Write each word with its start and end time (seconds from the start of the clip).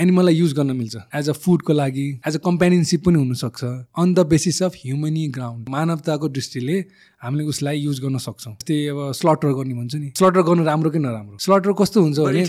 एनिमललाई 0.00 0.34
use 0.34 0.52
गर्न 0.52 0.70
मिल्छ। 0.76 0.96
As 1.14 1.28
a 1.28 1.32
फुडको 1.32 1.72
लागि 1.72 2.06
एज 2.26 2.36
अ 2.36 2.38
कम्पेनियनसिप 2.44 3.04
पनि 3.04 3.18
हुनसक्छ। 3.18 3.64
On 3.64 4.14
the 4.14 4.18
basis 4.26 4.62
of 4.62 4.74
humanity 4.76 5.26
ground 5.36 5.68
मानवताको 5.70 6.28
दृष्टिले 6.28 6.78
हामीले 7.22 7.44
उसलाई 7.46 7.78
युज 7.78 8.00
गर्न 8.02 8.18
सक्छौँ। 8.18 8.54
त्यही 8.66 8.86
अब 8.90 9.12
स्लटर 9.14 9.52
गर्ने 9.54 9.74
भन्छ 9.74 9.94
नि। 9.94 10.10
स्लटर 10.18 10.42
गर्नु 10.42 10.64
राम्रो 10.64 10.90
कि 10.90 10.98
नराम्रो? 10.98 11.38
स्लटर 11.38 11.72
कस्तो 11.78 12.02
हुन्छ 12.02 12.18
भने 12.18 12.42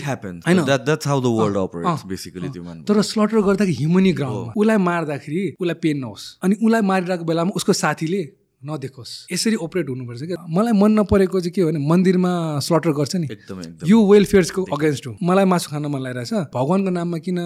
तर 2.82 3.02
स्लटर 3.02 3.40
गर्दाखेरि 3.40 3.74
ह्युमनी 3.74 4.12
ग्राउन्डमा 4.12 4.52
उसलाई 4.56 4.76
मार्दाखेरि 4.88 5.44
उसलाई 5.60 5.78
पेन 5.82 5.96
नहोस्। 5.98 6.24
अनि 6.42 6.54
उसलाई 6.62 6.82
मारिरहेको 6.90 7.24
बेलामा 7.30 7.50
उसको 7.56 7.72
साथीले 7.82 8.22
नदेखोस्। 8.66 9.26
यसरी 9.32 9.56
अपरेट 9.62 9.88
हुनुपर्छ 9.88 10.22
क्या। 10.22 10.46
मलाई 10.50 10.72
मन 10.72 10.92
नपरेको 11.00 11.40
चाहिँ 11.40 11.52
के 11.52 11.60
हो 11.60 11.68
भने 11.70 11.78
मन्दिरमा 11.88 12.32
स्लटर 12.58 12.90
गर्छ 12.90 13.16
नि। 13.16 13.28
एकदमै 13.32 13.62
एकदम। 13.62 13.86
यो 13.86 13.98
वेलफेयर्सको 14.12 14.62
अगेन्स्ट 14.62 15.06
हो। 15.06 15.16
मलाई 15.22 15.44
मासु 15.44 15.70
खान 15.70 15.86
मन 15.86 16.02
लागिरहेछ। 16.02 16.32
भगवान्को 16.54 16.90
नाममा 16.90 17.18
किन 17.18 17.38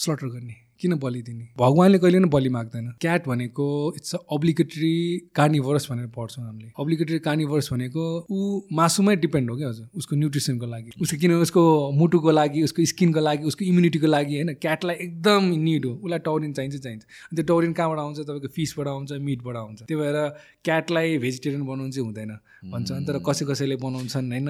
स्लटर 0.00 0.26
गर्ने? 0.26 0.67
किन 0.80 0.94
बलि 0.94 1.22
दिने? 1.22 1.48
भगवान्ले 1.58 1.98
कहिले 1.98 2.18
पनि 2.18 2.28
बलि 2.28 2.48
माग्दैन। 2.48 2.92
क्याट 3.00 3.26
भनेको 3.28 3.66
इट्स 3.96 4.14
अ 4.14 4.18
अब्लिगेटरी 4.32 4.92
कार्निभरस 5.34 5.86
भनेर 5.90 6.06
पढ्छौँ 6.16 6.44
हामीले। 6.44 6.70
अब्लिगेटरी 6.78 7.18
कार्निभरस 7.18 7.68
भनेको 7.72 8.04
ऊ 8.30 8.60
मासुमै 8.72 9.16
डिपेन्ड 9.16 9.50
हो 9.50 9.56
क्या 9.56 9.68
हजुर। 9.68 9.88
उसको 9.96 10.16
न्युट्रिसनको 10.16 10.66
लागि। 10.66 10.90
उसको 11.00 11.16
किन 11.18 11.32
उसको 11.34 11.62
मुटुको 11.98 12.30
लागि 12.30 12.62
उसको 12.62 12.84
स्किनको 12.84 13.20
लागि 13.20 13.44
उसको 13.44 13.64
इम्युनिटीको 13.64 14.06
लागि 14.06 14.34
होइन। 14.34 14.54
क्याटलाई 14.62 14.96
एकदम 15.06 15.42
निड 15.66 15.86
हो। 15.86 15.92
उसलाई 16.04 16.18
टौरिन 16.18 16.52
चाहिन्छ 16.52 16.76
चाहिन्छ। 16.76 17.02
त्यो 17.34 17.44
टौरिन 17.44 17.72
कहाँबाट 17.72 17.98
आउँछ? 17.98 18.18
तपाईँको 18.20 18.48
फिसबाट 18.54 18.86
आउँछ 18.88 19.12
मिटबाट 19.28 19.56
आउँछ। 19.56 19.82
त्यही 19.82 20.00
भएर 20.00 20.16
क्याटलाई 20.64 21.18
भेजिटेरियन 21.18 21.62
बनाउनु 21.66 21.90
चाहिँ 21.90 22.06
हुँदैन। 22.06 22.32
भन्छ 22.70 22.90
तर 23.08 23.18
कसै 23.26 23.44
कसैले 23.50 23.76
बनाउँछन् 23.82 24.32
होइन। 24.32 24.48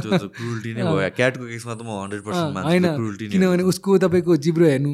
त्यो 0.00 0.10
त 0.12 0.24
क्रुल्टी 0.36 0.74
नै 0.74 0.82
भयो। 0.88 1.10
क्याटको 1.16 1.44
केसमा 1.48 1.74
त 1.74 1.82
म 1.82 1.88
हन्ड्रेड 2.04 2.22
पर्सेन्ट 2.24 2.56
होइन। 2.68 2.84
किनभने 3.32 3.62
उसको 3.72 3.98
तपाईँको 3.98 4.36
जिब्रो 4.44 4.66
हेर्नु। 4.66 4.92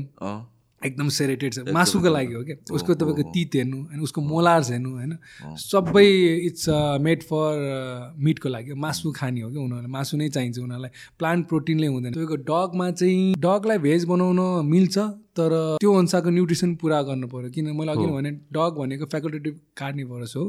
एकदम 0.87 1.09
सेरेटेड 1.17 1.55
छ। 1.55 1.59
मासुको 1.75 2.09
लागि 2.09 2.35
हो 2.35 2.43
क्या? 2.45 2.57
उसको 2.71 2.95
तपाईँको 2.95 3.23
तित 3.35 3.55
हेर्नु 3.55 3.79
अनि 3.93 4.03
उसको 4.03 4.21
मोलार्स 4.23 4.71
हेर्नु 4.71 4.91
होइन। 4.97 5.13
सबै 5.59 6.07
इट्स 6.47 6.65
मेड 7.03 7.23
फर 7.23 8.15
मिटको 8.19 8.49
लागि 8.49 8.75
मासु 8.79 9.13
खाने 9.13 9.41
हो 9.41 9.51
क्या 9.51 9.63
उनीहरूलाई। 9.63 9.93
मासु 9.93 10.17
नै 10.17 10.29
चाहिन्छ 10.29 10.59
उनीहरूलाई। 10.59 10.91
प्लान्ट 11.19 11.49
प्रोटिनले 11.49 11.87
हुँदैन। 11.87 12.13
तपाईँको 12.13 12.37
डगमा 12.51 12.91
चाहिँ 12.91 13.35
डगलाई 13.39 13.79
भेज 13.79 14.05
बनाउन 14.07 14.41
मिल्छ 14.67 14.99
तर 15.37 15.53
त्यो 15.81 15.93
अनुसारको 15.93 16.31
न्युट्रिसन 16.31 16.75
पुरा 16.81 17.01
गर्नु 17.03 17.27
पऱ्यो 17.29 17.51
किन 17.53 17.67
मैले 17.77 17.93
अघि 17.93 18.07
भने 18.07 18.31
डग 18.57 18.73
भनेको 18.79 19.05
फ्याकल्टेटिभ 19.07 19.55
कार्निभरस 19.77 20.33
हो। 20.37 20.45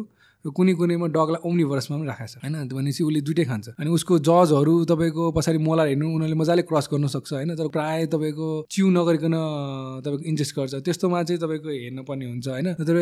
र 0.45 0.49
कुनै 0.49 0.73
कुनैमा 0.73 1.07
डगलाई 1.07 1.41
ओम्निभरसमा 1.43 1.97
पनि 1.97 2.07
राखेको 2.07 2.27
छ। 2.27 2.35
होइन 2.43 2.67
भनेपछि 2.69 3.03
उसले 3.03 3.21
दुइटै 3.21 3.45
खान्छ। 3.45 3.67
अनि 3.79 3.89
उसको 3.89 4.19
जजहरू 4.19 4.73
तपाईँको 4.85 5.23
पछाडि 5.31 5.57
मोलार 5.57 5.87
हेर्नु 5.87 6.07
उनीहरूले 6.07 6.37
मजाले 6.37 6.61
क्रस 6.61 6.87
गर्न 6.93 7.07
सक्छ 7.07 7.33
होइन? 7.33 7.55
तर 7.55 7.67
प्रायः 7.67 8.05
तपाईँको 8.05 8.47
च्यु 8.71 8.85
नगरिकन 8.89 9.35
तपाईँको 10.05 10.23
इन्जेस्ट 10.23 10.55
गर्छ। 10.55 10.73
त्यस्तोमा 10.85 11.23
चाहिँ 11.23 11.41
तपाईँको 11.41 11.69
हेर्नुपर्ने 11.69 12.25
हुन्छ 12.25 12.47
होइन? 12.47 12.73
तर 12.79 12.97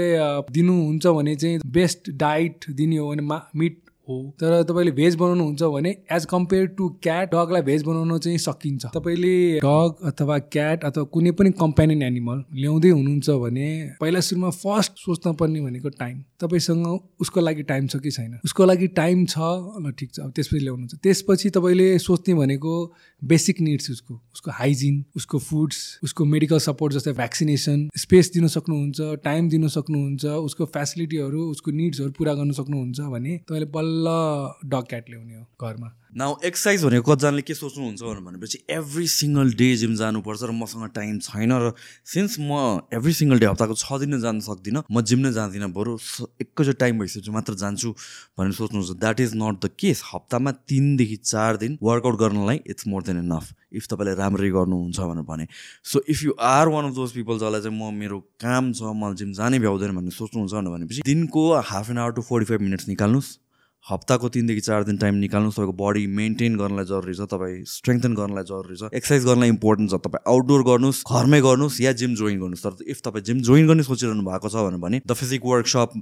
दिनुहुन्छ 0.51 1.05
भने 1.07 1.35
चाहिँ 1.35 1.59
बेस्ट 1.65 2.09
डाइट 2.15 2.57
दिने 2.71 2.97
हो 2.97 3.09
भने 3.09 3.21
मा 3.21 3.37
मिट 3.55 3.84
हो। 4.07 4.17
तर 4.39 4.61
तपाईँले 4.63 4.91
भेज 4.91 5.15
बनाउनु 5.15 5.43
हुन्छ 5.43 5.63
भने 5.75 5.95
एज 6.11 6.25
कम्पेयर 6.25 6.65
टु 6.77 6.89
क्याट 7.03 7.33
डगलाई 7.33 7.61
भेज 7.61 7.83
बनाउन 7.83 8.17
चाहिँ 8.17 8.37
सकिन्छ। 8.37 8.85
तपाईँले 8.95 9.35
डग 9.59 10.05
अथवा 10.07 10.37
क्याट 10.55 10.83
अथवा 10.85 11.03
कुनै 11.13 11.31
पनि 11.39 11.51
कम्पेनियन 11.59 12.01
एनिमल 12.03 12.43
ल्याउँदै 12.55 12.89
हुनुहुन्छ 12.89 13.29
भने 13.43 13.67
पहिला 14.01 14.19
सुरुमा 14.27 14.49
फर्स्ट 14.57 14.91
सोच्न 14.99 15.33
पर्ने 15.39 15.61
भनेको 15.61 15.89
टाइम 15.99 16.21
तपाईँसँग 16.41 16.87
उसको 17.21 17.41
लागि 17.41 17.63
टाइम 17.63 17.87
छ 17.87 17.97
कि 17.97 18.11
छैन? 18.11 18.39
उसको 18.45 18.65
लागि 18.65 18.87
टाइम 18.93 19.25
छ 19.25 19.37
ल 19.37 19.91
ठिक 19.97 20.13
छ 20.13 20.19
अब 20.19 20.31
त्यसपछि 20.35 20.59
ल्याउनुहुन्छ। 20.59 20.95
त्यसपछि 21.03 21.49
तपाईँले 21.57 21.87
सोच्ने 21.99 22.33
भनेको 22.35 22.73
बेसिक 23.21 23.61
निड्स 23.61 23.91
उसको। 23.91 24.13
उसको 24.35 24.51
हाइजिन 24.51 25.03
उसको 25.15 25.39
फुड्स 25.39 25.77
उसको 26.03 26.25
मेडिकल 26.25 26.59
सपोर्ट 26.59 26.93
जस्तै 26.93 27.13
भ्याक्सिनेसन 27.13 27.87
स्पेस 27.97 28.31
दिन 28.33 28.47
सक्नुहुन्छ 28.55 28.99
टाइम 29.23 29.49
दिन 29.49 29.67
सक्नुहुन्छ 29.67 30.25
उसको 30.45 30.65
फेसिलिटीहरू 30.75 31.41
उसको 31.51 31.71
निड्सहरू 31.71 32.11
पुरा 32.17 32.33
गर्न 32.33 32.51
सक्नुहुन्छ 32.59 32.99
भने 33.15 33.37
तपाईँले 33.37 33.71
बल्ल 33.71 33.94
डग 34.03 34.83
क्याट 34.89 35.09
ल्याउने 35.09 35.35
हो 35.35 35.43
घरमा। 35.61 35.91
नाउ 36.15 36.35
एक्सर्साइज 36.45 36.83
भनेको 36.85 37.11
कतिजनाले 37.11 37.41
के 37.41 37.53
सोच्नुहुन्छ 37.53 38.01
भनेर 38.01 38.19
भनेपछि 38.23 38.57
एभ्री 38.71 39.07
सिङ्गल 39.07 39.51
डे 39.53 39.67
जिम 39.77 39.95
जानुपर्छ 39.95 40.43
र 40.43 40.51
मसँग 40.51 40.87
टाइम 40.95 41.19
छैन 41.19 41.51
र 41.51 41.71
सिन्स 42.07 42.37
म 42.39 42.87
एभ्री 42.91 43.13
सिङ्गल 43.13 43.39
डे 43.39 43.45
हप्ताको 43.45 43.75
छ 43.75 43.99
दिन 43.99 44.19
जान 44.21 44.39
सक्दिनँ 44.39 44.83
म 44.91 45.01
जिम 45.03 45.19
नै 45.27 45.31
जाँदिनँ 45.35 45.69
बरु 45.75 45.97
एकैचोटि 46.41 46.79
टाइम 46.79 46.99
भइसकेपछि 46.99 47.31
मात्र 47.31 47.53
जान्छु 47.59 47.91
भनेर 48.39 48.51
सोच्नुहुन्छ। 48.51 48.95
That 48.95 49.19
is 49.19 49.35
not 49.35 49.59
the 49.59 49.69
case 49.75 50.03
हप्तामा 50.13 50.51
तिनदेखि 50.71 51.15
चार 51.25 51.57
दिन 51.57 51.77
वर्कआउट 51.83 52.15
गर्नलाई 52.19 52.61
it's 52.63 52.87
more 52.87 53.03
than 53.03 53.19
enough 53.19 53.53
if 53.75 53.87
तपाईँले 53.91 54.15
राम्ररी 54.15 54.49
गर्नुहुन्छ 54.55 54.99
भनेर 54.99 55.23
भने। 55.27 55.47
So 55.83 55.99
if 56.07 56.23
you 56.23 56.31
are 56.39 56.67
one 56.71 56.85
of 56.85 56.93
those 56.95 57.11
people 57.11 57.43
जसलाई 57.43 57.61
चाहिँ 57.61 57.75
म 57.75 57.93
मेरो 57.93 58.19
काम 58.39 58.71
छ 58.71 58.95
मलाई 58.95 59.15
जिम 59.19 59.31
जानै 59.35 59.59
भ्याउँदैन 59.59 59.95
भन्ने 59.95 60.11
सोच्नुहुन्छ 60.15 60.53
भनेर 60.53 60.71
भनेपछि 60.71 61.01
दिनको 61.05 61.43
half 61.59 61.89
an 61.89 61.97
hour 61.97 62.11
to 62.15 62.21
forty 62.23 62.45
five 62.45 62.61
minutes 62.61 62.87
निकाल्नुहोस्। 62.87 63.39
हप्ताको 63.85 64.29
तिनदेखि 64.29 64.61
चार 64.61 64.83
दिन 64.83 64.97
टाइम 64.97 65.15
निकाल्नुहोस् 65.15 65.55
तपाईँको 65.55 65.73
बडी 65.77 66.05
मेन्टेन 66.19 66.55
गर्नलाई 66.57 66.85
जरुरी 66.85 67.13
छ 67.13 67.27
तपाईँ 67.29 67.57
स्ट्रेङ्थन 67.69 68.13
गर्नलाई 68.15 68.43
जरुरी 68.43 68.75
छ। 68.77 68.89
एक्सर्साइज 68.91 69.25
गर्नलाई 69.25 69.49
इम्पोर्टेन्ट 69.49 69.91
छ 69.91 69.99
तपाईँ 70.05 70.23
आउटडोर 70.25 70.63
गर्नुहोस् 70.69 71.01
घरमै 71.05 71.39
गर्नुहोस् 71.41 71.81
या 71.81 71.91
जिम 72.01 72.15
जोइन 72.17 72.39
गर्नुहोस्। 72.39 72.63
तर 72.65 72.89
इफ 72.89 73.01
तपाईँ 73.05 73.23
जिम 73.25 73.41
जोइन 73.45 73.67
गर्ने 73.67 73.83
सोचिरहनु 73.85 74.25
भएको 74.25 74.49
छ 74.49 74.65
भने 74.81 75.01
द 75.05 75.13
फिजिक 75.13 75.45
वर्कसप 75.45 75.93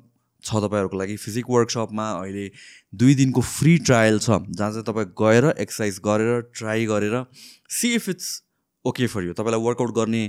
छ 0.43 0.63
तपाईँहरूको 0.63 0.97
लागि। 0.97 1.17
फिजिक 1.17 1.45
वर्कसपमा 1.49 2.07
अहिले 2.13 2.45
दुई 2.93 3.15
दिनको 3.19 3.41
फ्री 3.51 3.77
ट्रायल 3.83 4.19
छ 4.19 4.39
जहाँ 4.47 4.71
चाहिँ 4.71 4.87
तपाईँ 4.87 5.11
गएर 5.19 5.51
एक्सर्साइज 5.57 5.99
गरेर 6.07 6.41
ट्राई 6.55 6.85
गरेर 6.87 7.15
see 7.67 7.93
if 7.95 8.09
it's 8.09 8.31
okay 8.85 9.07
for 9.07 9.23
you. 9.23 9.33
तपाईँलाई 9.33 9.61
वर्कआउट 9.61 9.91
गर्ने 9.95 10.23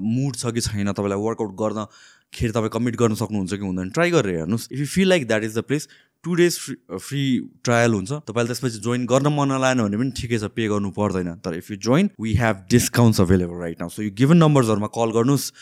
मुड 0.00 0.36
छ 0.36 0.52
कि 0.54 0.60
छैन 0.60 0.92
तपाईँलाई 0.92 1.18
वर्कआउट 1.18 1.52
गर्दाखेरि 1.58 2.52
तपाईँ 2.52 2.70
कमिट 2.72 2.96
गर्न 2.96 3.14
सक्नुहुन्छ 3.14 3.52
कि 3.52 3.64
हुँदैन। 3.64 3.90
ट्राई 3.90 4.10
गरेर 4.10 4.36
हेर्नुहोस्। 4.36 4.68
If 4.72 4.78
you 4.78 4.86
feel 4.86 5.08
like 5.08 5.26
that 5.28 5.44
is 5.44 5.58
the 5.58 5.62
place 5.68 5.88
two 6.24 6.34
days 6.34 6.58
free 6.58 6.74
free 6.96 7.22
trial 7.64 7.92
हुन्छ। 7.92 8.12
तपाईँले 8.24 8.48
त्यसपछि 8.48 8.78
जोइन 8.80 9.04
गर्न 9.06 9.28
मन 9.36 9.48
नलाएन 9.52 9.82
भने 9.82 9.96
पनि 9.96 10.10
ठिकै 10.16 10.38
छ 10.38 10.48
पे 10.56 10.68
गर्नु 10.72 10.90
पर्दैन। 10.96 11.34
तर 11.44 11.54
if 11.54 11.70
you 11.70 11.76
join 11.76 12.10
we 12.20 12.32
have 12.40 12.56
discounts 12.70 13.20
available 13.20 13.60
right 13.60 13.80
now 13.80 13.88
so 13.90 14.02
you 14.02 14.10
given 14.16 14.36
नम्बर्सहरूमा 14.40 14.86
call 14.94 15.10
गर्नुहोस्। 15.12 15.52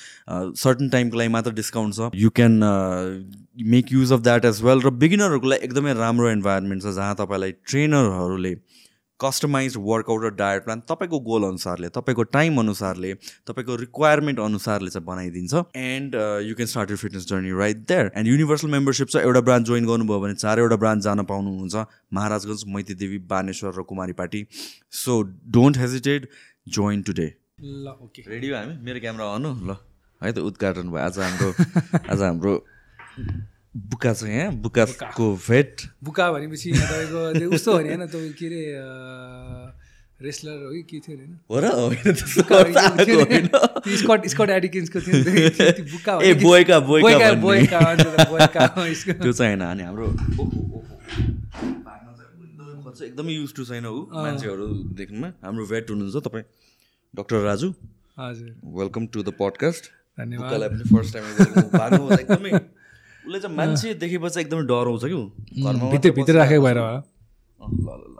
सर्टन 0.60 0.88
टाइमको 0.88 1.18
लागि 1.18 1.28
मात्र 1.34 1.50
डिस्काउन्ट 1.58 1.94
छ। 1.94 2.10
You 2.14 2.30
can 2.30 2.52
make 3.74 3.92
use 3.92 4.12
of 4.12 4.20
that 4.20 4.44
as 4.44 4.62
well 4.62 4.80
र 4.80 4.91
बिगिनरहरूको 5.00 5.48
लागि 5.48 5.64
एकदमै 5.64 5.94
राम्रो 5.97 6.30
इन्भाइरोमेन्ट 6.30 6.82
छ 6.82 6.94
जहाँ 6.94 7.14
तपाईँलाई 7.18 7.52
ट्रेनरहरूले 7.66 8.54
कस्टमाइज 9.20 9.75
वर्कआउट 9.78 10.25
र 10.25 10.31
डायट 10.36 10.64
प्लान 10.64 10.82
तपाईँको 10.88 11.19
गोल 11.20 11.44
अनुसारले 11.44 11.88
तपाईँको 11.97 12.22
टाइम 12.36 12.58
अनुसारले 12.60 13.12
तपाईँको 13.48 13.76
रिक्वायरमेन्ट 13.76 14.41
अनुसारले 14.41 14.91
चाहिँ 14.91 15.06
बनाइदिन्छ। 15.06 15.54
And 15.76 16.14
you 16.48 16.54
can 16.54 16.66
start 16.66 16.91
your 16.91 16.97
fitness 16.97 17.26
journey 17.28 17.53
right 17.59 17.84
there 17.88 18.10
and 18.16 18.28
universal 18.28 18.69
membership 18.70 19.09
छ 19.10 19.16
एउटा 19.25 19.41
ब्रान्च 19.41 19.66
जोइन 19.66 19.86
गर्नुभयो 19.86 20.20
भने 20.20 20.34
चारवटा 20.34 20.76
ब्रान्च 20.76 21.03
जान 21.04 21.22
पाउनुहुन्छ। 21.25 21.86
महाराजगञ्ज 22.14 22.64
मैती 22.75 22.94
देवी 22.94 23.19
बानेश्वर 23.28 23.75
र 23.78 23.82
Kumari 23.84 24.12
Pati. 24.20 24.47
So 25.04 25.22
don't 25.59 25.78
hesitate 25.78 26.28
join 26.69 27.03
today 27.03 27.28
ल 27.60 27.97
ओके 28.03 28.22
रेडी 28.28 28.48
हो 28.48 28.56
हामी? 28.56 28.75
मेरो 28.82 29.00
क्यामेरा 29.00 29.25
अनु 29.34 29.50
ल। 29.69 29.76
है 30.20 30.32
त 30.32 30.38
उद्घाटन 30.38 30.91
भयो। 30.91 31.00
आज 31.00 31.19
हाम्रो 31.19 31.50
आज 32.12 32.22
हाम्रो 32.22 32.54
बुका 33.76 34.12
छ 34.14 34.22
यहाँ 34.25 34.53
बुकाको 34.53 35.26
भेट 35.48 35.82
बुका 36.04 36.32
भनेपछि 36.32 36.72
तपाईँको 36.72 37.54
उस्तो 37.54 37.72
भने 37.72 37.88
होइन 37.88 38.06
तपाईँ 38.06 38.32
के 38.32 38.47
अरे 38.47 38.62
रेस्लर 40.20 40.56
हो 40.64 40.70
कि 40.72 40.82
के 40.82 40.98
थियो 41.00 41.16
अरे 41.16 41.25
होइन 41.25 41.34
हो 41.50 41.60
र 41.60 41.66
होइन 43.14 43.48
हो 43.54 43.97
स्कट 43.97 44.26
स्कट 44.26 44.50
एडिकिन्सको 44.50 45.00
थियो 45.00 45.16
नि 45.16 45.82
बुका 45.92 46.12
हो 46.12 46.20
ए 46.20 46.34
बोयका 46.34 46.80
बोयका 46.80 47.32
बोयका। 47.32 47.78
बोयका 48.30 48.66
हो, 48.66 48.84
त्यो 49.12 49.32
चाहिँ 49.32 49.56
होइन 49.56 49.62
अनि 49.62 49.82
हाम्रो 49.82 50.06
एकदमै 53.04 53.32
युज 53.32 53.54
टु 53.54 53.64
छैन 53.64 53.86
ऊ 53.86 54.06
मान्छेहरू 54.12 54.66
देख्नुमा 54.98 55.32
हाम्रो 55.44 55.66
भेट 55.66 55.91
हुनुहुन्छ 55.91 56.26
तपाईँ 56.26 56.44
डक्टर 57.14 57.36
राजु 57.42 57.72
हजुर 58.19 58.50
वेलकम 58.75 59.06
टु 59.06 59.22
द 59.22 59.32
पडकास्ट 59.41 59.91
धन्यवाद 60.18 60.68
पनि 60.68 60.84
फर्स्ट 60.97 61.10
टाइम 61.15 62.12
एकदमै 62.12 62.79
उसले 63.27 63.39
चाहिँ 63.41 63.57
मान्छे 63.57 63.95
देखेपछि 64.03 64.41
एकदमै 64.41 64.65
डराउँछ 64.71 65.05
कि 65.05 65.15
ऊ 65.15 65.25
घरमा 65.65 65.91
भित्र 65.93 66.11
भित्र 66.19 66.34
राखेको 66.41 66.63
भएर 66.65 66.78
होला 66.78 66.97
अँ, 66.97 67.03
ल 67.71 67.89
ल 67.89 68.17
ल 68.17 68.19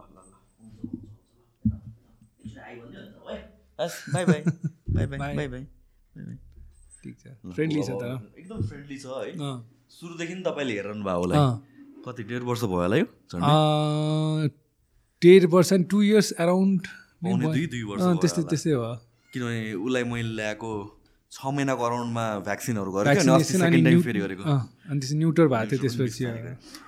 bye 3.81 4.25
bye 4.25 4.43
bye 4.95 5.07
bye 5.07 5.19
bye. 5.19 5.37
Bye 5.37 5.49
bye 5.49 5.65
ठिक 7.03 7.15
छ। 7.21 7.53
फ्रेन्डली 7.57 7.83
छ 7.83 7.91
त 7.97 8.05
एकदम 8.39 8.59
फ्रेन्डली 8.69 8.97
छ 8.99 9.07
है। 9.07 9.31
अँ। 9.33 9.57
सुरुदेखि 9.91 10.35
नि 10.35 10.43
तपाईँले 10.49 10.75
हेर्नु 10.79 11.05
भयो 11.05 11.19
होला 11.25 11.35
अँ। 11.41 11.55
कति 12.07 12.23
डेढ 12.29 12.43
वर्ष 12.51 12.63
भयो 12.65 12.81
होला 12.83 12.97
यो 12.97 13.07
डेढ 15.23 15.43
पर्सेन्ट 15.53 15.89
टु 15.91 16.03
इयर्स 16.03 16.33
एराउन्ड 16.41 16.81
पाउने 17.25 17.47
दुई 17.55 17.67
दुई 17.73 17.83
वर्ष 17.89 18.03
भयो 18.03 18.17
त्यस्तै। 18.21 18.43
त्यस्तै 18.53 18.73
हो। 18.73 18.85
किनभने 19.33 19.73
उसलाई 19.81 20.05
मैले 20.13 20.33
ल्याएको 20.37 20.71
छ 21.33 21.47
महिनाको 21.57 21.83
अराउन्डमा 21.87 22.25
भ्याक्सिनहरू 22.47 22.91
गरेको 22.93 23.23
न्युटर 25.21 25.47
भएको 25.47 25.71
थियो 25.71 25.81
त्यसपछि 25.83 26.25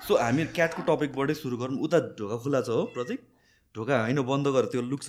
सो 0.07 0.13
हामी 0.19 0.43
क्याटको 0.57 0.83
टपिकबाटै 0.89 1.35
सुरु 1.41 1.57
गरौँ। 1.63 1.77
उता 1.87 1.99
ढोका 2.19 2.37
खुला 2.43 2.61
छ 2.67 2.69
हो 2.75 2.83
प्रतीक। 2.95 3.21
ढोका 3.75 3.95
होइन 4.03 4.19
बन्द 4.27 4.47
गर 4.57 4.65
त्यो 4.73 4.83
लुक्छ। 4.83 5.09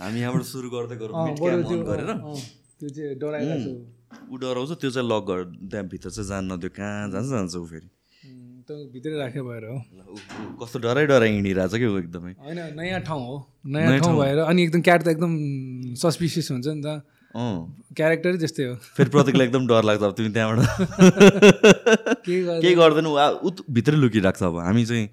हामी 0.00 0.18
यहाँबाट 0.20 0.44
सुरु 0.44 0.68
गर्दै 0.74 0.96
गरौँ। 1.00 1.16
गरेर। 1.88 2.10
छु। 3.64 3.72
ऊ 4.28 4.36
डराउँछ 4.36 4.70
त्यो 4.80 4.90
चाहिँ 4.90 5.08
लक 5.08 5.22
गर 5.24 5.40
त्यहाँभित्र 5.72 6.08
चाहिँ 6.12 6.28
जान्न 6.28 6.50
त्यो 6.60 6.70
कहाँ 6.76 7.08
जान्छ 7.10 7.28
जान्छ 7.32 7.54
ऊ 7.56 7.64
फेरि। 7.72 7.88
भित्रै 8.92 9.16
राख्यो 9.18 9.42
भएर 9.44 9.64
हो। 9.64 9.76
कस्तो 10.60 10.78
डराइ 10.84 11.06
डराइ 11.08 11.30
हिँडिरहेछ 11.32 11.74
कि 11.80 11.86
एकदमै। 11.98 12.32
होइन 12.36 12.60
नयाँ 12.76 13.00
ठाउँ 13.08 13.24
हो। 13.26 13.36
नयाँ 13.64 13.98
ठाउँ 13.98 14.16
भएर 14.20 14.38
अनि 14.44 14.60
एकदम 14.62 14.80
क्याट 14.84 15.00
त 15.02 15.08
एकदम 15.16 15.32
सस्पिसियस 16.04 16.50
हुन्छ 16.52 16.66
नि 16.68 16.82
त। 16.84 16.88
क्यारेक्टरै 17.32 18.38
त्यस्तै 18.38 18.64
हो। 18.64 18.74
फेरि 18.96 19.10
प्रतीकलाई 19.10 19.46
एकदम 19.46 19.66
डर 19.66 19.82
लाग्छ 19.84 20.02
अब 20.02 20.12
तिमी 20.16 20.30
त्यहाँबाट। 20.32 20.60
केही 22.26 22.74
गर्दैन 22.74 23.06
ऊ 23.06 23.50
भित्रै 23.70 23.96
लुकिरहेको 23.96 24.38
छ 24.38 24.42
अब। 24.42 24.58
हामी 24.64 24.84
चाहिँ 24.84 25.08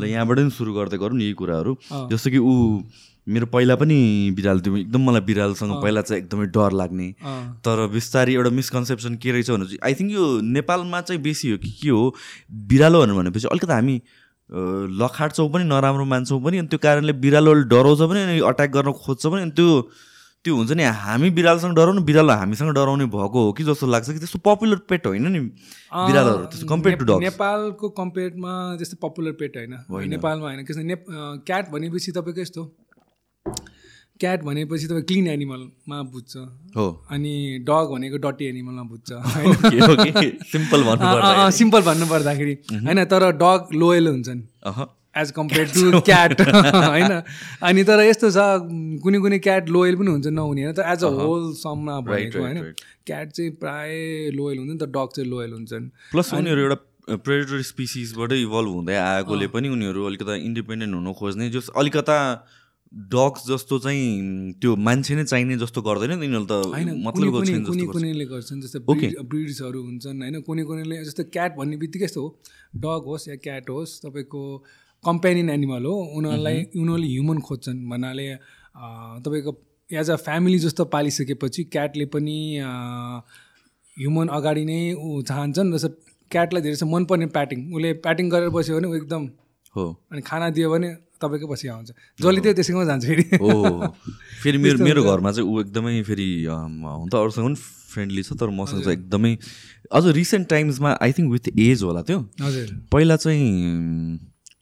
ल 0.00 0.04
यहाँबाट 0.06 0.38
नि 0.38 0.50
सुरु 0.54 0.70
गर्दै 0.74 0.98
गरौँ 0.98 1.16
नि 1.18 1.24
यही 1.24 1.34
कुराहरू। 1.34 1.72
जस्तो 2.10 2.30
कि 2.30 2.38
ऊ 2.38 2.82
मेरो 3.26 3.46
पहिला 3.48 3.74
पनि 3.80 3.96
बिरालो 4.36 4.60
थियो 4.60 4.76
एकदम 4.76 5.00
मलाई 5.00 5.20
बिरालोसँग 5.24 5.72
पहिला 5.82 6.00
चाहिँ 6.04 6.22
एकदमै 6.22 6.46
डर 6.52 6.72
लाग्ने। 6.76 7.08
तर 7.64 7.76
बिस्तारै 7.90 8.32
एउटा 8.34 8.50
मिसकन्सेप्सन 8.52 9.14
के 9.16 9.32
रहेछ 9.32 9.50
भने 9.50 9.64
चाहिँ 9.64 9.80
आई 9.82 9.94
थिङ्क 10.00 10.10
यो 10.12 10.24
नेपालमा 10.44 11.00
चाहिँ 11.08 11.22
बेसी 11.22 11.50
हो 11.50 11.56
कि 11.58 11.70
के 11.80 11.88
हो? 11.88 12.14
बिरालोहरू 12.68 13.16
भनेपछि 13.16 13.48
अलिकति 13.48 13.72
हामी 13.72 13.96
लखाट्छौँ 15.00 15.48
पनि 15.50 15.64
नराम्रो 15.64 16.04
मान्छौँ 16.04 16.40
पनि 16.44 16.58
अनि 16.58 16.68
त्यो 16.68 16.78
कारणले 16.78 17.12
बिरालोले 17.16 17.64
डराउँछ 17.72 18.00
पनि 18.04 18.20
अनि 18.22 18.40
अट्याक 18.44 18.70
गर्न 18.76 18.92
खोज्छ 18.92 19.26
पनि 19.26 19.40
अनि 19.42 19.56
त्यो 19.56 19.68
त्यो 20.44 20.56
हुन्छ 20.56 20.72
नि 20.72 20.84
हामी 20.84 21.30
बिरालोसँग 21.30 21.74
डराउनु 21.74 22.00
बिरालो 22.00 22.32
हामीसँग 22.32 22.70
डराउने 22.70 23.06
भएको 23.06 23.44
हो 23.44 23.52
कि 23.52 23.64
जस्तो 23.64 23.86
लाग्छ 23.86 24.10
कि 24.10 24.18
त्यस्तो 24.18 24.38
पपुलर 24.38 24.76
पेट 24.76 25.06
होइन 25.06 25.26
नि 25.28 25.40
बिरालोहरू 25.40 26.44
त्यस्तो 26.44 26.66
कम्पेयर 26.68 26.96
टु 26.96 27.04
डग 27.04 27.20
नेपालको 27.20 27.88
कम्पेयरमा 27.88 28.76
त्यस्तो 28.76 28.96
पपुलर 29.08 29.32
पेट 29.32 29.56
होइन। 29.56 29.74
नेपालमा 30.08 30.46
होइन 30.46 30.64
किनभने 30.64 30.84
नेप 30.84 31.04
क्याट 31.46 31.70
भनेपछि 31.70 32.12
तपाईँको 32.12 32.40
यस्तो। 32.40 32.64
क्याट 34.20 34.42
भनेपछि 34.42 34.86
तपाईँ 34.86 35.02
क्लिन 35.02 35.26
एनिमलमा 35.26 36.02
बुझ्छ। 36.02 36.36
हो। 36.76 36.86
अनि 37.10 37.64
डग 37.68 37.86
भनेको 37.92 38.16
डटी 38.16 38.44
एनिमलमा 38.44 38.82
बुझ्छ। 38.82 39.12
सिम्पल 40.52 40.84
सिम्पल 41.50 41.82
भन्नु 41.82 42.06
पर्दाखेरि 42.06 42.54
होइन 42.74 43.04
तर 43.04 43.30
डग 43.32 43.74
लोयल 43.74 44.08
हुन्छन्। 44.08 44.40
एज 45.16 45.30
कम्पेयर 45.32 45.66
टु 45.74 46.00
क्याट 46.06 46.40
होइन? 46.40 47.12
अनि 47.68 47.84
तर 47.84 48.00
यस्तो 48.04 48.30
छ 48.30 48.46
कुनै 49.02 49.18
कुनै 49.26 49.38
क्याट 49.46 49.68
लोयल 49.76 49.94
पनि 50.00 50.10
हुन्छ 50.10 50.26
नहुने 50.38 50.64
होइन 50.64 50.74
तर 50.74 50.90
एज 50.92 51.04
अ 51.04 51.10
होल 51.20 51.52
सममा 51.58 52.00
right, 52.08 52.34
होइन. 52.36 52.58
क्याट 53.06 53.30
चाहिँ 53.30 53.50
प्राय 53.62 53.94
लोयल 54.34 54.58
हुन्छ 54.58 54.70
नि 54.72 54.78
त 54.78 54.90
डग 54.96 55.08
चाहिँ 55.14 55.30
लोयल 55.30 55.52
हुन्छन्। 55.52 55.86
प्लस 56.10 56.34
उनीहरू 56.34 56.60
एउटा 56.66 57.16
प्रेडेटर 57.20 57.62
स्पिसिसबाटै 57.68 58.36
इभल्भ 58.42 58.74
हुँदै 58.74 58.98
आएकोले 58.98 59.46
पनि 59.54 59.68
उनीहरू 59.70 60.04
अलिकता 60.10 60.34
इन्डिपेन्डेन्ट 60.42 60.94
हुन 60.94 61.12
खोज्ने 61.14 61.48
जस 61.56 61.66
अलिकता 61.76 62.18
डग्स 63.12 63.46
जस्तो 63.46 63.78
चाहिँ 63.84 64.52
त्यो 64.62 64.74
मान्छे 64.86 65.14
नै 65.14 65.24
चाहिने 65.24 65.56
जस्तो 65.58 65.82
गर्दैन 65.82 66.12
नि 66.14 66.26
यिनीहरू 66.26 66.46
त 66.46 66.52
होइन 66.72 66.88
कुनै। 67.10 67.86
कुनैले 67.92 68.24
गर्छन् 68.32 68.60
जस्तै 68.62 68.80
ब्रिड 68.86 69.18
ब्रिड्सहरू 69.30 69.80
हुन्छन् 69.82 70.22
होइन? 70.22 70.40
कुनै 70.48 70.64
कुनैले 70.64 70.96
जस्तै 71.04 71.24
क्याट 71.34 71.56
भन्ने 71.58 71.76
बित्तिकै 71.82 72.04
यस्तो 72.04 72.20
हो। 72.22 72.28
डग 72.86 73.02
होस् 73.10 73.28
या 73.28 73.36
क्याट 73.46 73.70
होस् 73.70 73.92
तपाईँको 74.04 74.42
कम्पेनियन 75.06 75.48
एनिमल 75.50 75.84
हो। 75.84 75.94
उनीहरूलाई 76.18 76.58
उनीहरूले 76.76 77.08
ह्युमन 77.08 77.38
खोज्छन्। 77.46 77.78
भन्नाले 77.90 78.26
तपाईँको 79.24 79.52
एज 79.90 80.10
अ 80.10 80.16
फ्यामिली 80.26 80.58
जस्तो 80.58 80.84
पालिसकेपछि 80.94 81.64
क्याटले 81.74 82.06
पनि 82.14 82.38
ह्युमन 83.96 84.28
अगाडि 84.38 84.64
नै 84.64 84.80
ऊ 84.94 85.22
चाहन्छन् 85.30 85.72
जस्तो 85.72 85.88
क्याटलाई 86.30 86.62
धेरै 86.62 86.86
मनपर्ने 86.90 87.26
प्याटिङ 87.36 87.58
उसले 87.74 87.92
प्याटिङ 88.04 88.30
गरेर 88.30 88.50
बस्यो 88.50 88.76
भने 88.76 88.88
ऊ 88.88 88.94
एकदम 88.96 89.22
हो। 89.76 89.84
अनि 90.12 90.20
खाना 90.22 90.48
दियो 90.56 90.70
भने 90.70 90.88
तपाईँकै 91.22 91.46
पछि 91.50 91.68
आउँछ। 91.68 91.88
जसले 92.20 92.40
त्यो 92.40 92.52
त्यसैमा 92.58 92.84
जान्छ 92.84 93.04
फेरि। 93.06 93.24
हो। 93.42 93.52
फेरि 94.42 94.58
मेरो 94.58 94.78
मेरो 94.84 95.02
घरमा 95.02 95.30
चाहिँ 95.32 95.48
ऊ 95.50 95.60
एकदमै 95.60 96.02
फेरि 96.08 96.28
हुन 96.48 97.08
त 97.08 97.14
अरूसँग 97.14 97.44
पनि 97.46 97.56
फ्रेन्डली 97.94 98.22
छ 98.22 98.32
तर 98.34 98.50
मसँग 98.50 98.82
चाहिँ 98.82 98.98
एकदमै 98.98 99.32
अझ 99.92 100.04
रिसेन्ट 100.18 100.48
टाइम्समा 100.50 100.90
आई 101.02 101.12
थिङ्क 101.18 101.32
विथ 101.32 101.46
एज 101.54 101.82
होला 101.82 102.02
त्यो। 102.02 102.18
हजुर। 102.42 102.68
पहिला 102.92 103.16
चाहिँ 103.16 103.50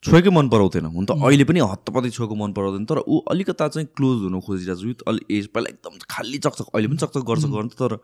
छोएकै 0.03 0.29
मन 0.29 0.49
पराउँथेन। 0.49 0.85
हुन 0.85 1.05
त 1.05 1.11
अहिले 1.15 1.43
पनि 1.47 1.59
हत्तपत्ती 1.63 2.09
छोएको 2.11 2.35
मन 2.35 2.51
पराउँदैन 2.53 2.85
तर 2.85 2.99
ऊ 3.07 3.19
अलिकता 3.31 3.67
चाहिँ 3.67 3.87
क्लोज 3.95 4.17
हुनु 4.23 4.39
खोजिरहेको 4.41 4.81
छ। 4.81 4.85
विथ 4.85 4.99
अलि 5.07 5.21
एज 5.37 5.47
पहिला 5.55 5.69
एकदम 5.73 5.93
खाली 6.09 6.37
चकचक 6.43 6.67
अहिले 6.73 6.87
पनि 6.87 6.99
चकचक 7.03 7.23
गर्छ 7.29 7.45
गर्नु 7.55 7.77
तर 7.79 7.97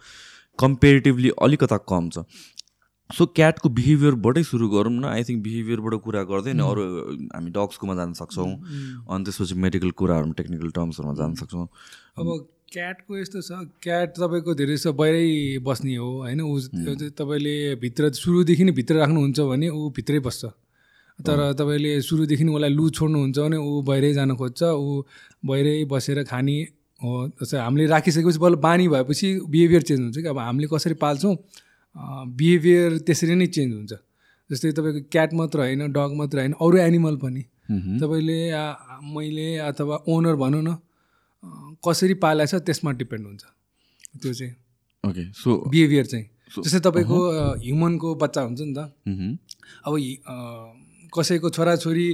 कम्पेरिटिभली 0.59 1.29
अलिकता 1.41 1.77
कम 1.91 2.09
छ। 2.09 2.23
सो 3.09 3.25
क्याटको 3.35 3.69
बिहेभियरबाटै 3.73 4.43
सुरु 4.45 4.69
गरौँ 4.69 4.93
न। 4.93 5.05
आई 5.09 5.23
थिङ्क 5.25 5.43
बिहेभियरबाट 5.43 5.93
कुरा 6.05 6.21
गर्दै 6.29 6.53
नि 6.53 6.63
अरू 6.63 6.83
हामी 7.33 7.49
डग्सकोमा 7.51 7.95
जान 7.99 8.13
सक्छौँ 8.15 8.51
अनि 9.09 9.23
त्यसपछि 9.25 9.55
मेडिकल 9.57 9.91
कुराहरूमा 9.97 10.33
टेक्निकल 10.37 10.69
टर्म्सहरूमा 10.77 11.15
जान 11.17 11.33
सक्छौँ। 11.41 11.67
अब 12.21 12.27
क्याटको 12.69 13.17
यस्तो 13.17 13.41
छ 13.41 13.65
क्याट 13.81 14.13
तपाईँको 14.13 14.53
धेरै 14.53 14.75
जस्तो 14.77 14.93
बाहिरै 14.93 15.57
बस्ने 15.65 15.95
हो 15.97 16.09
होइन? 16.21 16.41
ऊ 16.45 16.53
तपाईँले 17.17 17.55
भित्र 17.81 18.13
सुरुदेखि 18.13 18.63
नै 18.63 18.73
भित्र 18.77 19.01
राख्नुहुन्छ 19.01 19.39
भने 19.51 19.67
ऊ 19.73 19.89
भित्रै 19.89 20.19
बस्छ। 20.21 20.53
तर 21.19 21.37
तपाईँले 21.59 21.91
सुरुदेखि 22.01 22.43
उसलाई 22.47 22.69
लु 22.69 22.89
छोड्नुहुन्छ 22.89 23.37
भने 23.39 23.57
ऊ 23.57 23.81
बाहिरै 23.83 24.11
जान 24.13 24.35
खोज्छ 24.35 24.61
ऊ 24.63 25.03
बाहिरै 25.45 25.83
बसेर 25.91 26.23
खाने 26.23 26.57
हो। 26.99 27.11
जस्तै 27.39 27.57
हामीले 27.59 27.85
राखिसकेपछि 27.87 28.39
बल्ल 28.39 28.55
बानी 28.63 28.87
भएपछि 28.87 29.27
बिहेभियर 29.51 29.81
चेन्ज 29.81 30.01
हुन्छ 30.01 30.17
कि। 30.17 30.27
अब 30.27 30.39
हामीले 30.39 30.67
कसरी 30.71 30.95
पाल्छौँ 31.03 31.35
बिहेभियर 32.39 32.97
त्यसरी 33.07 33.35
नै 33.35 33.47
चेन्ज 33.47 33.71
हुन्छ। 33.75 33.93
जस्तै 34.49 34.71
तपाईँको 34.71 35.01
क्याट 35.11 35.33
मात्र 35.33 35.59
होइन 35.59 35.91
डग 35.91 36.11
मात्र 36.17 36.37
होइन 36.39 36.53
अरू 36.59 36.77
एनिमल 36.79 37.15
पनि। 37.23 37.43
तपाईँले 37.99 38.39
मैले 39.15 39.47
अथवा 39.67 39.95
ओनर 40.09 40.35
भनौँ 40.35 40.63
न 40.63 40.75
कसरी 41.85 42.13
पालेको 42.23 42.57
छ 42.57 42.63
त्यसमा 42.63 42.91
डिपेन्ड 42.99 43.25
हुन्छ। 43.27 43.43
त्यो 44.21 44.33
चाहिँ। 44.33 44.53
ओके 45.03 45.23
सो 45.33 45.49
बिहेभियर 45.69 46.05
चाहिँ। 46.05 46.25
जस्तै 46.57 46.79
तपाईँको 46.81 47.17
ह्युमनको 47.63 48.15
बच्चा 48.15 48.41
हुन्छ 48.41 48.61
नि 48.61 48.73
त। 48.73 48.79
अब 49.85 49.93
कसैको 51.13 51.49
छोराछोरी 51.49 52.07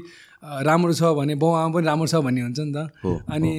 राम्रो 0.67 0.93
छ 0.93 1.03
भने 1.17 1.35
बाउ 1.41 1.51
आमा 1.53 1.73
पनि 1.73 1.85
राम्रो 1.85 2.07
छ 2.07 2.15
भन्ने 2.25 2.41
हुन्छ 2.41 2.59
नि 2.59 2.73
त। 2.75 2.77
अनि 3.27 3.51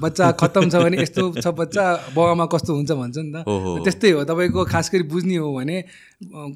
बच्चा 0.00 0.30
खत्तम 0.40 0.68
छ 0.70 0.74
भने 0.84 0.96
यस्तो 1.02 1.22
छ 1.38 1.46
बच्चा 1.52 1.84
बाउ 2.16 2.26
आमा 2.32 2.46
कस्तो 2.52 2.72
हुन्छ 2.72 2.90
भन्छ 2.92 3.16
नि 3.18 3.32
त। 3.32 3.44
त्यस्तै 3.84 4.10
हो। 4.10 4.24
तपाईँको 4.24 4.64
खास 4.64 4.90
गरी 4.92 5.04
बुझ्ने 5.12 5.36
हो 5.36 5.52
भने 5.52 5.76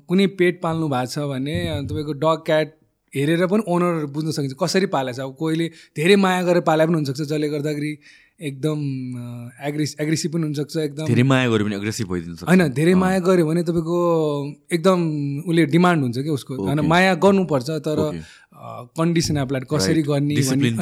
कुनै 0.08 0.26
पेट 0.40 0.61
पाल्नु 0.62 0.88
भएको 0.88 1.12
छ 1.12 1.28
भने 1.28 1.56
तपाईँको 1.87 2.12
डग 2.25 2.38
क्याट 2.46 2.69
हेरेर 3.12 3.46
पनि 3.46 3.62
ओनर 3.69 4.06
बुझ्न 4.12 4.31
सकिन्छ। 4.32 4.56
कसरी 4.61 4.87
पालेको 4.93 5.17
छ 5.17 5.20
अब 5.20 5.34
कोहीले 5.40 5.67
धेरै 5.96 6.17
माया 6.20 6.43
गरेर 6.49 6.64
पाले 6.69 6.87
पनि 6.87 6.96
हुनसक्छ 7.00 7.20
जसले 7.20 7.49
गर्दाखेरि। 7.49 7.93
एकदम 8.41 8.81
एग्रेस 9.65 9.94
एग्रेसिभ 10.00 10.33
पनि 10.33 10.43
हुनसक्छ 10.43 10.77
एकदम। 10.79 11.06
धेरै 11.06 11.23
माया 11.25 11.49
गऱ्यो 11.49 11.65
भने 11.67 11.77
एग्रेसिभ 11.77 12.06
भइदिन्छ 12.09 12.43
होइन 12.44 12.69
धेरै 12.75 12.94
माया 12.97 13.19
गऱ्यो 13.23 13.47
भने 13.47 13.63
तपाईँको 13.65 13.99
एकदम 14.70 15.01
उसले 15.46 15.67
डिमान्ड 15.72 16.03
हुन्छ 16.03 16.19
क्या 16.20 16.32
उसको। 16.34 16.56
होइन 16.58 16.81
माया 16.87 17.15
गर्नुपर्छ 17.22 17.69
तर 17.82 18.03
कन्डिसन 18.96 19.37
एप्लाइड 19.39 19.65
कसरी 19.70 20.03
गर्ने 20.05 20.34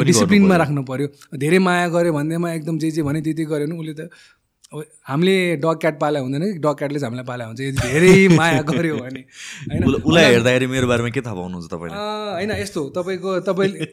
डिसिप्लिनमा 0.05 0.57
राख्नु 0.59 0.83
पर्यो 0.85 1.09
धेरै 1.39 1.59
माया 1.65 1.89
गऱ्यो 1.91 2.13
भन्दैमा 2.13 2.53
एकदम 2.55 2.79
जे 2.79 2.91
जे 2.91 3.03
भने 3.03 3.21
त्यति 3.23 3.45
गऱ्यो 3.47 3.67
भने 3.67 3.79
उसले 3.81 3.95
त 3.95 4.11
अब 4.73 4.83
हामीले 5.07 5.35
डग 5.57 5.77
क्याट 5.81 5.99
पाले 6.01 6.19
हुँदैन 6.19 6.43
कि? 6.45 6.59
डग 6.59 6.75
क्याटले 6.75 6.99
चाहिँ 6.99 7.07
हामीलाई 7.07 7.25
पाले 7.25 7.45
हुन्छ। 7.45 7.61
यदि 7.61 7.79
धेरै 7.79 8.29
माया 8.39 8.63
गऱ्यो 8.65 8.97
भने 8.97 9.21
होइन? 9.21 9.85
उसलाई- 10.01 10.27
हेर्दाखेरि 10.27 10.67
मेरो 10.67 10.87
बारेमा 10.89 11.09
के 11.11 11.21
थाहा 11.21 11.35
पाउनुहुन्छ 11.37 11.67
तपाईँले 11.71 11.95
अँ, 11.95 12.33
होइन 12.35 12.51
यस्तो 12.59 12.81
तपाईँको 12.91 13.39
तपाईँले 13.47 13.87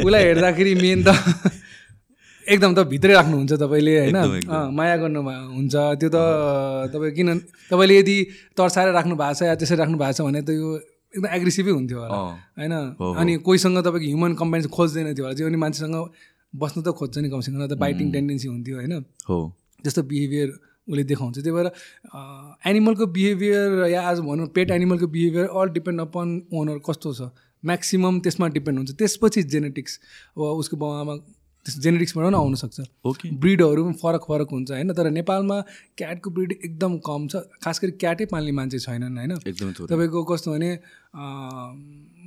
उसलाई 0.00 0.22
हेर्दाखेरि 0.24 0.74
मेन 0.76 1.04
त 1.04 1.14
एकदम 2.44 2.74
त 2.74 2.78
भित्रै 2.92 3.14
राख्नुहुन्छ 3.14 3.52
तपाईँले 3.62 3.92
होइन? 3.98 4.16
माया 4.76 4.96
गर्नु 5.02 5.20
हुन्छ। 5.22 5.74
त्यो 6.00 6.08
त 6.08 6.18
तपाईँ 6.92 7.12
किन 7.16 7.28
तपाईँले 7.70 7.94
यदि 7.98 8.16
तर्साएर 8.56 8.88
राख्नु 8.92 9.14
भएको 9.16 9.34
छ 9.38 9.42
या 9.48 9.54
त्यसरी 9.56 9.78
राख्नु 9.80 9.96
भएको 9.98 10.12
छ 10.12 10.20
भने 10.28 10.42
त 10.44 10.50
यो 10.52 10.68
एकदम 11.14 11.28
एग्रेसिभै 11.30 11.72
हुन्थ्यो 11.78 11.98
होला। 12.00 12.18
होइन? 12.58 12.74
अनि 13.00 13.32
कोहीसँग 13.46 13.78
तपाईँको 13.86 14.06
ह्युमन 14.10 14.32
कम्पेन्स 14.34 14.66
खोज्दैन 14.76 15.14
थियो 15.14 15.24
होला 15.26 15.46
अनि 15.46 15.58
मान्छेसँग 15.64 15.96
बस्नु 16.54 16.80
त 16.82 16.88
खोज्छ 16.98 17.14
नि 17.18 17.28
कमसेकम 17.30 17.66
त 17.66 17.74
बाइटिङ 17.78 18.06
टेन्डेन्सी 18.12 18.48
हुन्थ्यो 18.48 18.74
होइन? 18.76 18.94
हो। 19.28 19.38
जस्तो 19.84 20.02
बिहेभियर 20.10 20.48
उसले 20.88 21.04
देखाउँछ। 21.10 21.36
त्यही 21.40 21.54
भएर 21.56 21.68
एनिमलको 22.68 23.06
बिहेभियर 23.16 23.88
या 23.88 24.00
आज 24.08 24.18
भनौँ 24.20 24.46
pet 24.54 24.70
एनिमलको 24.70 25.06
behaviour 25.06 25.46
all 25.48 25.68
depend 25.72 26.00
upon 26.00 26.28
owner 26.52 26.78
कस्तो 26.84 27.12
छ। 27.14 27.32
म्याक्सिमम् 27.64 28.20
त्यसमा 28.20 28.46
डिपेन्ड 28.52 28.78
हुन्छ। 28.78 28.92
त्यसपछि 29.00 29.42
जेनेटिक्स 29.48 29.92
अब 30.36 30.42
उसको 30.60 30.76
बाउ 30.76 30.90
आमा 31.00 31.14
त्यस 31.64 31.78
जेनेटिक्सबाट 31.80 32.24
पनि 32.24 32.36
आउनसक्छ। 32.36 32.80
ओके। 33.04 33.30
ब्रिडहरू 33.42 33.84
पनि 33.84 33.96
फरक 34.00 34.22
फरक 34.28 34.48
हुन्छ 34.52 34.70
होइन? 34.70 34.92
तर 34.92 35.10
नेपालमा 35.10 35.60
क्याटको 35.98 36.30
ब्रिड 36.30 36.52
एकदम 36.54 36.96
कम 37.06 37.26
छ 37.28 37.34
खास 37.64 37.80
गरी 37.82 37.92
क्याटै 38.02 38.26
पाल्ने 38.32 38.52
मान्छे 38.52 38.78
छैनन् 38.78 39.16
होइन? 39.18 39.32
एकदमै 39.46 39.72
तपाईँको 39.88 40.24
कस्तो 40.24 40.52
भने 40.52 40.70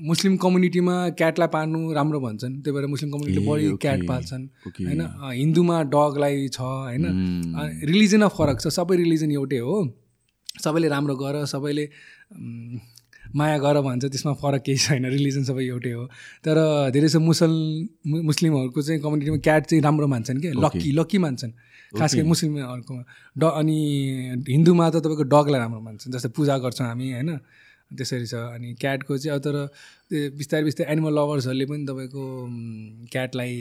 मुस्लिम 0.07 0.33
कम्युनिटीमा 0.37 0.95
क्याटलाई 1.19 1.49
पाल्नु 1.53 1.79
राम्रो 1.93 2.19
भन्छन् 2.19 2.53
त्यही 2.63 2.75
भएर 2.75 2.85
मुस्लिम 2.87 3.11
कम्युनिटीले 3.11 3.45
बढी 3.47 3.69
क्याट 3.85 4.01
पाल्छन्। 4.07 4.43
होइन? 4.79 5.01
हिन्दूमा 5.33 5.77
डगलाई 5.93 6.47
छ 6.49 6.59
होइन? 6.61 7.05
रिलिजनमा 7.85 8.29
फरक 8.37 8.57
छ 8.61 8.73
सबै 8.73 8.95
रिलिजन 8.97 9.31
एउटै 9.31 9.61
हो। 9.61 9.77
सबैले 10.57 10.87
राम्रो 10.89 11.15
गर 11.15 11.45
सबैले 11.45 11.85
माया 13.35 13.57
गर 13.57 13.81
भन्छ 13.81 14.05
त्यसमा 14.05 14.33
फरक 14.41 14.61
केही 14.63 14.77
छैन 14.77 15.05
रिलिजन 15.05 15.43
सबै 15.43 15.63
एउटै 15.65 15.91
हो। 15.91 16.05
तर 16.43 16.57
धेरै 16.93 17.07
जसो 17.07 17.19
मुसल 17.19 17.53
मुस्लिमहरूको 18.07 18.81
चाहिँ 18.81 19.01
कम्युनिटीमा 19.01 19.37
क्याट 19.37 19.65
चाहिँ 19.65 19.83
राम्रो 19.83 20.07
मान्छन् 20.07 20.41
कि 20.41 20.51
लक्की 20.55 20.91
लक्की 20.91 21.17
मान्छन्। 21.17 21.51
खास 21.97 22.15
गरी 22.15 22.27
मुस्लिमहरूको 22.27 22.95
ड 23.37 23.43
अनि 23.59 23.77
हिन्दूमा 24.49 24.89
त 24.89 24.95
तपाईँको 25.03 25.23
डगलाई 25.23 25.59
राम्रो 25.59 25.81
मान्छन् 25.81 26.13
जस्तै 26.13 26.29
पूजा 26.35 26.57
गर्छौँ 26.57 26.87
हामी 26.87 27.11
होइन? 27.13 27.31
त्यसरी 27.87 28.27
छ 28.27 28.35
अनि 28.35 28.73
क्याटको 28.81 29.17
चाहिँ 29.17 29.35
अब 29.35 29.41
तर 29.43 29.55
बिस्तारै 30.35 30.63
बिस्तारै 30.63 30.91
एनिमल 30.91 31.13
लभर्सहरूले 31.17 31.65
पनि 31.65 31.85
तपाईँको 31.87 32.23
क्याटलाई 33.11 33.53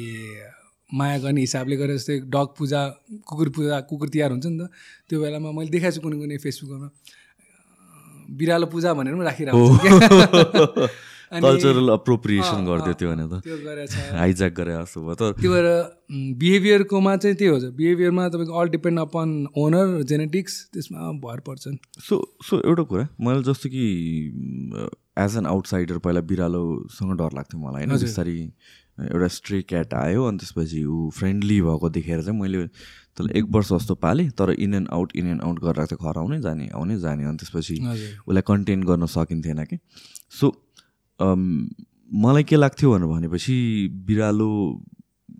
माया 0.95 1.19
गर्ने 1.19 1.41
हिसाबले 1.41 1.77
गरेर 1.77 1.97
जस्तै 1.97 2.17
डग 2.35 2.49
पूजा 2.59 2.81
कुकुर 3.23 3.49
पूजा 3.55 3.81
कुकुर 3.87 4.09
तिहार 4.09 4.31
हुन्छ 4.31 4.47
नि 4.47 4.59
त 4.59 4.71
त्यो 5.07 5.21
बेलामा 5.23 5.51
मैले 5.55 5.71
देखाएको 5.71 5.95
छु 5.95 6.03
कुनै 6.03 6.17
कुनै 6.19 6.39
फेसबुकमा 6.43 6.89
बिरालो 8.28 8.66
पूजा 8.66 8.95
भनेर 8.95 9.14
पनि 9.14 9.25
राखिरहेको 9.25 9.59
हुन्छ 9.66 10.88
कल्चरल 11.26 11.88
अप्रोप्रिएसन 11.90 12.64
गरिदियो 12.66 12.95
त्यो 12.95 13.09
भने 13.11 13.25
त। 13.26 13.42
त्यो 13.42 13.56
गरेछ। 13.59 13.95
हाइज्याक 14.14 14.52
गरे 14.54 14.73
जस्तो 14.73 15.00
भयो 15.02 15.14
तर 15.14 15.33
त्यो 15.42 15.50
भएर 15.52 15.66
बिहेभियरकोमा 16.38 17.16
चाहिँ 17.16 17.37
त्यही 17.37 17.50
हो। 17.50 17.71
बिहेभियरमा 17.75 18.28
तपाईँको 18.30 18.54
all 18.54 18.68
depend 18.71 18.99
upon 19.00 19.28
owner 19.59 20.02
genetics 20.06 20.52
त्यसमा 20.73 21.11
भर 21.18 21.40
पर्छन्। 21.42 21.76
सो 21.99 22.14
सो 22.47 22.62
एउटा 22.62 22.83
कुरा 22.87 23.04
मैले 23.18 23.42
जस्तो 23.42 23.68
कि 23.75 23.85
एज 25.18 25.37
एन 25.37 25.47
आउटसाइडर 25.47 25.99
पहिला 25.99 26.21
बिरालोसँग 26.30 27.12
डर 27.18 27.30
लाग्थ्यो 27.35 27.59
मलाई 27.59 27.85
होइन? 27.85 27.99
बिस्तारै 27.99 28.38
एउटा 29.11 29.28
स्ट्रे 29.28 29.59
क्याट 29.66 29.95
आयो 29.95 30.25
अनि 30.25 30.38
त्यसपछि 30.38 30.85
ऊ 30.85 31.11
फ्रेन्डली 31.18 31.59
भएको 31.61 31.88
देखेर 31.90 32.23
चाहिँ 32.23 32.38
मैले 32.40 32.62
त्यसलाई 33.17 33.39
एक 33.39 33.47
वर्ष 33.51 33.73
जस्तो 33.73 33.95
पालेँ 33.95 34.29
तर 34.31 34.51
in 34.59 34.75
and 34.75 34.89
out 34.93 35.13
in 35.17 35.27
and 35.27 35.43
out 35.43 35.61
गरेर 35.61 35.87
चाहिँ 35.87 36.13
घर 36.13 36.19
आउने 36.19 36.41
जाने 36.41 36.69
आउने 36.75 36.99
जाने 37.01 37.25
अनि 37.25 37.37
त्यसपछि 37.37 37.77
उसलाई 38.29 38.43
कन्टेन 38.47 38.83
गर्न 38.83 39.07
सकिन्थेन 39.07 39.65
कि। 39.65 39.79
सो 40.41 40.53
मलाई 42.25 42.45
के 42.45 42.57
लाग्थ्यो 42.57 42.93
भनेर 42.93 43.09
भनेपछि 43.09 43.57
बिरालो 44.07 44.51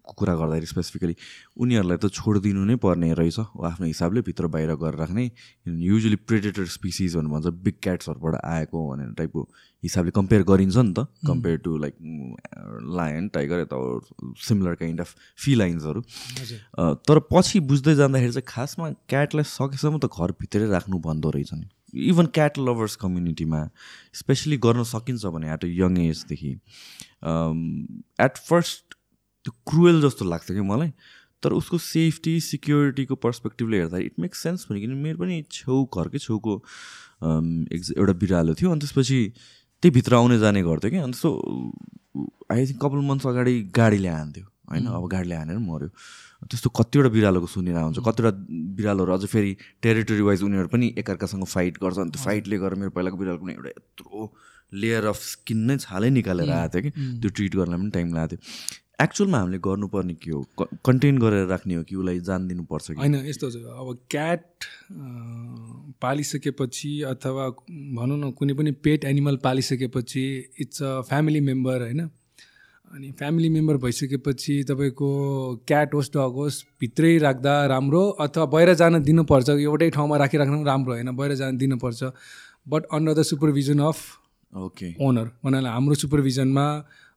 कुरा 0.07 0.35
गर्दाखेरि 0.39 0.67
स्पेसिफिकली 0.67 1.15
उनीहरूलाई 1.59 1.99
त 1.99 2.07
छोडिदिनु 2.15 2.65
नै 2.65 2.77
पर्ने 2.79 3.13
रहेछ। 3.19 3.39
आफ्नो 3.59 3.87
हिसाबले 3.87 4.21
भित्र 4.23 4.47
बाहिर 4.55 4.75
गरेर 4.79 4.99
राख्ने। 5.03 5.25
युजली 5.67 6.17
प्रेडेटर 6.31 6.67
स्पिसिज 6.71 7.17
भनेर 7.17 7.31
भन्छ 7.35 7.47
बिग 7.67 7.77
क्याट्सहरूबाट 7.83 8.35
आएको 8.39 8.77
भनेर 8.91 9.13
टाइपको 9.19 9.43
हिसाबले 9.83 10.11
कम्पेयर 10.19 10.43
गरिन्छ 10.47 10.77
नि 10.77 10.93
त। 10.95 11.11
Compare 11.27 11.57
to 11.67 11.77
like 11.79 11.95
lion 12.97 13.29
tiger 13.35 13.61
यता 13.61 13.77
सिमिलर 14.47 14.75
काइन्ड 14.83 15.01
अफ 15.01 15.15
फिलाइन्सहरू 15.45 16.01
तर 17.03 17.19
पछि 17.33 17.61
बुझ्दै 17.67 17.95
जाँदाखेरि 17.95 18.33
चाहिँ 18.33 18.47
खासमा 18.49 18.91
क्याटलाई 19.11 19.45
सकेसम्म 19.51 19.99
त 19.99 20.07
घरभित्रै 20.07 20.69
राख्नु 20.71 20.99
भन्दो 21.03 21.31
रहेछ 21.31 21.53
नि 21.55 21.67
इभन 22.09 22.27
क्याट 22.37 22.59
लभर्स 22.59 22.97
कम्युनिटीमा 23.03 23.61
स्पेसली 24.15 24.57
गर्न 24.65 24.83
सकिन्छ 24.93 25.27
भने 25.35 25.53
एट 25.53 25.65
अ 25.65 25.69
यङ 25.69 25.99
एजदेखि 26.01 26.51
एट 28.25 28.37
फर्स्ट 28.49 28.96
त्यो 29.47 29.53
क्रुएल 29.71 30.01
जस्तो 30.03 30.25
लाग्छ 30.27 30.49
कि 30.53 30.61
मलाई। 30.67 30.93
तर 31.43 31.53
उसको 31.53 31.79
सेफ्टी 31.79 32.39
सिक्योरिटीको 32.41 33.15
पर्सपेक्टिभले 33.23 33.79
हेर्दा 33.79 33.99
इट 34.05 34.15
मेक्स 34.21 34.43
सेन्स 34.43 34.67
भने 34.71 34.81
किन 34.81 34.95
मेरो 35.05 35.19
पनि 35.19 35.43
छेउ 35.53 35.85
घरकै 35.87 36.19
छेउको 36.19 36.55
अम, 37.23 37.67
एक 37.73 37.81
एउटा 37.97 38.13
बिरालो 38.23 38.55
थियो। 38.59 38.71
अनि 38.71 38.81
त्यसपछि 38.81 39.19
त्यही 39.83 39.91
भित्र 39.95 40.15
आउने 40.15 40.39
जाने 40.39 40.63
गर्थ्यो 40.63 40.91
कि 40.91 40.99
अनि 41.07 41.13
so 41.13 41.29
I 42.53 42.67
think 42.67 42.81
couple 42.83 43.01
months 43.09 43.27
अगाडि 43.27 43.55
गाडीले 43.77 44.09
हान्थ्यो 44.09 44.45
होइन? 44.45 44.87
अब 44.87 45.07
गाडीले 45.15 45.35
हानेर 45.35 45.59
मऱ्यो। 45.59 45.89
त्यस्तो 46.51 46.71
कतिवटा 46.79 47.09
बिरालोको 47.17 47.47
सुनेर 47.47 47.77
हुन्छ 47.77 47.99
कतिवटा 48.09 48.31
बिरालोहरू 48.77 49.13
अझ 49.13 49.25
फेरि 49.35 49.57
टेरिटोरी 49.83 50.23
वाइज 50.29 50.43
उनीहरू 50.49 50.69
पनि 50.73 50.87
एकअर्कासँग 50.99 51.45
फाइट 51.55 51.79
गर्छ। 51.85 51.99
अनि 51.99 52.11
त्यो 52.17 52.25
फाइटले 52.25 52.57
गर्दा 52.65 52.81
मेरो 52.81 52.91
पहिलाको 52.97 53.17
बिरालोको 53.17 53.45
पनि 53.45 53.55
एउटा 53.55 53.71
यत्रो 53.77 54.33
लेयर 54.73 55.05
अफ 55.13 55.19
स्किन 55.23 55.59
नै 55.71 55.77
छालै 55.85 56.11
निकालेर 56.11 56.51
आएको 56.51 56.73
थियो 56.75 56.83
कि। 56.83 56.91
त्यो 57.21 57.31
ट्रिट 57.37 57.57
गर्नलाई 57.57 57.79
पनि 57.81 57.91
टाइम 57.97 58.15
लागेको 58.15 58.37
थियो 58.37 58.86
एक्चुअलमा 58.99 59.39
हामीले 59.39 59.59
गर्नुपर्ने 59.59 60.15
के 60.15 60.31
हो? 60.31 60.41
कन्टेन 60.87 61.19
गरेर 61.19 61.47
राख्ने 61.47 61.75
हो 61.75 61.83
कि 61.85 61.97
उसलाई 61.97 62.21
जान 62.21 62.47
दिनुपर्छ 62.49 62.87
कि? 62.89 62.95
होइन 62.97 63.15
यस्तो 63.29 63.51
छ। 63.51 63.57
अब 63.57 63.99
क्याट 64.11 64.45
पालिसकेपछि 66.01 66.93
अथवा 67.13 67.49
भनौँ 67.97 68.19
न 68.19 68.31
कुनै 68.33 68.55
पनि 68.55 68.71
पेट 68.81 69.05
एनिमल 69.05 69.37
पालिसकेपछि 69.45 70.25
इट्स 70.61 70.83
अ 70.83 71.01
फ्यामिली 71.09 71.41
मेम्बर 71.41 71.83
होइन? 71.83 72.01
अनि 72.89 73.11
फ्यामिली 73.19 73.49
मेम्बर 73.51 73.77
भइसकेपछि 73.85 74.55
तपाईँको 74.65 75.11
क्याट 75.69 75.95
होस् 75.95 76.11
डग 76.17 76.35
होस् 76.41 76.63
भित्रै 76.81 77.17
राख्दा 77.19 77.55
राम्रो 77.67 78.03
अथवा 78.25 78.45
बाहिर 78.47 78.75
जान 78.75 79.03
दिनुपर्छ। 79.03 79.49
एउटै 79.51 79.91
ठाउँमा 79.91 80.17
राखिराख्नु 80.17 80.57
पनि 80.57 80.65
राम्रो 80.65 80.93
होइन 80.93 81.11
बाहिर 81.17 81.35
जान 81.35 81.57
दिनुपर्छ। 81.59 82.03
But 82.69 82.83
under 82.93 83.15
the 83.15 83.23
supervision 83.23 83.79
of 83.83 83.99
okay 84.53 84.95
owner 85.05 85.27
भन्नाले 85.45 85.69
हाम्रो 85.69 85.95
सुपरभिजनमा 85.95 86.67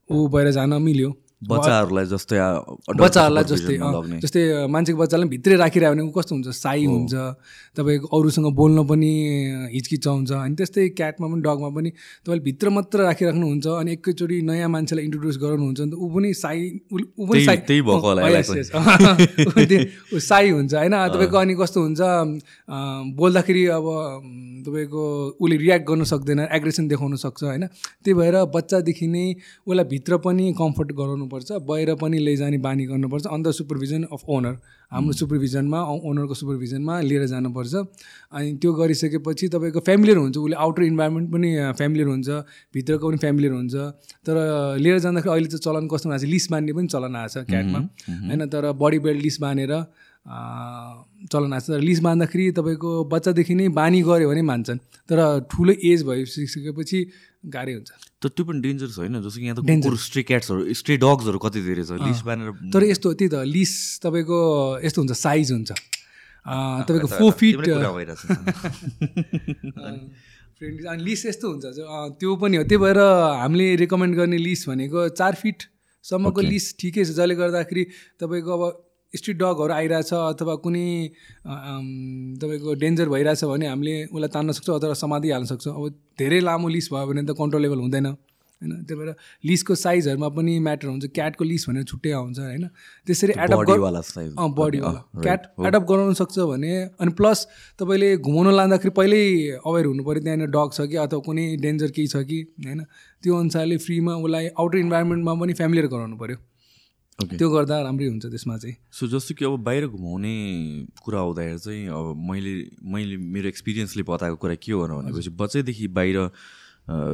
ऊ 0.09 0.27
बाहिर 0.27 0.51
जान 0.51 0.74
मिल्यो। 0.83 1.12
बच्चाहरूलाई 1.41 2.05
जस्तै 2.12 2.38
बच्चाहरूलाई 3.00 3.43
जस्तै। 3.51 3.75
जस्तै 4.24 4.41
मान्छेको 4.67 4.98
बच्चालाई 5.00 5.27
भित्रै 5.34 5.55
राखिरह्यो 5.63 5.91
भने 5.96 6.03
कस्तो 6.12 6.36
हुन्छ 6.36 6.48
साई 6.51 6.84
हुन्छ 6.91 7.13
तपाईँको 7.79 8.07
अरूसँग 8.17 8.48
बोल्न 8.55 8.83
पनि 8.88 9.12
हिचकिचाउँछ। 9.74 10.31
अनि 10.31 10.55
त्यस्तै 10.59 10.88
क्याटमा 11.00 11.27
पनि 11.27 11.41
डगमा 11.41 11.69
पनि 11.75 11.89
तपाईँले 12.25 12.43
भित्र 12.43 12.69
मात्र 12.69 12.98
राखिराख्नुहुन्छ 13.09 13.67
अनि 13.67 13.91
एकैचोटि 13.93 14.41
नयाँ 14.50 14.69
मान्छेलाई 14.69 15.05
इन्ट्रोड्युस 15.05 15.38
गराउनुहुन्छ 15.43 15.79
भने 15.79 15.91
त 15.91 15.95
ऊ 15.95 16.07
पनि 16.15 16.33
साई 16.33 16.59
ऊ 16.91 17.25
पनि 17.25 17.45
साई 17.45 17.57
त्यही 17.67 17.81
भएको 17.81 18.07
होला. 18.07 18.21
ऊ 20.15 20.19
साई 20.19 20.50
हुन्छ 20.50 20.74
होइन? 20.74 20.95
तपाईँको 21.15 21.38
अनि 21.38 21.53
कस्तो 21.62 21.79
हुन्छ 21.81 22.01
बोल्दाखेरि 23.19 23.65
अब 23.77 23.88
तपाईँको 24.65 25.03
उसले 25.39 25.57
रियाक्ट 25.57 25.86
गर्न 25.88 26.03
सक्दैन 26.12 26.39
एग्रेसन 26.51 26.88
देखाउन 26.88 27.15
सक्छ 27.15 27.43
होइन? 27.43 27.65
त्यही 28.03 28.13
भएर 28.13 28.36
बच्चादेखि 28.55 29.07
नै 29.07 29.25
उसलाई 29.67 29.86
भित्र 29.86 30.17
पनि 30.25 30.53
कम्फर्ट 30.59 30.91
गराउनुपर्छ 31.00 31.51
बाहिर 31.69 31.95
पनि 32.01 32.17
लैजाने 32.19 32.57
बानी 32.59 32.86
गर्नुपर्छ 32.86 33.25
अन्डर 33.27 33.51
सुपरभिजन 33.51 34.03
अफ 34.12 34.24
ओनर 34.29 34.55
हाम्रो 34.91 35.13
सुपरभिजनमा 35.13 35.79
ओनरको 35.86 36.34
सुपरभिजनमा 36.34 36.93
लिएर 37.01 37.25
जानुपर्छ। 37.29 37.74
अनि 38.34 38.58
त्यो 38.58 38.74
गरिसकेपछि 38.74 39.48
तपाईँको 39.53 39.79
फ्यामिलियर 39.86 40.17
हुन्छ 40.17 40.38
उसले 40.38 40.55
आउटर 40.58 40.84
इन्भाइरोमेन्ट 40.84 41.27
पनि 41.29 41.50
फ्यामिलियर 41.77 42.08
हुन्छ 42.10 42.29
भित्रको 42.74 43.05
पनि 43.08 43.17
फ्यामिलियर 43.17 43.53
हुन्छ। 43.53 43.75
तर 44.25 44.36
लिएर 44.81 44.98
जाँदाखेरि 45.00 45.29
अहिले 45.29 45.50
चाहिँ 45.50 45.62
चलन 45.62 45.88
कस्तो 45.93 46.10
आएको 46.10 46.25
छ 46.25 46.29
लिस 46.29 46.46
बान्ने 46.51 46.74
पनि 46.74 46.88
चलन 46.89 47.15
आएको 47.15 47.29
छ 47.29 47.46
क्याटमा। 47.46 47.79
होइन 48.27 48.46
तर 48.50 48.72
बडी 48.74 49.00
बेल्ट 49.05 49.22
लिस 49.22 49.38
बाँधेर 49.41 49.74
चलन 51.29 51.53
आएको 51.53 51.65
छ। 51.65 51.69
तर 51.69 51.81
लिस 51.86 52.00
बाँध्दाखेरि 52.01 52.51
तपाईँको 52.58 52.89
बच्चादेखि 53.13 53.53
नै 53.55 53.67
बानी 53.69 54.01
गऱ्यो 54.01 54.29
भने 54.29 54.41
मान्छन्। 54.41 54.77
तर 55.10 55.19
ठुलो 55.51 55.74
एज 55.86 56.03
भइसकेपछि 56.05 57.00
गाह्रै 57.43 57.74
हुन्छ। 57.74 57.91
तर 58.19 58.29
त्यो 58.36 58.43
पनि 58.46 58.60
डेन्जरस 58.62 58.98
होइन 59.00 59.15
जस्तो 59.24 59.39
कि 59.39 59.46
यहाँ 59.48 59.55
त 59.55 59.96
स्ट्रे 59.96 60.22
क्याट्सहरू 60.27 60.62
स्ट्रे 60.75 60.96
डग्सहरू 61.00 61.39
कति 61.39 61.60
धेरै 61.63 61.84
छ 61.88 61.91
लिस 62.03 62.19
बानेर 62.27 62.48
तर 62.74 62.84
यस्तो 62.91 63.08
त्यही 63.15 63.29
त 63.31 63.48
लिस 63.48 63.74
तपाईँको 64.03 64.39
यस्तो 64.84 65.00
हुन्छ 65.01 65.13
साइज 65.15 65.48
हुन्छ। 65.51 65.72
तपाईँको 66.84 67.08
फोर 67.08 67.31
फिट। 67.39 67.55
फ्रेन्डली 70.60 70.88
अनि 70.91 71.03
लिस 71.03 71.22
यस्तो 71.25 71.46
हुन्छ 71.48 71.65
त्यो 72.19 72.36
पनि 72.36 72.55
हो। 72.60 72.63
त्यही 72.67 72.79
भएर 72.84 73.00
हामीले 73.00 73.67
रेकमेन्ड 73.88 74.13
गर्ने 74.19 74.38
लिस 74.38 74.67
भनेको 74.67 75.00
चार 75.15 75.34
फिटसम्मको 75.39 76.41
लिस 76.43 76.65
ठिकै 76.75 77.03
छ 77.08 77.15
जसले 77.15 77.36
गर्दाखेरि 77.39 77.84
तपाईँको 78.19 78.51
अब 78.51 78.63
स्ट्रिट 79.13 79.38
डगहरू 79.38 79.74
आइरहेछ 79.74 80.13
अथवा 80.13 80.56
कुनै 80.63 80.88
तपाईँको 82.42 82.74
डेन्जर 82.78 83.10
भइरहेछ 83.10 83.44
भने 83.44 83.68
हामीले 83.68 83.96
उसलाई 84.06 84.30
तान्न 84.30 84.51
सक्छौँ 84.54 84.75
अथवा 84.80 84.94
समातिहाल्न 85.04 85.46
सक्छौँ। 85.46 85.74
अब 85.75 85.94
धेरै 86.20 86.39
लामो 86.39 86.68
लिस 86.70 86.89
भयो 86.94 87.06
भने 87.08 87.24
त 87.25 87.34
कन्ट्रोलेबल 87.39 87.80
हुँदैन 87.80 88.06
होइन? 88.06 88.72
त्यही 88.86 89.00
भएर 89.00 89.16
लिसको 89.46 89.75
साइजहरूमा 89.75 90.30
पनि 90.30 90.54
म्याटर 90.60 90.88
हुन्छ। 90.88 91.06
क्याटको 91.16 91.44
लिस 91.44 91.66
भनेर 91.70 91.84
छुट्टै 91.89 92.12
आउँछ 92.12 92.39
होइन? 92.39 92.66
त्यसरी 93.08 93.34
एडप्ट 93.34 93.56
बडीवाला 93.66 94.01
क्याट 95.25 95.42
एडप्ट 95.66 95.88
गराउन 95.89 96.13
सक्छ 96.13 96.38
भने 96.51 96.72
अनि 97.01 97.12
प्लस 97.18 97.46
तपाईँले 97.80 98.10
घुमाउन 98.18 98.54
लाँदाखेरि 98.54 98.94
पहिल्यै 99.00 99.58
अवेर 99.63 99.86
हुनु 99.86 100.04
पऱ्यो 100.04 100.22
त्यहाँनिर 100.22 100.50
डग 100.54 100.70
छ 100.75 100.86
कि 100.86 100.96
अथवा 101.01 101.20
कुनै 101.25 101.46
डेन्जर 101.66 101.89
केही 101.98 102.08
छ 102.08 102.22
कि 102.30 102.39
होइन? 102.68 102.84
त्यो 103.24 103.34
अनुसारले 103.39 103.78
फ्रीमा 103.88 104.13
उसलाई 104.22 104.48
आउटर 104.54 104.78
इन्भाइरोमेन्टमा 104.78 105.34
पनि 105.42 105.54
फ्यामिलियर 105.56 105.88
गराउनु 105.88 106.18
पऱ्यो. 106.22 106.38
त्यो 107.19 107.49
गर्दा 107.49 107.75
राम्रै 107.81 108.07
हुन्छ 108.07 108.25
त्यसमा 108.25 108.57
चाहिँ। 108.57 108.75
सो 108.91 109.07
जस्तो 109.07 109.35
कि 109.35 109.45
अब 109.45 109.59
बाहिर 109.63 109.88
घुमाउने 109.88 110.33
कुरा 111.03 111.19
आउँदाखेरि 111.19 111.59
चाहिँ 111.59 111.88
अब 111.88 112.15
मैले 112.29 112.53
मैले 112.79 113.17
मेरो 113.17 113.47
एक्सपिरियन्सले 113.47 114.03
बताएको 114.07 114.35
कुरा 114.39 114.55
के 114.55 114.71
हो 114.71 114.88
भनेपछि 114.88 115.29
बच्चैदेखि 115.35 115.88
बाहिर 115.99 116.17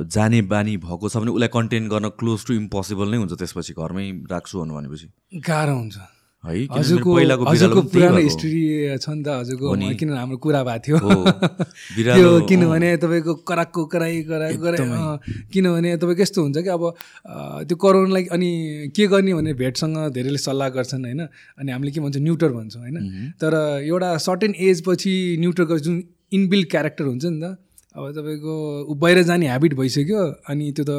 जाने 0.08 0.42
बानी 0.48 0.78
भएको 0.78 1.10
छ 1.10 1.18
भने 1.18 1.32
उसलाई 1.32 1.52
कन्टेन 1.52 1.88
गर्न 1.90 2.10
क्लोज 2.16 2.46
टु 2.48 2.54
इम्पोसिबल 2.54 3.08
नै 3.12 3.18
हुन्छ 3.18 3.34
त्यसपछि 3.34 3.74
घरमै 3.74 4.06
राख्छु 4.32 4.56
भनेपछि। 4.62 5.08
गाह्रो 5.42 5.76
हुन्छ। 5.76 5.98
है 6.46 6.54
हजुरको 6.72 7.82
पुरानो। 7.90 8.18
हिस्ट्री 8.18 8.98
छ 9.02 9.10
नि 9.10 9.24
त 9.24 9.28
हजुरको। 9.42 9.66
किनभने 9.98 10.18
हाम्रो 10.18 10.38
कुरा 10.38 10.62
भएको 10.64 10.82
थियो? 10.86 10.98
त्यो 11.98 12.30
किनभने 12.50 12.90
तपाईँको 13.02 13.34
कराकको 13.50 13.82
कराई 13.94 14.22
कराई 14.30 14.56
कराई 14.62 14.86
किनभने 15.54 15.90
तपाईँको 15.98 16.22
यस्तो 16.22 16.40
हुन्छ 16.42 16.58
कि 16.62 16.70
अब 16.70 16.84
त्यो 17.68 17.76
कोरोनालाई 17.76 18.24
अनि 18.38 18.50
के 18.96 19.08
गर्ने 19.08 19.34
भने 19.34 19.54
भेटसँग 19.58 19.98
धेरैले 20.14 20.40
सल्लाह 20.46 20.70
गर्छन् 20.78 21.04
होइन? 21.06 21.22
अनि 21.60 21.70
हामीले 21.72 21.92
के 21.92 22.00
भन्छौँ 22.00 22.24
न्युटर 22.24 22.52
भन्छौँ 22.54 22.82
होइन? 22.82 22.98
तर 23.42 23.52
एउटा 23.82 24.10
सर्टेन 24.22 24.54
एज 24.70 24.84
पछि 24.88 25.14
न्युटर 25.40 25.64
गर्छ 25.66 25.84
जुन 25.84 26.04
इनबिल्ड 26.34 26.70
क्यारेक्टर 26.72 27.06
हुन्छ 27.06 27.26
नि 27.26 27.40
त 27.42 27.58
अब 27.96 28.12
तपाईँको 28.12 28.54
ऊ 28.92 28.94
बाहिर 29.00 29.22
जाने 29.24 29.46
ह्याबिट 29.48 29.74
भइसक्यो 29.74 30.22
अनि 30.52 30.72
त्यो 30.76 30.86
त 30.88 30.92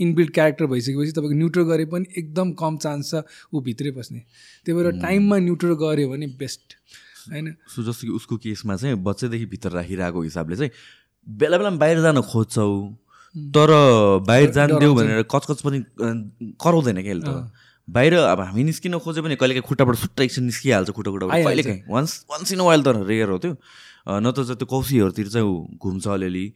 इनबिल्ड 0.00 0.30
क्यारेक्टर 0.34 0.66
भइसकेपछि 0.66 1.12
तपाईँको 1.12 1.36
न्युट्रल 1.36 1.64
गरे 1.68 1.84
पनि 1.92 2.04
एकदम 2.18 2.52
कम 2.56 2.76
चान्स 2.84 3.10
छ 3.10 3.22
ऊ 3.52 3.60
भित्रै 3.60 3.90
बस्ने। 3.92 4.20
त्यही 4.64 4.74
भएर 4.78 4.90
टाइममा 5.00 5.38
न्युट्रल 5.38 5.74
गऱ्यो 5.82 6.08
भने 6.08 6.26
बेस्ट 6.40 6.76
होइन? 7.28 7.54
सो 7.68 7.82
जस्तो 7.84 8.06
कि 8.06 8.12
उसको 8.16 8.36
केसमा 8.40 8.76
चाहिँ 8.76 8.96
बच्चैदेखि 9.04 9.46
भित्र 9.52 9.70
राखिरहेको 9.70 10.22
हिसाबले 10.22 10.56
चाहिँ 10.56 10.72
बेला 11.26 11.58
बेलामा 11.58 11.76
बाहिर 11.76 12.00
जान 12.00 12.20
खोज्छौ 12.24 12.68
तर 13.54 13.70
बाहिर 14.26 14.50
जान 14.50 14.78
देऊ 14.78 14.94
भनेर 14.94 15.22
कचकच 15.28 15.60
पनि 15.60 15.84
कराउँदैन 16.56 17.02
क्या 17.04 17.14
त। 17.20 17.52
बाहिर 17.88 18.14
अब 18.14 18.40
हामी 18.40 18.64
निस्किन 18.64 18.98
खोज्यो 19.04 19.22
भने 19.22 19.36
कहिले 19.36 19.54
काहीँ 19.54 19.68
खुट्टाबाट 19.68 19.96
सुट्टा 19.96 20.24
एकछिन 20.24 20.44
निस्किहाल्छ 20.44 20.90
खुट्टा 20.90 21.10
खुट्टा 21.10 21.26
आइहाल्छ। 21.26 21.46
कहिले 21.48 21.62
काहीँ 21.62 21.82
वान्स 21.88 22.24
वान्स 22.30 22.52
इन 22.52 22.60
वाइल 22.60 22.82
तर 22.82 22.96
रेयर 23.04 23.28
हो 23.28 23.38
त्यो। 23.38 23.52
नत्र 24.08 24.42
चाहिँ 24.44 24.56
त्यो 24.56 24.66
कौसीहरूतिर 24.66 25.28
चाहिँ 25.28 25.46
ऊ 25.46 25.66
घुम्छ 25.76 26.06
अलिअलि। 26.08 26.46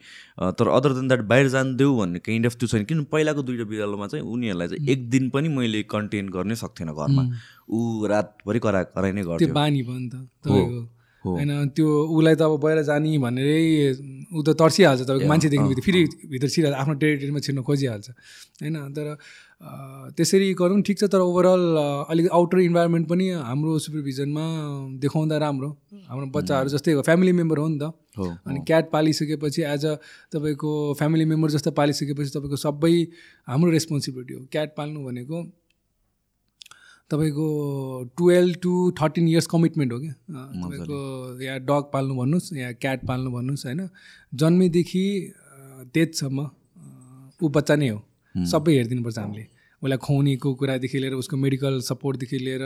तर 0.58 0.68
अदर 0.68 0.92
देन 0.96 1.08
द्याट 1.08 1.22
बाहिर 1.28 1.48
जान 1.48 1.76
देऊ 1.76 1.96
भन्ने 1.98 2.18
काइन्ड 2.24 2.46
अफ 2.46 2.54
त्यो 2.56 2.68
छैन। 2.68 2.84
किन 2.84 3.04
पहिलाको 3.12 3.42
दुइटा 3.42 3.64
बिरालोमा 3.68 4.06
चाहिँ 4.08 4.24
उनीहरूलाई 4.24 4.68
चाहिँ 4.68 4.88
एक 4.88 5.00
दिन 5.10 5.28
पनि 5.30 5.48
मैले 5.52 5.82
कन्टेन 5.92 6.28
गर्नै 6.32 6.56
सक्थेन 6.56 6.88
घरमा। 6.96 7.22
ऊ 7.68 8.06
रातभरि 8.08 8.58
करा 8.58 8.82
कराइ 8.96 9.12
नै 9.12 9.22
गर्थ्यो। 9.28 9.52
बानी 9.52 9.82
भयो। 9.84 10.88
होइन 11.22 11.50
त्यो 11.70 11.86
उसलाई 11.86 12.34
त 12.34 12.42
अब 12.42 12.58
बाहिर 12.58 12.82
जाने 12.82 13.18
भनेरै 13.22 13.62
ऊ 14.34 14.42
त 14.42 14.58
तर्सिहाल्छ 14.58 15.02
तपाईँको 15.06 15.28
मान्छे 15.30 15.48
देख्ने 15.54 15.82
फेरि 15.86 16.00
भित्र 16.26 16.48
छिरिहाल्छ 16.50 16.78
आफ्नो 16.82 16.94
टेरिटरीमा 16.98 17.40
छिर्न 17.46 17.62
खोजिहाल्छ। 17.62 18.06
होइन 18.58 18.76
तर 18.90 19.06
त्यसरी 20.16 20.52
गरौँ 20.54 20.80
ठिक 20.82 20.98
छ 20.98 21.04
तर 21.12 21.20
ओभरअल 21.20 21.76
अलिक 22.10 22.28
आउटर 22.32 22.58
इन्भाइरोमेन्ट 22.60 23.08
पनि 23.08 23.28
हाम्रो 23.30 23.78
सुपरभिजनमा 23.78 24.46
देखाउँदा 25.00 25.36
राम्रो। 25.38 25.68
हाम्रो 26.08 26.26
बच्चाहरू 26.34 26.68
जस्तै 26.68 26.92
हो 26.92 27.02
फ्यामिली 27.02 27.32
मेम्बर 27.32 27.58
हो 27.58 27.68
नि 27.68 27.78
त। 27.78 27.92
अनि 28.46 28.60
क्याट 28.66 28.90
पालिसकेपछि 28.90 29.62
एज 29.62 29.86
अ 29.86 29.94
तपाईँको 30.34 30.94
फ्यामिली 30.98 31.24
मेम्बर 31.24 31.50
जस्तो 31.50 31.70
पालिसकेपछि 31.78 32.30
तपाईँको 32.36 32.56
सबै 32.56 33.06
हाम्रो 33.48 33.70
रेस्पोन्सिबिलिटी 33.70 34.34
हो। 34.34 34.46
क्याट 34.52 34.74
पाल्नु 34.76 35.04
भनेको 35.06 35.42
तपाईँको 37.10 37.46
twelve 38.18 38.56
to 38.62 38.90
thirteen 39.00 39.28
years 39.28 39.46
commitment 39.46 39.92
हो 39.92 39.98
क्या 40.00 40.14
तपाईँको 40.62 41.42
या 41.42 41.58
डग 41.70 41.90
पाल्नु 41.92 42.14
भन्नुहोस् 42.16 42.52
या 42.56 42.72
क्याट 42.82 43.06
पाल्नु 43.08 43.30
भन्नुहोस् 43.30 43.66
होइन? 43.66 43.88
जन्मेदेखि 44.34 45.06
अँ, 45.30 45.84
ऊ 47.42 47.48
बच्चा 47.48 47.76
नै 47.76 47.88
हो। 47.88 48.02
सबै 48.34 48.72
हेरिदिनुपर्छ 48.72 49.18
हामीले। 49.18 49.46
उसलाई 49.82 49.98
खुवाउनेको 49.98 50.54
कुरादेखि 50.54 50.98
लिएर 50.98 51.14
उसको 51.14 51.36
मेडिकल 51.36 51.80
सपोर्टदेखि 51.82 52.38
लिएर 52.38 52.64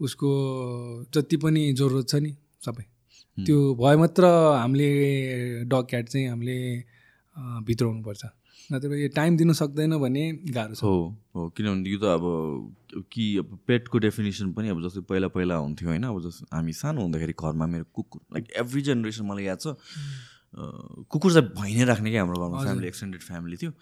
उसको 0.00 0.28
जति 1.14 1.36
पनि 1.42 1.72
जरुरत 1.74 2.08
छ 2.08 2.14
नि 2.22 2.32
सबै। 2.64 2.84
त्यो 3.38 3.58
भए 3.74 3.96
मात्र 3.96 4.24
हामीले 4.60 4.88
डग 5.64 5.84
क्याट 5.90 6.08
चाहिँ 6.08 6.28
हामीले 6.28 6.56
अँ, 6.76 7.64
भित्राउनुपर्छ 7.64 8.24
नत्र 8.70 8.94
यो 8.94 9.08
टाइम 9.16 9.36
दिनु 9.36 9.52
सक्दैन 9.52 9.96
भने 9.98 10.22
गाह्रो 10.54 10.74
छ। 10.74 10.82
हो 10.84 10.94
हो 11.34 11.48
किनभने 11.56 11.90
यो 11.90 11.98
त 11.98 12.04
अब 12.14 12.24
कि 13.12 13.24
अब 13.38 13.58
पेटको 13.66 13.98
डेफिनेसन 13.98 14.52
पनि 14.52 14.68
अब 14.68 14.82
जस्तै 14.84 15.00
पहिला 15.08 15.28
पहिला 15.34 15.54
हुन्थ्यो 15.64 15.88
होइन 15.88 16.04
अब 16.04 16.20
जस्तो 16.22 16.46
हामी 16.52 16.72
सानो 16.72 17.00
हुँदाखेरि 17.02 17.34
घरमा 17.34 17.66
मेरो 17.66 17.84
कुकुर 17.90 18.20
लाइक 18.32 18.44
एभ्री 18.62 18.82
जेनेरेसन 18.82 19.24
मलाई 19.26 19.44
याद 19.44 19.60
छ। 19.60 19.74
कुकुर 20.52 21.32
चाहिँ 21.32 21.48
भइ 21.48 21.74
नै 21.76 21.84
राख्ने 21.84 22.10
क्या 22.10 22.20
हाम्रो 22.22 22.36
घरमा 22.36 22.62
फ्यामिली 22.62 22.86
एक्सटेन्डेड 22.88 23.20
फ्यामिली 23.22 23.56
थियो। 23.56 23.72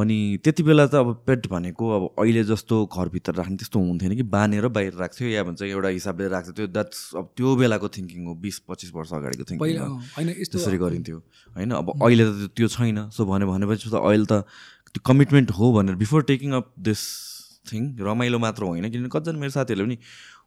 अनि 0.00 0.38
त्यति 0.44 0.62
बेला 0.62 0.86
त 0.86 0.94
अब 0.94 1.22
पेट 1.26 1.46
भनेको 1.46 1.84
अब 1.96 2.02
अहिले 2.18 2.42
जस्तो 2.44 2.86
घरभित्र 2.86 3.32
राख्ने 3.34 3.56
त्यस्तो 3.56 3.78
हुन्थेन 3.78 4.14
कि 4.16 4.22
बाँधेर 4.22 4.68
बाहिर 4.68 4.94
राख्थ्यो। 4.94 5.28
या 5.28 5.42
भन्छ 5.44 5.62
एउटा 5.62 5.88
हिसाबले 5.88 6.28
राख्थ्यो। 6.28 6.54
त्यो 6.54 6.66
द्याट्स 6.66 6.98
अब 7.16 7.30
त्यो 7.36 7.56
बेलाको 7.56 7.88
थिङ्किङ 7.88 8.26
हो 8.26 8.34
बिस 8.34 8.58
पच्चिस 8.68 8.90
वर्ष 8.94 9.12
अगाडिको 9.12 9.44
थिङ्किङ 9.50 10.46
त्यसरी 10.50 10.78
गरिन्थ्यो। 10.78 11.18
होइन 11.56 11.70
अब 11.70 11.86
अहिले 12.02 12.24
त 12.26 12.50
त्यो- 12.56 12.70
छैन। 12.70 13.10
सो 13.10 13.24
भने 13.26 13.46
भनेपछि 13.46 13.90
त 13.90 13.94
अहिले 13.94 14.26
त 14.26 14.44
त्यो 14.94 15.00
कमिटमेन्ट 15.06 15.50
हो 15.58 15.72
भनेर 15.72 15.94
before 15.94 16.22
taking 16.26 16.50
up 16.58 16.74
this 16.78 17.00
thing 17.72 17.82
रमाइलो 18.02 18.38
मात्र 18.38 18.62
होइन। 18.66 18.90
किनभने 18.90 19.10
कतिजना 19.14 19.38
मेरो 19.38 19.50
साथीहरूले 19.54 19.86
पनि 19.86 19.98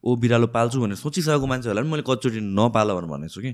ओ 0.03 0.15
बिरालो 0.19 0.47
पाल्छु 0.51 0.77
भनेर 0.83 0.99
सोचिसकेको 0.99 1.47
मान्छेहरूलाई 1.47 1.83
पनि 1.83 1.91
मैले 1.91 2.03
कतिचोटि 2.03 2.39
नपाल 2.43 2.87
भनेर 2.99 3.09
भनेको 3.11 3.31
छु 3.31 3.41
कि। 3.41 3.51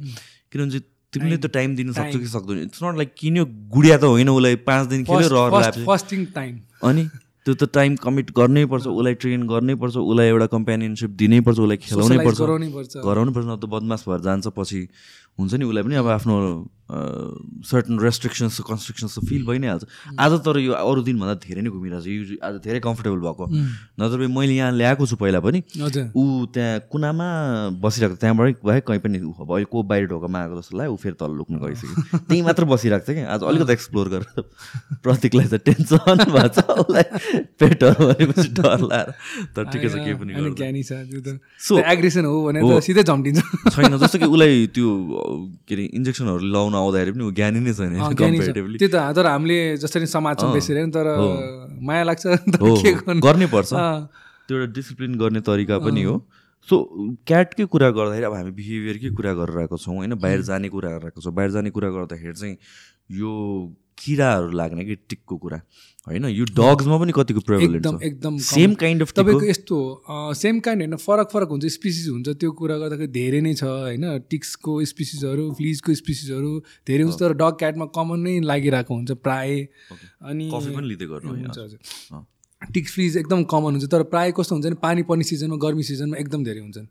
किनभने 0.50 0.80
तिमीले 1.14 1.38
त 1.38 1.46
टाइम 1.54 1.76
दिनु 1.76 1.94
सक्छौ 1.94 2.20
कि 2.20 2.30
सक्दैन। 2.36 2.58
इट्स 2.64 2.84
नट 2.84 2.96
लाइक 2.98 3.14
किन्यो 3.18 3.46
गुडिया 3.74 3.98
त 3.98 4.04
होइन 4.14 4.30
उसलाई 4.30 4.56
पाँच 4.68 4.88
दिन 4.90 5.04
खेल्यो 5.10 5.30
लाग्यो 5.34 5.86
फर्स्टिङ 5.86 6.26
टाइम 6.36 6.54
अनि 6.84 7.04
त्यो 7.46 7.54
त 7.56 7.72
टाइम 7.74 7.96
कमिट 8.04 8.32
गर्नै 8.38 8.66
पर्छ 8.72 8.86
उसलाई 8.88 9.14
ट्रेन 9.24 9.48
गर्नै 9.48 9.76
पर्छ 9.82 9.96
उसलाई 9.96 10.28
एउटा 10.28 10.48
कम्पेनियनसिप 10.54 11.12
दिनै 11.22 11.40
पर्छ 11.42 11.58
उसलाई 11.60 11.78
खेलाउनै 11.78 12.18
पर्छ। 12.26 12.38
गराउनै 12.40 12.70
पर्छ। 12.76 12.92
गराउनु 13.06 13.32
पर्छ 13.32 13.46
न 13.48 13.56
त 13.56 13.66
बदमास 13.74 14.04
भएर 14.08 14.22
जान्छ 14.28 14.48
पछि। 14.58 14.82
हुन्छ 15.40 15.54
नि 15.56 15.66
उसलाई 15.66 15.84
पनि 15.88 15.96
अब 16.04 16.08
आफ्नो 16.20 16.36
सर्टन 17.70 18.00
रेस्ट्रिक्सन्स 18.02 18.60
कन्स्ट्रिक्सन्स 18.66 19.14
त 19.18 19.22
फिल 19.30 19.46
भइ 19.46 19.58
नै 19.62 19.68
हाल्छ 19.70 19.86
आज 20.20 20.32
तर 20.46 20.58
यो 20.60 20.74
अरू 20.74 21.02
दिनभन्दा 21.06 21.36
धेरै 21.46 21.62
नै 21.62 21.70
घुमिरहेको 21.70 22.02
छ 22.02 22.08
यो 22.10 22.38
आज 22.42 22.56
धेरै 22.66 22.80
कम्फर्टेबल 22.82 23.20
भएको। 23.26 23.46
नत्र 24.02 24.28
मैले 24.34 24.54
यहाँ 24.58 24.72
ल्याएको 24.74 25.06
छु 25.06 25.16
पहिला 25.22 25.40
पनि। 25.46 25.60
ऊ 26.18 26.24
त्यहाँ 26.50 26.90
कुनामा 26.90 27.28
बसिरहेको 27.78 28.16
थियो। 28.18 28.22
त्यहाँबाट 28.26 28.66
भए 28.66 28.80
कहीँ 28.90 29.00
पनि 29.06 29.18
को 29.70 29.84
बाहिर 29.86 30.06
ढोकामा 30.10 30.38
आएको 30.42 30.56
जस्तो 30.62 30.78
लाग्यो। 30.78 30.94
ऊ 30.94 30.98
फेरि 30.98 31.16
तल 31.22 31.32
लुक्नु 31.38 31.58
गइसक्यो। 31.62 32.18
त्यहीँ 32.26 32.42
मात्र 32.50 32.64
बसिरहेको 32.74 33.06
थियो 33.06 33.16
कि 33.22 33.24
आज 33.38 33.42
अलिकति 33.54 33.74
एक्सप्लोर 33.78 34.08
गरेर 34.10 34.42
प्रतीकलाई 35.06 35.48
चाहिँ 35.54 35.64
टेन्सन 35.70 36.18
भएको 36.34 36.50
छ 36.58 36.60
उसलाई। 36.74 37.06
पेटहरू 37.60 38.02
भनेपछि 38.10 38.50
डर 38.58 38.80
लाएर 38.90 39.10
तर 39.54 39.64
ठिकै 39.70 39.90
छ 39.94 39.96
केही 40.10 40.16
पनि 40.18 40.82
छ। 40.90 41.06
त 41.22 41.38
So- 41.62 41.80
एग्रेसन 41.86 42.26
हो 42.26 42.36
भने 42.50 42.60
त 42.66 42.82
सिधै 42.82 43.04
झम्टिन्छ। 43.06 43.40
छैन। 43.78 43.94
जस्तो 44.02 44.18
कि 44.20 44.26
उसलाई 44.26 44.68
त्यो 44.74 44.90
के 45.68 45.76
अरे 45.76 45.84
इन्जेक्सनहरू 45.94 46.52
लाउन 46.56 46.76
आउँदाखेरि 46.76 47.12
पनि 47.12 47.32
ज्ञानी 47.32 47.60
नै 47.60 47.74
छैन 47.74 47.96
कम्पेरिटिभली 48.16 48.78
त्यो 48.78 48.90
त 48.90 49.16
तर 49.16 49.26
हामीले 49.26 49.78
जसरी 49.78 50.06
समाजमा 50.06 50.54
बेसेर 50.54 50.86
नि 50.86 50.92
तर 50.92 51.08
माया 51.82 52.04
लाग्छ। 52.04 52.26
गर्नु? 53.26 53.48
पर्छ। 53.48 53.74
त्यो 53.74 54.58
एउटा 54.58 54.72
डिसिप्लिन 54.74 55.16
गर्ने 55.16 55.42
तरिका 55.42 55.80
पनि 55.80 56.04
हो। 56.04 56.16
सो 56.70 56.76
क्याटकै 57.28 57.66
कुरा 57.66 57.90
गर्दाखेरि 57.90 58.26
अब 58.26 58.34
हामी 58.34 58.52
बिहेभियरकै 58.52 59.10
कुरा 59.16 59.34
गरिरहेको 59.34 59.78
छौँ 59.78 59.96
होइन? 59.96 60.16
बाहिर 60.16 60.42
जाने 60.42 60.70
कुरा 60.70 60.90
गरिरहेको 60.90 61.22
छौँ। 61.22 61.34
बाहिर 61.34 61.52
जाने 61.52 61.70
कुरा 61.70 61.90
गर्दाखेरि 61.90 62.34
चाहिँ 62.34 62.58
यो 63.12 63.32
किराहरू 64.00 64.52
लाग्ने 64.52 64.84
कि 64.86 64.96
टिकको 65.10 65.36
कुरा। 65.38 65.60
होइन? 66.08 66.26
यो 66.26 66.46
डग्समा 66.58 66.98
पनि 66.98 67.12
कतिको 67.16 67.42
प्रेभलेन्ट 67.48 67.86
एकदम 67.86 67.98
छ। 67.98 68.04
एकदम 68.04 68.38
सेम 68.46 68.74
काइन्ड 68.82 69.02
अफ 69.02 69.12
तपाईँको 69.14 69.46
यस्तो 69.46 69.78
सेम 70.42 70.60
काइन्ड 70.60 70.82
होइन 70.84 70.96
फरक 70.98 71.28
फरक 71.34 71.50
हुन्छ। 71.50 71.66
स्पिसिस 71.74 72.08
हुन्छ 72.10 72.28
त्यो 72.40 72.52
कुरा 72.62 72.78
गर्दाखेरि 72.78 73.12
धेरै 73.14 73.42
नै 73.42 73.54
छ 73.54 73.64
होइन? 73.64 74.06
टिक्सको 74.30 74.72
स्पिसिसहरू 74.92 75.46
फ्लिजको 75.60 75.94
स्पिसिसहरू 76.02 76.52
धेरै 76.88 77.04
हुन्छ। 77.04 77.20
तर 77.20 77.34
डग 77.42 77.54
क्याटमा 77.60 77.86
कमन 77.98 78.20
नै 78.22 78.40
लागिरहेको 78.46 78.94
हुन्छ 78.94 79.12
प्राय। 79.20 79.68
अनि 80.24 80.46
टिक्स 82.74 82.94
फ्लिज 82.94 83.18
एकदम 83.18 83.44
कमन 83.52 83.72
हुन्छ। 83.76 83.92
तर 83.92 84.04
प्रायः 84.14 84.32
कस्तो 84.40 84.56
हुन्छ 84.56 84.66
भने 84.66 84.80
पानी 84.82 85.04
पर्ने 85.12 85.24
सिजनमा 85.26 85.58
गर्मी 85.58 85.84
सिजनमा 85.84 86.18
एकदम 86.18 86.44
धेरै 86.44 86.62
हुन्छन्। 86.62 86.88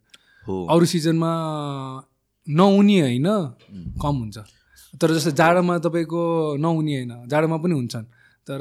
अरू 0.68 0.84
सिजनमा 0.92 1.32
नहुने 2.46 3.00
होइन 3.00 3.28
कम 4.00 4.14
हुन्छ। 4.22 4.38
तर 4.94 5.14
जस्तो 5.14 5.30
जाडोमा 5.30 5.78
तपाईँको 5.84 6.22
नहुने 6.56 6.94
होइन 6.96 7.12
जाडोमा 7.28 7.56
पनि 7.56 7.74
हुन्छन्। 7.74 8.04
तर 8.48 8.60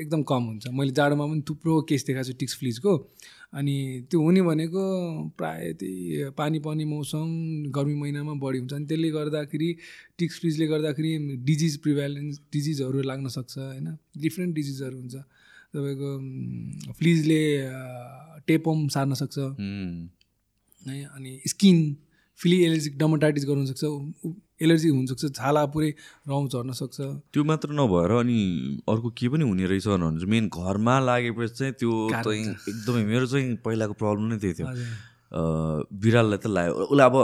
एकदम 0.00 0.22
कम 0.22 0.42
हुन्छ। 0.44 0.66
मैले 0.74 0.92
जाडोमा 0.92 1.24
पनि 1.26 1.42
थुप्रो 1.48 1.80
केस 1.88 2.04
देखाएको 2.06 2.28
छु 2.28 2.34
टिक्स 2.38 2.54
फ्लिजको 2.58 2.92
अनि 3.54 3.74
त्यो 4.10 4.20
हुने 4.20 4.42
भनेको 4.42 4.82
प्रायः 5.38 5.72
त्यही 5.78 6.30
पानी 6.38 6.58
पर्ने 6.58 6.84
मौसम 6.84 7.26
गर्मी 7.70 7.94
महिनामा 7.94 8.34
बढी 8.42 8.58
हुन्छ। 8.58 8.72
अनि 8.72 8.86
त्यसले 8.86 9.10
गर्दाखेरि 9.10 9.70
टिक्स 10.18 10.40
फ्लिजले 10.40 10.66
गर्दाखेरि 10.66 11.12
डिजिज 11.46 11.76
प्रिभ्यालेन्स 11.82 12.40
डिजिजहरू 12.52 13.02
लाग्न 13.02 13.28
सक्छ 13.28 13.58
होइन? 13.58 13.88
डिफ्रेन्ट 14.18 14.54
डिजिजहरू 14.54 14.96
हुन्छ। 14.98 15.14
तपाईँको 15.74 16.10
फ्लिजले 16.98 17.42
टेपोम 18.46 18.88
सार्न 18.88 19.14
सक्छ। 19.14 19.38
है 20.88 21.04
अनि 21.14 21.40
स्किन 21.46 21.78
फिली 22.40 22.58
एलर्जिक 22.64 22.98
डमोटाइटिस 22.98 23.44
गर्नु 23.46 23.66
सक्छ। 23.66 23.84
एलर्जी 24.60 24.88
हुनसक्छ 24.88 25.24
छाला 25.38 25.64
पुरै 25.72 25.90
रौँ 26.28 26.42
झर्न 26.48 26.72
सक्छ। 26.74 26.96
त्यो 27.32 27.42
मात्र 27.44 27.70
नभएर 27.72 28.10
अनि 28.20 28.38
अर्को 28.88 29.08
के 29.14 29.28
पनि 29.28 29.44
हुने 29.48 29.66
रहेछ 29.66 29.86
भने 29.86 30.18
चाहिँ 30.18 30.30
मेन 30.30 30.48
घरमा 30.50 30.94
लागेपछि 31.08 31.54
चाहिँ 31.54 31.72
त्यो 31.78 31.92
एकदमै 32.32 33.02
मेरो 33.04 33.26
चाहिँ 33.26 33.56
पहिलाको 33.64 33.94
प्रब्लम 34.02 34.24
नै 34.32 34.38
त्यही 34.38 34.54
थियो। 34.58 34.68
बिरालोलाई 36.02 36.38
त 36.38 36.46
लाग्यो 36.46 36.74
उसलाई 36.88 37.06
अब 37.06 37.16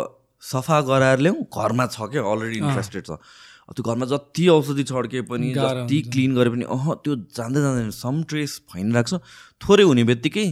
सफा 0.42 0.80
गराएर 0.88 1.18
ल्याउँ 1.24 1.42
घरमा 1.48 1.84
छ 1.90 1.96
क्या 2.12 2.22
अलरेडी 2.22 2.58
इन्ट्रेस्टेड 2.62 3.04
छ। 3.04 3.18
त्यो 3.64 3.82
घरमा 3.82 4.06
जति 4.06 4.44
औषधि 4.54 4.84
छड्के 4.84 5.20
पनि 5.24 5.52
जति 5.56 5.98
क्लिन 6.12 6.34
गरे 6.36 6.50
पनि 6.52 6.64
अह 6.68 6.84
त्यो 7.00 7.12
जाँदै 7.32 7.60
जाँदैन। 7.64 7.90
सम 7.96 8.22
ट्रेस 8.28 8.60
भइरहेको 8.68 9.08
छ 9.08 9.24
थोरै 9.64 9.84
हुने 9.88 10.04
बित्तिकै 10.04 10.46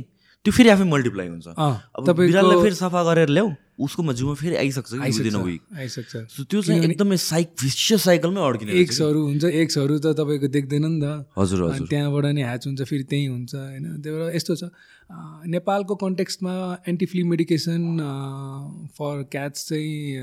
त्यो 0.45 0.53
फेरि 0.53 0.68
आफै 0.75 0.85
मल्टिप्लाई 0.88 1.29
हुन्छ। 1.29 1.47
अब 1.53 2.09
बिरालोलाई 2.09 2.62
फेरि 2.62 2.75
सफा 2.75 3.01
गरेर 3.05 3.29
ल्याऊ 3.37 3.49
उसको 3.78 4.12
जिउमा 4.12 4.35
फेरि 4.35 4.56
आइसक्छ 4.56 4.94
आइसक्छ 4.94 5.26
विदिन 5.26 5.40
विक 5.40 5.62
आइसक्छ 5.76 6.16
सो 6.16 6.44
त्यो 6.44 6.62
चाहिँ 6.62 6.82
एकदमै 6.82 7.16
साइक 7.16 7.48
भिसियस 7.61 8.02
साइकलमै 8.02 8.40
अड्किने। 8.40 8.72
एक्सहरू 8.72 9.26
हुन्छ 9.26 9.44
एक्सहरू 9.44 9.98
त 9.98 10.06
तपाईँको 10.06 10.48
देख्दैन 10.48 10.87
नि 10.87 11.00
त। 11.02 11.26
हजुर 11.38 11.70
हजुर। 11.70 11.87
त्यहाँबाट 11.88 12.24
नि 12.24 12.42
ह्याच 12.42 12.66
हुन्छ 12.66 12.82
फेरि 12.82 13.02
त्यहीँ 13.02 13.28
हुन्छ 13.28 13.54
होइन। 13.54 14.02
त्यही 14.02 14.18
भएर 14.18 14.37
यस्तो 14.37 14.56
छ। 14.56 14.64
नेपालको 15.46 15.94
कन्टेक्स्टमा 15.94 16.78
एन्टिफ्ली 16.88 17.22
मेडिकेसन 17.22 17.98
फर 18.94 19.22
क्याट्स 19.22 19.68
चाहिँ 19.68 20.16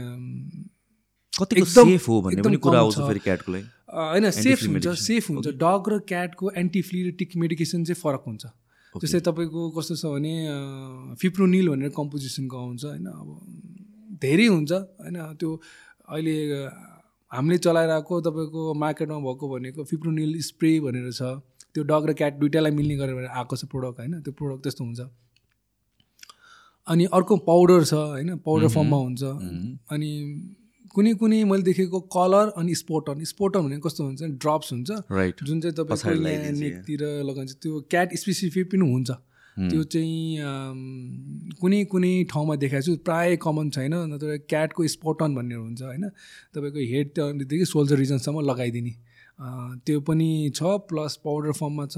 कतिको 1.42 1.66
एकदम- 1.66 1.88
सेफ 1.88 2.08
हो 2.08 2.22
भन्ने 2.22 2.42
पनि 2.42 2.58
कुरा 2.58 2.80
आउँछ। 2.80 2.96
फेरि 2.96 3.20
क्याटको 3.20 3.52
लागि। 3.52 3.66
होइन 3.94 4.32
सेफ 4.32 4.64
हुन्छ 4.64 4.88
सेफ 4.88 5.30
हुन्छ। 5.30 5.48
डग 5.48 5.84
र 5.90 6.00
क्याटको 6.00 6.52
एन्टिफ्लिटिक 6.52 7.30
मेडिकेसन 7.38 7.84
चाहिँ 7.84 8.02
फरक 8.02 8.24
हुन्छ। 8.28 8.46
जस्तै 8.98 9.20
तपाईँको 9.22 9.62
कस्तो 9.78 9.96
छ 9.96 10.06
भने 10.10 10.34
फिप्रोनिल 11.22 11.70
भनेर 11.70 11.90
कम्पोजिसनको 11.94 12.56
आउँछ 12.58 12.84
होइन? 12.86 13.06
अब 13.06 13.28
धेरै 14.22 14.48
हुन्छ 14.50 14.72
होइन? 14.72 15.18
त्यो 15.40 15.50
अहिले 16.10 16.36
हामीले 17.32 17.58
चलाइरहेको 17.62 18.14
तपाईँको 18.26 18.62
मार्केटमा 18.74 19.20
भएको 19.22 19.46
भनेको 19.50 19.84
फिप्रोनिल 19.86 20.32
स्प्रे 20.42 20.72
भनेर 20.82 21.12
छ। 21.14 21.22
त्यो 21.74 21.84
डग 21.86 22.04
र 22.10 22.14
क्याट 22.18 22.34
दुइटालाई 22.42 22.72
मिल्ने 22.74 22.96
गरेर 22.98 23.26
आएको 23.30 23.56
छ 23.56 23.70
प्रोडक्ट 23.70 24.00
होइन? 24.00 24.14
त्यो 24.26 24.34
प्रोडक्ट 24.34 24.62
त्यस्तो 24.64 24.84
हुन्छ। 24.84 25.02
अनि 26.88 27.06
अर्को 27.14 27.38
पाउडर 27.46 27.84
छ 27.86 27.94
होइन? 27.94 28.38
पाउडर 28.42 28.68
फर्ममा 28.74 28.98
हुन्छ। 28.98 29.22
अनि 29.94 30.10
कुनै 30.94 31.14
कुनै 31.22 31.44
मैले 31.46 31.64
देखेको 31.64 32.00
कलर 32.16 32.52
अनि 32.58 32.76
स्पोटन 32.76 33.24
स्पोटन 33.32 33.60
भनेको 33.66 33.90
कस्तो 33.90 34.04
हुन्छ? 34.04 34.22
ड्रप्स 34.42 34.72
हुन्छ। 34.74 34.90
राइट 35.12 35.44
जुन 35.44 35.62
चाहिँ 35.62 35.76
तपाईँको 35.76 36.14
नेकतिर 36.60 37.02
लगाउँछ 37.30 37.52
त्यो 37.62 37.82
क्याट 37.90 38.16
स्पेसिफिक 38.18 38.72
पनि 38.72 38.86
हुन्छ। 38.92 39.10
त्यो 39.58 39.84
चाहिँ 39.94 40.16
कुनै 41.62 41.84
कुनै 41.92 42.14
ठाउँमा 42.32 42.56
देखाएको 42.56 42.86
छु। 42.86 42.96
प्रायः 43.04 43.36
कमन 43.44 43.70
छैन। 43.76 43.94
नत्र 44.14 44.38
क्याटको 44.50 44.88
स्पोटन 44.88 45.36
भन्ने 45.36 45.56
हुन्छ 45.56 45.82
होइन? 45.82 46.06
तपाईँको 46.56 46.80
हेडदेखि 46.92 47.66
सोल्जर 47.66 47.98
रिजनसम्म 48.00 48.42
लगाइदिने। 48.50 48.94
त्यो 49.86 50.00
पनि 50.08 50.30
छ 50.56 50.62
प्लस 50.90 51.16
पाउडर 51.26 51.52
फर्ममा 51.60 51.86
छ 51.86 51.98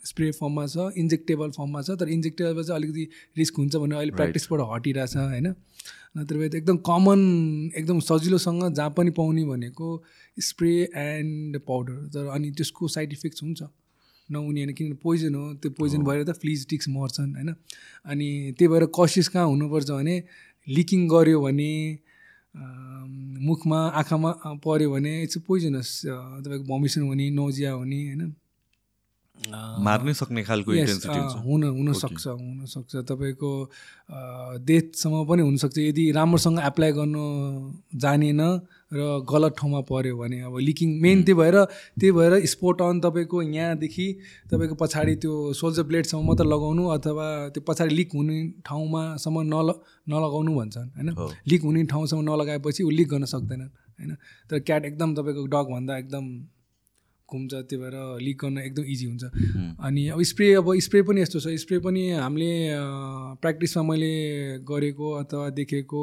स्प्रे 0.00 0.30
फर्ममा 0.34 0.64
छ 0.66 0.90
इन्जेक्टेबल 0.98 1.50
फर्ममा 1.56 1.80
छ। 1.82 1.90
तर 2.00 2.08
इन्जेक्टेबल 2.08 2.62
चाहिँ 2.62 2.78
अलिकति 2.80 3.04
रिस्क 3.38 3.54
हुन्छ 3.58 3.76
भने 3.76 3.94
अहिले 3.96 4.12
प्र्याक्टिसबाट 4.18 4.60
हटिरहेछ 4.72 5.16
होइन? 5.16 5.54
नत्र 6.14 6.36
भए 6.38 6.48
त 6.48 6.54
एकदम 6.54 6.76
कमन 6.86 7.20
एकदम 7.76 8.00
सजिलोसँग 8.00 8.62
जहाँ 8.74 8.90
पनि 8.96 9.10
पाउने 9.16 9.44
भनेको 9.44 9.88
स्प्रे 10.38 10.72
एन्ड 10.96 11.58
पाउडर 11.68 11.96
तर 12.14 12.26
अनि 12.28 12.50
त्यसको 12.52 12.88
साइड 12.88 13.12
इफेक्ट्स 13.12 13.42
हुन्छ। 13.42 13.62
नहुने 14.28 14.60
होइन 14.60 14.72
किनभने 14.72 14.96
पोइजन 15.02 15.34
हो 15.34 15.44
त्यो 15.62 15.70
पोइजन 15.78 16.02
भएर 16.04 16.24
त 16.24 16.36
फ्लिज 16.40 16.66
टिक्स 16.68 16.88
मर्छन् 16.88 17.34
होइन? 17.34 17.54
अनि 18.04 18.28
त्यही 18.58 18.68
भएर 18.68 18.84
कसिस 18.98 19.28
कहाँ 19.28 19.46
हुनुपर्छ 19.46 19.90
भने 19.90 20.16
लिकिङ 20.66 21.08
गऱ्यो 21.08 21.40
भने 21.40 21.72
मुखमा 23.48 23.80
आँखामा 24.00 24.30
पऱ्यो 24.64 24.90
भने 24.92 25.12
इट्स 25.22 25.38
पोइजनस 25.48 25.88
तपाईँको 26.04 26.64
भमिसन 26.68 27.02
हुने 27.02 27.30
नोजिया 27.30 27.72
हुने 27.72 28.00
होइन? 28.06 28.22
मार्नै 29.38 30.12
सक्ने 30.14 30.42
खालको 30.42 30.70
हुन 31.44 31.62
हुनसक्छ 31.64 32.26
हुनसक्छ 32.28 32.92
तपाईँको 33.08 33.50
डेथसम्म 34.60 35.24
पनि 35.28 35.42
हुनसक्छ 35.42 35.78
यदि 35.78 36.04
राम्रोसँग 36.12 36.58
एप्लाई 36.60 36.92
गर्नु 36.92 37.24
जानेन 37.96 38.40
र 38.92 39.24
गलत 39.24 39.54
ठाउँमा 39.58 39.80
पऱ्यो 39.80 40.16
भने 40.16 40.40
अब 40.42 40.58
लिकिङ 40.58 40.88
मेन 41.00 41.22
त्यही 41.22 41.34
भएर 41.34 41.56
त्यही 41.98 42.12
भएर 42.12 42.46
स्पोर्ट 42.46 42.82
अन 42.82 43.00
तपाईँको 43.00 43.42
यहाँदेखि 43.42 44.06
तपाईँको 44.52 44.74
पछाडि 44.74 45.14
त्यो 45.16 45.52
सोल्जर 45.52 45.82
ब्लेडसम्म 45.82 46.26
मात्र 46.28 46.44
लगाउनु 46.44 46.84
अथवा 46.88 47.26
त्यो 47.48 47.62
पछाडि 47.68 47.94
लिक 47.94 48.10
हुने 48.14 48.38
ठाउँमासम्म 48.66 49.40
नल 49.48 49.68
नलगाउनु 50.08 50.52
भन्छन् 50.54 50.88
होइन? 50.96 51.10
लिक 51.48 51.62
हुने 51.62 51.84
ठाउँसम्म 51.84 52.22
नलगाएपछि 52.30 52.82
ऊ 52.84 52.90
लिक 52.90 53.08
गर्न 53.08 53.24
सक्दैनन् 53.24 53.70
होइन? 53.98 54.16
तर 54.50 54.58
क्याट 54.60 54.84
एकदम 54.84 55.14
तपाईँको 55.14 55.46
डगभन्दा 55.46 55.98
एकदम 55.98 56.26
घुम्छ 57.32 57.52
त्यही 57.54 57.80
भएर 57.82 57.96
लिक 58.20 58.36
गर्न 58.44 58.58
एकदम 58.58 58.84
इजी 58.92 59.06
हुन्छ। 59.06 59.24
अनि 59.80 60.06
अब 60.08 60.22
स्प्रे 60.30 60.52
अब 60.54 60.68
स्प्रे 60.86 61.02
पनि 61.02 61.20
यस्तो 61.22 61.40
छ। 61.40 61.56
स्प्रे 61.64 61.78
पनि 61.80 62.02
हामीले 62.12 62.52
प्र्याक्टिसमा 63.40 63.82
मैले 63.82 64.12
गरेको 64.68 65.10
अथवा 65.22 65.48
देखेको 65.56 66.02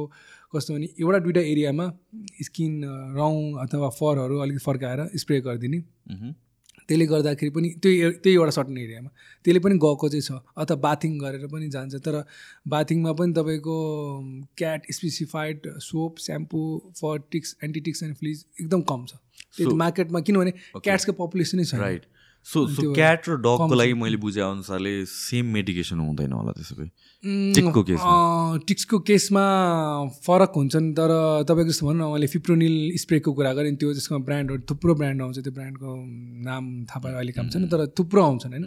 कस्तो 0.55 0.73
भने 0.73 0.87
एउटा 0.97 1.19
दुइटा 1.19 1.41
एरियामा 1.45 1.85
स्किन 2.43 2.73
रौँ 3.15 3.37
अथवा 3.63 3.89
फरहरू 3.99 4.37
अलिकति 4.39 4.63
फर्काएर 4.65 5.09
स्प्रे 5.15 5.41
गरिदिने। 5.41 5.79
त्यसले 6.89 7.05
गर्दाखेरि 7.05 7.51
पनि 7.55 7.69
त्यही 7.83 8.11
त्यही 8.23 8.35
एउटा 8.35 8.51
सर्टन 8.51 8.77
एरियामा 8.77 9.09
त्यसले 9.45 9.59
पनि 9.65 9.75
गएको 9.85 10.09
चाहिँ 10.09 10.25
छ। 10.27 10.41
अथवा 10.57 10.77
बाथिङ 10.85 11.17
गरेर 11.21 11.47
पनि 11.47 11.69
जान्छ। 11.69 12.01
तर 12.05 12.15
बाथिङमा 12.67 13.11
पनि 13.19 13.33
तपाईँको 13.33 13.77
cat 14.57 14.91
specified 14.91 15.67
soap 15.87 16.17
shampoo 16.19 16.61
for 17.01 17.17
ticks 17.31 17.55
antiticks 17.63 18.03
and 18.03 18.15
fleas 18.15 18.45
एकदम 18.61 18.81
कम 18.91 19.05
छ। 19.05 19.13
त्यो 19.57 19.75
मार्केटमा 19.75 20.19
किनभने 20.21 20.51
क्याट्सको 20.83 21.11
पपुलेसनै 21.19 21.63
छ 21.63 21.75
राइट 21.81 22.05
सो 22.45 22.65
सो 22.67 22.93
क्याट 22.93 23.29
र 23.29 23.35
डगको 23.37 23.75
लागि 23.75 23.93
मैले 23.93 24.17
बुझे 24.17 24.41
अनुसारले 24.41 24.93
सेम 25.05 25.45
मेडिकेसन 25.53 25.99
हुँदैन 25.99 26.31
होला 26.33 26.51
त्यसो 26.51 26.75
भए। 26.75 26.89
टिक्सको 27.53 27.83
केसमा। 27.83 28.13
टिक्सको 28.67 28.99
केसमा 29.09 29.43
फरक 30.25 30.51
हुन्छन् 30.55 30.87
तर 30.97 31.11
तपाईँको 31.45 31.71
जस्तो 31.71 31.87
भनौँ 31.87 31.99
न 31.99 32.11
मैले 32.13 32.27
फिप्रोनिल 32.27 32.75
स्प्रेको 32.97 33.33
कुरा 33.33 33.53
गरेँ 33.53 33.75
त्यो 33.75 33.93
जसमा 33.93 34.17
ब्रान्डहरू 34.25 34.61
थुप्रो 34.69 34.95
ब्रान्ड 34.95 35.21
आउँछ 35.21 35.37
त्यो 35.39 35.53
ब्रान्डको 35.53 35.95
नाम 36.47 36.63
थाहा 36.89 36.99
पाएर 36.99 37.15
अहिले 37.15 37.31
काम 37.37 37.49
छैन 37.49 37.67
तर 37.67 37.85
थुप्रो 37.99 38.23
आउँछन् 38.23 38.53
होइन? 38.53 38.65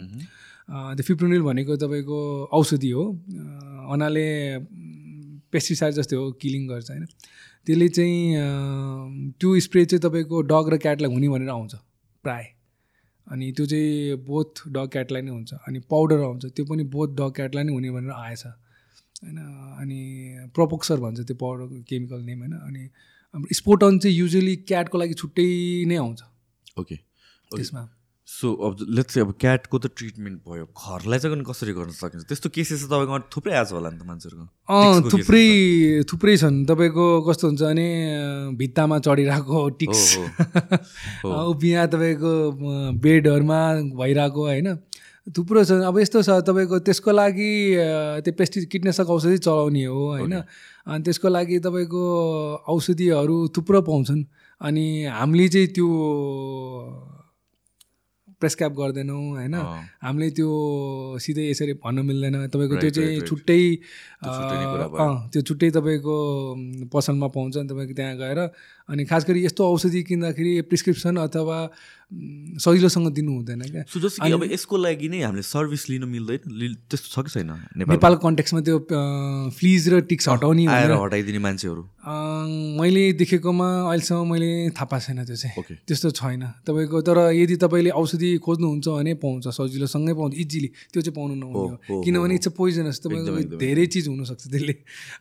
त्यो 0.95 1.03
फिप्रोनिल 1.03 1.41
भनेको 1.41 1.75
तपाईँको 1.75 2.17
औषधि 2.53 2.89
हो। 2.89 3.03
अनाले 3.91 4.27
पेस्टिसाइड 5.51 5.93
जस्तै 5.93 6.15
हो 6.15 6.31
किलिङ 6.41 6.67
गर्छ 6.67 6.89
होइन? 6.89 7.05
त्यसले 7.67 7.87
चाहिँ 7.89 9.33
त्यो 9.39 9.59
स्प्रे 9.59 9.85
चाहिँ 9.85 10.01
तपाईँको 10.01 10.41
डग 10.47 10.73
र 10.73 10.77
क्याटलाई 10.77 11.13
हुने 11.13 11.29
भनेर 11.29 11.49
आउँछ 11.49 11.75
प्राय। 12.23 12.52
अनि 13.27 13.51
त्यो 13.51 13.65
चाहिँ 13.65 14.15
बोथ 14.25 14.67
डग 14.67 14.87
क्याटलाई 14.87 15.21
नै 15.21 15.31
हुन्छ। 15.31 15.53
अनि 15.67 15.79
पाउडर 15.79 16.19
आउँछ। 16.19 16.45
त्यो 16.45 16.65
पनि 16.65 16.83
बोथ 16.83 17.15
डग 17.15 17.31
क्याटलाई 17.31 17.63
नै 17.63 17.73
हुने 17.73 17.91
भनेर 17.91 18.11
आएछ। 18.11 18.45
होइन 18.45 19.37
अनि 19.79 19.99
प्रोपोक्सर 20.55 20.99
भन्छ 20.99 21.19
त्यो 21.19 21.35
पाउडरको 21.35 21.81
केमिकल 21.89 22.21
नेम 22.21 22.39
होइन। 22.39 22.53
अनि 22.53 22.89
स्पोटन 23.53 23.99
चाहिँ 23.99 24.17
युजली 24.17 24.55
क्याटको 24.55 24.97
लागि 24.97 25.13
छुट्टै 25.13 25.47
नै 25.85 25.95
आउँछ। 25.95 26.23
ओके 26.79 26.95
त्यसमा। 27.51 27.81
सो 28.33 28.53
अब 28.65 28.77
लेट्स 28.97 29.17
अब 29.19 29.31
क्याटको 29.39 29.77
त 29.77 29.85
ट्रिटमेन्ट 29.93 30.39
भयो। 30.41 30.65
घरलाई 30.65 31.19
चाहिँ 31.19 31.43
कसरी 31.45 31.73
गर्न 31.77 31.91
सकिन्छ? 31.93 32.25
त्यस्तो 32.25 32.49
केसेस 32.49 32.85
तपाईँको 32.89 33.19
थुप्रै 33.29 33.53
आएको 33.53 33.75
होला 33.77 33.89
नि 33.93 33.99
त 34.01 34.03
मान्छेहरूको। 34.09 35.11
थुप्रै 35.13 35.45
थुप्रै 36.09 36.35
छन्। 36.41 36.65
तपाईँको 36.65 37.05
कस्तो 37.29 37.45
हुन्छ 37.47 37.61
भने 37.61 37.87
भित्तामा 38.57 38.97
चढिरहेको 39.05 39.59
टिक्स 39.79 40.01
बिहा 41.61 41.85
तपाईँको 41.93 42.33
बेडहरूमा 42.97 43.61
भइरहेको 44.01 44.41
होइन? 44.41 44.67
थुप्रो 45.29 45.63
छ। 45.63 45.71
अब 45.87 45.99
यस्तो 45.99 46.21
छ 46.25 46.41
तपाईँको 46.43 46.79
त्यसको 46.89 47.11
लागि 47.13 47.51
त्यो 48.25 48.33
पेस्टि 48.33 48.65
किटनाशक 48.65 49.07
औषधि 49.13 49.37
चलाउने 49.45 49.85
हो 49.85 50.01
होइन? 50.17 50.33
अनि 50.89 51.03
त्यसको 51.05 51.27
लागि 51.29 51.59
तपाईँको 51.61 52.03
औषधिहरू 52.67 53.37
थुप्रो 53.55 53.81
पाउँछन्। 53.87 54.25
अनि 54.61 54.85
हामीले 55.05 55.47
चाहिँ 55.47 55.67
त्यो 55.75 55.87
प्रेस्क्राइब 58.43 58.73
गर्दैनौँ 58.75 59.23
होइन? 59.39 59.55
हामीले 60.03 60.29
त्यो 60.35 60.49
सिधै 61.23 61.43
यसरी 61.49 61.73
भन्न 61.79 62.05
मिल्दैन। 62.05 62.35
तपाईँको 62.51 62.75
त्यो 62.83 62.91
चाहिँ 62.91 63.21
छुट्टै 63.23 63.61
त्यो 65.31 65.41
छुट्टै 65.41 65.69
तपाईँको 65.71 66.17
पसलमा 66.91 67.27
पाउँछ 67.31 67.55
तपाईँको 67.71 67.93
त्यहाँ 67.95 68.15
गएर। 68.19 68.39
अनि 68.89 69.03
खास 69.07 69.23
गरी 69.27 69.39
यस्तो 69.45 69.63
औषधि 69.63 70.01
किन्दाखेरि 70.03 70.51
प्रिस्क्रिप्सन 70.67 71.15
अथवा 71.23 71.57
सजिलोसँग 72.59 73.07
दिनु 73.13 73.31
हुँदैन 73.33 73.61
क्या। 73.61 73.83
जस्तो 73.89 74.23
कि 74.23 74.31
अब 74.31 74.43
यसको 74.45 74.77
लागि 74.77 75.07
नै 75.09 75.21
हामीले 75.21 75.41
सर्भिस 75.43 75.89
लिनु 75.89 76.07
मिल्दैन 76.07 76.73
त्यस्तो 76.85 77.07
छ 77.09 77.25
कि 77.25 77.31
छैन 77.33 77.49
नेपाल 77.81 78.15
कन्टेक्समा 78.21 78.61
त्यो 78.61 78.77
फ्लिज 79.57 79.89
र 79.89 80.01
टिक्स 80.05 80.29
हटाउने 80.29 80.65
आएर 80.69 80.91
हटाइदिने 80.93 81.39
मान्छेहरू। 81.41 81.81
मैले 82.77 83.03
देखेकोमा 83.17 83.67
अहिलेसम्म 83.89 84.31
मैले 84.31 84.51
थाहा 84.77 84.85
पाएको 84.85 85.05
छैन 85.05 85.25
त्यो 85.25 85.35
चाहिँ। 85.35 85.77
त्यस्तो 85.87 86.11
छैन। 86.13 86.43
तपाईँको 86.61 87.01
तर 87.01 87.17
यदि 87.33 87.55
तपाईँले 87.57 87.89
औषधि 87.89 88.29
खोज्नुहुन्छ 88.45 88.87
भने 88.87 89.13
पाउँछ 89.17 89.47
सजिलोसँगै 89.49 90.13
पाउँछ 90.13 90.33
इजिली 90.37 90.69
त्यो 90.93 91.01
चाहिँ 91.01 91.15
पाउनु 91.17 91.33
नहुने 91.41 91.81
हो। 91.89 92.01
किनभने 92.05 92.35
इट्स 92.37 92.53
पोइजनस 92.53 92.97
तपाईँको 93.01 93.57
धेरै 93.57 93.85
चिज 93.89 94.07
हुनसक्छ 94.13 94.43
त्यसले। 94.45 94.75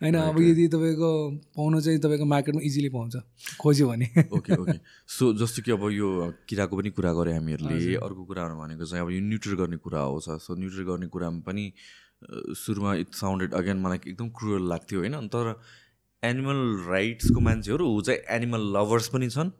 होइन 0.05 0.17
अब 0.21 0.37
यदि 0.43 0.69
तपाईँको 0.69 1.11
पाउनु 1.57 1.81
चाहिँ 1.81 1.99
तपाईँको 2.05 2.27
मार्केटमा 2.29 2.61
इजिली 2.61 2.91
पाउँछ 2.93 3.15
खोज्यो 3.57 3.89
भने। 3.89 4.07
ओके 4.29 4.53
ओके 4.61 4.77
सो 5.09 5.33
जस्तो 5.41 5.63
कि 5.63 5.71
अब 5.73 5.89
यो 5.93 6.09
किराको 6.45 6.75
पनि 6.83 6.91
कुरा 6.99 7.13
गऱ्यो 7.15 7.33
हामीहरूले। 7.39 7.95
अर्को 8.03 8.23
कुराहरू 8.27 8.55
भनेको 8.59 8.85
चाहिँ 8.85 9.05
अब 9.05 9.11
यो 9.15 9.21
न्युट्री 9.31 9.57
गर्ने 9.63 9.77
कुरा 9.87 10.01
आउँछ 10.03 10.27
सो 10.43 10.55
न्युट्री 10.59 10.85
गर्ने 10.91 11.07
कुरामा 11.15 11.41
पनि 11.47 11.65
सुरुमा 12.59 12.95
इट 13.03 13.15
साउन्डेड 13.15 13.55
अगेन 13.55 13.79
मलाई 13.83 13.99
एकदम 14.07 14.29
क्रुअल 14.39 14.69
लाग्थ्यो 14.69 14.99
होइन। 15.01 15.29
तर 15.31 15.55
एनिमल 16.23 16.59
राइट्सको 16.89 17.41
मान्छेहरू 17.41 17.87
ऊ 17.87 18.01
चाहिँ 18.07 18.21
एनिमल 18.37 18.63
लभर्स 18.77 19.09
पनि 19.15 19.29
छन् 19.31 19.51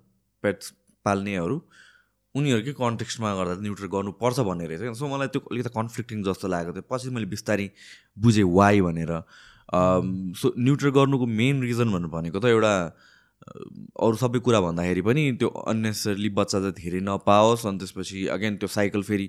पेट्स 0.45 0.73
पाल्नेहरू 1.07 1.57
उनीहरूकै 2.35 2.73
कन्टेक्स्टमा 2.79 3.31
गर्दा 3.35 3.55
न्युट्री 3.63 3.89
गर्नुपर्छ 3.95 4.41
भन्ने 4.49 4.67
रहेछ 4.67 4.97
सो 4.99 5.09
मलाई 5.09 5.29
त्यो 5.35 5.41
अलिकति 5.51 5.73
कन्फ्लिक्टिङ 5.75 6.23
जस्तो 6.29 6.49
लागेको 6.49 6.73
थियो। 6.77 6.87
पछि 6.91 7.11
मैले 7.17 7.27
बिस्तारै 7.35 7.67
बुझेँ 8.17 8.47
वाइ 8.59 8.81
भनेर। 8.87 9.13
सो 10.41 10.53
न्युट्री 10.59 10.91
गर्नुको 10.99 11.27
मेन 11.41 11.63
रिजन 11.63 11.93
भन्नु 11.93 12.09
भनेको 12.15 12.39
त 12.39 12.55
एउटा 12.55 12.75
अरू 13.43 14.17
सबै 14.23 14.39
कुरा 14.47 14.61
भन्दाखेरि 14.67 15.03
पनि 15.03 15.23
त्यो 15.41 15.49
अन्नेसरली 15.73 16.29
बच्चा 16.39 16.59
त 16.61 16.67
धेरै 16.79 17.01
नपाओस् 17.09 17.67
अनि 17.67 17.79
त्यसपछि 17.79 18.19
अगेन 18.37 18.57
त्यो 18.63 18.69
साइकल 18.77 19.03
फेरि 19.11 19.27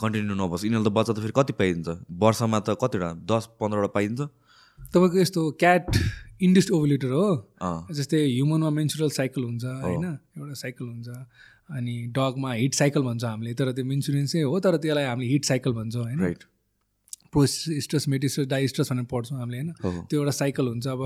कन्टिन्यू 0.00 0.34
नभोस् 0.34 0.64
यिनीहरूले 0.64 0.90
त 0.90 0.96
बच्चा 0.98 1.12
त 1.12 1.18
फेरि 1.24 1.34
कति 1.36 1.52
पाइदिन्छ? 1.60 1.88
वर्षमा 2.24 2.58
त 2.60 2.76
कतिवटा? 2.82 3.10
दस 3.32 3.44
पन्ध्रवटा 3.60 3.90
पाइन्छ 3.96 4.20
तपाईँको 4.94 5.18
यस्तो 5.18 5.40
क्याट 5.60 5.84
इन्ड्युस्ड 6.42 6.70
ओभुलेटर 6.76 7.10
हो। 7.14 7.26
जस्तै 7.92 8.20
ह्युमनमा 8.26 8.70
मेन्सुरल 8.78 9.10
साइकल 9.18 9.42
हुन्छ 9.44 9.64
होइन? 9.84 10.06
एउटा 10.38 10.54
साइकल 10.64 10.84
हुन्छ 10.84 11.08
अनि 11.76 11.94
डगमा 12.16 12.50
हिट 12.52 12.74
साइकल 12.74 13.02
भन्छ 13.02 13.24
हामीले 13.24 13.54
तर 13.60 13.72
त्यो 13.76 13.84
मेन्सुरेन्सै 13.92 14.40
हो 14.42 14.58
तर 14.64 14.76
त्यसलाई 14.80 15.04
हामीले 15.04 15.28
हिट 15.32 15.44
साइकल 15.44 15.72
भन्छौँ 15.78 16.02
होइन? 16.04 16.18
राइट 16.20 16.42
प्रोस्टस 17.34 18.08
मेटिस्टस 18.08 18.46
डाइस्टस 18.48 18.92
भनेर 18.92 19.04
पढ्छौँ 19.10 19.38
हामीले 19.38 19.58
होइन? 19.58 19.72
त्यो 20.06 20.20
एउटा 20.20 20.30
साइकल 20.30 20.66
हुन्छ। 20.68 20.86
अब 20.86 21.02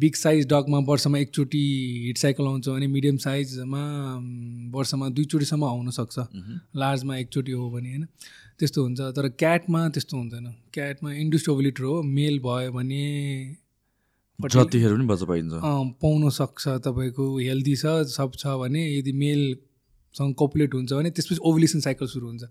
बिग 0.00 0.14
साइज 0.14 0.46
डगमा 0.52 0.78
वर्षमा 0.88 1.18
एकचोटि 1.18 1.64
हिट 2.06 2.18
साइकल 2.18 2.44
आउँछ 2.46 2.68
भने 2.68 2.86
मिडियम 2.86 3.16
साइजमा 3.26 3.82
म, 4.18 4.70
वर्षमा 4.74 5.08
दुईचोटिसम्म 5.10 5.64
आउनसक्छ 5.64 6.18
लार्जमा 6.76 7.16
एकचोटि 7.16 7.52
हो 7.52 7.70
भने 7.70 7.88
होइन? 7.88 8.06
त्यस्तो 8.58 8.82
हुन्छ। 8.82 9.00
तर 9.16 9.28
क्याटमा 9.38 9.88
त्यस्तो 9.90 10.16
हुँदैन। 10.16 10.46
क्याटमा 10.74 11.12
इन्ड्युस्ड 11.12 11.48
ओभुलेटर 11.50 11.82
हो। 11.84 12.02
मेल 12.02 12.38
भयो 12.38 12.72
भने 12.72 13.04
जतिखेर 14.38 14.92
पनि 14.94 15.06
बच्चा 15.06 15.26
पाइन्छ। 15.26 15.52
पाउन 16.02 16.28
सक्छ। 16.30 16.62
तपाईँको 16.86 17.24
हेल्दी 17.38 17.74
छ 17.76 17.86
सब 18.10 18.30
छ 18.38 18.54
भने 18.62 18.82
यदि 18.98 19.12
मेलसँग 20.14 20.34
कोपुलेट 20.34 20.74
हुन्छ 20.74 20.92
भने 20.92 21.10
त्यसपछि 21.10 21.40
ओभुलेसन 21.42 21.80
साइकल 21.80 22.06
सुरु 22.06 22.26
हुन्छ। 22.26 22.42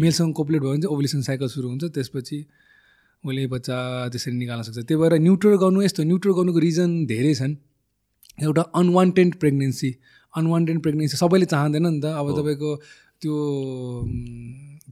मेलसँग 0.00 0.32
कोपुलेट 0.32 0.62
भयो 0.62 0.70
भने 0.72 0.80
चाहिँ 0.82 0.92
ओभुलेसन 0.94 1.20
साइकल 1.22 1.48
सुरु 1.48 1.68
हुन्छ 1.68 1.84
त्यसपछि 1.92 2.38
उसले 3.24 3.46
बच्चा 3.46 3.76
त्यसरी 4.08 4.36
निकाल्न 4.36 4.62
सक्छ। 4.62 4.78
त्यही 4.88 4.96
भएर 4.96 5.12
न्युट्रल 5.20 5.56
गर्नु 5.60 5.82
यस्तो 5.82 6.02
न्युट्रल 6.08 6.32
गर्नुको 6.32 6.58
रिजन 6.58 6.90
धेरै 7.06 7.34
छन्। 7.34 7.54
एउटा 8.42 8.62
अनवान्टेड 8.80 9.34
प्रेग्नेन्सी 9.40 9.90
अनवान्टेड 10.34 10.80
प्रेग्नेन्सी 10.82 11.16
सबैले 11.16 11.46
चाहँदैन 11.52 11.86
नि 11.86 12.00
त। 12.00 12.04
अब 12.16 12.26
तपाईँको 12.32 12.70
त्यो 13.20 13.34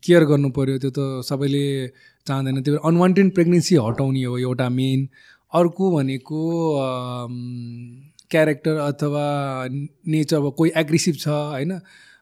केयर 0.04 0.22
गर्नु 0.30 0.48
पऱ्यो 0.52 0.76
त्यो 0.78 0.90
त 0.92 1.24
सबैले 1.24 1.64
चाहँदैन। 2.26 2.60
त्यही 2.60 2.76
भएर 2.76 2.84
अनवान्टेड 2.84 3.28
प्रेग्नेन्सी 3.34 3.74
हटाउने 3.80 4.24
हो 4.28 4.36
एउटा 4.38 4.68
मेन 4.68 5.08
अर्को 5.52 5.84
भनेको 5.96 6.40
क्यारेक्टर 8.30 8.74
अथवा 8.78 9.24
नेचर 10.06 10.36
अब 10.36 10.46
कोही 10.54 10.70
एग्रेसिभ 10.76 11.14
छ 11.18 11.26
होइन? 11.28 11.72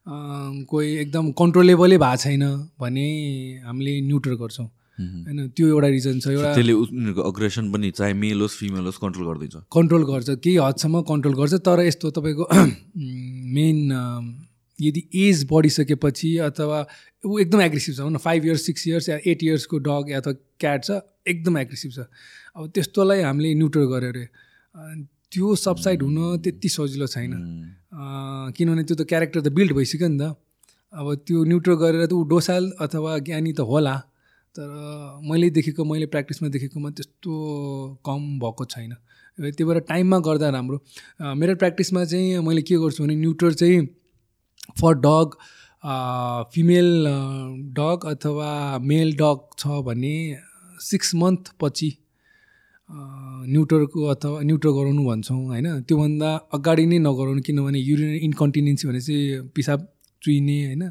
कोही 0.08 0.88
एकदम 0.96 1.30
कन्ट्रोलेबलै 1.38 1.98
भएको 1.98 2.16
छैन 2.24 2.44
भने 2.80 3.06
हामीले 3.64 4.00
न्युट्रल 4.08 4.36
गर्छौँ। 4.42 4.66
होइन 4.98 5.48
त्यो 5.56 5.66
एउटा 5.68 5.88
रिजन 5.88 6.18
छ 6.20 6.28
एउटा 6.28 6.54
त्यसले 6.54 6.72
उनीहरूको 6.74 7.22
अग्रेसन 7.30 7.70
पनि 7.72 7.90
चाहे 7.98 8.12
मेल 8.22 8.40
होस् 8.40 8.56
फिमेल 8.60 8.84
होस् 8.88 8.98
कन्ट्रोल 9.02 9.26
गरिदिन्छ 9.28 9.62
कन्ट्रोल 9.76 10.04
गर्छ 10.10 10.28
केही 10.44 10.56
हदसम्म 10.58 11.02
कन्ट्रोल 11.10 11.34
गर्छ 11.40 11.54
तर 11.68 11.82
यस्तो 11.86 12.10
तपाईँको 12.16 12.44
मेन 13.56 13.78
यदि 14.78 15.02
एज 15.26 15.44
बढिसकेपछि 15.50 16.30
अथवा 16.48 16.80
ऊ 17.24 17.38
एकदम 17.38 17.60
एग्रेसिभ 17.62 17.94
छ 17.94 18.08
भनौँ 18.08 18.20
फाइभ 18.24 18.44
इयर्स 18.46 18.66
सिक्स 18.66 18.88
इयर्स 18.88 19.08
या 19.08 19.18
एट 19.26 19.44
इयर्सको 19.44 19.78
डग 19.86 20.10
या 20.10 20.18
अथवा 20.20 20.32
क्याट 20.64 20.84
छ 20.84 20.98
एकदम 21.34 21.58
एग्रेसिभ 21.58 21.92
छ। 21.92 22.08
अब 22.56 22.70
त्यस्तोलाई 22.74 23.20
हामीले 23.22 23.54
न्युट्रल 23.54 23.86
गऱ्यो 23.94 24.10
अरे 24.10 24.26
त्यो 25.32 25.54
सबसाइड 25.56 26.02
हुन 26.02 26.18
त्यति 26.42 26.68
सजिलो 26.68 27.06
छैन। 27.06 27.32
किनभने 28.56 28.82
त्यो 28.84 28.96
त 28.96 29.02
क्यारेक्टर 29.08 29.40
त 29.40 29.48
बिल्ड 29.56 29.72
भइसक्यो 29.76 30.08
नि 30.08 30.18
त। 30.18 30.36
अब 30.92 31.06
त्यो 31.26 31.44
न्युट्रल 31.44 31.74
गरेर 31.82 32.06
त 32.06 32.12
ऊ 32.12 32.22
डोसाल 32.32 32.64
अथवा 32.80 33.18
ज्ञानी 33.26 33.52
त 33.52 33.60
होला 33.70 33.96
तर 34.56 34.68
मैले 35.28 35.50
देखेको 35.56 35.84
मैले 35.84 36.06
प्र्याक्टिसमा 36.12 36.48
देखेकोमा 36.48 36.90
त्यस्तो 36.96 37.32
कम 38.06 38.20
भएको 38.40 38.64
छैन। 38.72 38.92
त्यही 39.38 39.64
भएर 39.64 39.78
टाइममा 39.88 40.18
गर्दा 40.26 40.48
राम्रो। 40.50 40.76
मेरो 41.36 41.54
प्र्याक्टिसमा 41.60 42.04
चाहिँ 42.04 42.40
मैले 42.46 42.62
के 42.64 42.76
गर्छु 42.82 43.04
भने 43.04 43.14
न्युट्रल 43.14 43.54
चाहिँ 43.60 43.86
फर 44.80 44.94
डग 45.04 45.36
फिमेल 46.52 46.88
डग 47.78 47.98
अथवा 48.10 48.50
मेल 48.82 49.12
डग 49.20 49.38
छ 49.58 49.78
भने 49.86 50.14
सिक्स 50.80 51.14
मन्थ 51.14 51.52
पछि 51.60 51.90
न्युट्रलको 53.46 54.04
अथवा 54.04 54.42
न्युट्रल 54.42 54.72
गराउनु 54.72 55.02
भन्छौँ 55.04 55.46
होइन? 55.46 55.80
त्योभन्दा 55.82 56.28
अगाडि 56.52 56.86
नै 56.86 56.98
नगराउनु 56.98 57.40
किनभने 57.40 57.78
युरिन 57.78 58.14
इन्कन्टिनेन्सी 58.28 58.88
भने 58.88 59.00
चाहिँ 59.00 59.48
पिसाब 59.54 59.88
चुइने 60.22 60.56
होइन? 60.66 60.82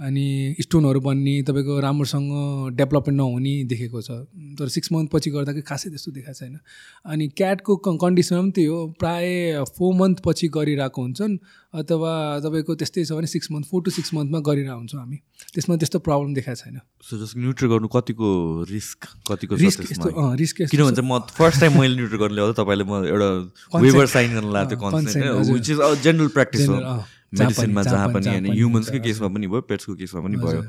अनि 0.00 0.56
स्टोनहरू 0.60 1.00
बन्ने 1.00 1.42
तपाईँको 1.42 1.80
राम्रोसँग 1.80 2.30
डेभलपमेन्ट 2.76 3.16
नहुने 3.16 3.64
देखेको 3.64 4.00
छ। 4.02 4.10
तर 4.58 4.68
सिक्स 4.68 4.92
मन्थ 4.92 5.10
पछि 5.12 5.30
गर्दाखेरि 5.30 5.62
खासै 5.62 5.90
त्यस्तो 5.90 6.12
देखाएको 6.12 6.38
छैन। 6.38 6.58
अनि 7.06 7.28
क्याटको 7.28 7.76
कन्डिसनमा 7.76 8.40
पनि 8.42 8.50
त्यही 8.50 8.66
हो। 8.66 8.86
प्राय 8.98 9.64
फोर 9.78 9.94
मन्थ 9.94 10.18
पछि 10.24 10.48
गरिरहेको 10.48 11.02
हुन्छन् 11.02 11.36
अथवा 11.74 12.12
तपाईँको 12.40 12.74
त्यस्तै 12.74 13.04
छ 13.04 13.12
भने 13.12 13.26
six 13.26 13.52
month 13.52 13.66
four 13.68 13.82
to 13.82 13.90
six 13.90 14.14
मन्थमा 14.14 14.38
गरिरहेको 14.40 14.78
हुन्छौँ 14.78 15.00
हामी। 15.00 15.16
त्यसमा 15.54 15.76
त्यस्तो 15.76 15.98
प्रब्लम 15.98 16.34
देखाएको 16.34 16.60
छैन। 16.64 16.80
सो 17.02 17.22
जस्ट 17.22 17.36
न्युट्रल 17.36 17.68
गर्नु 17.68 17.88
कतिको 17.88 18.28
रिस्क 18.70 19.00
कतिको 19.30 19.54
रिस्क? 19.54 19.82
यस्तो 19.92 20.34
रिस्क 20.34 20.56
चाहिँ 20.66 21.08
म 21.08 21.18
फर्स्ट 21.30 21.60
टाइम 21.60 21.80
मैले 21.80 21.96
न्युट्रल 21.96 22.18
गर्नु 22.18 22.34
ल्याउँदा 22.34 22.62
तपाईँले 22.62 22.84
म 22.84 23.04
एउटा. 23.06 23.30
वेबर 23.86 24.06
साइन 24.06 24.30
गर्न 24.34 24.52
लाग्थ्यो 24.52 25.94
जेनरल 25.94 26.28
प्र्याक्टिस 26.28 26.68
हो? 26.68 27.04
मेडिसिनमा 27.32 27.82
जहाँ 27.82 28.08
पनि 28.12 28.28
होइन 28.28 28.46
ह्युमन्सकै 28.52 28.98
केसमा 29.00 29.28
पनि 29.28 29.46
भयो 29.46 29.60
पेट्सको 29.68 29.94
केसमा 29.94 30.20
पनि 30.20 30.36
भयो। 30.36 30.62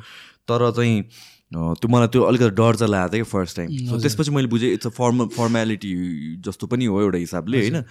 तर 0.47 0.71
चाहिँ 0.71 1.04
त्यो 1.53 1.87
मलाई 1.89 2.07
त्यो 2.07 2.21
अलिकति 2.21 2.49
डर 2.49 2.75
चाहिँ 2.75 2.91
लागेको 2.91 3.13
थियो 3.13 3.25
कि 3.25 3.31
फर्स्ट 3.31 3.57
टाइम 3.57 3.69
सो 3.89 3.99
त्यसपछि 3.99 4.31
मैले 4.31 4.47
बुझेँ 4.47 4.73
इट्स 4.73 4.87
अ 4.87 4.89
फर्म 4.89 5.25
फर्मेलिटी 5.27 5.93
जस्तो 6.45 6.67
पनि 6.67 6.85
हो 6.85 7.01
एउटा 7.01 7.17
हिसाबले 7.17 7.59
होइन? 7.59 7.81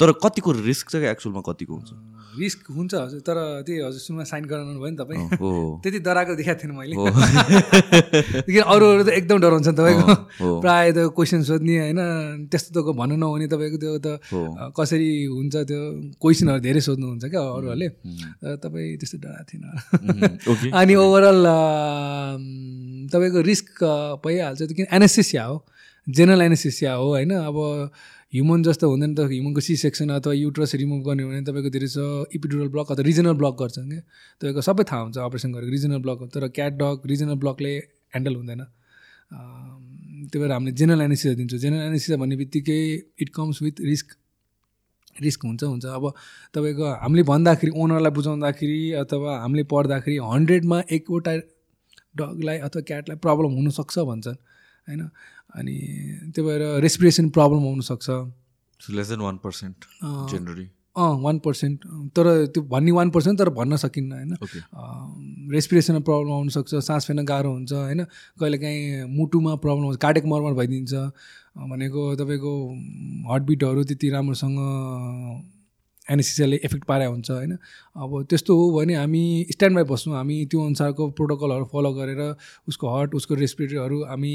तर 0.00 0.12
कतिको 0.24 0.52
रिस्क 0.52 0.90
चाहिँ 0.90 1.06
एक्चुअलमा 1.06 1.40
कतिको 1.52 1.74
हुन्छ? 1.74 1.90
रिस्क 2.38 2.70
हुन्छ 2.70 2.94
हजुर 2.94 3.20
तर 3.20 3.38
त्यही 3.66 3.80
हजुर 3.80 4.00
सुनमा 4.00 4.24
साइन 4.24 4.44
गराउनु 4.44 4.80
भयो 4.80 4.90
नि 4.90 4.96
तपाईँ। 4.96 5.36
हो। 5.40 5.80
त्यति 5.82 5.98
डराएको 5.98 6.34
देखाएको 6.34 6.60
थिएन 6.62 6.72
मैले। 6.76 6.94
किन 8.48 8.62
अरू 8.62 8.86
अरू 8.86 9.02
त 9.04 9.08
एकदम 9.08 9.40
डराउँछ 9.40 9.66
नि 9.68 9.74
तपाईँको। 9.74 10.60
प्रायः 10.60 10.92
त 10.92 10.98
क्वेसन 11.12 11.42
सोध्ने 11.42 11.78
होइन? 11.78 12.00
त्यस्तो 12.48 12.80
त 12.80 12.96
भन्नु 12.96 13.16
नहुने 13.16 13.46
तपाईँको 13.46 13.78
त्यो 13.82 13.98
त 13.98 14.08
कसरी 14.72 15.10
हुन्छ 15.26 15.54
त्यो 15.68 15.80
क्वेसनहरू 16.16 16.60
धेरै 16.60 16.80
सोध्नुहुन्छ 16.80 17.24
क्या 17.24 17.40
अरूहरूले। 17.40 17.88
तपाईँ 18.56 18.96
त्यस्तो 18.96 19.18
डराएको 19.20 19.44
थिएन। 19.50 20.72
अनि 20.80 20.94
ओभरअल 20.94 21.40
तपाईँको 23.12 23.40
रिस्क 23.42 23.84
भइहाल्छ 24.24 24.72
किन 24.72 24.86
एनेस्थेसिया 24.92 25.44
हो? 25.44 25.56
जेनरल 26.06 26.42
एनेस्थेसिया 26.42 26.92
हो 26.94 27.06
होइन? 27.08 27.30
अब 27.30 27.56
ह्युमन 28.32 28.62
जस्तो 28.62 28.88
हुँदैन 28.90 29.14
त 29.14 29.20
ह्युमनको 29.30 29.60
सी 29.60 29.76
सेक्सन 29.76 30.08
अथवा 30.16 30.32
युट्रस 30.32 30.74
रिमुभ 30.80 31.02
गर्ने 31.06 31.22
हो 31.22 31.28
भने 31.30 31.42
तपाईँको 31.42 31.70
धेरै 31.74 31.88
छ 31.90 31.98
इपिडुरल 32.34 32.68
ब्लक 32.74 32.92
अथवा 32.92 33.04
रिजनल 33.06 33.34
ब्लक 33.42 33.54
गर्छन् 33.60 33.90
क्या। 33.90 34.02
तपाईँको 34.40 34.62
सबै 34.62 34.84
थाहा 34.90 35.02
हुन्छ 35.02 35.18
अपरेसन 35.18 35.50
गरेको 35.52 35.72
रिजनल 35.74 36.00
ब्लक 36.06 36.18
तर 36.34 36.48
क्याट 36.54 36.72
डग 36.78 37.10
रिजनल 37.10 37.36
ब्लकले 37.42 37.72
ह्यान्डल 38.14 38.34
हुँदैन। 38.36 38.62
त्यही 40.30 40.38
भएर 40.38 40.52
हामीले 40.52 40.72
जेनरल 40.78 41.00
एनेसिया 41.02 41.34
दिन्छौँ। 41.34 41.58
जेनरल 41.58 41.86
एनेसिया 41.90 42.16
भन्ने 42.22 42.36
बित्तिकै 42.38 42.80
it 43.18 43.28
comes 43.34 43.62
with 43.62 43.80
risk. 43.82 44.08
Risk 45.16 45.40
हुन्छ 45.44 45.62
हुन्छ। 45.64 45.84
अब 45.90 46.04
तपाईँको 46.54 46.84
हामीले 47.02 47.22
भन्दाखेरि 47.26 47.72
ओनरलाई 47.74 48.12
बुझाउँदाखेरि 48.14 48.80
अथवा 49.02 49.30
हामीले 49.42 49.64
पढ्दाखेरि 49.66 50.16
हन्ड्रेडमा 50.22 50.78
एकवटा 50.86 51.32
डगलाई 52.14 52.58
अथवा 52.58 52.82
क्याटलाई 52.82 53.16
प्रब्लम 53.16 53.52
हुनसक्छ 53.58 53.98
भन्छन् 53.98 54.36
होइन? 54.88 55.02
अनि 55.54 55.76
त्यही 56.34 56.46
भएर 56.48 56.62
रेस्पिरेसन 56.82 57.30
प्रब्लम 57.30 57.66
आउनसक्छ 57.68 58.10
less 58.80 59.08
than 59.08 59.20
one 59.20 59.36
percent 59.44 59.84
generally 60.30 60.66
uh 60.96 61.10
one 61.22 61.38
percent 61.38 61.84
तर 62.16 62.26
त्यो 62.46 62.62
भन्ने 62.70 62.92
वान 62.92 63.10
पर्सेन्ट 63.10 63.38
तर 63.38 63.48
भन्न 63.58 63.76
सकिन्न 63.76 64.12
होइन? 64.12 64.32
रेस्पिरेसनमा 65.52 66.00
प्रब्लम 66.08 66.32
आउनसक्छ 66.32 66.74
सास 66.74 67.06
फेर्न 67.06 67.24
गाह्रो 67.24 67.52
हुन्छ 67.52 67.72
होइन? 67.72 68.04
कहिलेकाहीँ 68.40 69.04
मुटुमा 69.08 69.54
प्रब्लम 69.62 69.84
हुन्छ 69.84 69.98
कार्डिक 70.02 70.24
मर्मर 70.26 70.52
भइदिन्छ। 70.58 70.94
भनेको 71.70 72.02
तपाईँको 72.16 72.52
हार्टबिटहरू 73.30 73.84
त्यति 73.84 74.10
राम्रोसँग 74.10 74.58
एनेसिसियाले 76.10 76.56
इफेक्ट 76.64 76.84
पारे 76.86 77.04
हुन्छ 77.06 77.30
होइन? 77.30 77.52
अब 77.96 78.10
त्यस्तो 78.30 78.56
हो 78.56 78.64
भने 78.78 78.94
हामी 78.94 79.22
स्ट्यान्ड 79.52 79.76
बाई 79.76 79.84
बस्छौँ 79.92 80.14
हामी 80.16 80.36
त्यो 80.50 80.60
अनुसारको 80.66 81.08
प्रोटोकलहरू 81.18 81.64
फलो 81.72 81.92
गरेर 81.94 82.20
उसको 82.68 82.88
हार्ट 82.94 83.14
उसको 83.14 83.34
रेस्पिरेटरीहरू 83.34 84.02
हामी 84.10 84.34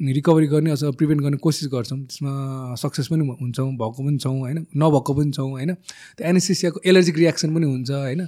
रिकभरी 0.00 0.46
गर्ने 0.46 0.70
अथवा 0.70 0.90
प्रिभेन्ट 0.92 1.22
गर्ने 1.22 1.36
कोसिस 1.44 1.68
गर्छौँ। 1.72 1.98
त्यसमा 2.00 2.32
सक्सेस 2.78 3.06
पनि 3.08 3.24
हुन्छौँ 3.40 3.70
भएको 3.76 4.02
पनि 4.04 4.18
छौँ 4.18 4.38
होइन? 4.38 4.66
नभएको 4.76 5.12
पनि 5.14 5.30
छौँ 5.32 5.50
होइन? 5.50 5.74
त्यो 6.16 6.28
एनेसिसियाको 6.28 6.80
एलर्जिक 6.84 7.16
रियाक्सन 7.16 7.54
पनि 7.54 7.66
हुन्छ 7.66 7.90
होइन? 7.90 8.26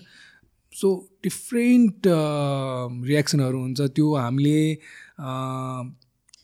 सो 0.73 0.89
डिफ्रेन्ट 1.25 2.07
रियाक्सनहरू 3.05 3.59
हुन्छ। 3.61 3.81
त्यो 3.97 4.15
हामीले 4.15 4.61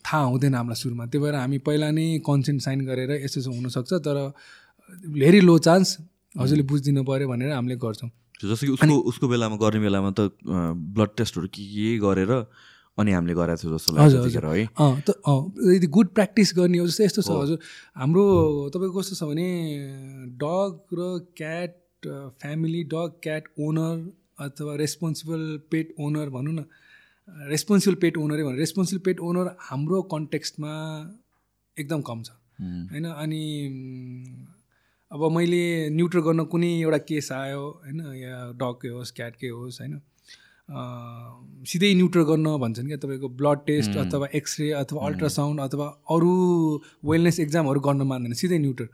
थाहा 0.05 0.25
हुँदैन 0.25 0.55
हामीलाई 0.55 0.77
सुरुमा। 0.77 1.05
त्यही 1.07 1.25
भएर 1.25 1.35
हामी 1.35 1.59
पहिला 1.65 1.91
नै 1.91 2.07
कन्सेन्ट 2.29 2.61
साइन 2.63 2.81
गरेर 2.85 3.11
यस्तो 3.25 3.51
हुनसक्छ 3.51 3.93
तर 4.05 4.17
भेरी 4.91 5.41
लो 5.41 5.59
चान्स 5.67 5.89
हजुरले 6.35 6.65
बुझिदिनु 6.69 7.03
पऱ्यो 7.05 7.29
भनेर 7.29 7.51
हामीले 7.53 7.77
गर्छौँ। 7.77 8.11
जस्तो 8.43 8.67
कि 8.67 8.73
उसको 8.73 8.95
उसको 9.11 9.29
बेलामा 9.29 9.57
गर्ने 9.57 9.81
बेलामा 9.81 10.11
त 10.19 10.21
ब्लड 10.45 11.11
टेस्टहरू 11.17 11.47
के 11.49 11.63
के 11.65 11.99
गरेर 12.05 12.33
अनि 12.99 13.11
हामीले 13.13 13.35
गराएको 13.35 13.63
थियौँ 13.63 13.79
जस्तो 13.79 13.91
लाग्छ 13.95 14.15
हजुर, 14.15 14.47
है। 14.47 14.67
त 15.07 15.09
यदि 15.75 15.87
गुड 15.91 16.09
प्र्याक्टिस 16.15 16.53
गर्ने 16.57 16.79
हो 16.79 16.87
जस्तै 16.87 17.05
यस्तो 17.05 17.23
छ। 17.23 17.31
हजुर। 17.31 17.59
हाम्रो 17.97 18.25
तपाईँको 18.75 18.99
कस्तो 19.01 19.15
छ 19.19 19.23
भने 19.31 19.49
डग 20.39 20.73
र 20.95 21.01
cat 21.35 21.73
family 22.39 22.83
dog 22.93 23.11
cat 23.23 23.45
owner 23.59 23.95
अथवा 24.47 24.73
रेस्पोन्सिबल 24.77 25.43
पेट 25.71 25.95
ओनर 25.99 26.29
भनौँ 26.31 26.55
न 26.55 26.61
रेस्पोन्सिबल 27.51 27.97
पेट 28.01 28.15
ओनरै 28.19 28.43
भनौँ 28.45 28.59
रेस्पोन्सिबल 28.59 29.03
पेट 29.05 29.21
ओनर 29.27 29.47
हाम्रो 29.71 30.03
कन्टेक्स्टमा 30.15 30.73
एकदम 31.77 32.01
कम 32.09 32.23
छ। 32.23 32.31
होइन 32.91 33.07
अनि 33.07 33.43
अब 35.15 35.31
मैले 35.31 35.91
न्युट्रल 35.91 36.23
गर्न 36.23 36.45
कुनै 36.53 36.69
एउटा 36.81 36.99
केस 36.99 37.31
आयो 37.33 37.63
होइन? 37.85 38.01
या 38.19 38.37
डगकै 38.59 38.89
होस् 38.89 39.13
क्याटकै 39.13 39.49
होस् 39.49 39.81
होइन? 39.81 39.95
सिधै 41.71 41.93
न्युट्रल 41.95 42.23
गर्न 42.23 42.57
भन्छन् 42.59 42.87
क्या 42.87 42.97
तपाईँको 42.97 43.29
ब्लड 43.41 43.59
टेस्ट 43.67 43.97
अथवा 43.97 44.27
एक्सरे 44.35 44.71
अथवा 44.73 45.07
अल्ट्रासाउन्ड 45.07 45.61
अथवा 45.61 45.87
अरू 46.11 46.33
वेलनेस 47.05 47.41
एक्जामहरू 47.41 47.81
गर्न 47.81 48.03
मान्दैन 48.03 48.33
सिधै 48.33 48.59
न्युट्रल 48.59 48.89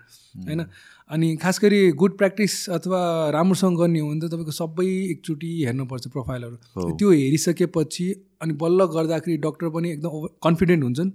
होइन? 0.48 0.64
अनि 1.10 1.36
खास 1.36 1.60
गरी 1.62 1.80
गुड 2.02 2.16
प्र्याक्टिस 2.16 2.58
अथवा 2.70 3.00
राम्रोसँग 3.30 3.78
गर्ने 3.78 4.00
हो 4.00 4.08
भने 4.08 4.20
त 4.20 4.32
तपाईँको 4.32 4.52
सबै 4.52 4.86
एकचोटि 4.86 5.50
हेर्नुपर्छ 5.64 6.06
प्रोफाइलहरू। 6.08 6.56
त्यो 6.98 7.10
हेरिसकेपछि 7.10 8.06
अनि 8.42 8.52
बल्ल 8.62 8.84
गर्दाखेरि 8.96 9.36
डक्टर 9.46 9.68
पनि 9.78 9.90
एकदम 9.90 10.26
कन्फिडेन्ट 10.42 10.82
हुन्छन्। 10.84 11.10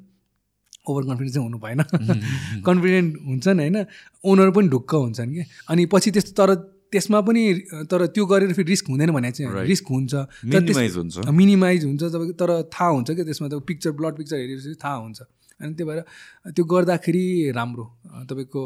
ओभर 0.87 1.03
कन्फिडेन्स 1.03 1.33
चाहिँ 1.33 1.47
हुनु 1.47 1.57
भएन। 1.57 1.81
कन्फिडेन्ट 2.65 3.17
हुन्छन् 3.25 3.59
होइन? 3.59 3.85
ओनर 4.25 4.49
पनि 4.51 4.67
ढुक्क 4.67 4.95
हुन्छन् 4.95 5.33
कि? 5.33 5.43
अनि 5.69 5.85
पछि 5.85 6.11
त्यस्तो 6.11 6.33
तर 6.33 6.55
त्यसमा 6.91 7.21
पनि 7.21 7.53
तर 7.91 8.05
त्यो 8.05 8.25
गरेर 8.25 8.53
फेरि 8.53 8.69
रिस्क 8.69 8.87
हुँदैन 8.89 9.11
भने 9.11 9.31
चाहिँ 9.31 9.65
रिस्क 9.65 9.87
हुन्छ। 9.89 10.13
हुन्छ। 10.97 11.27
मिनिमाइज 11.27 11.85
हुन्छ 11.85 12.03
तपाईँको 12.03 12.33
तर 12.33 12.51
थाहा 12.73 12.89
हुन्छ 12.89 13.11
क्या 13.11 13.25
त्यसमा 13.25 13.47
त 13.47 13.53
पिक्चर 13.67 13.91
ब्लड 13.91 14.15
पिक्चर 14.15 14.37
हेरेपछि 14.37 14.75
थाहा 14.83 14.95
हुन्छ। 14.95 15.21
अनि 15.61 15.73
त्यही 15.73 15.89
भएर 15.89 16.01
त्यो 16.51 16.65
गर्दाखेरि 16.65 17.51
राम्रो। 17.55 17.85
तपाईँको 18.29 18.63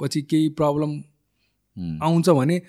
पछि 0.00 0.22
केही 0.22 0.48
प्रब्लम 0.48 0.92
आउँछ 2.02 2.28
भने 2.30 2.62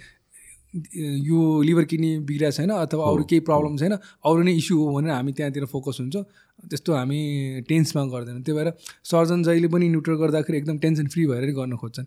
यो 1.22 1.62
लिभर 1.62 1.84
किडनी 1.84 2.18
बिग्रिएको 2.20 2.52
छैन 2.52 2.70
अथवा 2.70 3.04
अरू 3.12 3.24
केही 3.24 3.40
प्रब्लम 3.40 3.78
छैन 3.78 3.92
अरू 4.26 4.44
नै 4.44 4.54
इस्यु 4.54 4.78
हो 4.78 4.96
भनेर 4.96 5.12
हामी 5.12 5.32
त्यहाँतिर 5.34 5.66
फोकस 5.66 5.98
हुन्छ। 6.00 6.16
त्यस्तो 6.70 6.94
हामी 6.94 7.20
टेन्समा 7.70 8.02
गर्दैनौँ। 8.14 8.42
त्यही 8.42 8.58
भएर 8.58 8.70
सर्जन 9.04 9.44
जहिले 9.44 9.68
पनि 9.74 9.86
न्युट्रल 9.90 10.16
गर्दाखेरि 10.22 10.58
एकदम 10.58 10.78
टेन्सन 10.78 11.08
फ्री 11.14 11.26
भएर 11.32 11.52
गर्न 11.58 11.76
खोज्छन्। 11.82 12.06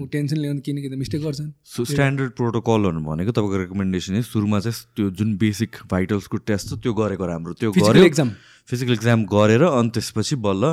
ऊ 0.00 0.04
टेन्सन 0.12 0.36
ल्याउनु 0.40 0.60
किनकि 0.60 0.88
त 0.88 0.94
मिस्टेक 1.00 1.20
गर्छन्। 1.22 1.50
सो 1.64 1.84
स्ट्यान्डर्ड 1.84 2.30
प्रोटोकलहरू 2.36 3.00
भनेको 3.00 3.32
तपाईँको 3.32 3.56
रेकमेन्डेसन 3.64 4.20
सुरुमा 4.22 4.58
चाहिँ 4.60 4.76
त्यो 4.96 5.10
जुन 5.16 5.36
बेसिक 5.40 5.70
भाइटल्सको 5.88 6.36
टेस्ट 6.44 6.66
छ 6.68 6.72
त्यो 6.82 6.92
गरेको 6.92 7.24
राम्रो। 7.24 7.52
त्यो 7.56 7.70
गऱ्यो 7.72 8.04
एक्जाम 8.04 8.28
फिजिकल 8.68 8.92
एक्जाम 9.00 9.24
गरेर 9.28 9.62
अनि 9.64 9.90
त्यसपछि 9.94 10.36
बल्ल 10.40 10.64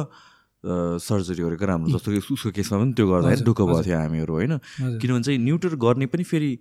सर्जरी 1.02 1.42
गरेको 1.42 1.66
राम्रो। 1.66 1.90
जस्तो 1.98 2.10
कि 2.12 2.20
उसको 2.22 2.50
केसमा 2.54 2.78
पनि 2.78 2.94
त्यो 2.94 3.06
गर्दाखेरि 3.10 3.44
दुःख 3.44 3.60
भएको 3.62 3.82
थियो 3.82 3.98
हामीहरू 3.98 4.34
होइन? 4.34 4.54
किनभने 5.02 5.24
चाहिँ 5.26 5.40
न्युट्रल 5.42 5.76
गर्ने 5.82 6.06
पनि 6.06 6.24
फेरि 6.24 6.52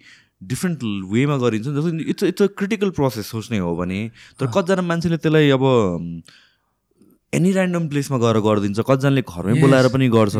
डिफ्रेन्ट 0.41 0.79
वेमा 1.13 1.37
गरिन्छ। 1.37 1.67
जस्तो 1.69 1.91
it's 2.09 2.23
it's 2.33 2.43
a 2.43 2.47
critical 2.57 2.91
process 2.97 3.27
सोच्ने 3.29 3.59
हो 3.61 3.77
भने 3.77 4.01
तर 4.41 4.47
कतिजना 4.49 4.83
मान्छेले 4.89 5.17
त्यसलाई 5.21 5.53
अब 5.53 5.65
एनी 7.33 7.51
ऱ्यान्डम 7.55 7.87
प्लेसमा 7.89 8.19
गएर 8.19 8.39
गरिदिन्छ 8.43 8.81
कतिजनाले 8.83 9.23
घरमै 9.23 9.55
बोलाएर 9.63 9.87
पनि 9.95 10.09
गर्छ। 10.11 10.37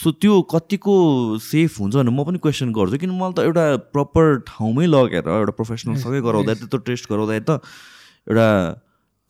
सो 0.00 0.08
त्यो 0.16 0.34
कतिको 0.48 0.94
सेफ 1.44 1.80
हुन्छ 1.80 1.94
भने 1.96 2.10
म 2.10 2.24
पनि 2.24 2.38
क्वेसन 2.40 2.72
गर्छु 2.72 2.96
किन 3.04 3.12
मलाई 3.12 3.32
त 3.36 3.38
एउटा 3.48 3.64
प्रपर 3.92 4.24
ठाउँमै 4.48 4.86
लगेर 4.88 5.28
एउटा 5.28 5.52
प्रोफेसनलसँगै 5.60 6.20
गराउँदा 6.24 6.52
त्यत्रो 6.64 6.80
टेस्ट 6.88 7.04
गराउँदा 7.12 7.32
त 7.36 7.60
एउटा 8.32 8.48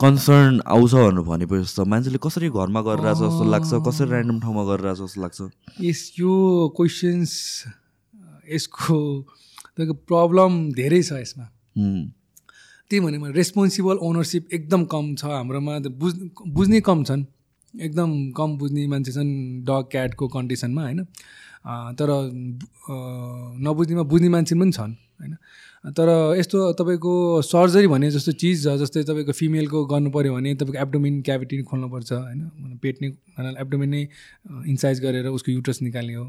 कन्सर्न 0.01 0.63
आउँछ 0.63 0.95
भनेर 0.95 1.27
भनेपछि 1.27 1.75
त 1.75 1.87
मान्छेले 1.91 2.19
कसरी 2.23 2.49
घरमा 2.55 2.81
गरिरहेछ 2.87 3.19
जस्तो 3.19 3.45
लाग्छ 3.51 3.71
कसरी 3.83 4.11
ऱ्यान्डम 4.15 4.39
ठाउँमा 4.47 4.63
गरिरहेछ 4.71 4.99
जस्तो 5.03 5.19
लाग्छ। 5.27 5.39
यस 5.83 6.01
यो 6.23 6.33
क्वेसन्स 6.79 7.33
यसको 8.47 8.99
प्रब्लम 10.07 10.53
धेरै 10.79 11.03
छ 11.03 11.19
यसमा। 11.19 11.47
त्यही 12.93 13.01
भने 13.01 13.33
रेस्पोन्सिबल 13.33 13.97
ओनरसिप 14.05 14.53
एकदम 14.55 14.85
कम 14.93 15.15
छ 15.17 15.25
हाम्रोमा। 15.33 15.79
बुझ 15.99 16.15
बुझ्ने 16.49 16.81
कम 16.85 17.05
छन्। 17.05 17.25
एकदम 17.75 18.11
कम 18.37 18.57
बुझ्ने 18.59 18.87
मान्छे 18.87 19.13
छन् 19.13 19.33
डग 19.65 19.85
क्याटको 19.93 20.29
कन्डिसनमा 20.29 20.83
होइन? 20.83 21.05
तर 21.99 22.09
नबुझ्नेमा 23.65 24.03
बुझ्ने 24.05 24.29
मान्छे 24.29 24.55
पनि 24.55 24.73
छन् 24.73 24.93
होइन? 25.21 25.37
तर 25.97 26.09
यस्तो 26.39 26.59
तपाईँको 26.79 27.13
सर्जरी 27.43 27.87
भन्ने 27.89 28.11
जस्तो 28.11 28.33
चिज 28.39 28.65
छ 28.65 28.77
जस्तै 28.79 29.03
तपाईँको 29.03 29.33
फिमेलको 29.33 29.85
गर्नु 29.89 30.11
पऱ्यो 30.13 30.35
भने 30.35 30.55
तपाईँको 30.55 30.79
एब्डोमिन 30.83 31.21
क्याभिटी 31.23 31.63
खोल्नुपर्छ 31.65 32.13
होइन? 32.13 32.79
पेट 32.83 32.97
नै 33.03 33.09
एब्डोमिन 33.57 33.89
नै 33.89 34.03
इन्साइज 34.69 35.01
गरेर 35.01 35.27
उसको 35.33 35.53
युट्रस 35.53 35.83
निकाल्ने 35.83 36.15
हो। 36.15 36.27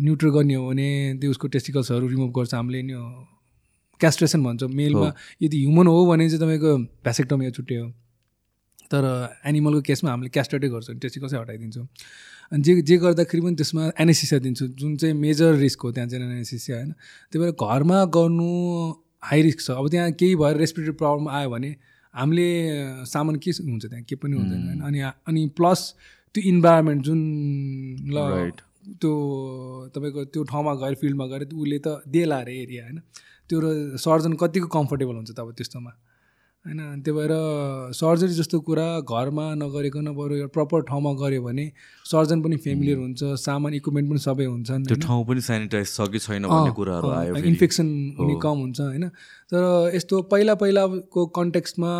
न्युट्रो 0.00 0.30
गर्ने 0.32 0.54
हो 0.54 0.68
भने 0.68 0.88
त्यो 1.20 1.30
उसको 1.30 1.48
टेस्टिकल्सहरू 1.48 2.06
रिमुभ 2.08 2.30
गर्छ। 2.38 2.54
हामीले 2.54 2.82
नि 2.82 2.94
क्यास्ट्रेसन 4.00 4.42
भन्छ। 4.44 4.62
मेलमा 4.62 5.12
यदि 5.42 5.56
ह्युमन 5.64 5.86
हो 5.86 6.06
भने 6.06 6.28
चाहिँ 6.28 6.40
तपाईँको 6.40 6.72
भ्यासेक्टोमिया 7.04 7.50
छुट्टै 7.50 7.76
हो। 7.76 7.88
तर 8.86 9.04
एनिमलको 9.46 9.80
केसमा 9.82 10.10
हामीले 10.10 10.30
क्यास्ट्रेटै 10.30 10.68
गर्छौँ। 10.68 10.96
टेस्टिकल्सै 11.02 11.36
हटाइदिन्छौँ? 11.36 11.86
अनि 12.52 12.62
जे 12.62 12.72
जे 12.82 12.96
गर्दाखेरि 13.02 13.42
पनि 13.42 13.56
त्यसमा 13.58 13.82
एनेसिसिया 13.98 14.38
दिन्छु। 14.40 14.66
जुन 14.78 14.96
चाहिँ 14.96 15.14
मेजर 15.14 15.54
रिस्क 15.58 15.80
हो 15.82 15.90
त्यहाँ 15.92 16.08
चाहिँ 16.08 16.24
एनेसिसिया 16.24 16.76
होइन। 16.76 16.90
त्यही 17.32 17.38
भएर 17.42 17.52
घरमा 17.58 17.98
गर्नु 18.14 18.50
हाई 19.26 19.42
रिस्क 19.42 19.60
छ। 19.60 19.70
अब 19.74 19.88
त्यहाँ 19.90 20.12
केही 20.14 20.34
भएर 20.38 20.56
रेस्पिरेटरी 20.56 20.94
प्रब्लम 21.02 21.28
आयो 21.28 21.50
भने 21.50 21.70
हामीले 22.14 22.48
सामान 23.10 23.36
के 23.42 23.50
हुन्छ 23.50 23.84
त्यहाँ? 23.86 24.04
के 24.06 24.14
पनि 24.14 24.36
हुँदैन 24.36 24.62
होइन। 24.66 24.80
अनि 24.86 25.00
अनि 25.02 25.42
प्लस 25.58 25.80
त्यो 26.34 26.42
इन्भाइरोमेन्ट 26.46 27.02
जुन 27.02 27.20
ल 28.14 28.18
त्यो 29.02 29.12
तपाईँको 29.94 30.24
त्यो 30.30 30.42
ठाउँमा 30.46 30.72
गएर 30.78 30.94
फिल्डमा 30.94 31.26
गएर 31.26 31.42
उसले 31.50 31.78
त 31.82 32.06
देला 32.06 32.38
अरे 32.38 32.54
एरिया 32.62 32.82
होइन। 32.84 32.98
त्यो 33.48 33.58
सर्जन 34.04 34.32
कतिको 34.40 34.68
कम्फर्टेबल 34.68 35.14
हुन्छ 35.14 35.30
त 35.30 35.38
अब 35.40 35.52
त्यस्तोमा? 35.58 35.90
होइन 36.66 37.02
त्यही 37.02 37.16
भएर 37.16 37.32
सर्जरी 37.94 38.34
जस्तो 38.34 38.60
कुरा 38.68 38.86
घरमा 39.00 39.46
नगरिकन 39.54 40.12
बरु 40.14 40.34
एउटा 40.34 40.52
प्रपर 40.56 40.82
ठाउँमा 40.88 41.12
गऱ्यो 41.22 41.42
भने 41.42 41.66
सर्जन 42.12 42.42
पनि 42.42 42.56
फेमिलियर 42.64 42.98
हुन्छ 42.98 43.22
सामान 43.42 43.74
इक्विपमेन्ट 43.74 44.10
पनि 44.10 44.18
सबै 44.18 44.44
हुन्छन् 44.44 44.84
त्यो 44.86 44.96
ठाउँ 45.06 45.24
पनि 45.26 45.40
सेनिटाइज 45.48 45.94
छ 45.94 46.08
कि 46.12 46.18
छैन 46.18 46.46
भन्ने 46.50 46.72
कुराहरू 46.78 47.10
आयो 47.10 47.36
इन्फेक्सन 47.52 47.86
हुने 48.18 48.34
कम 48.42 48.58
हुन्छ 48.58 48.80
होइन। 48.80 49.08
तर 49.52 49.62
यस्तो 49.94 50.22
पहिला 50.32 50.54
पहिलाको 50.60 51.26
कन्टेक्स्टमा 51.38 51.90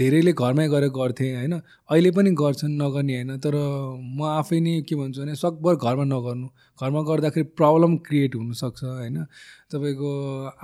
धेरैले 0.00 0.32
घरमै 0.32 0.68
गएर 0.68 0.88
गर्थे 0.96 1.28
होइन। 1.36 1.54
अहिले 1.54 2.10
पनि 2.16 2.30
गर्छन् 2.40 2.76
नगर्ने 2.82 3.14
होइन। 3.14 3.36
तर 3.44 3.54
म 3.54 4.22
आफै 4.32 4.60
नै 4.60 4.80
के 4.88 4.96
भन्छु 4.96 5.20
भने 5.22 5.34
सकभर 5.36 5.74
घरमा 5.76 6.04
नगर्नु। 6.16 6.48
घरमा 6.80 7.02
गर्दाखेरि 7.08 7.46
प्रब्लम 7.60 7.96
क्रिएट 8.08 8.34
हुनसक्छ 8.36 8.84
होइन। 8.84 9.24
तपाईँको 9.72 10.10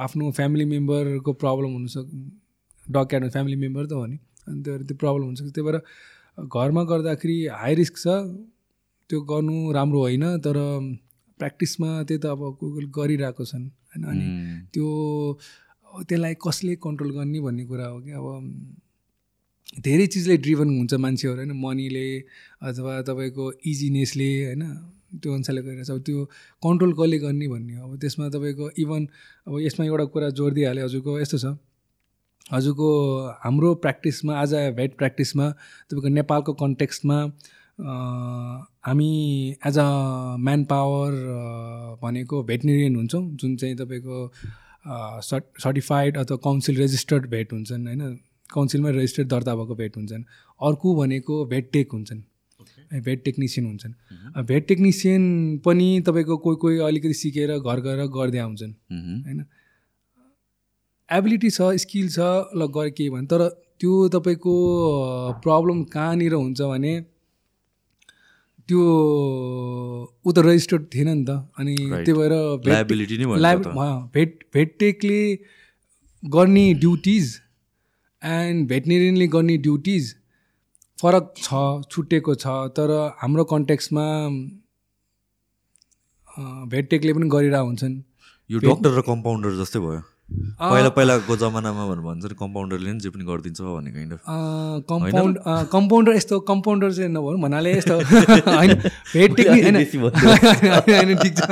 आफ्नो 0.04 0.30
फ्यामिली 0.38 0.64
मेम्बरको 0.72 1.32
प्रब्लम 1.44 1.72
हुनसक्छ 1.72 2.08
डग 2.94 3.06
क्याट 3.10 3.30
फ्यामिली 3.32 3.56
मेम्बर 3.56 3.86
त 3.86 3.92
हो 3.92 4.06
नि। 4.06 4.18
अनि 4.48 4.62
त्यो 4.62 4.78
त्यो 4.88 4.96
प्रब्लम 5.02 5.24
हुन्छ। 5.24 5.40
त्यही 5.40 5.64
भएर 5.66 5.78
घरमा 6.46 6.82
गर्दाखेरि 6.90 7.38
हाई 7.60 7.74
रिस्क 7.74 7.96
छ। 7.96 8.06
त्यो 9.10 9.18
गर्नु 9.30 9.56
राम्रो 9.72 10.00
होइन 10.00 10.24
तर 10.44 10.56
प्र्याक्टिसमा 11.40 11.90
त्यही 12.08 12.20
त 12.20 12.26
अब 12.26 12.40
गुगल 12.60 12.84
गरिरहेको 12.96 13.44
छन्। 13.44 13.64
होइन 13.90 14.02
अनि 14.10 14.26
त्यो 14.74 14.86
त्यसलाई 16.08 16.34
कसले 16.44 16.74
कन्ट्रोल 16.84 17.10
गर्ने 17.16 17.38
भन्ने 17.40 17.64
कुरा 17.66 17.86
हो 17.92 17.98
कि 18.00 18.10
अब 18.14 18.26
धेरै 19.82 20.06
चिजले 20.06 20.36
ड्रिभन 20.44 20.68
हुन्छ 20.78 20.94
मान्छेहरू 21.04 21.38
होइन। 21.38 21.52
मनीले 21.64 22.06
अथवा 22.62 22.92
तपाईँको 23.08 23.44
इजिनेसले 23.66 24.30
होइन। 24.46 24.62
त्यो 25.22 25.30
अनुसारले 25.34 25.62
गरिरहेको 25.62 25.86
छ। 25.88 25.90
अब 25.90 26.02
त्यो 26.06 26.18
कन्ट्रोल 26.62 26.92
कसले 26.94 27.18
गर्ने 27.18 27.46
भन्ने 27.48 27.74
हो। 27.74 27.82
अब 27.88 27.92
त्यसमा 27.98 28.28
तपाईँको 28.30 28.66
इभन 28.78 29.02
अब 29.46 29.52
यसमा 29.66 29.82
एउटा 29.86 30.04
कुरा 30.14 30.28
जोड 30.38 30.52
दिइहाल्यो 30.54 30.84
हजुरको। 30.86 31.18
यस्तो 31.20 31.38
छ। 31.38 31.46
हजुरको 32.52 32.88
हाम्रो 33.44 33.74
प्र्याक्टिसमा 33.74 34.40
आज 34.40 34.54
भेट 34.76 34.96
प्र्याक्टिसमा 34.96 35.50
तपाईँको 35.90 36.08
नेपालको 36.08 36.52
कन्टेक्स्टमा 36.52 37.18
हामी 38.86 39.10
एज 39.66 39.78
अ 39.78 39.86
म्यान 40.38 40.64
पावर 40.64 41.12
भनेको 42.02 42.42
भेटनेरियन 42.42 42.96
हुन्छौँ 42.96 43.22
जुन 43.34 43.56
चाहिँ 43.56 43.76
तपाईँको 43.76 44.32
सर्ट 45.22 45.44
सर्टिफाइड 45.62 46.16
अथवा 46.16 46.36
काउन्सिल 46.44 46.76
रेजिस्टर्ड 46.76 47.26
भेट 47.30 47.52
हुन्छन् 47.52 47.86
होइन? 47.86 48.18
काउन्सिलमा 48.50 48.90
रेजिस्टर्ड 48.90 49.28
दर्ता 49.28 49.54
भएको 49.54 49.74
भेट 49.74 49.96
हुन्छन्। 49.96 50.22
अर्को 50.60 50.94
भनेको 50.96 51.44
भेट 51.46 51.70
टेक 51.72 51.92
हुन्छन्। 51.92 52.22
भेट 53.00 53.24
टेक्निसियन 53.24 53.66
हुन्छन्। 53.66 53.92
भेट 54.46 54.66
टेक्निसियन 54.68 55.22
पनि 55.64 55.88
तपाईँको 56.06 56.36
कोही 56.36 56.56
कोही 56.56 56.78
अलिकति 56.88 57.14
सिकेर 57.14 57.58
घर 57.58 57.80
गएर 57.80 58.06
गर्दै 58.06 58.38
आउँछन् 58.38 58.72
होइन? 59.26 59.44
एबिलिटी 61.10 61.50
छ 61.50 61.68
स्किल 61.82 62.08
छ 62.10 62.18
ल 62.56 62.66
गरे 62.74 62.90
केही 62.98 63.10
भने 63.10 63.26
तर 63.30 63.42
त्यो 63.80 63.94
तपाईँको 64.14 64.54
प्रब्लम 65.44 65.78
कहाँनिर 65.94 66.34
हुन्छ 66.34 66.60
भने 66.72 66.92
त्यो 68.68 68.82
ऊ 70.26 70.32
त 70.32 70.38
रेजिस्टर्ड 70.46 70.84
थिएन 70.94 71.08
नि 71.08 71.24
त। 71.24 71.30
अनि 71.58 71.74
त्यही 71.76 72.12
भएर 72.18 72.34
भेट 74.14 74.44
भेटटेकले 74.54 75.20
गर्ने 76.22 76.66
ड्युटिज 76.84 77.24
एन्ड 78.22 78.68
भेटनेरियनले 78.68 79.26
गर्ने 79.34 79.56
ड्युटिज 79.66 80.14
फरक 80.98 81.34
छ 81.38 81.64
छुट्टिएको 81.90 82.34
छ। 82.34 82.46
तर 82.78 82.88
हाम्रो 83.22 83.44
कन्टेक्समा 83.54 84.06
भेटटेकले 86.72 87.12
पनि 87.12 87.28
गरिरहेको 87.34 87.66
हुन्छन्। 87.66 87.94
यो 88.50 88.58
डक्टर 88.60 88.90
र 88.98 89.00
कम्पाउन्डर 89.10 89.50
जस्तै 89.62 89.80
भयो। 89.80 90.00
पहिला 90.30 90.88
पहिलाको 90.88 91.36
जमानामा 91.36 91.86
भनेर 91.86 92.00
भन्छ 92.00 92.24
नि 92.24 92.34
कम्पाउन्डरले 92.38 92.92
नि 92.92 93.00
जे 93.00 93.10
पनि 93.10 93.24
गरिदिन्छ 93.24 93.60
भन्ने 93.60 93.90
काइन्ड 93.90 94.12
अफ 94.12 94.20
कम्पाउन्ड 94.88 95.38
कम्पाउन्डर 95.72 96.12
यस्तो 96.12 96.40
कम्पाउन्डर 96.40 96.92
चाहिँ 96.92 97.10
नभनौँ 97.10 97.40
भन्नाले 97.40 97.72
यस्तो 97.72 97.94
होइन 98.56 98.74
भेट 99.14 99.40
होइन। 99.40 101.16
ठिक 101.16 101.34
छ। 101.38 101.50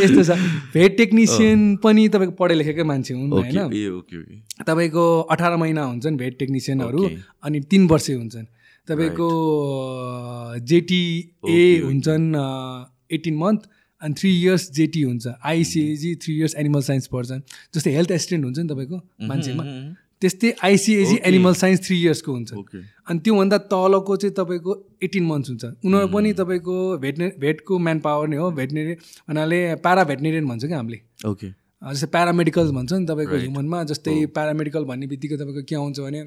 यस्तो 0.00 0.24
छ। 0.24 0.38
भेट 0.74 0.96
टेक्निसियन 0.96 1.76
पनि 1.76 2.08
तपाईँको 2.08 2.36
पढे 2.36 2.54
लेखेकै 2.54 2.82
मान्छे 2.82 3.14
हुन् 3.14 3.32
होइन? 3.32 4.42
तपाईँको 4.66 5.20
अठार 5.30 5.56
महिना 5.56 5.82
हुन्छन् 5.84 6.16
भेट 6.16 6.38
टेक्निसियनहरू 6.38 7.10
अनि 7.42 7.60
तिन 7.60 7.88
वर्षे 7.88 8.12
हुन्छन्। 8.12 8.46
तपाईँको 8.88 9.28
जेटिए 10.60 11.80
हुन्छन् 11.80 12.26
एटिन 13.12 13.36
मन्थ 13.36 13.60
अनि 14.02 14.14
थ्री 14.18 14.30
इयर्स 14.40 14.70
जेटी 14.72 15.02
हुन्छ 15.02 15.26
ICAG 15.44 16.14
three 16.22 16.36
years 16.36 16.54
animal 16.56 16.82
science 16.82 17.06
पढ्छन् 17.06 17.40
जस्तै 17.74 17.90
हेल्थ 17.94 18.10
एसिस्टेन्ट 18.10 18.44
हुन्छ 18.44 18.58
नि 18.58 18.68
तपाईँको 18.68 18.98
मान्छेमा। 19.28 19.64
त्यस्तै 20.20 20.52
आइसिएजी 20.64 21.16
एनिमल 21.24 21.54
साइन्स 21.54 21.86
थ्री 21.86 21.96
इयर्सको 22.00 22.32
हुन्छ। 22.32 22.52
अनि 23.08 23.18
त्योभन्दा 23.20 23.58
तलको 23.72 24.16
चाहिँ 24.16 24.34
तपाईँको 24.36 24.72
एटिन 25.02 25.24
मन्थ्स 25.26 25.48
हुन्छ। 25.50 25.64
उनीहरू 25.84 26.08
पनि 26.08 26.32
तपाईँको 26.40 26.76
भेटने 26.98 27.32
भेटको 27.40 27.78
म्यान 27.78 28.00
पावर 28.00 28.28
नै 28.28 28.36
हो। 28.36 28.50
भेटनेरी 28.60 28.94
भन्नाले 29.28 29.60
पारा 29.84 30.04
भेटनेरियन 30.10 30.48
भन्छ 30.48 30.64
क्या 30.64 30.76
हामीले। 30.76 31.00
ओके 31.28 31.48
जस्तै 31.82 32.06
प्यारामेडिकल 32.12 32.70
भन्छ 32.72 32.92
नि 32.92 33.06
तपाईँको 33.06 33.36
ह्युमनमा 33.36 33.82
जस्तै 33.90 34.14
प्यारामेडिकल 34.36 34.84
भन्ने 34.84 35.06
बित्तिकै 35.12 35.36
तपाईँको 35.36 35.62
के 35.64 35.74
आउँछ 35.76 36.00
भने 36.00 36.20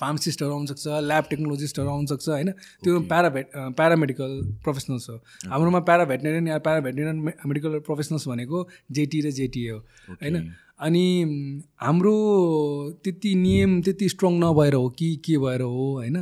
फार्मासिस्टहरू 0.00 0.52
आउनसक्छ 0.52 0.86
ल्याब 1.02 1.24
टेक्नोलोजिस्टहरू 1.30 1.88
आउनसक्छ 1.88 2.28
होइन? 2.28 2.50
त्यो 2.84 3.00
प्याराभेट 3.12 3.46
प्यारामेडिकल 3.76 4.30
प्रोफेसनल्स 4.64 5.08
हो। 5.10 5.16
हाम्रोमा 5.50 5.80
प्याराभेटनेरियन 5.88 6.48
या 6.48 6.58
प्याराभेटनेरियन 6.58 7.16
मेडिकल 7.46 7.78
प्रोफेसनल्स 7.86 8.28
भनेको 8.28 8.66
जेटी 8.92 9.20
र 9.20 9.30
जेटिए 9.32 9.70
हो 9.70 9.78
होइन? 10.10 10.36
अनि 10.80 11.04
हाम्रो 11.80 12.14
त्यति 13.04 13.34
नियम 13.34 13.80
त्यति 13.82 14.08
स्ट्रङ 14.08 14.32
नभएर 14.40 14.74
हो 14.74 14.88
कि 14.98 15.14
के 15.24 15.38
भएर 15.38 15.62
हो 15.62 15.92
होइन? 15.94 16.16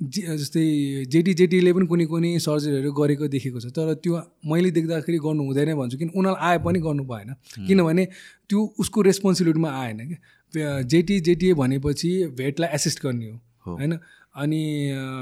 जस्तै 0.00 0.66
जेटी 1.06 1.32
जेटीले 1.34 1.72
पनि 1.72 1.86
कुनै 1.86 2.04
कुनै 2.10 2.30
सर्जरीहरू 2.38 2.90
गरेको 2.92 3.26
देखेको 3.28 3.60
छ। 3.60 3.66
तर 3.70 3.94
त्यो 4.02 4.14
मैले 4.50 4.70
देख्दाखेरि 4.70 5.18
गर्नु 5.18 5.42
हुँदैन 5.46 5.74
भन्छु 5.78 5.98
किन 5.98 6.10
उनीहरू 6.14 6.36
आए 6.38 6.58
पनि 6.58 6.78
गर्नु 6.86 7.04
भएन। 7.06 7.34
किनभने 7.66 8.04
त्यो 8.50 8.58
उसको 8.78 8.98
रेस्पोन्सिबिलिटीमा 9.02 9.70
आएन 9.70 9.98
क्या 10.08 10.18
जेटी 10.54 11.20
जेटिए 11.20 11.54
भनेपछि 11.54 12.10
भेटलाई 12.38 12.74
एसिस्ट 12.74 13.02
गर्ने 13.02 13.26
हो 13.26 13.40
होइन? 13.66 13.98
अनि 14.36 14.62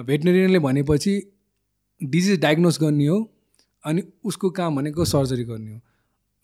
भेटनेरियनले 0.07 0.59
भनेपछि 0.59 1.21
डिजिज 2.01 2.41
डायग्नोस 2.41 2.81
गर्ने 2.81 3.07
हो 3.07 3.19
अनि 3.85 4.03
उसको 4.25 4.51
काम 4.51 4.77
भनेको 4.77 5.05
सर्जरी 5.05 5.45
गर्ने 5.45 5.73
हो। 5.73 5.81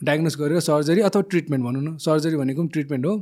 डायग्नोस 0.01 0.37
गरेर 0.39 0.61
सर्जरी 0.61 1.01
अथवा 1.01 1.23
ट्रिटमेन्ट 1.31 1.65
भनौँ 1.65 1.83
न 1.83 1.97
सर्जरी 1.99 2.37
भनेको 2.37 2.63
पनि 2.63 2.69
ट्रिटमेन्ट 2.73 3.07
हो 3.07 3.17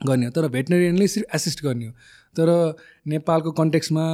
गर्ने 0.00 0.26
हो। 0.26 0.32
तर 0.32 0.48
भेटनेरियनले 0.48 1.08
सिर्फ 1.08 1.34
एसिस्ट 1.34 1.62
गर्ने 1.64 1.86
हो। 1.86 1.92
तर 2.36 2.74
नेपालको 3.06 3.50
कन्टेक्समा 3.52 4.04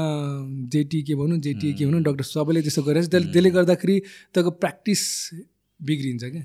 जेटी 0.72 1.02
के 1.02 1.14
भनौँ 1.14 1.38
जेटिए 1.38 1.72
के 1.72 1.86
भनौँ 1.86 2.02
डक्टर 2.02 2.24
सबैले 2.24 2.62
त्यस्तो 2.62 2.82
गरेर 2.82 3.06
त्यसले 3.06 3.50
गर्दाखेरि 3.50 3.98
तपाईँको 4.00 4.50
प्र्याक्टिस 4.50 5.00
बिग्रिन्छ 5.84 6.24
क्या। 6.24 6.44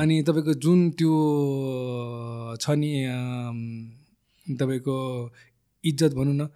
अनि 0.00 0.14
तपाईँको 0.28 0.52
जुन 0.64 0.78
त्यो 0.98 1.12
छ 2.60 2.70
नि 2.76 2.90
तपाईँको 4.46 4.96
इज्जत 5.84 6.12
भनौँ 6.14 6.34
न 6.34 6.48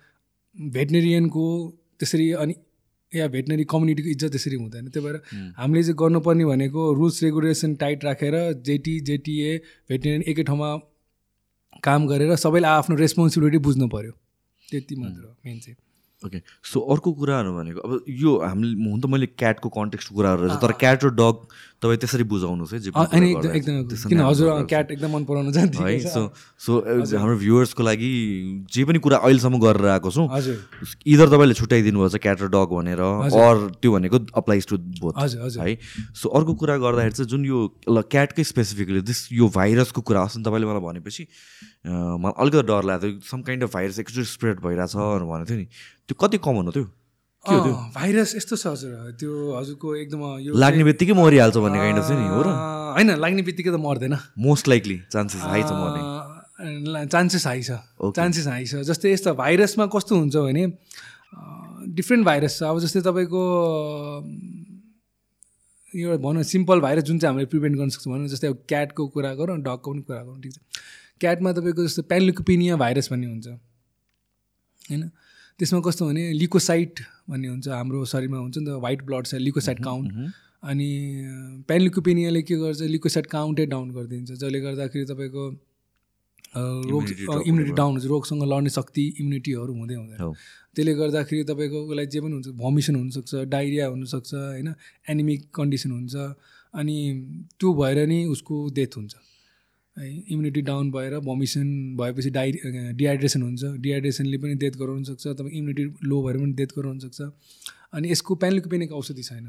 भेटनेरियनको 0.56 1.44
त्यसरी 2.00 2.26
अनि 2.42 2.54
या 3.12 3.26
भेटनरी 3.28 3.64
कम्युनिटीको 3.70 4.08
इज्जत 4.10 4.30
त्यसरी 4.32 4.56
हुँदैन। 4.56 4.88
त्यही 4.88 5.04
भएर 5.06 5.16
हामीले 5.58 5.82
चाहिँ 5.82 5.96
गर्नुपर्ने 5.98 6.44
भनेको 6.44 6.80
रुल्स 6.94 7.22
रेगुलेसन 7.22 7.74
टाइट 7.80 8.04
राखेर 8.04 8.34
जेटी 8.66 8.94
जेटिए 9.08 9.56
भेटनेरियन 9.90 10.22
एकै 10.26 10.42
ठाउँमा 10.42 10.70
काम 11.84 12.06
गरेर 12.08 12.36
सबैले 12.36 12.68
आफ्नो 12.68 12.96
रेस्पोन्सिबिलिटी 12.96 13.58
बुझ्नु 13.64 13.88
पऱ्यो 13.88 14.12
त्यति 14.68 14.94
मात्र 14.96 15.22
हो 15.22 15.32
मेन 15.46 15.58
चाहिँ। 15.60 15.76
ओके। 16.22 16.38
सो 16.64 16.80
अर्को 16.92 17.12
कुराहरू 17.12 17.52
भनेको 17.54 17.80
अब 17.80 18.04
यो 18.08 18.30
हामीले 18.40 18.90
हुन 18.90 19.00
त 19.00 19.06
मैले 19.06 19.26
क्याटको 19.36 19.68
कन्टेक्सको 19.68 20.14
कुराहरू 20.16 20.40
रहेछ 20.42 20.60
तर 20.62 20.72
क्याट 20.82 21.04
र 21.04 21.10
डग 21.14 21.36
तपाईँ 21.82 21.98
त्यसरी 22.00 22.24
बुझाउनुहोस् 22.24 22.72
है 22.72 22.78
किन 24.08 24.20
हजुर 24.20 24.64
क्याट 24.64 24.90
एकदम 24.90 25.10
मन 25.12 25.24
पराउनु 25.28 25.52
जान्छ 25.52 25.76
है 25.76 25.98
सो 26.08 26.20
सो 26.56 26.72
हाम्रो 26.80 27.36
भ्युवर्सको 27.36 27.82
लागि 27.82 28.10
जे 28.72 28.84
पनि 28.88 28.98
कुरा 29.04 29.16
अहिलेसम्म 29.20 29.58
गरेर 29.60 29.86
आएको 29.94 30.10
छौँ 30.10 30.26
इधर 31.06 31.28
तपाईँले 31.28 31.54
छुट्याइदिनु 31.54 31.98
भएको 32.00 32.16
छ 32.16 32.22
क्याट 32.24 32.38
र 32.42 32.48
डग 32.48 32.70
भनेर 32.72 33.00
अर 33.00 33.56
त्यो 33.76 33.92
भनेको 33.92 34.18
अप्लाइज 34.40 34.66
टु 34.66 34.76
बोथ 35.04 35.14
है। 35.20 35.76
सो 36.16 36.28
अर्को 36.32 36.52
कुरा 36.64 36.76
गर्दाखेरि 36.80 37.12
चाहिँ 37.12 37.28
जुन 37.28 37.44
यो 37.44 37.58
ल 37.92 38.02
क्याटकै 38.08 38.44
स्पेसिफिकली 38.56 39.00
दिस 39.04 39.20
यो 39.32 39.48
भाइरसको 39.52 40.00
कुरा 40.00 40.20
अस्ति 40.32 40.42
तपाईँले 40.48 40.66
मलाई 40.66 40.80
भनेपछि 40.88 41.22
मलाई 42.24 42.34
अलिकति 42.40 42.62
डर 42.72 42.82
लाग्यो 42.88 43.20
सम 43.30 43.42
काइन्ड 43.44 43.62
अफ 43.64 43.74
भाइरस 43.74 43.98
एकचोटि 44.00 44.24
स्प्रेड 44.32 44.56
भइरहेछ 44.64 44.96
भनेको 44.96 45.44
थियो 45.44 45.58
नि। 45.58 45.66
त्यो 46.08 46.16
कति 46.16 46.38
कमन 46.40 46.64
हो 46.66 46.72
त्यो? 46.72 46.88
के 47.46 47.54
हो 47.54 47.62
त्यो? 47.64 47.74
भाइरस 47.94 48.34
यस्तो 48.36 48.56
छ 48.56 48.66
हजुर। 48.66 48.92
त्यो 49.20 49.32
हजुरको 49.56 49.94
एकदम 49.96 50.20
यो 50.42 50.50
लाग्ने 50.52 50.84
बित्तिकै 50.90 51.14
मरिहाल्छ 51.16 51.56
भन्ने 51.56 51.78
काइन्ड 51.78 51.98
अफ 52.02 52.10
नि 52.10 52.26
हो 52.26 52.40
र? 52.42 52.48
होइन 52.96 53.08
लाग्ने 53.22 53.42
बित्तिकै 53.48 53.70
त 53.70 53.78
मर्दैन। 53.80 54.14
मोस्ट 54.38 54.68
लाइकली 54.68 54.98
चान्सेस 55.12 55.42
हाई 55.46 55.62
छ 55.62 55.70
मर्ने। 55.72 57.06
चान्सेस 57.06 57.46
हाई 57.46 57.62
छ। 57.62 57.70
चान्सेस 58.18 58.46
हाई 58.46 58.64
छ। 58.66 58.82
जस्तै 58.88 59.12
यस्तो 59.12 59.34
भाइरसमा 59.36 59.86
कस्तो 59.94 60.12
हुन्छ 60.16 60.36
भने 60.36 60.64
डिफ्रेन्ट 61.96 62.24
भाइरस 62.26 62.58
छ। 62.58 62.62
अब 62.66 62.78
जस्तै 62.84 63.00
तपाईँको 63.06 63.42
यो 65.92 66.16
भनौँ 66.18 66.42
सिम्पल 66.44 66.80
भाइरस 66.80 67.04
जुन 67.08 67.18
चाहिँ 67.18 67.32
हामीले 67.32 67.48
प्रिभेन्ट 67.52 67.76
गर्न 67.76 67.88
सक्छौँ 67.88 68.12
भनौँ 68.12 68.28
जस्तै 68.28 68.48
अब 68.48 68.58
क्याटको 68.68 69.06
कुरा 69.14 69.32
गरौँ 69.34 69.56
डगको 69.62 69.92
पनि 69.92 70.02
कुरा 70.02 70.22
गरौँ 70.22 70.40
ठिक 70.42 70.52
छ। 70.52 70.58
क्याटमा 71.20 71.52
तपाईँको 71.52 71.84
जस्तो 71.86 72.02
प्यानलिकोपिनिया 72.10 72.76
भाइरस 72.76 73.08
भन्ने 73.12 73.26
हुन्छ। 73.26 73.46
होइन? 74.90 75.02
त्यसमा 75.58 75.80
कस्तो 75.86 76.06
भने 76.08 76.22
लिकोसाइट 76.32 77.00
भन्ने 77.30 77.48
हुन्छ 77.48 77.68
हाम्रो 77.68 78.04
शरीरमा 78.12 78.38
हुन्छ 78.38 78.56
नि 78.58 78.66
त 78.66 78.80
वाइट 78.86 79.02
ब्लड 79.06 79.26
छ 79.26 79.34
लिकोसाइट 79.40 79.78
काउन्ट 79.84 80.08
अनि 80.70 80.88
प्यानलिकोपिनियाले 81.68 82.42
के 82.48 82.56
गर्छ 82.60 82.80
लिकोसाइट 82.96 83.26
काउन्टै 83.32 83.66
डाउन 83.72 83.90
गरिदिन्छ 83.96 84.30
जसले 84.32 84.60
गर्दाखेरि 84.60 85.04
तपाईँको 85.12 85.44
रोग 86.56 87.04
इम्युनिटी 87.48 87.72
डाउन 87.80 87.92
हुन्छ 87.92 88.06
रोगसँग 88.12 88.42
लड्ने 88.52 88.70
शक्ति 88.70 89.04
इम्युनिटीहरू 89.20 89.72
हुँदै 89.78 89.94
हुँदैन। 89.94 90.20
त्यसले 90.74 90.92
गर्दाखेरि 91.00 91.44
तपाईँको 91.50 91.78
उसलाई 91.84 92.06
जे 92.12 92.20
पनि 92.20 92.32
हुन्छ 92.32 92.48
भमिसन 92.60 92.94
हुनसक्छ 92.96 93.34
डाइरिया 93.54 93.86
हुनसक्छ 93.86 94.30
होइन 94.34 94.68
एनिमिक 95.12 95.40
कन्डिसन 95.56 95.90
हुन्छ। 95.96 96.14
अनि 96.74 96.96
त्यो 97.60 97.72
भएर 97.80 97.98
नै 98.12 98.24
उसको 98.34 98.54
डेथ 98.76 98.92
हुन्छ। 98.96 99.14
है 99.98 100.08
इम्युनिटी 100.10 100.60
डाउन 100.62 100.90
भएर 100.90 101.18
भमिसन 101.26 101.68
भएपछि 101.96 102.30
डाइ 102.30 102.52
डिहाइड्रेसन 102.94 103.42
हुन्छ। 103.42 103.62
डिहाइड्रेसनले 103.80 104.38
पनि 104.38 104.54
डेथ 104.64 104.76
गराउन 104.80 105.04
सक्छ 105.04 105.26
तपाईँ 105.28 105.52
इम्युनिटी 105.52 106.08
लो 106.08 106.22
भएर 106.22 106.36
पनि 106.36 106.52
डेथ 106.52 106.76
गराउन 106.78 106.98
सक्छ 106.98 107.20
अनि 107.94 108.10
यसको 108.10 108.34
पेनलिको 108.34 108.70
पेनेको 108.70 108.94
औषधि 108.96 109.22
छैन 109.22 109.46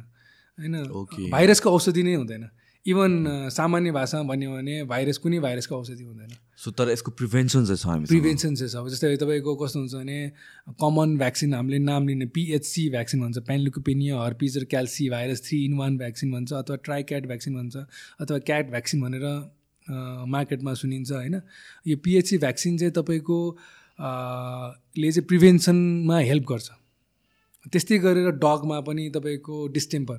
होइन। 0.60 1.30
भाइरसको 1.32 1.72
औषधि 1.72 2.04
नै 2.04 2.14
हुँदैन। 2.16 2.50
इभन 2.86 3.50
सामान्य 3.52 3.92
भाषामा 3.92 4.24
भन्यो 4.24 4.52
भने 4.52 4.84
भाइरस 4.88 5.18
कुनै 5.20 5.40
भाइरसको 5.40 5.76
औषधि 5.76 6.04
हुँदैन। 6.04 6.30
सो 6.56 6.72
तर 6.72 6.90
यसको 6.90 7.12
प्रिभेन्सन 7.12 7.66
चाहिँ 7.66 8.04
छ 8.04 8.08
प्रिभेन्सन 8.08 8.56
चाहिँ 8.56 8.72
छ। 8.72 8.92
जस्तै 8.94 9.16
तपाईँको 9.18 9.56
कस्तो 9.56 9.80
हुन्छ 9.80 9.94
भने 9.94 10.32
कमन 10.80 11.18
भ्याक्सिन 11.18 11.54
हामीले 11.54 11.80
नाम 11.80 12.08
लिने 12.08 12.26
पिएचसी 12.32 12.90
भ्याक्सिन 12.90 13.22
भन्छ। 13.22 13.38
पेनिया 13.84 14.22
हर्पिज 14.22 14.58
र 14.58 14.64
calici 14.72 15.10
virus 15.10 15.44
three 15.48 15.64
in 15.66 15.74
one 15.78 15.98
vaccine 15.98 16.32
भन्छ 16.32 16.54
अथवा 16.54 16.76
ट्राई 16.88 17.04
क्याट 17.04 17.28
भ्याक्सिन 17.28 17.56
भन्छ 17.56 17.76
अथवा 18.22 18.38
क्याट 18.48 18.70
भ्याक्सिन 18.70 19.02
भनेर 19.02 19.26
मार्केटमा 19.90 20.74
सुनिन्छ 20.74 21.12
होइन? 21.12 21.36
यो 21.88 21.98
पिएचसी 22.04 22.38
भ्याक्सिन 22.38 22.78
चाहिँ 22.78 22.94
तपाईँको 22.94 23.38
ले 24.98 25.12
चाहिँ 25.12 25.28
प्रिभेन्सनमा 25.28 26.18
हेल्प 26.30 26.46
गर्छ। 26.50 26.70
त्यस्तै 27.74 27.98
गरेर 28.00 28.32
डगमा 28.38 28.80
पनि 28.88 29.10
तपाईँको 29.16 29.68
डिस्टेम्पर 29.74 30.18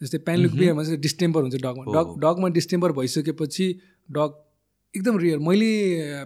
जस्तै 0.00 0.18
प्यानलुक्रियामा 0.26 0.82
चाहिँ 0.84 1.00
डिस्टेम्पर 1.00 1.40
हुन्छ 1.42 1.56
डगमा। 1.62 1.84
डग 1.94 2.18
डगमा 2.20 2.48
डिस्टेम्पर 2.54 2.92
भइसकेपछि 2.92 3.66
डग 4.08 4.30
एकदम 4.94 5.18
रियर 5.18 5.38
मैले 5.38 5.70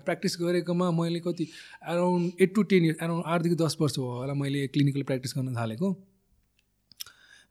प्र्याक्टिस 0.05 0.37
गरेकोमा 0.41 0.91
मैले 0.91 1.21
कति 1.21 1.45
around 1.89 2.43
eight 2.43 2.55
to 2.55 2.63
ten 2.73 2.85
years 2.85 3.03
around 3.03 3.25
आठदेखि 3.27 3.57
दस 3.65 3.77
वर्ष 3.81 3.99
भयो 3.99 4.09
होला 4.17 4.35
मैले 4.35 4.67
क्लिनिकल 4.69 5.03
प्र्याक्टिस 5.03 5.33
गर्न 5.37 5.55
थालेको। 5.57 5.89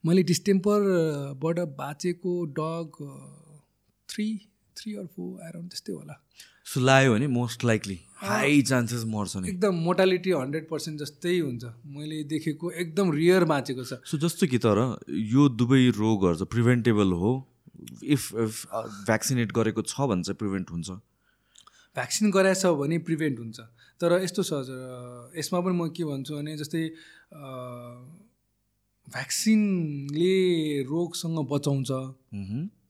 मैले 0.04 0.22
डिस्टेम्परबाट 0.22 1.58
बाँचेको 1.78 2.34
dog 2.58 3.00
three 4.08 4.28
three 4.78 4.94
or 4.96 5.06
four 5.16 5.32
around 5.48 5.68
त्यस्तै 5.70 5.92
होला। 5.92 6.14
सो 6.68 6.80
लायो 6.80 7.12
भने 7.14 7.26
मोस्ट 7.34 7.64
लाइकली 7.64 7.98
हाई 8.22 8.62
चान्सेस 8.70 9.04
मर्छ 9.08 9.36
नि। 9.36 9.48
एकदम 9.48 9.74
मोटालिटी 9.84 10.30
हन्ड्रेड 10.30 10.68
पर्सेन्ट 10.68 11.00
जस्तै 11.00 11.38
हुन्छ। 11.38 11.64
मैले 11.96 12.22
देखेको 12.32 12.70
एकदम 12.84 13.12
रियर 13.12 13.44
बाँचेको 13.52 13.84
छ। 13.84 14.00
सो 14.04 14.18
जस्तो 14.18 14.46
कि 14.46 14.58
तर 14.64 14.78
यो 15.34 15.48
दुवै 15.48 15.82
रोगहरू 15.96 16.34
चाहिँ 16.34 16.50
प्रिभेन्टेबल 16.54 17.12
हो। 17.22 17.32
इफ 18.04 18.22
भ्याक्सिनेट 19.06 19.52
गरेको 19.54 19.82
छ 19.82 20.08
भने 20.10 20.22
चाहिँ 20.22 20.38
प्रिभेन्ट 20.38 20.70
हुन्छ। 20.70 20.88
भ्याक्सिन 21.96 22.30
गराएछ 22.30 22.64
भने 22.78 22.98
प्रिभेन्ट 23.06 23.38
हुन्छ। 23.38 23.58
तर 24.00 24.10
यस्तो 24.22 24.42
छ 24.42 24.52
यसमा 25.38 25.58
पनि 25.62 25.74
म 25.74 25.88
के 25.94 26.04
भन्छु 26.04 26.32
भने 26.36 26.56
जस्तै 26.58 26.82
भ्याक्सिनले 29.08 30.34
रोगसँग 30.90 31.38
बचाउँछ। 31.50 31.90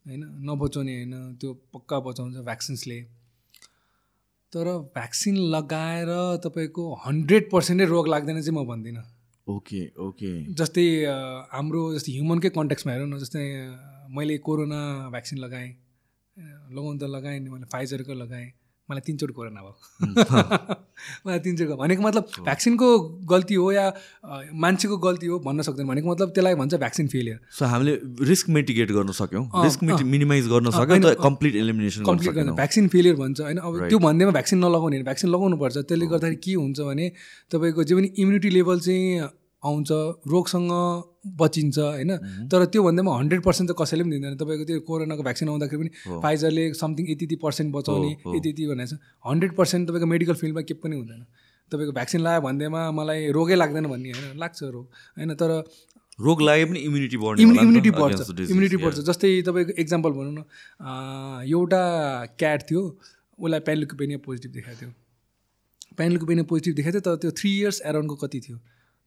होइन? 0.09 0.23
नबचाउने 0.49 0.95
होइन 0.95 1.15
त्यो 1.41 1.53
पक्का 1.75 1.99
बचाउँछ 2.07 2.35
भ्याक्सिन्सले 2.45 2.99
तर 4.53 4.67
भ्याक्सिन 4.95 5.37
लगाएर 5.55 6.11
तपाईँको 6.45 6.85
हन्ड्रेड 7.07 7.51
पर्सेन्टै 7.53 7.87
रोग 7.87 8.09
लाग्दैन 8.09 8.41
चाहिँ 8.41 8.57
म 8.59 8.65
भन्दिनँ। 8.69 9.05
ओके 9.47 9.81
ओके 10.07 10.31
जस्तै 10.55 10.87
हाम्रो 11.53 11.83
जस्तै 11.95 12.13
ह्युमनकै 12.13 12.51
कन्ट्याक्समा 12.57 12.93
हेरौँ 12.93 13.09
न 13.09 13.19
जस्तै 13.19 13.45
मैले 14.17 14.39
कोरोना 14.47 14.81
भ्याक्सिन 15.11 15.39
लगाएँ 15.39 15.71
लगाउनु 16.71 16.99
त 16.99 17.05
लगाएँ 17.09 17.39
नि 17.41 17.49
मैले 17.51 17.67
फाइजरको 17.73 18.15
लगाएँ। 18.15 18.49
मलाई 18.91 19.03
तिनचोटि 19.07 19.33
कोरोना 19.33 19.61
भयो 19.63 19.75
मलाई 21.27 21.39
तिनचोटि 21.47 21.75
भनेको 21.81 22.03
मतलब 22.03 22.25
भ्याक्सिनको 22.45 22.87
गल्ती 23.33 23.55
हो 23.55 23.73
या 23.73 23.87
मान्छेको 24.65 24.97
गल्ती 24.99 25.27
हो 25.27 25.39
भन्न 25.47 25.63
सक्दैन। 25.63 25.87
भनेको 25.87 26.11
मतलब 26.11 26.29
त्यसलाई 26.35 26.55
भन्छ 26.55 26.75
भ्याक्सिन 26.75 27.09
फेलियर। 27.09 27.39
सो 27.59 27.65
हामीले 27.73 27.95
रिस्क 28.29 28.49
मिटिगेट 28.59 28.93
गर्न 28.93 29.13
सक्यौँ। 29.21 29.45
रिस्क 29.65 29.83
मिनिमाइज 30.15 30.49
गर्न 30.49 30.71
सक्यौँ 30.79 31.15
कम्प्लिट 31.23 31.55
एलिमिनेसन 31.57 32.05
कम्प्लिट 32.05 32.35
गर्न। 32.35 32.55
भ्याक्सिन 32.61 32.89
फेलियर 32.89 33.15
भन्छ 33.17 33.41
होइन। 33.41 33.59
अब 33.59 33.89
त्यो 33.89 33.99
भन्दैमा 33.99 34.33
भ्याक्सिन 34.39 34.59
नलगाउने 34.65 35.03
भ्याक्सिन 35.03 35.31
लगाउनुपर्छ। 35.31 35.77
त्यसले 35.79 36.07
गर्दाखेरि 36.07 36.41
के 36.45 36.55
हुन्छ 36.55 36.79
भने 36.81 37.07
तपाईँको 37.53 37.85
जे 37.85 37.95
पनि 37.95 38.09
इम्युनिटी 38.19 38.51
लेभल 38.51 38.81
चाहिँ 38.81 39.29
आउँछ 39.63 39.91
रोगसँग 40.31 40.71
बचिन्छ 41.39 41.79
होइन? 41.79 42.13
तर 42.49 42.65
त्यो 42.71 42.83
भन्दैमा 42.83 43.17
हन्ड्रेड 43.19 43.43
पर्सेन्ट 43.43 43.71
त 43.71 43.75
कसैले 43.79 44.03
पनि 44.05 44.13
दिँदैन। 44.15 44.37
तपाईँको 44.39 44.65
त्यो 44.65 44.81
कोरोनाको 44.87 45.23
भ्याक्सिन 45.23 45.49
आउँदाखेरि 45.49 45.79
पनि 45.83 46.21
फाइजरले 46.23 46.65
समथिङ 46.75 47.05
यति 47.11 47.25
यति 47.25 47.37
पर्सेन्ट 47.43 47.75
बचाउने 47.75 48.11
यति 48.39 48.49
यति 48.49 48.67
भनेको 48.71 48.97
छ 48.97 48.99
हन्ड्रेड 49.27 49.53
पर्सेन्ट 49.59 49.89
तपाईँको 49.89 50.07
मेडिकल 50.07 50.35
फिल्डमा 50.39 50.63
के 50.63 50.75
पनि 50.79 50.97
हुँदैन। 50.97 51.21
तपाईँको 51.73 51.93
भ्याक्सिन 51.93 52.21
लगायो 52.23 52.41
भन्दैमा 52.41 52.81
मलाई 52.95 53.31
रोगै 53.35 53.57
लाग्दैन 53.59 53.87
भन्ने 53.89 54.11
होइन? 54.11 54.39
लाग्छ 54.39 54.63
रोग 54.63 54.87
होइन? 55.19 55.35
तर 55.35 55.51
रोग 56.19 56.39
लाग्यो 56.43 56.67
पनि 56.67 56.79
इम्युनिटी 56.87 57.17
बढ्छ। 57.19 57.41
इम्युनिटी 57.41 57.91
बढ्छ 57.91 58.21
इम्युनिटी 58.41 58.77
बढ्छ। 58.79 58.99
जस्तै 59.11 59.43
तपाईँको 59.47 59.73
एक्जाम्पल 59.83 60.11
भनौँ 60.13 60.35
न। 60.39 60.41
एउटा 61.51 61.83
क्याट 62.39 62.71
थियो 62.71 62.83
उसलाई 63.39 63.61
पेनिया 63.67 64.19
पोजिटिभ 64.25 64.51
देखाएको 64.53 64.81
थियो। 64.81 64.91
पेनिया 65.99 66.45
पोजिटिभ 66.47 66.75
देखाएको 66.77 66.99
थियो 66.99 67.07
तर 67.07 67.21
त्यो 67.23 67.31
थ्री 67.39 67.51
इयर्स 67.59 67.83
एराउन्डको 67.87 68.17
कति 68.23 68.41
थियो? 68.49 68.59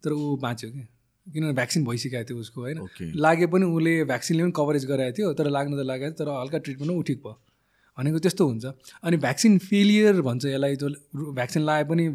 तर 0.03 0.11
ऊ 0.13 0.35
बाँच्यो 0.41 0.69
कि 0.71 0.83
किनभने 1.27 1.53
भ्याक्सिन 1.53 1.85
भइसकेको 1.85 2.23
थियो 2.29 2.39
उसको 2.39 2.61
होइन? 2.61 2.77
लागे 3.15 3.47
पनि 3.47 3.65
उसले 3.65 3.93
भ्याक्सिनले 4.05 4.43
पनि 4.43 4.53
कभरेज 4.57 4.85
गराएको 4.87 5.17
थियो 5.17 5.33
तर 5.33 5.49
लाग्न 5.49 5.71
त 5.77 5.85
लागेको 5.85 6.11
थियो 6.11 6.25
तर 6.25 6.29
हल्का 6.41 6.57
ट्रिटमेन्ट 6.57 6.91
ऊ 6.91 7.01
ठिक 7.09 7.19
भयो। 7.25 7.37
भनेको 7.97 8.19
त्यस्तो 8.19 8.43
हुन्छ। 8.47 8.65
अनि 9.03 9.17
भ्याक्सिन 9.17 9.57
फेलियर 9.61 10.21
भन्छ 10.23 10.45
यसलाई 10.45 10.75
जो 10.75 10.87
भ्याक्सिन 11.37 11.61
लगाए 11.61 11.83
पनि 11.91 12.07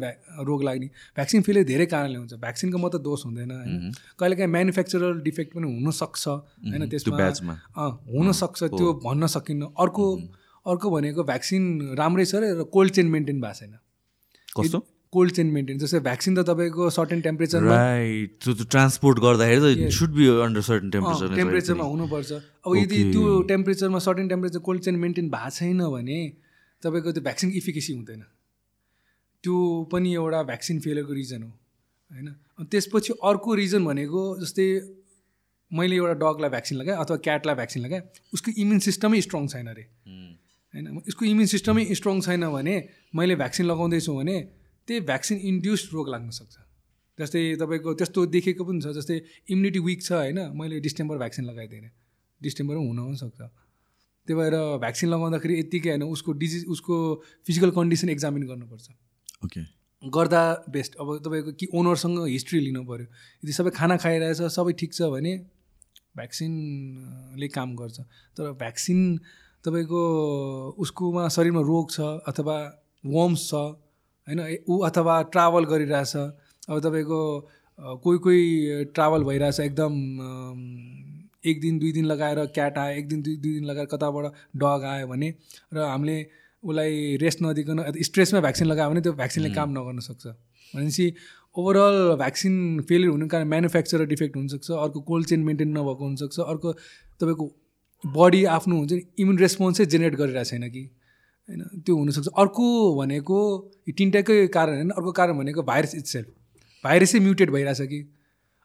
रोग 0.43 0.63
लाग्ने। 0.63 0.87
भ्याक्सिन 1.15 1.41
फेलियर 1.41 1.65
धेरै 1.65 1.85
कारणले 1.85 2.17
हुन्छ। 2.17 2.33
भ्याक्सिनको 2.43 2.77
मात्रै 2.77 3.01
दोष 3.03 3.25
हुँदैन 3.25 3.51
होइन? 3.51 3.91
कहिलेकाहीँ 4.19 4.51
म्यानुफ्याक्चरल 4.51 5.21
डिफेक्ट 5.21 5.53
पनि 5.55 5.67
हुनसक्छ 5.71 6.27
होइन? 6.27 6.89
त्यसमा 6.89 7.87
हुनसक्छ 8.11 8.63
त्यो 8.75 8.93
भन्न 9.05 9.27
सकिन्न। 9.29 9.71
अर्को 9.77 10.05
अर्को 10.65 10.87
भनेको 10.91 11.23
भ्याक्सिन 11.23 11.63
राम्रै 11.95 12.25
छ 12.25 12.35
र 12.35 12.67
कोल्ड 12.67 12.91
चेन 12.91 13.07
मेन्टेन 13.07 13.39
भएको 13.39 13.53
छैन। 13.55 13.73
कस्तो? 14.57 14.79
कोल्ड 15.13 15.31
चेन 15.35 15.47
मेन्टेन 15.51 15.77
जस्तै 15.79 15.99
भ्याक्सिन 16.07 16.35
त 16.35 16.43
तपाईँको 16.47 16.89
सर्टेन 16.91 17.21
टेम्परेचर 17.21 17.63
राइट 17.63 18.31
त्यो 18.43 18.65
ट्रान्सपोर्ट 18.75 19.19
गर्दाखेरि 19.25 19.59
त 19.61 19.91
should 19.97 20.11
be 20.17 20.27
under 20.45 20.61
certain 20.69 20.89
temperature 20.95 21.35
टेम्परेचरमा 21.35 21.85
हुनुपर्छ। 21.93 22.31
अब 22.67 22.75
यदि 22.77 22.97
त्यो 23.13 23.41
टेम्परेचरमा 23.51 23.99
certain 24.07 24.27
temperature 24.27 24.59
cold 24.67 24.81
chain 24.83 24.95
maintain 25.05 25.29
भएको 25.29 25.49
छैन 25.59 25.79
भने 25.95 26.19
तपाईँको 26.83 27.11
त्यो 27.11 27.23
भ्याक्सिन 27.23 27.49
इफिकेसी 27.61 27.93
हुँदैन। 27.93 28.21
त्यो 29.43 29.55
पनि 29.91 30.13
एउटा 30.13 30.43
भ्याक्सिन 30.43 30.79
फेलरको 30.83 31.13
रिजन 31.13 31.41
हो 31.43 31.49
होइन? 32.11 32.27
त्यसपछि 32.71 33.13
अर्को 33.23 33.53
रिजन 33.55 33.85
भनेको 33.85 34.21
जस्तै 34.43 34.67
मैले 35.71 35.95
एउटा 35.95 36.13
डगलाई 36.19 36.49
भ्याक्सिन 36.49 36.77
लगाएँ 36.77 36.97
अथवा 36.97 37.17
क्याटलाई 37.25 37.55
भ्याक्सिन 37.55 37.83
लगाएँ 37.83 38.03
उसको 38.33 38.51
इम्युन 38.59 38.79
सिस्टमै 38.87 39.21
स्ट्रङ 39.21 39.47
छैन 39.47 39.67
अरे 39.67 39.83
होइन? 40.73 40.85
उसको 41.07 41.25
इम्युन 41.25 41.47
सिस्टमै 41.47 41.83
स्ट्रङ 41.95 42.21
छैन 42.27 42.43
भने 42.51 42.75
मैले 43.15 43.35
भ्याक्सिन 43.35 43.65
लगाउँदैछु 43.65 44.13
भने 44.13 44.37
त्यही 44.87 44.99
भ्याक्सिन 45.09 45.37
इन्ड्युस्ड 45.43 45.93
रोग 45.93 46.09
लाग्न 46.09 46.29
सक्छ। 46.31 46.55
जस्तै 47.17 47.41
तपाईँको 47.59 47.93
त्यस्तो 47.99 48.25
देखेको 48.33 48.63
पनि 48.63 48.79
छ 48.81 48.93
जस्तै 48.97 49.17
इम्युनिटी 49.49 49.79
विक 49.85 50.01
छ 50.01 50.11
होइन 50.13 50.39
मैले 50.53 50.79
डिसेम्बर 50.79 51.17
भ्याक्सिन 51.17 51.45
लगाइदिएँ 51.45 51.89
डिसेम्बर 52.41 52.75
हुन 52.77 52.99
पनि 52.99 53.17
सक्छ। 53.17 53.39
त्यही 54.27 54.35
भएर 54.39 54.55
भ्याक्सिन 54.79 55.09
लगाउँदाखेरि 55.09 55.53
यत्तिकै 55.59 55.89
होइन 55.89 56.03
उसको 56.05 56.31
डिजिज 56.43 56.65
उसको 56.67 56.95
फिजिकल 57.47 57.71
कन्डिसन 57.73 58.09
एक्जामिन 58.09 58.43
गर्नुपर्छ। 58.47 58.87
ओके 59.45 59.61
गर्दा 60.03 60.41
बेस्ट 60.69 60.95
अब 61.01 61.07
तपाईँको 61.25 61.51
कि 61.59 61.65
ओनरसँग 61.73 62.17
हिस्ट्री 62.27 62.59
लिनु 62.61 62.83
पऱ्यो 62.85 63.05
यदि 63.43 63.53
सबै 63.53 63.71
खाना 63.73 63.97
खाइरहेछ 63.97 64.41
सबै 64.53 64.73
ठिक 64.79 64.93
छ 64.93 65.09
भने 65.09 65.33
भ्याक्सिनले 66.17 67.47
काम 67.49 67.75
गर्छ। 67.75 67.97
तर 68.37 68.51
भ्याक्सिन 68.61 68.99
तपाईँको 69.65 70.01
उसकोमा 70.77 71.27
शरीरमा 71.33 71.61
रोग 71.65 71.85
छ 71.91 71.97
अथवा 72.29 72.57
वर्म्स 73.03 73.41
छ 73.49 73.53
होइन 74.27 74.39
ऊ 74.69 74.79
अथवा 74.85 75.21
ट्राभल 75.33 75.65
गरिरहेछ। 75.65 76.15
अब 76.15 76.79
तपाईँको 76.79 77.19
कोही 78.03 78.17
कोही 78.19 78.83
ट्राभल 78.95 79.23
भइरहेछ 79.23 79.59
एकदम 79.59 79.93
एक 81.45 81.61
दिन 81.61 81.77
दुई 81.79 81.91
दिन 81.91 82.05
लगाएर 82.05 82.45
क्याट 82.55 82.77
आयो 82.77 82.97
एक 82.99 83.07
दिन 83.07 83.21
दुई 83.21 83.35
दुई 83.37 83.53
दिन 83.53 83.65
लगाएर 83.65 83.85
कताबाट 83.87 84.25
डग 84.55 84.83
आयो 84.85 85.07
भने 85.07 85.33
र 85.73 85.85
हामीले 85.85 86.17
उसलाई 86.63 87.17
रेस्ट 87.21 87.43
नदिकन 87.43 87.83
स्ट्रेसमा 88.03 88.39
भ्याक्सिन 88.41 88.67
लगायो 88.67 88.89
भने 88.89 89.01
त्यो 89.01 89.13
भ्याक्सिनले 89.13 89.49
काम 89.55 89.69
नगर्न 89.71 89.99
सक्छ। 89.99 90.25
भनेपछि 90.73 91.13
ओभरअल 91.55 92.15
भ्याक्सिन 92.17 92.55
फेलियर 92.89 93.09
हुनु 93.09 93.27
कारण 93.27 93.47
म्यानुफ्याक्चर 93.47 94.05
डिफेक्ट 94.05 94.35
हुनसक्छ 94.37 94.71
अर्को 94.71 95.01
कोल्ड 95.09 95.27
चेन 95.27 95.43
मेन्टेन 95.43 95.69
नभएको 95.77 96.03
हुनसक्छ 96.03 96.39
अर्को 96.41 96.73
तपाईँको 96.73 97.45
बडी 98.03 98.43
आफ्नो 98.55 98.75
हुन्छ 98.77 98.93
नि 98.93 99.01
इम्युन 99.19 99.37
रेस्पोन्सै 99.39 99.85
जेनेरेट 99.85 100.15
गरिरहेको 100.15 100.49
छैन 100.49 100.69
कि। 100.69 100.83
होइन 101.49 101.81
त्यो 101.85 101.95
हुनसक्छ। 101.97 102.27
अर्को 102.37 102.67
भनेको 102.95 103.39
यो 103.87 103.93
तिनवटाकै 103.97 104.47
कारण 104.53 104.75
होइन 104.75 104.89
अर्को 104.91 105.11
कारण 105.19 105.37
भनेको 105.37 105.63
भाइरस 105.63 105.95
इट्सेल्फ 105.95 106.27
भाइरसै 106.83 107.19
म्युटेड 107.19 107.51
भइरहेछ 107.51 107.81
कि? 107.81 107.99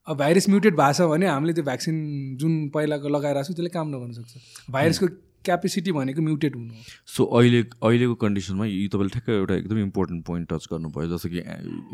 अब 0.06 0.16
भाइरस 0.18 0.48
म्युटेड 0.48 0.74
भएको 0.76 0.92
छ 0.92 1.10
भने 1.10 1.26
हामीले 1.26 1.52
त्यो 1.52 1.64
भ्याक्सिन 1.64 1.96
जुन 2.40 2.52
पहिलाको 2.74 3.08
लगाइरहेको 3.08 3.52
छ 3.52 3.56
त्यसले 3.56 3.70
काम 3.70 3.88
नगर्न 3.88 4.12
सक्छ। 4.12 4.70
भाइरसको 4.70 5.06
क्यापेसिटी 5.44 5.92
भनेको 5.92 6.22
म्युटेड 6.22 6.56
हुनु 6.56 6.72
सो 7.14 7.24
अहिले 7.38 7.60
अहिलेको 7.82 8.14
कन्डिसनमा 8.22 8.66
यी 8.66 8.88
तपाईँले 8.92 9.12
ठ्याक्कै 9.12 9.32
एउटा 9.34 9.54
एकदम 9.54 9.78
इम्पोर्टेन्ट 9.78 10.24
पोइन्ट 10.26 10.48
टच 10.52 10.68
गर्नुभयो 10.72 11.08
जस्तो 11.14 11.28
कि 11.28 11.40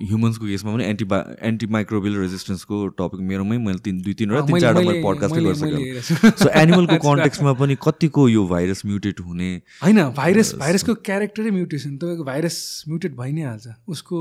ह्युमन्सको 0.09 0.47
केसमा 0.47 0.75
पनि 0.75 0.85
एन्टिबा 0.85 1.19
एन्टिमाइक्रोबियल 1.51 2.19
रेजिस्टेन्सको 2.21 2.77
टपिक 3.01 3.21
मेरोमै 3.31 3.59
मैले 3.67 3.85
तिन 3.85 4.01
दुई 4.03 4.15
तिनवटा 4.21 4.47
तिन 4.47 4.59
चारवटा 4.61 4.95
पडकास्टै 5.07 5.43
गरिसकेँ 5.45 6.33
सो 6.43 6.49
एनिमलको 6.63 6.99
कन्टेक्समा 7.07 7.53
पनि 7.63 7.77
कतिको 7.87 8.29
यो 8.29 8.47
भाइरस 8.49 8.83
म्युटेट 8.87 9.21
हुने। 9.27 9.51
होइन 9.85 10.03
भाइरस 10.19 10.55
भाइरसको 10.61 10.95
क्यारेक्टरै 11.09 11.51
म्युटेसन 11.59 11.97
तपाईँको 11.99 12.25
भाइरस 12.25 12.59
म्युटेट 12.89 13.17
भइ 13.17 13.33
नै 13.33 13.43
हाल्छ। 13.43 13.75
उसको 13.89 14.19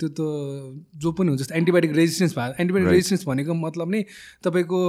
त्यो 0.00 0.08
त 0.08 0.20
जो 1.02 1.12
पनि 1.12 1.28
हुन्छ 1.28 1.50
एन्टिबायोटिक 1.52 1.96
रेजिस्टेन्स 1.96 2.38
भयो 2.38 2.52
एन्टिबायोटिक 2.58 2.92
रेजिस्टेन्स 2.92 3.26
भनेको 3.28 3.54
मतलब 3.54 3.90
नै 3.90 4.02
तपाईँको 4.44 4.80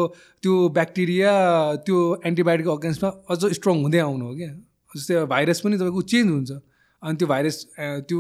त्यो 0.44 0.58
ब्याक्टेरिया 0.78 1.32
त्यो 1.88 1.98
एन्टिबायोटिकको 2.26 2.76
अगेन्स्टमा 2.76 3.10
अझ 3.30 3.49
स्ट्रङ 3.58 3.76
हुँदै 3.84 4.00
आउनु 4.00 4.26
हो 4.26 4.34
क्या? 4.36 4.52
जस्तै 4.96 5.16
भाइरस 5.34 5.60
पनि 5.64 5.76
तपाईँको 5.78 6.02
चेन्ज 6.12 6.30
हुन्छ। 6.30 6.52
अनि 7.04 7.16
त्यो 7.20 7.28
भाइरस 7.28 7.58
त्यो 8.10 8.20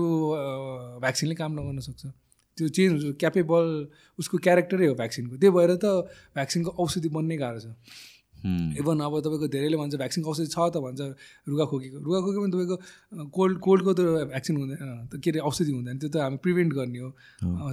भ्याक्सिनले 1.03 1.35
काम 1.35 1.51
नगर्न 1.59 1.79
सक्छ। 1.87 2.03
त्यो 2.57 2.67
चेन्ज 2.77 2.91
हुन्छ। 3.03 3.15
क्यापेबल 3.19 3.65
उसको 4.19 4.35
क्यारेक्टरै 4.45 4.87
हो 4.87 4.95
भ्याक्सिनको 5.01 5.35
त्यही 5.41 5.53
भएर 5.57 5.71
त 5.83 5.85
भ्याक्सिनको 6.35 6.69
औषधि 6.83 7.09
बन्नै 7.09 7.37
गाह्रो 7.43 7.59
छ। 7.59 7.67
इभन 8.39 8.99
अब 8.99 9.19
तपाईँको 9.19 9.47
धेरैले 9.47 9.77
भन्छ 9.77 9.95
भ्याक्सिनको 9.95 10.29
औषधि 10.29 10.47
छ 10.47 10.59
त 10.71 10.77
भन्छ 10.79 11.01
रुगाखोकीको 11.49 11.97
रुगाखोकी 11.99 12.37
पनि 12.39 12.51
तपाईँको 12.51 12.77
कोल्ड 13.35 13.59
कोल्डको 13.59 13.93
त 13.93 13.99
भ्याक्सिन 14.31 14.57
हुँदैन 14.57 15.19
के 15.19 15.29
अरे 15.29 15.39
औषधि 15.39 15.71
हुँदैन 15.71 15.97
त्यो 15.99 16.09
त 16.09 16.15
हामी 16.23 16.37
प्रिभेन्ट 16.39 16.73
गर्ने 16.73 16.99
हो। 16.99 17.09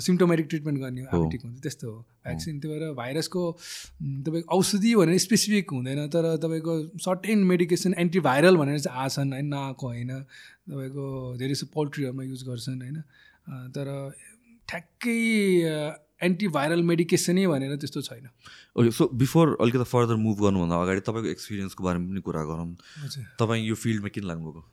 सिम्टोमेटिक 0.01 0.47
ट्रिटमेन्ट 0.47 0.79
गर्ने 0.81 1.01
हो। 1.01 1.09
हामी 1.12 1.31
ठिक 1.31 1.43
हुन्छ 1.45 1.61
त्यस्तो 1.62 1.87
हो। 1.91 1.99
भ्याक्सिन 2.27 2.59
त्यही 2.61 2.75
भएर 2.75 2.93
भाइरसको 2.95 3.43
तपाईँको 4.27 4.49
औषधि 4.57 4.95
भनेर 4.95 5.19
स्पेसिफिक 5.19 5.71
हुँदैन 5.71 6.01
तर 6.11 6.37
तपाईँको 6.43 6.75
सर्टेन 6.99 7.39
मेडिकेसन 7.47 7.95
एन्टिभाइरल 7.99 8.57
भनेर 8.57 8.79
चाहिँ 8.81 8.99
आछन् 9.05 9.33
होइन 9.33 9.47
नआएको 9.47 9.87
होइन। 9.87 10.12
तपाईँको 10.67 11.05
धेरै 11.39 11.55
जस्तो 11.55 11.67
पोल्ट्रीहरूमा 11.75 12.23
युज 12.25 12.43
गर्छन् 12.49 12.83
होइन। 12.83 12.99
तर 13.71 13.87
ठ्याक्कै 14.69 15.21
एन्टिभाइरल 16.21 16.83
मेडिकेसनै 16.83 17.47
भनेर 17.47 17.77
त्यस्तो 17.77 18.03
छैन। 18.03 18.29
ओके 18.77 18.91
सो 18.91 19.09
बिफोर 19.14 19.57
अलिकति 19.61 19.85
फर्दर 19.85 20.17
मुभ 20.17 20.37
गर्नुभन्दा 20.41 20.77
अगाडि 20.83 21.01
तपाईँको 21.01 21.29
एक्सपिरियन्सको 21.29 21.85
बारेमा 21.85 22.07
पनि 22.09 22.21
कुरा 22.21 22.45
गरौँ। 22.45 22.71
तपाईँ 23.39 23.67
यो 23.67 23.75
फिल्डमा 23.75 24.09
किन 24.09 24.25
लाग्नुभएको? 24.25 24.64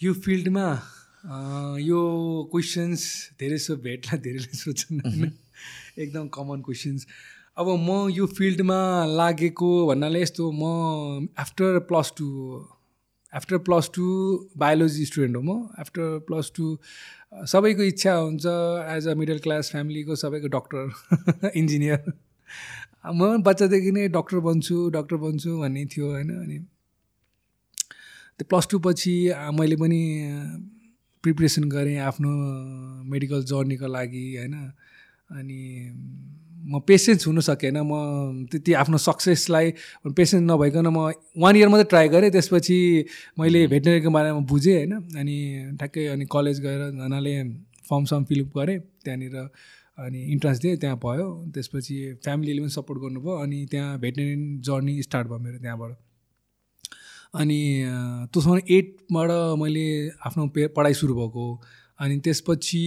यो 0.00 0.12
फिल्डमा 0.14 0.66
यो 1.84 2.00
क्वेसन्स 2.52 3.02
धेरै 3.40 3.58
सो 3.58 3.76
भेटलाई 3.76 4.18
धेरैले 4.24 4.56
सोध्छन् 4.56 5.00
होइन 5.04 5.32
एकदम 6.02 6.28
कमन 6.32 6.60
क्वेसन्स 6.64 7.06
अब 7.60 7.68
म 7.76 8.08
यो 8.08 8.26
फिल्डमा 8.26 8.80
लागेको 9.20 9.70
भन्नाले 9.86 10.22
यस्तो 10.22 10.50
म 10.52 11.28
after 11.36 11.78
plus 11.90 12.12
two 12.16 12.26
after 13.32 13.58
plus 13.58 13.90
two 13.94 14.06
biology 14.56 15.04
student 15.04 15.36
हो 15.36 15.42
म. 15.42 15.68
आफ्टर 15.78 16.18
प्लस 16.18 16.52
टू 16.56 16.78
सबैको 17.46 17.82
इच्छा 17.82 18.14
हुन्छ 18.14 18.46
एज 18.96 19.08
अ 19.08 19.14
मिडल 19.14 19.38
क्लास 19.38 19.70
फ्यामिलीको 19.70 20.16
सबैको 20.16 20.48
डक्टर 20.48 21.50
इन्जिनियर 21.54 22.12
म 23.14 23.42
बच्चादेखि 23.42 23.92
नै 23.92 24.08
डक्टर 24.08 24.38
बन्छु 24.38 24.90
डक्टर 24.90 25.16
बन्छु 25.16 25.58
भन्ने 25.58 25.84
थियो 25.86 26.10
होइन 26.10 26.30
अनि 26.36 26.58
त्यो 28.38 28.46
प्लस 28.48 28.68
टू 28.70 28.78
पछि 28.78 29.14
मैले 29.52 29.76
पनि 29.76 30.00
प्रिपरेसन 31.24 31.64
गरेँ 31.68 31.98
आफ्नो 32.00 32.30
मेडिकल 33.04 33.44
जर्नीको 33.44 33.86
लागि 33.86 34.24
होइन 34.36 34.54
अनि 35.30 35.60
म 36.70 36.80
पेसेन्स 36.86 37.26
हुनु 37.26 37.40
सकेन 37.40 37.76
म 37.82 38.46
त्यति 38.50 38.72
आफ्नो 38.82 38.98
सक्सेसलाई 38.98 39.66
पेसेन्स 40.16 40.44
नभइकन 40.50 40.86
म 40.86 41.10
वान 41.42 41.56
इयर 41.56 41.68
मात्रै 41.68 41.88
ट्राई 41.90 42.08
गरेँ 42.08 42.30
त्यसपछि 42.30 42.78
मैले 43.38 43.66
भेटनेरीको 43.66 44.10
बारेमा 44.10 44.40
बुझेँ 44.46 44.76
होइन? 44.76 44.92
अनि 45.18 45.36
ठ्याक्कै 45.78 46.06
अनि 46.14 46.24
कलेज 46.30 46.60
गएर 46.60 46.80
जनाले 47.00 47.34
फर्म 47.90 48.24
फिलअप 48.24 48.58
गरेँ 48.58 48.78
त्यहाँनिर 49.04 49.36
अनि 49.98 50.20
इन्ट्रान्स 50.32 50.58
दिएँ 50.60 50.76
त्यहाँ 50.76 50.96
भयो। 50.96 51.26
त्यसपछि 51.54 51.96
फ्यामिलीले 52.24 52.60
पनि 52.60 52.70
सपोर्ट 52.70 53.00
गर्नुभयो 53.00 53.34
अनि 53.42 53.58
त्यहाँ 53.70 53.98
भेटनेरी 54.00 54.36
जर्नी 54.68 55.02
स्टार्ट 55.02 55.26
भयो 55.28 55.38
मेरो 55.38 55.58
त्यहाँबाट। 55.58 55.92
अनि 57.40 57.60
टु 58.32 58.40
थाउजन्ड 58.40 58.70
एटबाट 58.70 59.30
मैले 59.60 59.86
आफ्नो 60.26 60.46
पे 60.54 60.66
पढाइ 60.76 60.94
सुरु 60.94 61.14
भएको। 61.14 61.46
अनि 62.00 62.16
त्यसपछि 62.24 62.84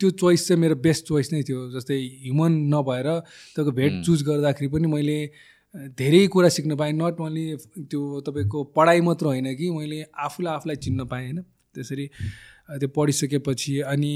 त्यो 0.00 0.10
चोइस 0.12 0.46
चाहिँ 0.48 0.60
मेरो 0.60 0.74
बेस्ट 0.86 1.04
चोइस 1.06 1.32
नै 1.32 1.42
थियो 1.42 1.60
जस्तै 1.72 1.98
ह्युमन 2.22 2.52
नभएर 2.74 3.08
तपाईँको 3.56 3.72
भेट 3.72 3.92
चुज 4.06 4.22
गर्दाखेरि 4.22 4.68
पनि 4.72 4.86
मैले 4.88 5.18
धेरै 5.74 6.26
कुरा 6.32 6.48
सिक्न 6.48 6.76
पाएँ। 6.76 6.92
नट 6.92 7.20
ओन्ली 7.20 7.44
त्यो 7.78 8.20
तपाईँको 8.26 8.64
पढाइ 8.76 9.00
मात्र 9.00 9.26
होइन 9.26 9.54
कि 9.56 9.70
मैले 9.70 10.02
आफूलाई 10.26 10.54
आफूलाई 10.54 10.76
चिन्न 10.84 11.04
पाएँ 11.06 11.24
होइन? 11.24 11.42
त्यसरी 11.74 12.06
त्यो 12.70 12.88
पढिसकेपछि 12.96 13.78
अनि 13.86 14.12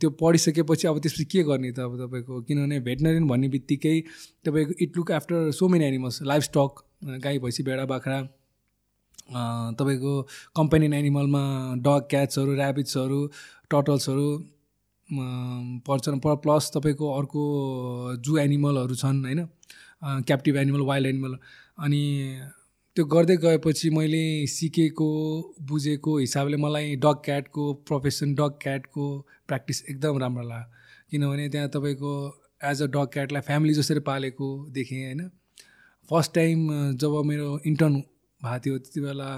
त्यो 0.00 0.10
पढिसकेपछि 0.20 0.88
अब 0.88 0.98
त्यसपछि 0.98 1.24
के 1.24 1.42
गर्ने 1.44 1.72
त 1.72 1.80
अब 1.80 1.96
तपाईँको? 2.00 2.40
किनभने 2.42 2.80
भेटनरियन 2.80 3.26
भन्ने 3.28 3.48
बित्तिकै 3.48 3.96
तपाईँको 4.44 4.72
it 4.80 4.96
look 4.96 5.12
after 5.12 5.50
so 5.52 5.68
many 5.68 5.84
animals 5.84 6.22
livestock 6.42 6.82
गाई 7.24 7.38
भैँसी 7.38 7.62
भेडा 7.62 7.84
बाख्रा 7.92 8.22
तपाईँको 9.78 10.14
कम्पेनियन 10.56 10.94
एनिमलमा 10.94 11.44
डग 11.84 12.08
क्याट्सहरू 12.10 12.56
ऱ्याबिट्सहरू 12.56 13.20
टटल्सहरू 13.70 14.28
पर्छन्। 15.12 16.18
प्लस 16.24 16.70
तपाईँको 16.74 17.12
अर्को 17.12 17.42
जू 18.18 18.36
एनिमलहरू 18.38 18.94
छन् 18.94 19.24
होइन? 19.24 19.46
क्याप्टिभ 20.02 20.56
एनिमल 20.56 20.80
वाइल्ड 20.86 21.06
एनिमल 21.08 21.36
अनि 21.78 22.02
त्यो 22.96 23.04
गर्दै 23.06 23.36
गएपछि 23.36 23.90
मैले 23.90 24.46
सिकेको 24.46 25.08
बुझेको 25.68 26.16
हिसाबले 26.18 26.56
मलाई 26.56 26.96
डग 27.04 27.20
क्याटको 27.24 27.72
प्रोफेसन 27.88 28.34
डग 28.34 28.58
क्याटको 28.62 29.04
प्र्याक्टिस 29.48 29.82
एकदम 29.90 30.18
राम्रो 30.18 30.48
लाग्यो। 30.48 30.80
किनभने 31.10 31.48
त्यहाँ 31.48 31.68
तपाईँको 31.68 32.12
एज 32.64 32.82
अ 32.82 32.86
डग 32.86 33.06
क्याटलाई 33.12 33.42
फ्यामिली 33.42 33.74
जसरी 33.74 34.00
पालेको 34.00 34.48
देखेँ 34.70 35.04
होइन? 35.04 35.28
फर्स्ट 36.10 36.34
टाइम 36.34 36.68
जब 36.96 37.22
मेरो 37.26 37.48
इन्टर्न 37.66 37.94
भएको 38.40 38.58
थियो 38.64 38.78
त्यति 38.78 39.00
बेला 39.00 39.30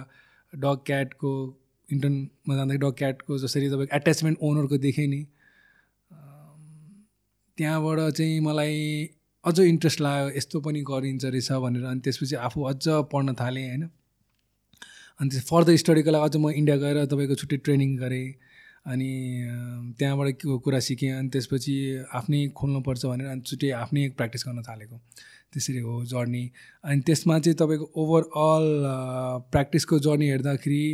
डग 0.53 0.83
क्याटको 0.87 1.31
इन्टर्नमा 1.89 2.57
जाँदाखेरि 2.57 2.79
डग 2.79 2.95
क्याटको 2.99 3.39
जसरी 3.39 3.69
तपाईँको 3.69 3.97
एट्याचमेन्ट 3.97 4.39
ओनरको 4.43 4.77
देखेँ 4.79 5.07
नि 5.07 5.21
त्यहाँबाट 7.59 7.99
चाहिँ 8.19 8.41
मलाई 8.41 8.79
अझ 9.45 9.59
इन्ट्रेस्ट 9.61 10.01
लाग्यो 10.01 10.37
यस्तो 10.37 10.61
पनि 10.61 10.81
गरिन्छ 10.91 11.25
रहेछ 11.25 11.53
भनेर। 11.65 11.85
अनि 11.85 12.01
त्यसपछि 12.01 12.37
आफू 12.47 12.63
अझ 12.71 12.85
पढ्न 13.13 13.35
थालेँ 13.41 13.67
होइन। 13.69 13.83
अनि 15.21 15.29
त्यस 15.31 15.45
फर्दर 15.51 15.77
स्टडीको 15.77 16.11
लागि 16.11 16.25
अझ 16.25 16.37
म 16.37 16.51
इन्डिया 16.51 16.77
गएर 16.77 17.05
तपाईँको 17.07 17.35
छुट्टै 17.35 17.57
ट्रेनिङ 17.65 17.97
गरेँ। 17.97 18.27
अनि 18.85 19.11
त्यहाँबाट 19.99 20.43
कुरा 20.65 20.81
सिकेँ। 20.87 21.13
अनि 21.19 21.29
त्यसपछि 21.29 21.75
आफ्नै 22.13 22.41
खोल्नुपर्छ 22.59 23.07
भनेर 23.07 23.29
अनि 23.35 23.43
छुट्टै 23.47 23.71
आफ्नै 23.83 24.09
प्र्याक्टिस 24.19 24.43
गर्न 24.47 24.63
थालेको। 24.63 24.97
त्यसरी 25.53 25.79
हो 25.87 26.05
जर्नी। 26.11 26.45
अनि 26.85 27.01
त्यसमा 27.07 27.39
चाहिँ 27.39 27.57
तपाईँको 27.61 27.87
ओभरअल 27.95 28.67
प्र्याक्टिसको 29.53 29.99
जर्नी 30.07 30.27
हेर्दाखेरि 30.29 30.85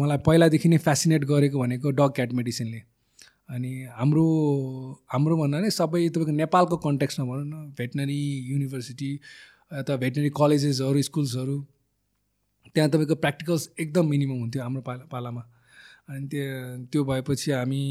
मलाई 0.00 0.18
पहिलादेखि 0.26 0.68
नै 0.68 0.78
फेसिनेट 0.88 1.24
गरेको 1.24 1.58
भनेको 1.58 1.90
डग 1.90 2.10
क्याट 2.16 2.32
मेडिसिनले। 2.32 2.80
अनि 3.48 3.70
हाम्रो 3.92 4.24
हाम्रो 5.12 5.36
भन्दा 5.36 5.60
नै 5.60 5.70
सबै 5.70 6.08
तपाईँको 6.08 6.32
नेपालको 6.32 6.76
कन्ट्याक्समा 6.86 7.24
भनौँ 7.26 7.44
न 7.44 7.72
भेटनरी 7.78 8.20
युनिभर्सिटी 8.50 9.10
अथवा 9.72 9.96
भेटनरी 9.96 10.30
कलेजेसहरू 10.40 11.02
स्कुल्सहरू 11.02 11.56
त्यहाँ 12.74 12.90
तपाईँको 12.90 13.14
प्र्याक्टिकल्स 13.14 13.68
एकदम 13.80 14.06
मिनिमम 14.08 14.38
हुन्थ्यो 14.40 14.62
हाम्रो 14.62 14.82
पाला 14.82 15.04
पालामा। 15.12 15.42
अनि 16.08 16.26
त्यो 16.28 16.44
त्यो 16.92 17.04
भएपछि 17.04 17.50
हामी 17.52 17.82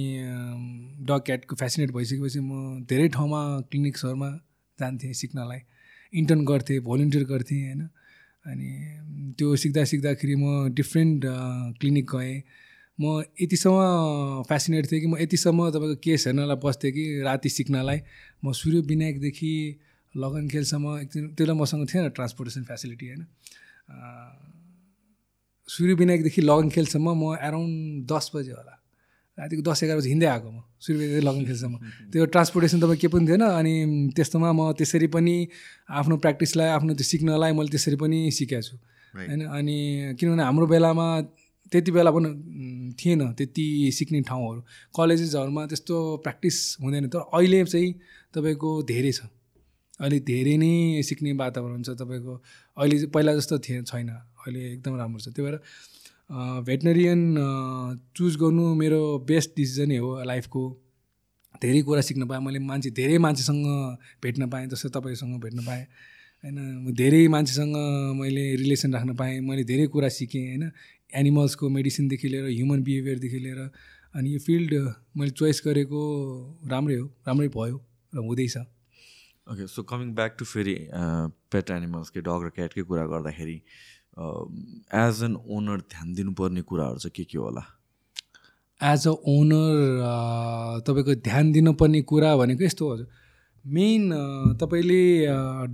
डग 1.07 1.21
क्याटको 1.25 1.55
फेसिनेट 1.55 1.91
भइसकेपछि 1.91 2.39
म 2.39 2.85
धेरै 2.89 3.07
ठाउँमा 3.15 3.41
क्लिनिक्सहरूमा 3.71 4.29
जान्थेँ 4.79 5.13
सिक्नलाई। 5.13 5.59
इन्टर्न 6.13 6.45
गर्थेँ 6.45 6.79
भोलिन्टियर 6.79 7.23
गर्थेँ 7.25 7.61
होइन। 7.63 7.81
अनि 8.45 8.69
त्यो 9.37 9.55
सिक्दा 9.55 9.83
सिक्दाखेरि 9.85 10.35
म 10.35 10.73
डिफ्रेन्ट 10.73 11.21
क्लिनिक 11.79 12.05
गएँ। 12.11 12.35
म 12.99 13.23
यतिसम्म 13.41 14.43
फेसिनेट 14.49 14.91
थिएँ 14.91 15.01
कि 15.01 15.07
म 15.07 15.17
यतिसम्म 15.17 15.69
तपाईँको 15.69 15.97
केस 15.97 16.27
हेर्नलाई 16.27 16.57
बस्थेँ 16.61 16.91
कि 16.91 17.03
राति 17.25 17.49
सिक्नलाई। 17.49 17.99
म 18.45 18.51
सूर्य 18.53 18.79
विनायकदेखि 18.85 19.53
लगन 20.15 20.47
खेलसम्म 20.47 20.85
एकदिन 21.01 21.23
त्यसलाई 21.33 21.57
मसँग 21.57 21.87
थिएन 21.89 22.09
ट्रान्सपोर्टेसन 22.13 22.63
फेसिलिटी 22.69 23.05
होइन? 23.07 23.25
सूर्य 25.69 25.93
विनायकदेखि 25.93 26.41
लगन 26.41 26.69
खेलसम्म 26.69 27.07
म 27.17 27.33
एराउन्ड 27.41 28.05
दस 28.05 28.31
बजे 28.35 28.51
होला। 28.53 28.75
रातिको 29.37 29.61
दस 29.65 29.83
एघार 29.83 29.97
बजी 29.97 30.09
हिँड्दै 30.09 30.27
आएको 30.29 30.49
म 30.53 30.61
सूर्य 30.77 30.99
विनायक 31.01 31.23
लगन 31.25 31.43
खेलसम्म। 31.49 31.75
त्यो 32.13 32.25
ट्रान्सपोर्टेसन 32.29 32.77
तपाईँ 32.77 32.99
के 33.01 33.07
पनि 33.09 33.25
थिएन 33.25 33.41
अनि 33.41 33.73
त्यस्तोमा 34.13 34.49
म 34.53 34.71
त्यसरी 34.77 35.07
पनि 35.09 35.35
आफ्नो 35.89 36.15
प्र्याक्टिसलाई 36.21 36.69
आफ्नो 36.77 36.93
त्यो 36.93 37.05
सिक्नलाई 37.09 37.51
मैले 37.57 37.69
त्यसरी 37.73 37.97
पनि 37.97 38.19
सिकेको 38.29 38.61
छु। 38.61 38.77
होइन? 39.17 39.41
अनि 39.49 39.77
किनभने 40.19 40.43
हाम्रो 40.45 40.65
बेलामा 40.69 41.07
त्यति 41.73 41.91
बेला 41.91 42.11
पनि 42.13 42.29
थिएन 42.99 43.21
त्यति 43.33 43.65
सिक्ने 43.97 44.21
ठाउँहरू। 44.29 44.61
कलेजेसहरूमा 44.93 45.65
त्यस्तो 45.65 45.95
प्र्याक्टिस 46.23 46.57
हुँदैन। 46.81 47.07
तर 47.09 47.19
अहिले 47.33 47.63
चाहिँ 47.65 47.91
तपाईँको 48.33 48.69
धेरै 48.85 49.11
छ। 49.11 49.25
अहिले 49.99 50.19
धेरै 50.21 50.55
नै 50.57 51.01
सिक्ने 51.01 51.31
वातावरण 51.33 51.81
छ 51.81 51.97
तपाईँको। 51.97 52.33
अहिले 52.77 52.95
पहिला 53.09 53.31
जस्तो 53.35 53.59
थिए 53.65 53.81
छैन। 53.83 54.09
अहिले 54.09 54.61
एकदम 54.73 54.93
राम्रो 55.01 55.19
छ। 55.19 55.27
त्यही 55.33 55.45
भएर 55.47 55.57
भेटनरियन 56.65 57.21
चुज 58.17 58.35
गर्नु 58.41 58.63
मेरो 58.75 59.01
बेस्ट 59.27 59.49
डिसिजनै 59.57 59.97
हो 59.97 60.09
लाइफको। 60.23 60.63
धेरै 61.61 61.81
कुरा 61.81 62.01
सिक्न 62.01 62.25
पाएँ। 62.27 62.41
मैले 62.41 62.59
मान्छे 62.59 62.89
धेरै 62.91 63.17
मान्छेसँग 63.17 63.65
भेट्न 64.23 64.49
पाएँ 64.49 64.67
जस्तो 64.67 64.89
तपाईँसँग 64.89 65.39
भेट्न 65.41 65.59
पाएँ। 65.65 65.85
होइन 66.43 66.93
धेरै 66.93 67.27
मान्छेसँग 67.27 67.75
मैले 68.19 68.43
रिलेसन 68.61 68.93
राख्न 68.93 69.15
पाएँ। 69.15 69.39
मैले 69.39 69.63
धेरै 69.63 69.85
कुरा 69.87 70.09
सिकेँ 70.09 70.43
होइन। 70.47 70.71
एनिमल्सको 71.21 71.69
मेडिसिनदेखि 71.69 72.27
लिएर 72.27 72.45
ह्युमन 72.49 72.83
बिहेभियरदेखि 72.83 73.39
लिएर 73.39 73.59
अनि 74.15 74.33
यो 74.33 74.39
फिल्ड 74.45 74.73
मैले 75.17 75.31
चोइस 75.41 75.61
गरेको 75.65 76.01
राम्रै 76.71 76.95
हो 76.95 77.05
राम्रै 77.27 77.47
भयो 77.57 77.77
र 78.13 78.25
हुँदैछ 78.27 78.57
okay 79.51 79.67
so 79.67 79.83
coming 79.83 80.13
back 80.15 80.35
to 80.39 80.45
फेरि 80.45 80.75
पेट 81.53 81.71
एनिमल्सकै 81.77 82.21
डग 82.27 82.45
र 82.45 82.49
क्याटकै 82.57 82.83
कुरा 82.91 83.05
गर्दाखेरि 83.13 83.57
एज 84.99 85.23
एन 85.23 85.35
ओनर 85.57 85.79
ध्यान 85.93 86.13
दिनुपर्ने 86.13 86.61
कुराहरू 86.69 86.97
चाहिँ 86.97 87.13
के 87.15 87.23
के 87.31 87.37
होला? 87.37 87.63
एज 88.81 89.07
अ 89.07 89.13
ओनर 89.33 89.75
तपाईँको 90.87 91.15
ध्यान 91.27 91.51
दिनुपर्ने 91.51 92.01
कुरा 92.11 92.35
भनेको 92.37 92.63
यस्तो 92.63 92.93
हजुर। 92.93 93.07
मेन 93.65 94.09
तपाईँले 94.61 95.03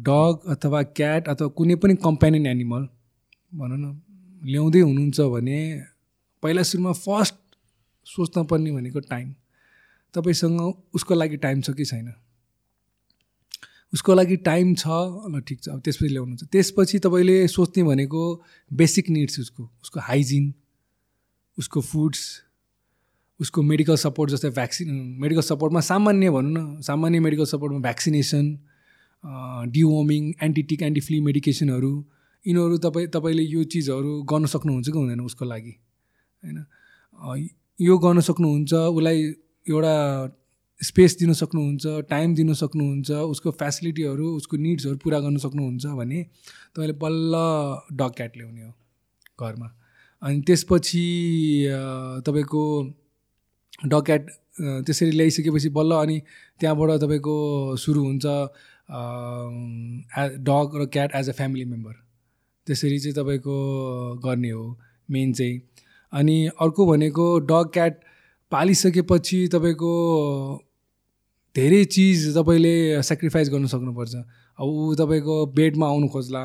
डग 0.08 0.50
अथवा 0.56 0.82
क्याट 1.00 1.28
अथवा 1.30 1.48
कुनै 1.60 1.76
पनि 1.84 1.96
कम्पेनियन 2.04 2.46
एनिमल 2.48 2.88
भनौँ 3.60 3.78
न 3.78 3.86
ल्याउँदै 4.46 4.80
हुनुहुन्छ 4.80 5.20
भने 5.20 5.60
पहिला 6.44 6.64
सुरुमा 6.64 6.92
फर्स्ट 6.92 7.36
सोच्नुपर्ने 8.06 8.72
भनेको 8.72 9.00
टाइम 9.00 9.34
तपाईँसँग 10.14 10.62
उसको 10.94 11.14
लागि 11.16 11.38
टाइम 11.38 11.62
छ 11.62 11.70
कि 11.72 11.86
छैन? 11.86 12.14
उसको 13.94 14.14
लागि 14.16 14.36
टाइम 14.38 14.76
छ 14.76 14.88
ल 14.88 15.42
ठिक 15.48 15.62
छ 15.64 15.70
अब 15.70 15.80
त्यसपछि 15.80 16.08
ल्याउनुहुन्छ। 16.08 16.44
त्यसपछि 16.52 17.00
तपाईँले 17.00 17.48
सोच्ने 17.48 17.84
भनेको 17.84 18.22
बेसिक 18.72 19.10
निड्स 19.10 19.40
उसको 19.40 19.64
उसको 19.82 20.00
हाइजिन 20.00 20.54
उसको 21.58 21.82
फुड्स 21.82 22.22
उसको 23.40 23.62
मेडिकल 23.62 23.96
सपोर्ट 23.96 24.32
जस्तै 24.32 24.50
भ्याक्सिन 24.50 24.90
मेडिकल 25.20 25.42
सपोर्टमा 25.42 25.82
सामान्य 25.82 26.30
भनौँ 26.30 26.52
न 26.52 26.82
सामान्य 26.82 27.20
मेडिकल 27.20 27.46
सपोर्टमा 27.46 27.80
भ्याक्सिनेसन 27.80 28.46
डिवोमिङ 29.72 30.34
एन्टिटिक 30.44 30.82
एन्टिफ्ली 30.82 31.20
मेडिकेसनहरू 31.22 31.94
यिनीहरू 32.46 32.78
तपाईँ 32.78 33.08
तपाईँले 33.08 33.44
यो 33.44 33.64
चिजहरू 33.64 34.22
गर्न 34.24 34.46
सक्नुहुन्छ 34.46 34.88
कि 34.90 34.98
हुँदैन 34.98 35.22
उसको 35.22 35.46
लागि? 35.46 35.76
होइन? 36.44 36.58
यो 37.80 37.98
गर्न 37.98 38.20
सक्नुहुन्छ 38.20 38.74
उसलाई 38.74 39.20
एउटा 39.66 39.96
स्पेस 40.82 41.18
दिन 41.20 41.34
सक्नुहुन्छ 41.34 42.08
टाइम 42.10 42.36
दिन 42.36 42.54
सक्नुहुन्छ 42.54 43.12
उसको 43.12 43.52
फेसिलिटीहरू 43.52 44.28
उसको 44.36 44.58
निड्सहरू 44.58 44.98
पुरा 45.04 45.20
गर्न 45.20 45.38
सक्नुहुन्छ 45.38 45.86
भने 46.00 46.24
तपाईँले 46.76 46.94
बल्ल 46.96 47.34
डग 47.98 48.12
क्याट 48.18 48.38
ल्याउने 48.38 48.64
हो 48.64 48.72
घरमा। 49.40 49.68
अनि 50.22 50.42
त्यसपछि 50.48 51.06
तपाईँको 52.26 52.64
डग 53.86 54.04
क्याट 54.06 54.24
त्यसरी 54.88 55.12
ल्याइसकेपछि 55.12 55.70
बल्ल 55.70 55.92
अनि 55.96 56.22
त्यहाँबाट 56.60 56.90
तपाईँको 57.02 57.36
सुरु 57.78 58.02
हुन्छ 58.04 58.26
डग 60.48 60.68
र 60.82 60.86
cat 60.94 61.16
as 61.16 61.30
a 61.30 61.34
family 61.34 61.66
member. 61.66 61.94
त्यसरी 62.70 63.00
चाहिँ 63.00 63.16
तपाईँको 63.18 63.56
गर्ने 64.22 64.50
हो 64.50 64.66
मेन 65.10 65.34
चाहिँ। 65.34 65.62
अनि 66.14 66.38
अर्को 66.62 66.86
भनेको 66.86 67.26
डग 67.50 67.70
क्याट 67.74 68.00
पालिसकेपछि 68.52 69.40
तपाईँको 69.54 69.92
धेरै 71.56 71.84
चिज 71.86 72.38
तपाईँले 72.38 73.02
सेक्रिफाइस 73.04 73.50
गर्नु 73.50 73.68
सक्नुपर्छ। 73.68 74.16
अब 74.60 74.66
ऊ 74.66 74.96
तपाईँको 74.96 75.36
बेडमा 75.58 75.88
आउनु 75.88 76.08
खोज्ला। 76.14 76.42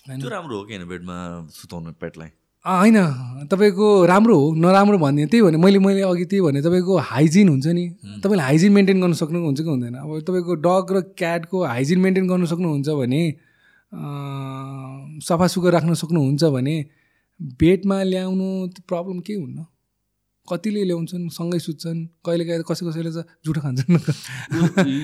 त्यो 0.00 0.28
राम्रो 0.28 0.56
हो 0.58 0.64
कि 0.64 0.74
होइन 0.74 0.88
बेडमा 0.88 1.16
सुताउनु 1.52 1.92
पेटलाई? 2.00 2.28
होइन। 2.64 2.96
तपाईँको 3.48 3.86
राम्रो 4.06 4.36
हो 4.36 4.46
नराम्रो 4.54 4.98
भन्ने 4.98 5.26
त्यही 5.26 5.42
भने 5.42 5.56
मैले 5.56 5.78
मैले 5.78 6.02
अघि 6.02 6.24
त्यही 6.24 6.40
भने 6.44 6.60
तपाईँको 6.62 6.96
हाइजिन 7.10 7.48
हुन्छ 7.48 7.66
नि। 7.66 7.84
तपाईँले 8.24 8.42
हाइजिन 8.42 8.72
मेन्टेन 8.72 9.00
गर्न 9.00 9.12
सक्नुहुन्छ 9.12 9.60
कि 9.60 9.70
हुँदैन? 9.70 9.94
अब 9.94 10.20
तपाईँको 10.28 10.54
डग 10.66 10.92
र 10.92 11.00
क्याटको 11.16 11.64
हाइजिन 11.64 11.98
मेन्टेन 12.00 12.28
गर्न 12.28 12.44
सक्नुहुन्छ 12.52 12.88
भने 13.00 13.22
सफा 13.92 15.46
सुग्घर 15.46 15.72
राख्न 15.72 15.94
सक्नुहुन्छ 15.94 16.44
भने 16.54 16.76
बेडमा 17.40 18.02
ल्याउनु 18.02 18.48
प्रब्लम 18.86 19.18
केही 19.26 19.40
हुन्न? 19.40 19.66
कतिले 20.48 20.82
ल्याउँछन्? 20.84 21.28
सँगै 21.30 21.58
सुत्छन्? 21.58 21.98
कहिले 22.26 22.44
कहिले 22.44 22.64
कसै 22.66 22.82
कसैले 22.86 23.10
त 23.14 23.22
जुठो 23.46 23.60
खान्छन्। 23.60 23.98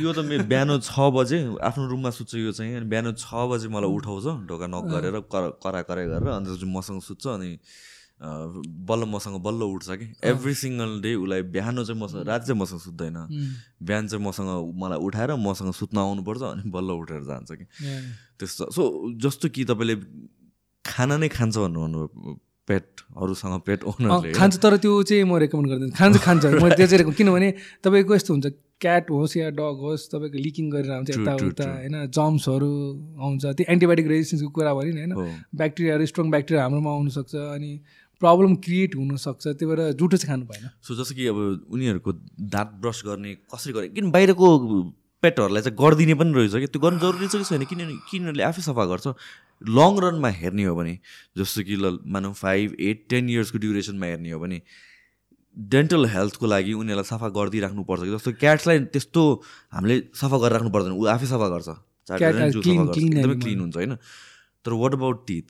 यो 0.03 0.11
त 0.11 0.19
मेरो 0.27 0.45
बिहान 0.51 0.71
छ 0.83 0.95
बजे 1.15 1.39
आफ्नो 1.63 1.87
रुममा 1.87 2.11
सुत्छ 2.11 2.35
यो 2.35 2.53
चाहिँ। 2.53 2.75
अनि 2.83 2.87
बिहान 2.91 3.15
छ 3.15 3.31
बजे 3.51 3.69
मलाई 3.71 3.91
उठाउँछ 3.91 4.27
ढोका 4.51 4.67
नक 4.67 4.85
गरेर 4.91 5.17
करा 5.31 5.81
कराई 5.87 6.07
गरेर 6.11 6.31
अन्त 6.35 6.67
मसँग 6.67 7.01
सुत्छ 7.03 7.27
अनि 7.39 7.51
बल्ल 8.89 9.05
मसँग 9.07 9.37
बल्ल 9.43 9.63
उठ्छ 9.71 9.89
कि। 10.03 10.07
एभ्री 10.25 10.55
सिङ्गल 10.57 10.91
डे 11.03 11.15
उसलाई 11.15 11.43
बिहान 11.55 11.85
चाहिँ 11.85 12.01
मसँग 12.01 12.27
राति 12.27 12.47
चाहिँ 12.47 12.61
मसँग 12.61 12.81
सुत्दैन। 12.81 13.17
बिहान 13.87 14.05
चाहिँ 14.09 14.25
मसँग 14.27 14.51
मलाई 14.83 14.99
उठाएर 14.99 15.31
मसँग 15.39 15.73
सुत्न 15.79 15.99
आउनुपर्छ 15.99 16.43
अनि 16.43 16.71
बल्ल 16.71 16.91
उठेर 17.03 17.23
जान्छ 17.23 17.51
कि। 17.53 17.67
त्यस्तो। 18.41 18.65
सो 18.71 18.83
जस्तो 19.19 19.49
कि 19.49 19.65
तपाईँले 19.65 19.97
खाना 20.85 21.17
नै 21.17 21.29
खान्छ 21.29 21.57
भन्नु 21.57 21.99
पेटहरूसँग 22.69 23.61
पेट 23.67 23.81
ओनरले। 23.85 24.33
खान्छ 24.35 24.55
तर 24.59 24.77
त्यो 24.83 24.93
चाहिँ 25.03 25.25
म 25.25 25.37
रेकमेन्ड 25.39 25.69
गर्दैन। 25.71 25.91
खान्छ 25.95 26.17
खान्छ। 26.19 26.45
म 26.59 26.69
त्यो 26.75 26.87
चाहिँ 26.87 27.15
किनभने 27.15 27.49
तपाईँको 27.85 28.15
यस्तो 28.15 28.33
हुन्छ 28.35 28.47
क्याट 28.77 29.11
होस् 29.11 29.37
या 29.37 29.49
डग 29.57 29.77
होस् 29.81 30.11
तपाईँको 30.13 30.39
लिकिङ 30.47 30.67
गरेर 30.71 30.91
आउँछ 30.93 31.11
यताउता 31.11 31.65
होइन 31.65 31.97
जम्सहरू 32.13 32.71
आउँछ। 33.17 33.45
त्यो 33.57 33.65
एन्टिबायोटिक 33.73 34.07
रेजिस्टेन्सको 34.07 34.51
कुरा 34.51 34.73
भयो 34.75 34.93
नि 34.93 35.01
होइन 35.01 35.15
ब्याक्टेरियाहरू 35.55 36.07
स्ट्रङ 36.07 36.27
ब्याक्टेरिया 36.31 36.63
हाम्रोमा 36.63 36.91
आउनसक्छ 36.91 37.35
अनि 37.57 37.71
प्रब्लम 38.23 38.55
क्रिएट 38.67 38.93
हुनसक्छ 38.97 39.45
त्यही 39.47 39.67
भएर 39.71 39.81
जुठो 39.97 40.17
चाहिँ 40.17 40.29
खानु 40.29 40.45
भएन। 40.51 40.65
सो 40.83 40.93
जस्तो 40.99 41.15
कि 41.15 41.25
अब 41.33 41.39
उनीहरूको 41.71 42.11
दाँत 42.53 42.71
ब्रस 42.83 43.03
गर्ने 43.07 43.33
कसरी 43.49 43.73
गर्ने 43.73 43.89
किन 43.97 44.11
बाहिरको 44.11 44.47
पेटहरूलाई 45.23 45.63
चाहिँ 45.63 45.77
गरिदिने 45.79 46.15
पनि 46.21 46.33
रहेछ 46.33 46.55
कि? 46.55 46.67
त्यो 46.67 46.81
गर्नु 46.81 46.99
जरुरी 47.01 47.27
छ 47.29 47.37
कि 47.37 47.45
छैन? 47.45 47.65
किनभने 47.65 47.97
किनभने 48.11 48.43
आफै 48.43 48.63
सफा 48.63 48.85
गर्छ। 48.87 49.07
लङ 49.63 49.93
रनमा 50.05 50.31
हेर्ने 50.41 50.65
हो 50.65 50.75
भने 50.77 50.95
जस्तो 51.39 51.63
कि 51.65 51.77
ल 51.77 51.99
मानौँ 52.05 52.33
फाइभ 52.37 52.77
एट 52.81 52.99
टेन 53.09 53.25
इयर्सको 53.31 53.59
ड्युरेसनमा 53.59 54.07
हेर्ने 54.07 54.31
हो 54.31 54.39
भने 54.41 54.61
डेन्टल 55.57 56.07
हेल्थको 56.13 56.47
लागि 56.47 56.73
उनीहरूलाई 56.77 57.09
सफा 57.09 57.29
गरिदिइराख्नुपर्छ 57.33 58.03
जस्तो 58.13 58.33
क्याट्सलाई 58.37 58.79
त्यस्तो 58.93 59.23
हामीले 59.73 59.97
सफा 60.13 60.37
गरेर 60.39 60.53
राख्नु 60.53 60.71
पर्दैन। 60.77 60.93
ऊ 60.93 61.05
आफै 61.09 61.27
सफा 61.27 61.49
गर्छ। 61.49 61.69
एकदमै 62.07 63.37
क्लिन 63.41 63.61
हुन्छ 63.61 63.77
होइन? 63.77 63.97
तर 64.65 64.73
वाट 64.77 64.93
अबाउट 64.95 65.27
टिथ 65.27 65.49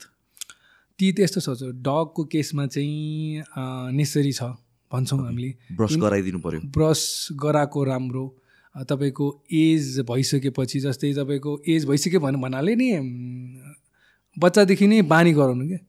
टिथ 0.99 1.19
यस्तो 1.19 1.39
छ 1.43 1.75
डगको 1.83 2.23
केसमा 2.31 2.65
चाहिँ 2.71 3.43
नेसरी 3.93 4.31
छ। 4.31 4.55
भन्छौँ 4.91 5.19
हामीले। 5.19 5.75
ब्रस 5.75 5.95
गराइदिनु 5.99 6.39
पऱ्यो 6.39 6.59
ब्रस 6.71 7.01
गराएको 7.35 7.83
राम्रो। 7.83 8.25
तपाईँको 8.83 9.25
एज 9.53 9.99
भइसकेपछि 10.09 10.79
जस्तै 10.79 11.13
तपाईँको 11.13 11.51
एज 11.67 11.85
भइसक्यो 11.85 12.19
भने 12.19 12.37
भन्नाले 12.37 12.75
नि 12.75 12.87
बच्चादेखि 14.37 14.87
नै 14.87 15.01
बानी 15.01 15.31
गराउनु 15.33 15.67
क्या 15.67 15.79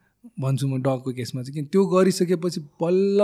भन्छु 0.40 0.66
म 0.68 0.80
डगको 0.82 1.12
केसमा 1.12 1.42
चाहिँ। 1.42 1.54
किन 1.54 1.64
त्यो 1.72 1.84
गरिसकेपछि 1.86 2.60
बल्ल 2.80 3.20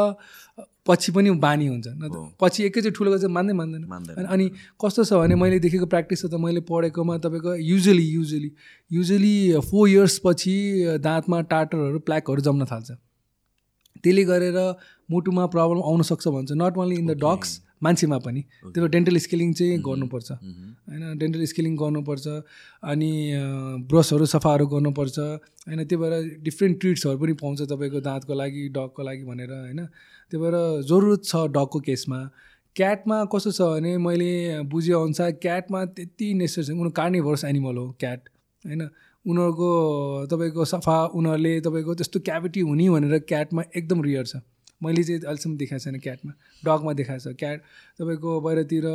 पछि 0.86 1.12
पनि 1.12 1.30
बानी 1.40 1.66
हुन्छ। 1.66 1.86
न 1.88 2.32
पछि 2.40 2.64
एकैचोटि 2.64 2.90
ठुलो 2.96 3.10
गर्छ 3.10 3.24
मान्दै 3.24 3.54
मान्दैन। 3.54 4.24
अनि 4.26 4.48
कस्तो 4.76 5.04
छ 5.04 5.12
भने 5.16 5.34
मैले 5.34 5.58
देखेको 5.64 5.86
प्र्याक्टिस 5.86 6.24
त 6.24 6.34
मैले 6.36 6.60
पढेकोमा 6.68 7.16
तपाईँको 7.24 7.54
usually 7.56 8.04
usually 8.04 8.50
usually 8.90 9.36
four 9.70 9.88
years 9.88 10.18
पछि 10.24 10.54
दाँतमा 11.00 11.40
टाटरहरू 11.52 11.98
प्ल्याकहरू 12.04 12.40
जम्न 12.42 12.64
थाल्छ। 12.70 12.90
त्यसले 14.04 14.24
गरेर 14.24 14.58
मुटुमा 15.10 15.46
प्रब्लम 15.46 15.80
आउनसक्छ 15.82 16.28
भन्छ। 16.28 16.52
Not 16.52 16.76
only 16.76 16.96
in 16.96 17.06
the 17.06 17.16
dogs 17.24 17.50
मान्छेमा 17.84 18.18
पनि 18.26 18.42
त्यो 18.66 18.86
डेन्टल 18.94 19.16
स्केलिङ 19.24 19.52
चाहिँ 19.52 19.78
गर्नुपर्छ। 19.86 20.30
होइन 20.32 21.18
डेन्टल 21.18 21.44
स्केलिङ 21.46 21.76
गर्नुपर्छ 21.76 22.26
अनि 22.92 23.10
ब्रसहरू 23.90 24.26
सफाहरू 24.28 24.66
गर्नुपर्छ। 24.74 25.18
होइन 25.18 25.84
त्यो 25.84 25.98
भएर 25.98 26.14
डिफ्रेन्ट 26.44 26.80
ट्रिट्सहरू 26.80 27.18
पनि 27.18 27.32
पाउँछ 27.42 27.62
तपाईँको 27.70 28.00
दाँतको 28.08 28.34
लागि 28.34 28.68
डगको 28.76 29.02
लागि 29.02 29.24
भनेर 29.24 29.52
होइन। 29.52 29.80
त्यो 30.32 30.40
भएर 30.40 30.56
जरुरत 30.88 31.24
छ 31.24 31.46
डगको 31.52 31.80
केसमा। 31.88 32.20
क्याटमा 32.76 33.16
कस्तो 33.32 33.50
छ 33.52 33.60
भने 33.72 33.96
मैले 33.98 34.30
बुझेअनुसार 34.66 35.30
क्याटमा 35.42 35.84
त्यति 35.96 36.32
नेसेसरी 36.34 36.74
उनीहरू 36.74 36.90
कार्निभर्स 36.90 37.44
एनिमल 37.44 37.76
हो 37.76 37.86
क्याट। 38.00 38.20
होइन 38.64 38.82
उनीहरूको 39.24 39.68
तपाईँको 40.30 40.64
सफा 40.64 40.96
उनीहरूले 41.14 41.52
तपाईँको 41.60 41.94
त्यस्तो 41.94 42.20
क्याभिटी 42.20 42.60
हुने 42.60 42.88
भनेर 42.90 43.18
क्याटमा 43.30 43.62
एकदम 43.76 44.02
रियर 44.02 44.24
छ। 44.26 44.36
मैले 44.84 45.02
चाहिँ 45.04 45.20
अहिलेसम्म 45.20 45.56
देखाएको 45.56 45.84
छैन 45.84 45.98
क्याटमा 46.06 46.32
डगमा 46.62 46.92
देखाएको 47.00 47.22
छ। 47.24 47.36
क्याट 47.40 47.58
तपाईँको 47.98 48.30
बाहिरतिर 48.40 48.86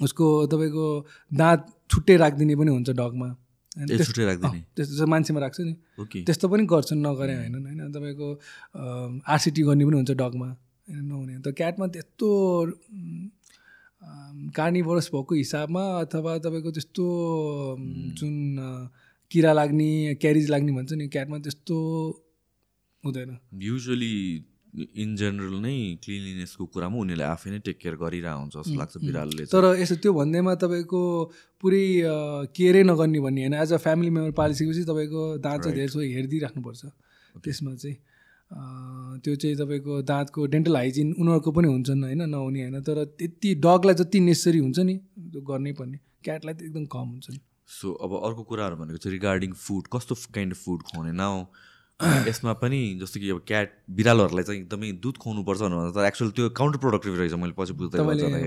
उसको 0.00 0.26
तपाईँको 0.46 0.86
दाँत 1.34 1.60
छुट्टै 1.90 2.16
राखिदिने 2.16 2.54
पनि 2.56 2.70
हुन्छ 2.70 2.90
डगमा। 2.94 3.28
त्यस्तो 3.78 5.06
मान्छेमा 5.06 5.40
राख्छ 5.40 5.60
नि। 5.60 5.74
त्यस्तो 6.26 6.48
पनि 6.48 6.62
गर्छन् 6.66 7.02
नगरे 7.02 7.34
होइन 7.34 7.54
होइन। 7.54 7.92
तपाईँको 7.92 8.28
आरसिटी 9.26 9.62
गर्ने 9.62 9.84
पनि 9.86 9.96
हुन्छ 9.96 10.12
डगमा 10.18 10.46
होइन 10.46 11.04
नहुने। 11.04 11.34
त 11.42 11.54
क्याटमा 11.54 11.86
त्यस्तो 11.94 12.28
कार्निभरस 14.54 15.06
भएको 15.14 15.34
हिसाबमा 15.34 15.82
अथवा 16.00 16.32
तपाईँको 16.38 16.70
त्यस्तो 16.70 17.04
जुन 18.18 18.34
किरा 19.30 19.52
लाग्ने 19.52 20.14
क्यारिज 20.14 20.50
लाग्ने 20.50 20.72
भन्छ 20.72 20.92
नि 20.92 21.08
क्याटमा 21.08 21.38
त्यस्तो 21.38 21.76
हुँदैन। 23.04 23.30
युजली 23.62 24.14
इन 24.74 25.16
जेनरल 25.16 25.54
नै 25.64 25.76
क्लिनलिनेसको 26.04 26.64
कुरामा 26.74 26.96
उनीहरूले 26.98 27.24
आफै 27.24 27.50
नै 27.50 27.58
टेक 27.66 27.78
केयर 27.78 27.94
गरिरहेको 28.02 28.40
हुन्छ 28.40 28.54
जस्तो 28.56 28.76
लाग्छ 28.78 28.94
बिरालोले 29.04 29.46
तर 29.52 29.64
यसो 29.80 29.94
त्यो 30.04 30.12
भन्दैमा 30.18 30.54
तपाईँको 30.64 31.00
पुरै 31.62 31.84
केयरै 32.58 32.82
नगर्ने 32.90 33.20
भन्ने 33.26 33.40
होइन। 33.42 33.54
एज 33.62 33.72
अ 33.72 33.78
फ्यामिली 33.86 34.10
मेम्बर 34.16 34.32
पालिसकेपछि 34.40 34.82
तपाईँको 34.90 35.22
दाँत 35.46 35.58
चाहिँ 35.62 35.76
धेरै 35.76 35.88
सो 35.88 36.00
हेरिदिइराख्नुपर्छ। 36.00 36.82
त्यसमा 37.44 37.74
चाहिँ 37.74 37.96
त्यो 39.24 39.34
चाहिँ 39.36 39.56
तपाईँको 39.56 40.02
दाँतको 40.10 40.46
डेन्टल 40.52 40.76
हाइजिन 40.76 41.08
उनीहरूको 41.16 41.50
पनि 41.52 41.68
हुन्छन् 41.68 42.04
होइन 42.04 42.22
नहुने 42.28 42.60
होइन। 42.62 42.80
तर 42.82 43.04
त्यति 43.18 43.54
डगलाई 43.64 43.94
जति 44.00 44.20
नेसेसरी 44.20 44.58
हुन्छ 44.58 44.78
नि 44.88 44.94
त्यो 45.32 45.40
गर्नै 45.50 45.72
पर्ने। 45.80 45.98
क्याटलाई 46.24 46.54
त 46.54 46.62
एकदम 46.68 46.84
कम 46.92 47.08
हुन्छ 47.14 47.26
नि। 47.30 47.40
सो 47.68 47.92
अब 48.04 48.10
अर्को 48.24 48.42
कुराहरू 48.50 48.76
भनेको 48.76 48.98
चाहिँ 48.98 49.14
रिगार्डिङ 49.14 49.52
फुड 49.64 49.84
कस्तो 49.92 50.14
काइन्ड 50.36 50.52
अफ 50.52 50.60
फुड 50.64 50.82
खुवाउने? 50.82 51.12
नाउ 51.12 51.34
यसमा 51.98 52.52
पनि 52.62 52.78
जस्तो 53.02 53.20
कि 53.20 53.30
अब 53.30 53.40
क्याट 53.46 53.70
बिरालोहरूलाई 53.90 54.44
चाहिँ 54.44 54.60
एकदमै 54.60 54.90
दुध 55.02 55.16
खुवाउनुपर्छ 55.18 55.60
भनेर 55.60 55.90
तर 55.90 56.04
एक्चुअल 56.06 56.30
त्यो 56.30 56.48
काउन्टर 56.54 56.78
प्रोडक्टिभ 56.78 57.14
रहेछ 57.18 57.32
मैले 57.42 57.54
पछि 57.58 57.72
बुझ्दै 57.74 57.98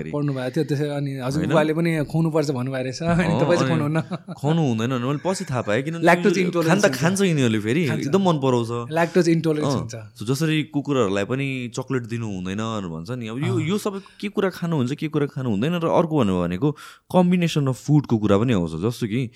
पढ्नु 0.08 0.32
भएको 0.32 0.50
थियो 0.56 0.64
त्यसै 0.72 0.88
अनि 0.88 1.12
हजुरबाले 1.20 1.74
पनि 1.76 1.90
खुवाउनुपर्छ 2.08 2.50
भन्नुभएको 2.56 2.84
रहेछ। 2.88 4.32
खुवाउनु 4.40 4.62
हुँदैन 4.68 4.92
मैले 5.04 5.20
पछि 5.20 5.44
थाहा 5.52 5.62
पाएँ 5.68 5.82
किन 5.84 6.00
ल्याक्टोज 6.00 6.64
खान 6.64 6.80
त 6.80 6.88
खान्छ 6.96 7.20
यिनीहरूले 7.28 7.60
फेरि 7.60 7.82
एकदम 7.92 8.22
मन 8.24 8.40
पराउँछ। 8.40 8.88
ल्याक्टोज 8.88 9.28
इन्टोलेन्स 9.28 9.74
हुन्छ। 9.76 10.24
जसरी 10.32 10.62
कुकुरहरूलाई 10.72 11.24
पनि 11.28 11.48
चक्लेट 11.76 12.08
दिनु 12.08 12.32
हुँदैन 12.32 12.88
भन्छ 12.88 13.20
नि। 13.20 13.28
अब 13.28 13.44
यो 13.44 13.60
यो 13.68 13.76
सबै 13.84 14.00
के 14.16 14.32
कुरा 14.32 14.50
खानुहुन्छ 14.56 14.96
के 14.96 15.12
कुरा 15.12 15.26
खानु 15.36 15.52
हुँदैन 15.52 15.76
र 15.76 15.92
अर्को 15.92 16.24
भन्नु 16.24 16.40
भनेको 16.40 16.72
कम्बिनेसन 17.12 17.68
अफ 17.68 17.84
फुडको 17.84 18.16
कुरा 18.16 18.38
पनि 18.40 18.52
आउँछ। 18.56 18.80
जस्तो 18.80 19.06
कि 19.12 19.28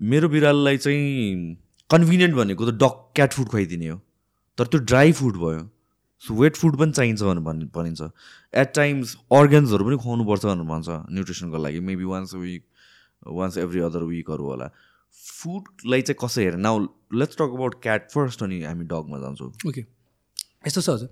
मेरो 0.00 0.28
बिरालोलाई 0.28 0.78
चाहिँ 0.86 1.63
कन्भिनियन्ट 1.90 2.34
भनेको 2.34 2.70
त 2.70 2.74
डक 2.82 2.94
क्याट 3.14 3.32
फुड 3.32 3.48
खुवाइदिने 3.48 3.88
हो। 3.88 4.00
तर 4.58 4.66
त्यो 4.66 4.80
ड्राई 4.80 5.12
फुड 5.12 5.36
भयो। 5.36 5.62
सो 6.22 6.34
वेट 6.34 6.56
फुड 6.56 6.76
पनि 6.78 6.92
चाहिन्छ 6.92 7.22
भनेर 7.22 7.68
भनिन्छ। 7.74 8.10
एट 8.54 8.72
टाइम्स 8.74 9.16
अर्ग्यान्सहरू 9.32 9.84
पनि 9.84 9.96
खुवाउनुपर्छ 10.02 10.44
भनेर 10.46 10.66
भन्छ 10.68 10.88
न्युट्रिसनको 11.12 11.58
लागि। 11.64 11.80
Maybe 11.80 12.04
once 12.04 12.34
a 12.34 12.38
week 12.38 12.62
once 13.26 13.58
every 13.58 13.80
other 13.80 14.02
विकहरू 14.04 14.44
होला। 14.44 14.70
फुडलाई 15.14 16.02
चाहिँ 16.02 16.18
कसै 16.22 16.44
हेर 16.44 16.56
now 16.56 16.78
let's 17.14 17.36
talk 17.36 17.50
about 17.54 17.74
cat 17.82 18.10
first 18.10 18.42
अनि 18.42 18.62
हामी 18.62 18.84
डगमा 18.84 19.18
जान्छौँ। 19.20 19.52
ओके 19.68 19.80
यस्तो 20.66 20.80
छ 20.80 20.88
हजुर। 20.88 21.08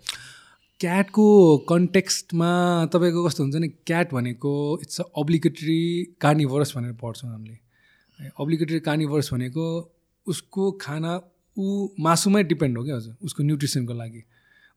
क्याटको 0.81 1.27
कन्टेक्स्टमा 1.68 2.51
तपाईँको 2.93 3.27
कस्तो 3.27 3.43
हुन्छ 3.43 3.57
नि 3.62 3.68
क्याट 3.87 4.12
भनेको 4.14 4.53
इट्स 4.83 5.01
अ 5.01 5.05
अब्लिगेटरी 5.20 5.83
कार्निभरस 6.20 6.73
भनेर 6.77 6.93
पढ्छौँ 7.03 7.31
हामीले। 7.31 7.59
अब्लिगेटरी 8.41 8.81
कार्निभरस 8.81 9.33
भनेको 9.33 9.66
उसको 10.27 10.70
खाना 10.81 11.20
ऊ 11.57 11.89
मासुमै 12.01 12.43
डिपेन्ड 12.45 12.79
हो 12.79 12.85
क्या 12.85 12.97
हजुर? 12.97 13.14
उसको 13.23 13.43
न्युट्रिसनको 13.43 13.95
लागि। 13.95 14.23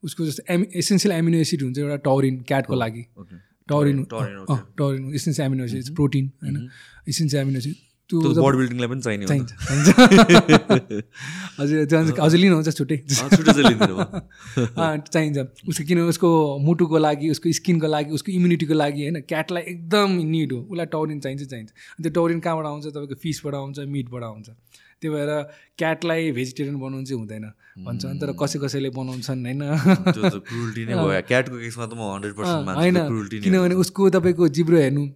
उसको 0.04 0.26
जस्तो 0.26 0.54
एमि 0.54 0.68
एसेन्सियल 0.76 1.14
एमिनो 1.16 1.38
एसिड 1.38 1.62
हुन्छ 1.64 1.78
एउटा 1.80 1.96
टरिन 2.08 2.42
क्याटको 2.48 2.76
लागि। 2.76 3.04
Taurine 3.70 4.04
taurine 4.14 5.14
essential 5.16 5.46
amino 5.46 5.64
acid 5.64 5.96
protein 5.96 6.32
होइन। 6.44 6.70
एसेन्सियल 7.10 7.42
एमिनो 7.42 7.58
एसिड 7.58 7.76
बडी 8.14 8.58
बिल्डिङलाई 8.58 8.88
पनि 8.88 9.02
चाहिने 9.02 9.26
चाहिन्छ। 9.26 9.54
हजुर 11.60 12.22
हजुर 12.22 12.40
लिनुहुन्छ 12.40 12.70
छुट्टै। 12.70 12.98
चाहिन्छ। 15.12 15.38
उसको 15.68 15.84
किन 15.84 16.00
उसको 16.00 16.60
मुटुको 16.60 16.98
लागि 16.98 17.30
उसको 17.30 17.52
स्किनको 17.52 17.88
लागि 17.88 18.12
उसको 18.12 18.32
इम्युनिटीको 18.32 18.74
लागि 18.74 19.02
होइन? 19.02 19.22
क्याटलाई 19.22 19.62
एकदम 19.62 20.12
निड 20.12 20.54
हो। 20.54 20.60
उसलाई 20.60 20.86
टौरिन 20.86 21.20
चाहिन्छ 21.20 21.44
चाहिन्छ। 21.44 21.72
त्यो 22.02 22.12
टौरिन 22.12 22.40
कहाँबाट 22.40 22.66
आउँछ? 22.66 22.86
तपाईँको 22.86 23.16
फिसबाट 23.16 23.54
आउँछ 23.54 23.80
मिटबाट 23.80 24.24
आउँछ। 24.24 24.50
त्यही 25.02 25.16
भएर 25.16 25.44
क्याटलाई 25.78 26.32
भेजिटेरियन 26.32 26.80
बनाउनु 26.80 27.06
चाहिँ 27.06 27.20
हुँदैन। 27.20 27.52
भन्छ। 27.84 28.06
तर 28.06 28.32
कसै 28.32 28.60
कसैले 28.60 28.90
बनाउँछन् 28.90 29.46
होइन? 29.46 29.62
होइन। 32.78 32.96
किनभने 33.44 33.76
उसको 33.76 34.10
तपाईँको 34.10 34.48
जिब्रो 34.48 34.78
हेर्नु। 34.78 35.08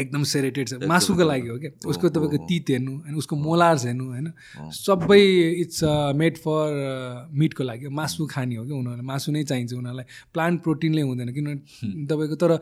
एकदम 0.00 0.22
सेरेटेड 0.26 0.68
छ। 0.68 0.72
मासुको 0.90 1.24
लागि 1.24 1.48
हो 1.48 1.58
क्या। 1.58 1.70
उसको 1.86 2.08
तपाईँको 2.08 2.38
तित 2.46 2.70
हेर्नु 2.70 2.92
अनि 3.06 3.16
उसको 3.18 3.36
मोलार्स 3.36 3.84
हेर्नु 3.86 4.04
होइन। 4.04 4.32
सबै 4.74 5.22
इट्स 5.62 5.80
मेड 6.18 6.36
फर 6.38 7.30
मिटको 7.30 7.62
लागि 7.64 7.88
मासु 7.88 8.26
खाने 8.26 8.56
हो 8.56 8.64
क्या 8.64 8.76
उनीहरूलाई। 8.76 9.06
मासु 9.06 9.32
नै 9.32 9.44
चाहिन्छ 9.44 9.72
उनीहरूलाई। 9.72 10.06
प्लान्ट 10.34 10.62
प्रोटिनले 10.62 11.02
हुँदैन 11.02 11.32
किनभने 11.34 12.06
तपाईँको 12.06 12.36
तर 12.42 12.58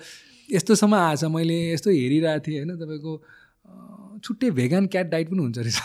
यस्तोसम्म 0.49 0.95
आएछ 0.95 1.25
मैले 1.33 1.57
यस्तो 1.73 1.91
हेरिरहेको 1.91 2.45
थिएँ 2.47 2.59
होइन 2.59 2.77
तपाईँको 2.77 3.13
छुट्टै 4.23 4.51
भेगान 4.55 4.87
क्याट 4.87 5.07
डाइट 5.11 5.29
पनि 5.31 5.43
हुन्छ 5.43 5.59
रहेछ। 5.59 5.79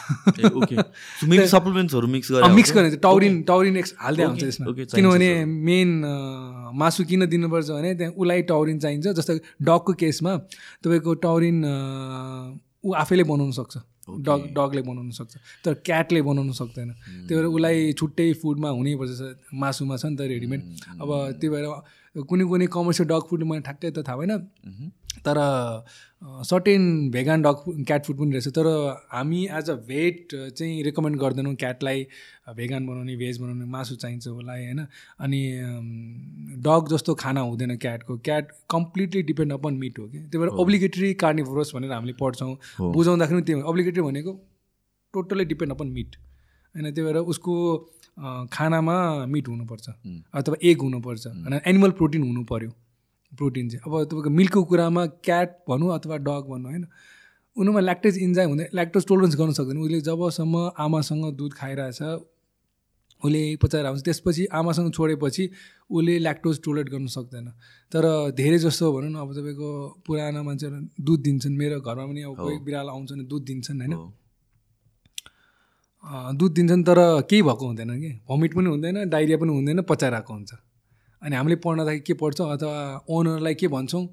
सप्लिमेन्ट्सहरू 1.49 2.07
मिक्स 2.07 2.31
गरेर 2.31 2.51
मिक्स 2.53 2.71
गर्ने 2.75 2.97
टाउरिन 3.01 3.41
टाउरिन 3.49 3.77
एक्स 3.77 3.93
हाल्दै 3.97 4.23
आउँछ 4.23 4.43
यसमा। 4.43 4.65
किनभने 4.93 5.29
मेन 5.45 5.89
मासु 6.73 7.03
किन 7.05 7.25
दिनुपर्छ 7.25 7.69
भने 7.69 7.93
त्यहाँ 7.95 8.13
उसलाई 8.13 8.41
टाउरिन 8.51 8.79
चाहिन्छ 8.79 9.07
जस्तो 9.17 9.33
डगको 9.63 9.93
केसमा 9.93 10.31
तपाईँको 10.83 11.13
टाउरिन 11.25 11.57
ऊ 12.85 12.93
आफैले 12.93 13.23
बनाउन 13.23 13.51
सक्छ। 13.51 13.77
डग 14.07 14.41
डगले 14.55 14.81
बनाउन 14.87 15.09
सक्छ 15.11 15.33
तर 15.65 15.73
क्याटले 15.85 16.21
बनाउन 16.23 16.51
सक्दैन। 16.51 16.89
त्यही 17.27 17.35
भएर 17.35 17.45
उसलाई 17.45 17.93
छुट्टै 17.99 18.27
फुडमा 18.41 18.69
हुनैपर्छ 18.69 19.51
मासुमा 19.53 19.95
छ 19.97 20.05
नि 20.05 20.15
त 20.15 20.21
रेडिमेड। 20.31 20.61
अब 21.01 21.09
त्यही 21.39 21.49
भएर 21.51 21.65
कुनै 22.29 22.45
कुनै 22.51 22.67
कमर्सियल 22.71 23.07
डग 23.09 23.23
फुड 23.29 23.43
मलाई 23.43 23.61
ठ्याक्कै 23.67 23.91
त 23.91 23.99
थाहा 24.07 24.17
भएन। 24.17 24.31
तर 25.25 25.37
certain 26.45 27.09
vegan 27.11 27.41
dog 27.41 27.63
cat 27.87 28.05
food 28.05 28.17
पनि 28.17 28.31
रहेछ। 28.31 28.47
तर 28.49 28.67
हामी 29.11 29.43
एज 29.57 29.69
अ 29.69 29.73
भेट 29.87 30.27
चाहिँ 30.33 30.83
रेकमेन्ड 30.83 31.19
गर्दैनौँ 31.19 31.53
क्याटलाई 31.55 32.03
भेगान 32.55 32.87
बनाउने 32.87 33.15
भेज 33.15 33.37
बनाउने 33.37 33.65
मासु 33.67 33.95
चाहिन्छ 33.95 34.27
उसलाई 34.27 34.63
होइन। 34.65 34.79
अनि 35.19 35.41
डग 36.65 36.87
जस्तो 36.91 37.15
खाना 37.15 37.41
हुँदैन 37.41 37.75
क्याटको 37.77 38.17
cat 38.19 38.51
completely 38.69 39.21
depend 39.23 39.53
upon 39.53 39.73
meat 39.75 39.99
हो 39.99 40.07
कि 40.07 40.17
त्यही 40.19 40.37
भएर 40.37 40.49
ओब्लिगेटरी 40.63 41.13
कार्निभोरस 41.23 41.71
भनेर 41.75 41.91
हामीले 41.91 42.13
पढ्छौँ। 42.19 42.55
बुझाउँदाखेरि 42.93 43.41
पनि 43.41 43.45
त्यो 43.45 43.61
ओब्लिगेटरी 43.69 44.01
भनेको 44.01 44.33
टोटल्ली 45.13 45.45
डिपेन्ड 45.45 45.73
अपन 45.73 45.87
मिट 45.99 46.15
होइन 46.75 46.91
त्यही 46.91 47.05
भएर 47.05 47.17
उसको 47.33 47.53
खानामा 48.53 48.97
मिट 49.27 49.47
हुनुपर्छ। 49.47 49.89
अथवा 50.33 50.55
एग 50.63 50.81
हुनुपर्छ। 50.81 51.25
होइन 51.27 51.59
एनिमल 51.65 51.91
प्रोटिन 51.99 52.23
हुनु 52.23 52.43
पऱ्यो 52.51 52.69
प्रोटिन 53.37 53.69
चाहिँ। 53.69 53.81
अब 53.85 54.03
तपाईँको 54.03 54.29
मिल्कको 54.29 54.63
कुरामा 54.63 55.05
क्याट 55.25 55.49
भनौँ 55.69 55.93
अथवा 55.95 56.17
डग 56.27 56.43
भनौँ 56.49 56.71
होइन? 56.71 56.85
उनीमा 57.57 57.79
ल्याक्टेज 57.79 58.17
इन्जाइम 58.19 58.49
हुँदैन 58.49 58.67
ल्याक्टोज 58.73 59.03
टोलरेन्स 59.07 59.35
गर्न 59.37 59.51
सक्दैन। 59.59 59.77
उसले 59.77 60.01
जबसम्म 60.01 60.71
आमासँग 60.77 61.23
दुध 61.37 61.53
खाइरहेछ 61.53 62.01
उसले 63.21 63.41
पचाएर 63.57 63.85
आउँछ 63.85 64.03
त्यसपछि 64.05 64.45
आमासँग 64.53 64.91
छोडेपछि 64.93 65.49
उसले 65.89 66.17
ल्याक्टोज 66.19 66.59
टोलरेट 66.63 66.89
गर्न 66.89 67.07
सक्दैन। 67.09 67.47
तर 67.91 68.05
धेरै 68.37 68.57
जस्तो 68.59 68.91
भनौँ 68.93 69.09
न 69.09 69.15
अब 69.17 69.33
तपाईँको 69.33 69.69
पुरानो 70.05 70.43
मान्छेहरू 70.43 70.77
दुध 71.01 71.19
दिन्छन्। 71.25 71.57
मेरो 71.57 71.81
घरमा 71.81 72.05
पनि 72.05 72.21
अब 72.21 72.35
कोही 72.37 72.57
बिरालो 72.61 72.91
आउँछ 72.93 73.11
भने 73.11 73.23
दुध 73.25 73.43
दिन्छन् 73.43 73.81
होइन? 73.81 73.93
दुध 76.37 76.51
दिन्छन् 76.53 76.83
तर 76.85 76.99
केही 77.25 77.41
भएको 77.41 77.65
हुँदैन 77.65 77.89
कि? 78.01 78.11
भमिट 78.29 78.53
पनि 78.53 78.69
हुँदैन 78.69 79.09
डाइरिया 79.09 79.37
पनि 79.37 79.51
हुँदैन 79.51 79.81
पचाइरहेको 79.81 80.33
हुन्छ। 80.33 80.53
अनि 81.21 81.35
हामीले 81.35 81.55
पढ्नदाखेरि 81.55 81.99
के 81.99 82.13
पढ्छौँ 82.13 82.47
अथवा 82.53 83.05
ओनरलाई 83.09 83.55
के 83.55 83.67
भन्छौँ? 83.67 84.07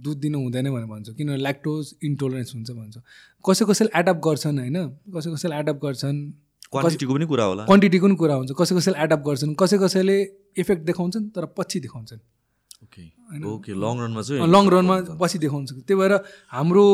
दुध 0.00 0.18
दिनु 0.18 0.38
हुँदैन 0.38 0.70
भनेर 0.72 0.86
भन्छौँ। 0.86 1.14
किनभने 1.14 1.36
ल्याक्टोज 1.36 1.94
इन्टोलरेन्स 2.04 2.54
हुन्छ 2.54 2.70
भन्छौँ। 2.70 3.02
कसै 3.44 3.64
कसैले 3.64 3.90
एडप्ट 4.00 4.20
गर्छन् 4.24 4.58
होइन? 4.58 4.78
कसै 5.16 5.30
कसैले 5.30 5.54
एडप्ट 5.56 5.80
गर्छन्। 5.82 6.18
क्वान्टिटीको 6.72 7.14
पनि 7.14 7.26
कुरा 7.26 7.44
होला। 7.44 7.64
क्वान्टिटीको 7.64 8.06
पनि 8.06 8.16
कुरा 8.16 8.34
हुन्छ। 8.34 8.52
कसै 8.56 8.74
कसैले 8.76 8.98
एडप्ट 9.04 9.24
गर्छन्। 9.24 9.54
कसै 9.54 9.78
कसैले 9.78 10.16
इफेक्ट 10.56 10.82
देखाउँछन् 10.88 11.28
तर 11.36 11.44
पछि 11.58 11.80
देखाउँछन्। 11.80 12.20
ओके 12.82 13.04
ओके 13.52 13.72
लङ 13.72 13.94
रनमा 14.00 14.22
चाहिँ 14.22 14.48
लङ 14.48 14.64
रनमा 14.72 14.96
पछि 15.20 15.38
देखाउँछ। 15.38 15.68
त्यही 15.84 16.00
भएर 16.00 16.12
हाम्रो 16.48 16.84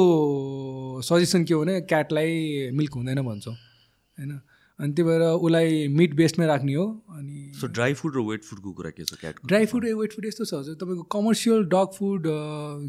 सजेसन 1.07 1.45
के 1.45 1.55
हो 1.55 1.61
भने 1.63 1.81
क्याटलाई 1.87 2.71
मिल्क 2.75 2.93
हुँदैन 2.95 3.23
भन्छौँ। 3.23 3.55
होइन? 3.55 4.41
अनि 4.79 4.93
त्यही 4.95 5.09
भएर 5.09 5.23
उसलाई 5.45 5.87
मिट 5.91 6.15
बेस्डमै 6.15 6.47
राख्ने 6.47 6.75
हो 6.75 6.87
अनि 7.19 7.53
सो 7.61 7.67
ड्राई 7.77 7.95
फुड 8.01 8.17
र 8.17 8.21
वेट 8.29 8.45
फुडको 8.45 8.73
कुरा 8.73 8.91
के 8.91 9.05
छ 9.05 9.19
क्याटको 9.21 9.49
ड्राई 9.49 9.67
फुड 9.67 9.85
ए 9.85 9.93
वेट 10.01 10.13
फुड 10.15 10.27
यस्तो 10.27 10.45
छ 10.45 10.55
हजुर। 10.55 10.75
तपाईँको 10.83 11.05
कमर्सियल 11.15 11.65
डग 11.75 11.89
फुड 11.99 12.27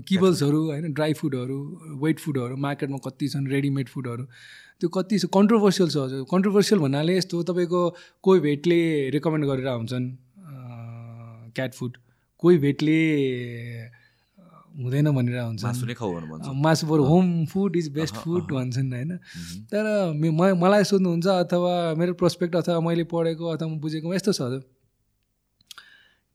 किबल्सहरू 0.09 0.59
होइन 0.69 0.93
ड्राई 0.93 1.13
फुडहरू 1.21 1.59
वेट 2.03 2.19
फुडहरू 2.19 2.55
मार्केटमा 2.67 2.99
कति 3.05 3.27
छन् 3.29 3.47
रेडिमेड 3.49 3.89
फुडहरू 3.89 4.23
त्यो 4.79 4.89
कति 4.97 5.19
छ 5.19 5.31
कन्ट्रोभर्सियल 5.33 5.89
छ 5.89 5.97
हजुर। 5.97 6.25
कन्ट्रोभर्सियल 6.31 6.81
भन्नाले 6.81 7.17
यस्तो 7.17 7.41
तपाईँको 7.49 7.81
कोही 8.23 8.39
भेटले 8.41 8.79
रेकमेन्ड 9.17 9.45
गरेर 9.51 9.67
हुन्छन् 9.69 10.07
क्याट 11.57 11.73
फुड 11.73 11.97
कोही 12.43 12.57
भेटले 12.65 12.99
हुँदैन 14.77 15.11
भनेर 15.11 15.37
हुन्छ 15.39 15.63
मासु 16.55 16.87
बरु 16.87 17.03
home 17.03 17.45
food 17.45 17.75
is 17.75 17.87
best 17.93 18.15
food 18.15 18.51
भन्छन् 18.51 18.93
होइन। 18.93 19.11
तर 19.71 19.85
मलाई 20.55 20.83
सोध्नुहुन्छ 20.83 21.27
अथवा 21.27 21.73
मेरो 21.97 22.13
प्रोस्पेक्ट 22.13 22.55
अथवा 22.55 22.79
मैले 22.79 23.03
पढेको 23.03 23.45
अथवा 23.45 23.67
म 23.67 23.79
बुझेको 23.79 24.13
यस्तो 24.13 24.31
छ 24.33 24.61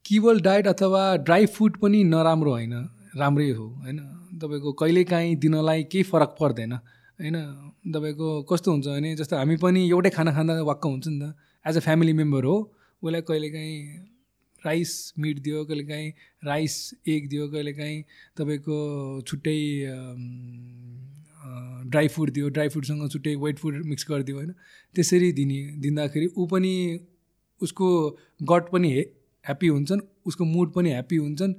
किबल 0.04 0.40
डाइट 0.40 0.66
अथवा 0.68 1.02
ड्राई 1.24 1.46
फुड 1.46 1.76
पनि 1.76 2.02
नराम्रो 2.04 2.50
होइन 2.50 2.74
राम्रै 3.16 3.50
हो 3.50 3.66
होइन। 3.82 3.98
तपाईँको 4.42 4.72
कहिलेकाहीँ 4.72 5.36
दिनलाई 5.36 5.82
केही 5.92 6.04
फरक 6.04 6.36
पर्दैन 6.40 6.72
होइन। 6.72 7.36
तपाईँको 7.88 8.28
कस्तो 8.42 8.68
हुन्छ 8.72 8.86
भने 8.86 9.14
जस्तो 9.16 9.36
हामी 9.36 9.56
पनि 9.56 9.80
एउटै 9.88 10.10
खाना 10.10 10.32
खाँदा 10.32 10.62
वाक्क 10.62 10.84
हुन्छ 10.84 11.06
नि 11.08 11.18
त। 11.20 11.34
एज 11.64 11.76
अ 11.76 11.80
फ्यामिली 11.80 12.12
मेम्बर 12.12 12.44
हो 12.44 12.56
उसलाई 13.02 13.22
कहिलेकाहीँ 13.22 13.76
राइस 14.66 15.12
मिट 15.18 15.38
दियो 15.42 15.64
कहिलेकाहीँ 15.64 16.10
राइस 16.44 16.74
एग 17.08 17.28
दियो 17.28 17.48
कहिलेकाहीँ 17.48 18.02
तपाईँको 18.38 18.76
छुट्टै 19.28 19.58
ड्राई 21.86 22.08
फुड 22.08 22.30
दियो 22.30 22.48
ड्राई 22.48 22.68
फुडसँग 22.68 23.08
छुट्टै 23.10 23.34
वेट 23.36 23.58
फुड 23.58 23.74
मिक्स 23.86 24.06
गरिदियो 24.10 24.36
होइन? 24.36 24.52
त्यसरी 24.94 25.32
दिने 25.32 25.60
दिँदाखेरि 25.82 26.26
ऊ 26.26 26.46
पनि 26.46 26.74
उसको 27.60 27.88
गट 28.42 28.70
पनि 28.72 28.92
हे 28.92 29.00
ह्याप्पी 29.00 29.68
हुन्छन् 29.68 30.00
उसको 30.26 30.44
मुड 30.44 30.72
पनि 30.72 30.90
ह्याप्पी 30.90 31.16
हुन्छन् 31.16 31.54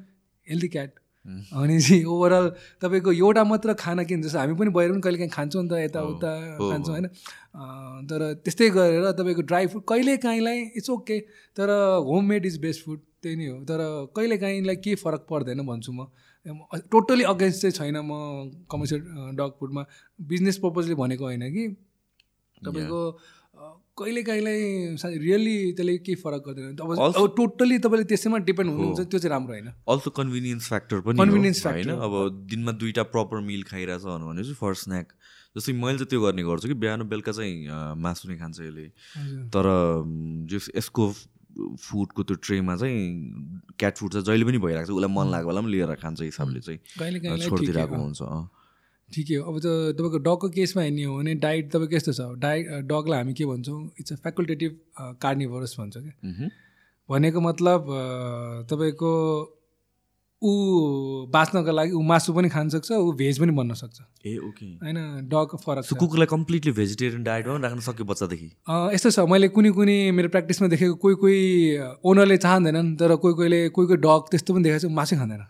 हेल्दी 0.47 0.67
क्याट। 0.67 0.99
भनेपछि 1.53 2.03
ओभरअल 2.05 2.49
तपाईँको 2.81 3.11
एउटा 3.11 3.43
मात्र 3.43 3.73
खाना 3.73 4.03
किन 4.03 4.21
जस्तो 4.21 4.39
हामी 4.39 4.53
पनि 4.53 4.69
बाहिर 4.69 4.91
पनि 4.91 5.01
कहिले 5.01 5.17
काहीँ 5.17 5.31
खान्छौँ 5.31 5.63
नि 5.63 5.69
त 5.69 5.79
यताउता 5.79 6.31
खान्छौँ 6.59 6.93
होइन? 6.95 7.07
तर 8.09 8.33
त्यस्तै 8.45 8.69
गरेर 8.69 9.11
तपाईँको 9.11 9.41
ड्राई 9.41 9.67
फुड 9.67 9.83
कहिले 9.89 10.17
काहीँलाई 10.17 10.59
इट्स 10.77 10.89
ओके 10.89 11.19
तर 11.57 11.69
होममेड 12.05 12.45
इज 12.45 12.57
बेस्ट 12.61 12.85
फुड 12.85 12.99
त्यही 13.23 13.35
नै 13.35 13.47
हो। 13.47 13.57
तर 13.65 13.81
कहिले 14.15 14.37
काहीँलाई 14.37 14.75
केही 14.75 14.95
फरक 14.95 15.25
पर्दैन 15.29 15.65
भन्छु 15.65 15.91
म। 15.91 16.07
टोटली 16.91 17.23
अगेन्स्ट 17.23 17.61
चाहिँ 17.61 17.73
छैन 17.73 17.97
म 18.05 18.11
कमर्सियल 18.71 19.01
डग 19.35 19.51
फुडमा 19.59 19.85
बिजनेस 20.21 20.57
पर्पजले 20.57 20.95
भनेको 20.95 21.23
होइन 21.25 21.49
कि। 21.53 21.67
तपाईँको 22.61 23.01
कहिले 23.97 24.21
काहीँलाई 24.23 24.59
रियल्ली 25.17 25.57
त्यसले 25.71 25.97
केही 25.97 26.15
फरक 26.21 26.41
गर्दैन। 26.47 26.75
अब 26.77 27.33
टोटल्ली 27.37 27.77
तपाईँले 27.79 28.05
त्यसैमा 28.05 28.37
डिपेन्ड 28.43 28.69
हुनुहुन्छ 28.71 28.99
त्यो 29.07 29.19
चाहिँ 29.19 29.31
राम्रो 29.31 29.53
होइन। 29.53 29.69
अल्सो 29.87 30.09
कन्भिनियन्स 30.11 30.67
फ्याक्टर 30.67 30.99
पनि 31.05 31.15
हो, 31.15 31.23
होइन? 31.65 31.89
अब 31.89 32.13
दिनमा 32.51 32.71
दुईवटा 32.75 33.03
प्रपर 33.15 33.39
मिल 33.47 33.63
खाइरहेछ 33.71 34.03
भने 34.03 34.43
चाहिँ 34.43 34.59
फर 34.59 34.73
स्न्याक 34.83 35.07
जस्तै 35.55 35.73
मैले 35.73 35.97
चाहिँ 35.97 36.09
त्यो 36.11 36.19
गर्ने 36.21 36.43
गर्छु 36.43 36.67
कि 36.67 36.75
बिहान 36.75 37.07
बेलुका 37.07 37.31
चाहिँ 37.31 37.95
मासु 37.95 38.27
नै 38.27 38.35
खान्छ 38.35 38.59
यसले। 38.59 38.85
तर 39.55 39.65
जस 40.51 40.65
यसको 40.75 41.03
फुडको 41.79 42.23
त्यो 42.27 42.35
ट्रेमा 42.43 42.75
चाहिँ 42.75 42.99
क्याट 43.79 43.95
फुड 43.95 44.11
चाहिँ 44.11 44.25
जहिले 44.27 44.45
पनि 44.45 44.59
भइरहेको 44.59 44.91
छ। 44.91 44.95
उसलाई 44.99 45.11
मन 45.15 45.31
लागेको 45.31 45.47
बेला 45.47 45.61
पनि 45.63 45.71
लिएर 45.71 45.95
खान्छ 46.03 46.21
हिसाबले 46.21 46.59
चाहिँ। 46.59 46.79
छोडिदिरहेको 47.47 47.95
हो। 47.95 48.03
हुन्छ। 48.03 48.21
ठिकै 49.11 49.35
हो। 49.35 49.43
अब 49.51 49.59
त 49.59 49.65
तपाईँको 49.97 50.17
डगको 50.27 50.49
केसमा 50.49 50.81
हेर्ने 50.83 51.03
हो 51.03 51.17
भने 51.17 51.33
डाइट 51.41 51.71
तपाईँको 51.71 51.95
यस्तो 51.95 52.13
छ? 52.13 52.21
डाइट 52.39 52.63
डगलाई 52.89 53.17
हामी 53.19 53.33
के 53.33 53.45
भन्छौँ? 53.45 53.79
इट्स 53.99 54.13
अ 54.13 54.15
फ्याकल्टेटिभ 54.23 54.71
कार्निभरस 55.21 55.75
भन्छ 55.79 55.97
क्या। 55.97 56.49
भनेको 57.09 57.39
मतलब 57.41 57.85
तपाईँको 58.69 59.11
ऊ 60.41 60.51
बाँच्नको 61.31 61.71
लागि 61.71 61.91
ऊ 61.91 62.01
मासु 62.03 62.33
पनि 62.33 62.49
खान 62.49 62.69
सक्छ 62.69 62.91
ऊ 62.91 63.11
भेज 63.17 63.39
पनि 63.39 63.51
बन्न 63.55 63.73
सक्छ। 63.73 64.01
Ah 64.25 64.35
okay. 64.37 64.65
होइन? 64.83 64.97
डग 65.29 65.55
फरक 65.63 65.85
कुकुरलाई 65.95 66.27
कम्प्लिटली 66.27 66.71
भेजिटेरियन 66.73 67.23
डायटमा 67.23 67.53
पनि 67.53 67.63
राख्न 67.63 67.79
सक्यो 67.87 68.05
बच्चादेखि? 68.05 68.49
यस्तो 68.93 69.09
छ। 69.09 69.19
मैले 69.31 69.47
कुनै 69.55 69.71
कुनै 69.71 69.97
मेरो 70.11 70.29
प्र्याक्टिसमा 70.29 70.67
देखेको 70.67 70.95
कोही 71.01 71.15
कोही 71.23 71.39
ओनरले 72.03 72.37
चाहँदैनन् 72.37 72.95
तर 72.99 73.15
कोही 73.15 73.33
कोहीले 73.33 73.59
कोही 73.69 73.87
कोही 73.87 73.99
डग 74.05 74.21
त्यस्तो 74.31 74.53
पनि 74.53 74.63
देखाएको 74.63 74.87
छ 74.87 74.91
मासु 74.91 75.15
खाँदैन। 75.15 75.41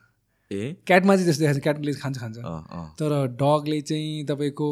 ए? 0.51 0.75
क्याटमा 0.87 1.15
चाहिँ 1.15 1.25
त्यस्तो 1.25 1.41
देखाएको 1.41 1.59
छ 1.59 1.63
क्याटले 1.63 1.93
खान्छ 1.93 2.17
खान्छ। 2.19 2.37
तर 2.99 3.11
डगले 3.41 3.79
चाहिँ 3.81 4.25
तपाईँको 4.29 4.67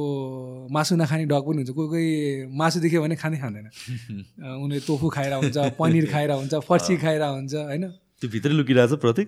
मासु 0.69 0.95
नखाने 0.95 1.25
डग 1.25 1.43
पनि 1.49 1.57
हुन्छ। 1.63 1.71
कोही 1.73 1.87
कोही 1.89 2.09
मासु 2.53 2.79
देख्यो 2.79 3.01
भने 3.01 3.15
खाँदै 3.17 3.37
खाँदैन। 3.41 3.67
उनीहरूले 4.63 4.79
तोफु 4.85 5.09
खाएर 5.09 5.33
हुन्छ 5.33 5.57
पनिर 5.79 6.05
खाएर 6.13 6.31
हुन्छ 6.31 6.53
फर्सी 6.69 6.97
खाएर 7.01 7.21
हुन्छ 7.23 7.53
होइन? 7.73 7.83
त्यो 8.21 8.29
भित्रै 8.29 8.53
लुकिरहेको 8.53 8.95
छ 8.95 8.99
प्रतीक? 9.01 9.27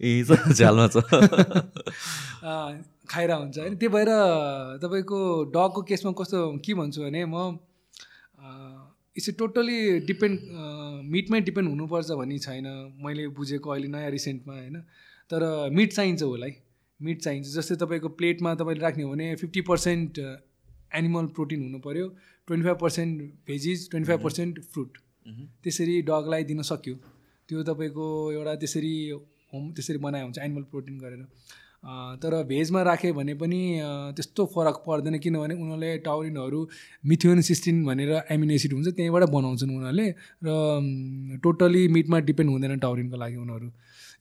ए 0.00 0.22
झ्यालमा 0.52 0.86
छ। 0.92 0.96
खाएर 3.08 3.30
हुन्छ 3.32 3.56
होइन? 3.58 3.74
त्यही 3.80 3.88
भएर 3.96 4.10
तपाईँको 4.84 5.18
डगको 5.56 5.80
केसमा 5.88 6.12
कस्तो 6.20 6.38
के 6.60 6.74
भन्छु 6.76 7.00
भने 7.08 7.24
म 7.24 7.56
इट्स 9.16 9.28
ए 9.28 9.32
टोटली 9.32 9.78
डिपेन्ड 10.04 10.38
मिटमै 11.08 11.40
डिपेन्ड 11.40 11.68
हुनुपर्छ 11.72 12.10
भन्ने 12.20 12.38
छैन। 12.44 12.66
मैले 13.00 13.28
बुझेको 13.32 13.70
अहिले 13.70 13.88
नयाँ 13.88 14.10
रिसेन्टमा 14.12 14.54
होइन? 14.54 14.76
तर 15.30 15.42
मिट 15.72 15.92
चाहिन्छ 15.92 16.22
उसलाई। 16.22 16.52
मिट 17.00 17.22
चाहिन्छ। 17.22 17.46
जस्तै 17.54 17.76
तपाईँको 17.76 18.08
प्लेटमा 18.18 18.54
तपाईँले 18.54 18.82
राख्ने 18.82 19.02
हो 19.04 19.10
भने 19.10 19.34
फिफ्टी 19.36 19.60
पर्सेन्ट 19.70 20.18
एनिमल 20.94 21.26
प्रोटिन 21.36 21.62
हुनु 21.62 21.78
पऱ्यो 21.86 22.06
twenty 22.48 22.64
five 22.66 22.78
percent 22.80 23.22
veggies 23.46 23.88
twenty 23.90 24.08
five 24.08 24.22
percent 24.22 24.60
fruit. 24.72 24.98
त्यसरी 25.62 26.00
डगलाई 26.08 26.44
दिन 26.50 26.62
सक्यो। 26.62 26.94
त्यो 27.48 27.62
तपाईँको 27.68 28.06
एउटा 28.32 28.54
त्यसरी 28.62 28.94
होम 29.52 29.70
त्यसरी 29.74 29.98
बनाए 30.04 30.22
हुन्छ 30.22 30.38
एनिमल 30.38 30.62
प्रोटिन 30.70 30.98
गरेर। 30.98 31.22
तर 32.22 32.32
भेजमा 32.44 32.82
राख्यो 32.82 33.12
भने 33.14 33.34
पनि 33.40 33.60
त्यस्तो 34.16 34.46
फरक 34.54 34.76
पर्दैन 34.86 35.18
किनभने 35.18 35.54
उनीहरूले 35.54 35.90
टाउरिनहरू 36.06 36.60
मिथियोन 37.10 37.40
सिस्टिन 37.48 37.84
भनेर 37.86 38.12
एमिनो 38.30 38.54
एसिड 38.54 38.72
हुन्छ 38.72 38.88
त्यहीँबाट 38.88 39.24
बनाउँछन् 39.30 39.70
उनीहरूले। 39.76 40.08
र 40.46 41.38
टोटली 41.44 41.82
मिटमा 41.96 42.18
डिपेन्ड 42.30 42.50
हुँदैन 42.50 42.78
टाउरिनको 42.78 43.16
लागि 43.16 43.36
उनीहरू। 43.36 43.68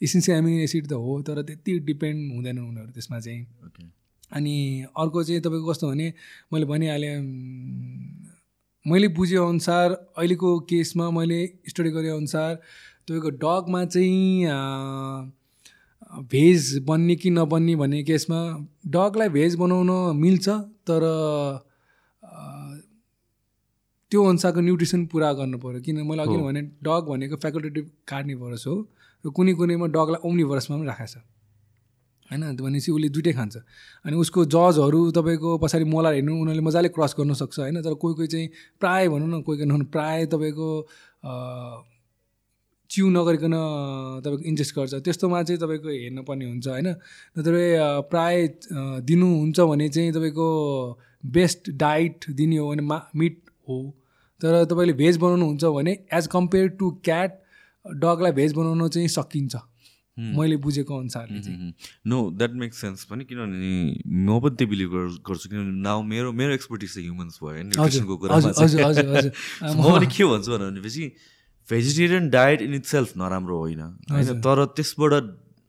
इसेन्सियल 0.02 0.38
एमिनो 0.38 0.58
एसिड 0.64 0.88
त 0.88 0.94
हो 0.94 1.22
तर 1.22 1.42
त्यति 1.42 1.80
डिपेन्ड 1.80 2.34
हुँदैन 2.34 2.60
उनीहरू 2.60 2.92
त्यसमा 2.92 3.20
चाहिँ. 3.20 3.46
अनि 4.32 4.86
अर्को 4.98 5.24
चाहिँ 5.24 5.42
तपाईँको 5.42 5.72
कस्तो 5.72 5.90
भने 5.90 6.14
मैले 6.54 6.66
भनिहालेँ 6.66 7.18
मैले 8.86 9.08
बुझेअनुसार 9.08 9.92
अहिलेको 10.18 10.60
केसमा 10.70 11.10
मैले 11.12 11.40
स्टडी 11.68 11.90
गरेअनुसार 11.90 12.56
तपाईँको 13.08 13.30
डगमा 13.30 13.86
चाहिँ 13.86 14.46
भेज 16.32 16.78
बन्ने 16.86 17.16
कि 17.16 17.30
नबन्ने 17.30 17.76
भन्ने 17.76 18.04
केसमा 18.04 18.40
डगलाई 18.88 19.30
भेज 19.30 19.56
बनाउन 19.56 20.18
मिल्छ 20.18 20.50
तर 20.90 21.02
त्यो 24.12 24.24
अनुसारको 24.24 24.62
न्युट्रिसन 24.62 25.06
पुरा 25.06 25.32
गर्नु 25.34 25.58
पऱ्यो 25.58 25.82
किन 25.82 26.02
मैले 26.08 26.22
अघि 26.22 26.38
भने 26.38 26.62
डग 26.84 27.06
भनेको 27.10 27.36
फ्याकल्टेटिभ 27.36 27.90
कार्निभरस 28.08 28.64
हो। 28.68 28.76
र 29.26 29.30
कुनै 29.34 29.54
कुनैमा 29.58 29.88
डगलाई 29.90 30.22
ओम्निभरसमा 30.22 30.78
पनि 30.78 30.86
राखेको 30.86 31.08
छ। 31.08 31.18
होइन? 32.30 32.44
भनेपछि 32.58 32.92
उसले 32.92 33.10
दुइटै 33.10 33.34
खान्छ। 33.34 33.56
अनि 34.06 34.16
उसको 34.18 34.46
जजहरू 34.54 35.00
तपाईँको 35.18 35.58
पछाडि 35.58 35.86
मोलार 35.86 36.14
हेर्नु 36.14 36.34
उनीहरूले 36.42 36.64
मजाले 36.66 36.90
क्रस 36.90 37.16
गर्न 37.18 37.34
सक्छ 37.34 37.60
होइन? 37.60 37.82
तर 37.82 37.94
कोही 37.98 38.14
कोही 38.16 38.28
चाहिँ 38.28 38.48
प्रायः 38.80 39.10
भनौँ 39.10 39.30
न 39.30 39.42
कोही 39.42 39.58
कोही 39.60 39.86
प्रायः 39.94 40.26
तपाईँको 40.34 40.70
च्यु 42.90 43.06
नगरिकन 43.10 43.54
तपाईँको 44.26 44.44
इन्जेस्ट 44.46 44.76
गर्छ। 44.76 44.94
त्यस्तोमा 45.06 45.42
चाहिँ 45.44 45.60
तपाईँको 45.62 45.90
हेर्नुपर्ने 45.90 46.46
हुन्छ 46.46 46.68
होइन? 46.68 46.88
नत्र 47.38 47.54
प्राय 48.10 48.36
दिनुहुन्छ 49.06 49.60
भने 49.60 49.90
चाहिँ 49.90 50.12
तपाईँको 50.14 50.48
बेस्ट 51.26 51.70
डाइट 51.82 52.30
दिने 52.30 52.58
हो 52.58 52.70
भने 52.70 52.82
मा 52.82 52.98
मिट 53.16 53.42
हो। 53.68 53.78
तर 54.42 54.66
तपाईँले 54.66 54.94
भेज 54.94 55.18
बनाउनुहुन्छ 55.18 55.66
भने 55.66 55.94
एज 56.14 56.28
कम्पेयर 56.28 56.68
टु 56.78 56.90
क्याट 57.04 57.42
डगलाई 57.86 58.32
भेज 58.32 58.54
बनाउन 58.54 58.88
चाहिँ 58.90 59.08
सकिन्छ। 59.08 59.56
मैले 60.18 60.58
बुझेको 60.58 61.00
अनुसारले 61.00 61.42
चाहिँ। 61.42 61.74
नो 62.08 62.32
द्याट 62.32 62.52
मेक्स 62.52 62.78
सेन्स 62.82 63.04
पनि 63.04 63.24
किनभने 63.26 64.00
म 64.08 64.40
पनि 64.40 64.56
त्यो 64.56 64.68
बिलिभ 64.68 64.92
गर्छु 65.28 65.50
किनभने 65.50 65.82
नाउ 65.82 66.04
मेरो 66.04 66.32
मेरो 66.32 66.54
एक्सपर्टिज 66.54 66.94
चाहिँ 66.94 67.08
ह्युमन्स 67.10 67.40
भयो 67.44 67.64
न्युट्रिसनको 67.64 68.16
So 68.56 69.76
म 69.76 70.00
पनि 70.00 70.08
के 70.08 70.24
भन्छु 70.24 70.58
भनेपछि 70.58 71.12
vegetarian 71.70 72.30
diet 72.30 72.62
in 72.62 72.74
it 72.74 72.86
self 72.86 73.18
नराम्रो 73.18 73.58
होइन 73.60 73.82
होइन? 73.82 74.42
तर 74.42 74.66
त्यसबाट 74.66 75.14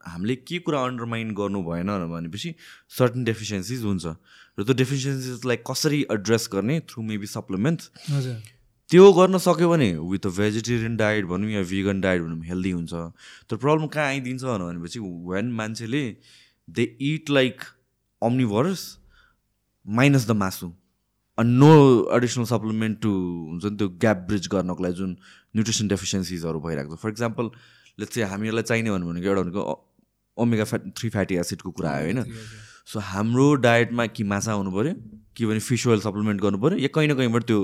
हामीले 0.06 0.36
के 0.36 0.58
कुरा 0.58 0.84
अन्डरमाइन 0.84 1.34
गर्नु 1.34 1.62
भएन 1.62 1.90
भनेपछि 2.06 2.54
सर्टन 2.98 3.24
डेफिसियन्सिज 3.24 3.82
हुन्छ। 3.82 4.06
र 4.58 4.64
त्यो 4.64 4.74
डेफिसियन्सिजलाई 4.74 5.56
कसरी 5.66 6.06
एड्रेस 6.12 6.48
गर्ने? 6.52 6.80
थ्रु 6.80 7.02
मेबी 7.02 7.26
सप्लिमेन्ट 7.26 7.82
हजुर। 8.10 8.55
त्यो 8.90 9.12
गर्न 9.12 9.38
सक्यो 9.38 9.68
भने 9.70 9.90
विथ 10.10 10.26
अ 10.26 10.30
भेजिटेरियन 10.36 10.96
डायट 10.96 11.24
भनौँ 11.26 11.50
या 11.50 11.62
भेगन 11.70 12.00
डायट 12.00 12.20
भनौँ 12.22 12.44
हेल्दी 12.44 12.70
हुन्छ। 12.70 12.92
तर 13.50 13.56
प्रब्लम 13.56 13.86
कहाँ 13.86 14.06
आइदिन्छ? 14.06 14.44
भनेपछि 14.44 14.98
वेन 15.30 15.50
मान्छेले 15.52 16.02
they 16.68 16.82
eat 16.82 17.30
like 17.30 17.60
omnivorous 18.22 18.82
minus 19.86 20.26
the 20.28 20.36
मासु 20.42 20.72
अनि 21.38 21.50
नो 21.52 21.72
एडिसनल 22.16 22.44
सप्लिमेन्ट 22.44 23.00
टु 23.02 23.10
हुन्छ 23.10 23.64
नि 23.64 23.76
त्यो 23.76 23.88
ग्याप 24.04 24.24
ब्रिज 24.28 24.48
गर्नको 24.54 24.82
लागि 24.82 24.94
जुन 24.94 25.10
न्युट्रिसन 25.56 25.88
डेफिसियन्सिजहरू 25.88 26.60
भइरहेको 26.60 26.96
छ। 26.96 26.98
फर 27.02 27.10
इक्जाम्पल 27.10 27.50
चाहिँ 28.00 28.28
हामीहरूलाई 28.30 28.62
चाहिने 28.62 28.90
भन्नु 28.90 29.06
भनेको 29.10 29.26
एउटा 29.26 29.42
भनेको 29.42 29.62
ओमेगा 30.36 30.64
फ्याट 30.64 30.82
थ्री 30.96 31.08
फ्याटी 31.10 31.34
एसिडको 31.42 31.70
कुरा 31.70 31.90
आयो 31.90 32.04
होइन? 32.04 32.22
सो 32.86 32.98
हाम्रो 33.12 33.54
डायटमा 33.66 34.06
कि 34.06 34.24
माछा 34.24 34.52
हुनु 34.52 34.70
पऱ्यो 34.70 34.94
कि 35.36 35.46
भने 35.46 35.60
फिस 35.60 35.86
ओइल 35.86 36.00
सप्लिमेन्ट 36.00 36.40
गर्नु 36.40 36.58
पऱ्यो 36.58 36.78
या 36.78 36.88
कहीँ 36.94 37.08
न 37.08 37.14
कहीँबाट 37.14 37.44
त्यो 37.44 37.58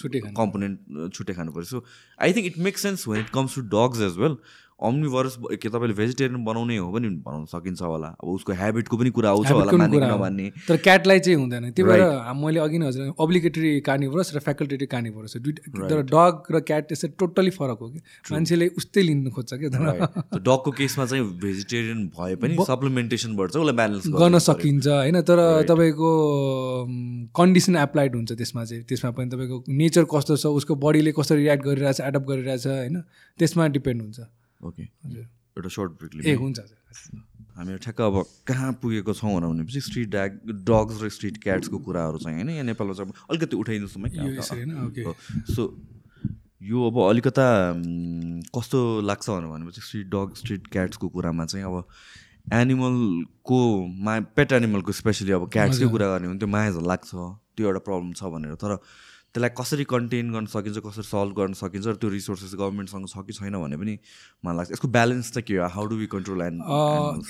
छुट्टै। 0.00 0.20
कम्पोनेन्ट 0.38 1.12
छुट्टै 1.14 1.34
खानु 1.34 1.52
पऱ्यो 1.52 1.64
so 1.64 1.84
I 2.22 2.32
think 2.32 2.46
it 2.46 2.58
makes 2.66 2.82
sense 2.82 3.08
when 3.08 3.20
it 3.20 3.30
comes 3.34 3.54
to 3.54 3.62
dogs 3.74 4.00
as 4.08 4.18
well 4.18 4.36
omnivorous 4.78 5.36
के 5.58 5.68
तपाईँले 5.68 5.94
भेजिटेरियन 5.94 6.44
बनाउने 6.44 6.76
हो 6.76 6.90
भने 6.92 7.08
बनाउन 7.26 7.44
सकिन्छ 7.50 7.82
होला। 7.82 8.08
अब 8.22 8.28
उसको 8.30 8.52
हेबिटको 8.54 8.96
पनि 8.96 9.10
कुरा 9.10 9.30
आउँछ 9.30 9.50
होला 9.50 9.72
पनि 9.72 9.78
मान्ने। 9.78 10.06
नमान्ने। 10.06 10.46
तर 10.68 10.76
क्याटलाई 10.78 11.18
चाहिँ 11.18 11.38
हुँदैन। 11.38 11.70
त्यही 11.74 11.88
भएर 11.88 12.32
मैले 12.38 12.60
अघि 12.60 12.78
नै 12.78 12.86
हजुर 12.86 13.14
अब्लिगेटरी 13.18 13.80
कार्निभरस 13.82 14.32
र 14.36 14.38
फ्याकल्टेटिभ 14.38 14.88
कार्निभरस 14.88 15.36
दुइटा 15.42 15.88
तर 15.88 16.02
डग 16.14 16.54
र 16.54 16.60
क्याट 16.62 16.92
यसरी 16.92 17.10
टोटल्ली 17.18 17.50
फरक 17.58 17.78
हो 17.82 17.88
कि? 17.88 18.00
मान्छेले 18.30 18.68
उस्तै 18.78 19.02
लिनु 19.02 19.30
खोज्छ 19.34 19.54
क्या 19.54 19.68
तर 19.74 20.38
डगको 20.38 20.70
केसमा 20.78 21.06
चाहिँ 21.06 21.24
भेजिटेरियन 21.42 22.06
भए 22.14 22.34
पनि 22.38 22.56
सप्लिमेन्टेसनबाट 22.70 23.50
चाहिँ 23.50 23.66
उसलाई 23.66 23.76
ब्यालेन्स 23.76 24.06
गर्न 24.14 24.38
सकिन्छ 24.38 24.86
होइन? 24.86 25.20
तर 25.26 25.38
तपाईँको 25.68 26.10
कन्डिसन 27.34 27.76
एप्लाइड 27.82 28.14
हुन्छ 28.14 28.32
त्यसमा 28.32 28.64
चाहिँ। 28.64 28.82
त्यसमा 28.86 29.10
पनि 29.10 29.30
तपाईँको 29.34 29.62
नेचर 29.68 30.04
कस्तो 30.06 30.36
छ 30.38 30.46
उसको 30.54 30.74
बडीले 30.78 31.12
कस्तो 31.18 31.34
रियाक्ट 31.34 31.62
गरिरहेछ 31.66 32.00
एडप्ट 32.00 32.26
गरिरहेछ 32.30 32.66
होइन? 32.66 33.02
त्यसमा 33.38 33.66
डिपेन्ड 33.74 34.02
हुन्छ। 34.02 34.20
ओके। 34.60 34.82
हजुर। 34.82 35.26
एउटा 35.56 35.68
सर्ट 35.68 35.90
ए 35.90 35.94
ब्रेकले 35.98 36.34
हुन्छ 36.34 36.58
हामीहरू 37.58 37.78
ठ्याक्क 37.82 38.00
अब 38.00 38.16
कहाँ 38.46 38.72
पुगेको 38.82 39.12
छौँ 39.14 39.40
भनेपछि 39.40 39.80
स्ट्रिट 39.80 40.08
ड्याग 40.10 40.30
डग्स 40.70 41.02
र 41.02 41.08
स्ट्रिट 41.10 41.42
क्याट्सको 41.42 41.78
कुराहरू 41.86 42.18
चाहिँ 42.18 42.36
होइन 42.36 42.50
यहाँ 42.50 42.64
नेपालमा 42.64 42.94
चाहिँ 42.94 43.10
अब 43.10 43.14
अलिकति 43.30 43.56
उठाइदिनुहोस् 43.56 43.96
ओके। 44.86 45.02
सो 45.54 45.62
यो 46.62 46.86
अब 46.86 46.96
अलिकता 47.08 47.46
कस्तो 48.54 48.78
लाग्छ 49.00 49.26
भनेर 49.30 49.50
भनेपछि 49.50 49.80
स्ट्रिट 49.80 50.06
डग 50.14 50.34
स्ट्रिट 50.38 50.66
क्याट्सको 50.72 51.08
कुरामा 51.08 51.44
चाहिँ 51.46 51.64
अब 51.66 51.84
एनिमलको 52.54 53.58
मा 54.06 54.18
पेट 54.38 54.52
एनिमलको 54.52 54.92
स्पेसली 54.92 55.32
अब 55.32 55.48
क्याट्सकै 55.52 55.88
कुरा 55.90 56.06
गर्ने 56.08 56.26
हो 56.26 56.32
भने 56.32 56.38
त्यो 56.38 56.48
माया 56.48 56.70
लाग्छ 56.86 57.10
त्यो 57.10 57.66
एउटा 57.66 57.80
प्रब्लम 57.86 58.12
छ 58.12 58.30
भनेर। 58.32 58.54
तर 58.54 58.78
त्यसलाई 59.34 59.50
कसरी 59.58 59.84
कन्टेन 59.88 60.32
गर्न 60.32 60.46
सकिन्छ 60.52 60.78
कसरी 60.84 61.04
सल्भ 61.04 61.32
गर्न 61.38 61.52
सकिन्छ 61.60 61.86
र 61.86 61.94
त्यो 61.94 62.08
रिसोर्सेस 62.10 62.54
गभर्मेन्टसँग 62.54 63.06
छ 63.08 63.24
कि 63.26 63.32
छैन 63.38 63.54
भने 63.62 63.76
पनि 63.76 63.94
मलाई 64.44 64.56
लाग्छ। 64.56 64.72
यसको 64.72 64.88
ब्यालेन्स 64.88 65.32
चाहिँ 65.32 65.44
के 65.48 65.56
हो? 65.56 65.68
How 65.74 65.84
do 65.86 65.96
we 65.96 66.06
control 66.14 66.40
and 66.42 66.58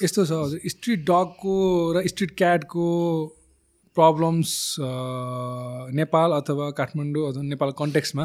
यस्तो 0.03 0.25
छ 0.25 0.33
हजुर 0.43 0.59
स्ट्रिट 0.75 1.01
डगको 1.11 1.57
र 1.97 2.07
स्ट्रिट 2.09 2.31
क्याटको 2.39 2.87
प्रब्लम्स 3.97 4.51
नेपाल 5.99 6.33
अथवा 6.33 6.71
काठमाडौँ 6.79 7.25
अथवा 7.29 7.43
नेपाल 7.43 7.71
कन्टेक्समा 7.79 8.25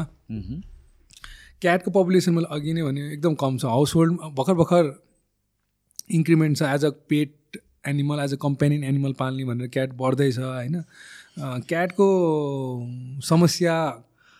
क्याटको 1.62 1.90
पपुलेसन 1.90 2.32
मैले 2.34 2.48
अघि 2.54 2.72
नै 2.74 2.82
भने 2.82 3.00
एकदम 3.12 3.34
कम 3.42 3.58
छ। 3.58 3.64
हाउस 3.74 3.94
होल्ड 3.94 4.12
भर्खर 4.38 4.54
भर्खर 4.54 4.84
इन्क्रिमेन्ट 6.12 6.58
छ। 6.58 6.62
As 6.74 6.84
a 6.84 6.90
pet 7.10 7.58
animal 7.88 8.18
as 8.20 8.32
a 8.34 8.36
companion 8.42 8.84
animal 8.84 9.12
पाल्ने 9.18 9.44
भनेर 9.44 9.68
क्याट 9.74 9.90
बढ्दैछ 9.96 10.38
होइन? 10.38 10.82
क्याटको 11.38 12.08
समस्या 13.24 13.74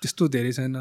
त्यस्तो 0.03 0.28
धेरै 0.28 0.53
छैन। 0.53 0.76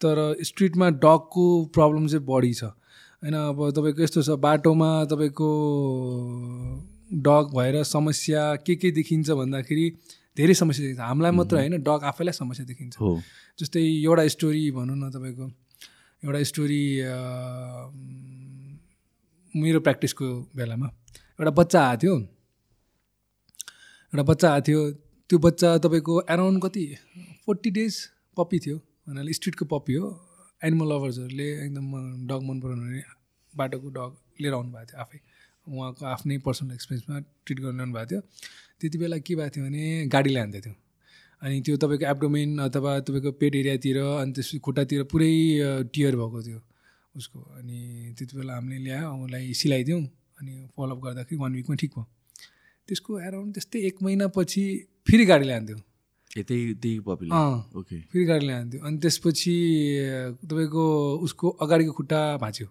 तर 0.00 0.16
स्ट्रिटमा 0.42 0.88
डगको 1.04 1.46
प्रब्लम 1.74 2.06
चाहिँ 2.06 2.24
बढी 2.26 2.52
छ। 2.54 2.64
होइन 2.64 3.34
अब 3.34 3.58
तपाईँको 3.76 4.02
यस्तो 4.02 4.22
छ 4.22 4.30
बाटोमा 4.40 4.90
तपाईँको 5.04 5.50
डग 7.26 7.44
भएर 7.56 7.82
समस्या 7.84 8.44
के 8.64 8.74
के 8.76 8.90
देखिन्छ 8.90 9.30
भन्दाखेरि 9.30 9.86
धेरै 10.36 10.54
समस्या 10.54 10.82
देखिन्छ। 10.82 11.00
हामीलाई 11.00 11.32
मात्र 11.36 11.56
होइन 11.56 11.82
डग 11.82 12.00
आफैलाई 12.08 12.32
समस्या 12.32 12.64
देखिन्छ। 12.66 12.96
जस्तै 13.60 13.80
एउटा 13.80 14.26
स्टोरी 14.28 14.70
भनौँ 14.72 14.96
न 14.96 15.10
तपाईँको। 15.10 15.46
एउटा 16.22 16.42
स्टोरी 16.48 16.82
मेरो 19.54 19.80
प्र्याक्टिसको 19.80 20.26
बेलामा। 20.56 20.86
एउटा 21.36 21.50
बच्चा 21.50 21.80
आएको 21.82 22.00
थियो। 22.02 22.16
एउटा 24.12 24.22
बच्चा 24.22 24.48
आएको 24.52 24.64
थियो। 24.68 24.82
त्यो 25.30 25.38
बच्चा 25.38 25.68
तपाईँको 25.78 26.14
एराउन्ड 26.26 26.58
कति? 26.62 26.84
फोर्टी 27.46 27.70
डेज 27.70 27.94
पप्पी 28.36 28.58
थियो। 28.58 28.76
भन्नाले 29.06 29.32
स्ट्रिटको 29.32 29.64
पप्पी 29.64 29.94
हो। 29.94 30.08
एनिमल 30.66 30.86
लभर्सहरूले 30.92 31.46
एकदम 31.70 31.86
डग 32.26 32.42
मन 32.42 32.58
पराउनु 32.60 32.82
भने 32.82 33.02
बाटोको 33.54 33.88
डग 33.94 34.10
लिएर 34.42 34.54
आउनु 34.54 34.70
भएको 34.74 34.90
थियो 34.90 35.00
आफै। 35.00 35.18
उहाँको 35.70 36.06
आफ्नै 36.14 36.38
पर्सनल 36.42 36.74
एक्सपिरियन्समा 36.74 37.20
ट्रिट 37.46 37.58
गरिरहनु 37.62 37.94
भएको 37.94 38.10
थियो। 38.10 38.20
त्यति 38.80 38.98
बेला 38.98 39.18
के 39.22 39.34
भएको 39.38 39.54
थियो 39.54 39.64
भने 39.70 39.82
गाडी 40.10 40.30
ल्याउँदै 40.34 40.60
थियो। 40.66 40.74
अनि 41.42 41.60
त्यो 41.62 41.76
तपाईँको 41.78 42.06
एब्डोमेन 42.10 42.58
अथवा 42.66 42.98
तपाईँको 43.06 43.30
पेट 43.38 43.54
एरियातिर 43.54 43.98
अनि 44.02 44.32
त्यसपछि 44.34 44.58
खुट्टातिर 44.66 45.02
पुरै 45.14 45.32
टियर 45.94 46.16
भएको 46.18 46.42
थियो 46.42 46.60
उसको। 47.14 47.38
अनि 47.54 47.78
त्यति 48.18 48.34
बेला 48.34 48.54
हामीले 48.58 48.82
ल्यायो 48.82 49.14
उसलाई 49.14 49.54
सिलाइदिउँ 49.62 50.02
अनि 50.42 50.54
फलोअप 50.74 50.98
गर्दाखेरि 51.06 51.38
वान 51.38 51.52
विकमा 51.54 51.76
ठिक 51.78 51.90
भयो। 51.94 52.06
त्यसको 52.88 53.20
एराउन्ड 53.20 53.54
त्यस्तै 53.54 53.78
एक 53.86 54.02
महिनापछि 54.02 54.64
फेरि 55.06 55.24
गाडी 55.24 55.46
ल्यान्थ्यो। 55.46 55.76
त्यही 56.30 56.74
त्यही 56.74 56.98
ओके। 56.98 58.00
फेरि 58.12 58.24
गाडी 58.24 58.46
ल्यान्थ्यो। 58.46 58.80
अनि 58.86 58.96
त्यसपछि 58.98 59.54
तपाईँको 60.44 60.84
उसको 61.24 61.48
अगाडिको 61.64 61.92
खुट्टा 61.92 62.20
भाँच्यो। 62.36 62.66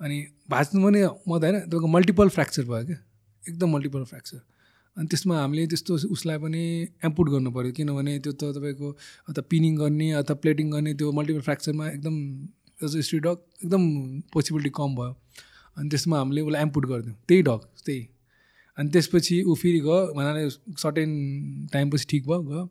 अनि 0.00 0.16
भाँच्नु 0.50 0.78
पनि 0.84 1.00
म 1.28 1.38
त 1.38 1.44
होइन 1.44 1.56
तपाईँको 1.70 1.86
मल्टिपल 1.86 2.28
फ्र्याक्चर 2.28 2.64
भयो 2.64 2.84
क्या। 2.86 2.98
एकदम 3.42 3.68
मल्टिपल 3.70 4.04
फ्र्याक्चर 4.04 4.40
अनि 4.96 5.06
त्यसमा 5.06 5.34
हामीले 5.40 5.66
त्यस्तो 5.66 5.94
उसलाई 6.10 6.38
पनि 6.38 6.62
एम्पुट 7.04 7.28
गर्नु 7.28 7.50
पऱ्यो 7.52 7.72
किनभने 7.76 8.18
त्यो 8.24 8.32
त 8.32 8.56
तपाईँको 8.56 8.88
अथवा 9.28 9.42
पिनिङ 9.50 9.76
गर्ने 9.76 10.10
अथवा 10.20 10.36
प्लेटिङ 10.42 10.70
गर्ने 10.70 10.94
त्यो 10.94 11.12
मल्टिपल 11.12 11.40
फ्र्याक्चरमा 11.40 11.88
एकदम 11.88 12.14
एज 12.84 12.96
अ 12.96 13.00
स्ट्रिट 13.06 13.22
डग 13.22 13.38
एकदम 13.64 13.82
पोसिबिलिटी 14.32 14.70
कम 14.76 14.90
भयो। 14.96 15.12
अनि 15.76 15.88
त्यसमा 15.88 16.16
हामीले 16.18 16.40
उसलाई 16.40 16.62
एम्पुट 16.62 16.86
गरिदिउँ 16.86 17.16
त्यही 17.28 17.42
डग 17.42 17.60
त्यही। 17.86 18.02
अनि 18.78 18.88
त्यसपछि 18.90 19.36
ऊ 19.42 19.54
फेरि 19.56 19.80
गयो 19.80 19.98
भन्नाले 20.14 20.48
सर्टेन 20.80 21.10
टाइमपछि 21.72 22.06
ठिक 22.10 22.22
भयो 22.26 22.42
गयो। 22.42 22.64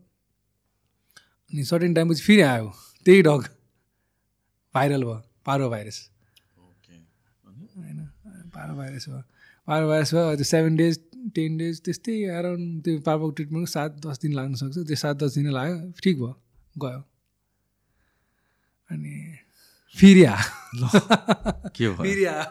अनि 1.52 1.64
सर्टेन 1.66 1.94
टाइमपछि 1.94 2.22
फेरि 2.24 2.42
आयो 2.42 2.68
त्यही 3.06 3.22
डग। 3.22 3.42
भाइरल 4.76 5.04
भयो 5.04 5.22
पारो 5.46 5.70
भाइरस 5.70 5.98
होइन 7.76 8.00
पारो 8.56 8.76
भाइरस 8.76 9.06
भयो। 9.10 9.22
पारो 9.68 9.88
भाइरस 9.88 10.14
भयो 10.14 10.36
त्यो 10.36 10.46
सेभेन 10.46 10.76
डेज 10.76 11.00
टेन 11.36 11.58
डेज 11.58 11.82
त्यस्तै 11.86 12.16
एराउन्ड 12.38 12.84
त्यो 12.84 13.00
पार्पको 13.06 13.30
ट्रिटमेन्टको 13.38 13.72
सात 13.72 13.92
दस 14.06 14.20
दिन 14.22 14.34
लाग्न 14.34 14.54
सक्छ। 14.56 14.78
त्यो 14.78 14.96
सात 14.96 15.16
दस 15.24 15.32
दिन 15.36 15.52
लाग्यो 15.54 15.78
ठिक 16.04 16.16
भयो 16.18 16.34
गयो। 16.76 17.02
अनि 18.90 19.16
फेरि 19.96 20.24
आयो। 20.26 20.88
फेरि 21.78 22.26
आयो। 22.26 22.44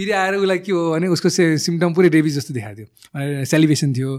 फेरि 0.00 0.12
आएर 0.16 0.34
उसलाई 0.34 0.58
के 0.58 0.72
हो 0.72 0.90
भने 0.90 1.08
उसको 1.12 1.28
से 1.28 1.44
सिम्टम 1.60 1.94
पुरै 1.94 2.08
रेबिज 2.08 2.34
जस्तो 2.36 2.54
देखाएको 2.54 2.76
थियो। 2.76 3.44
सेलिब्रेसन 3.44 3.92
थियो 3.94 4.16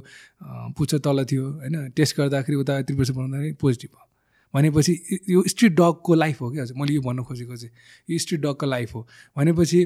पुच्छ 0.77 0.93
तल 0.95 1.23
थियो 1.25 1.45
होइन 1.51 1.89
टेस्ट 1.97 2.17
गर्दाखेरि 2.17 2.57
उता 2.57 2.81
त्रिपुर 2.81 3.11
बनाउँदाखेरि 3.11 3.53
पोजिटिभ 3.61 3.89
भयो। 3.89 4.07
भनेपछि 4.53 4.93
यो 5.29 5.43
स्ट्रिट 5.47 5.73
डगको 5.73 6.13
लाइफ 6.13 6.41
हो 6.41 6.49
कि 6.51 6.59
हजुर? 6.59 6.77
मैले 6.77 6.93
यो 6.93 7.01
भन्न 7.01 7.23
खोजेको 7.23 7.55
चाहिँ 7.57 7.73
यो 8.09 8.17
स्ट्रिट 8.19 8.41
डगको 8.41 8.65
लाइफ 8.65 8.93
हो। 8.95 9.07
भनेपछि 9.37 9.81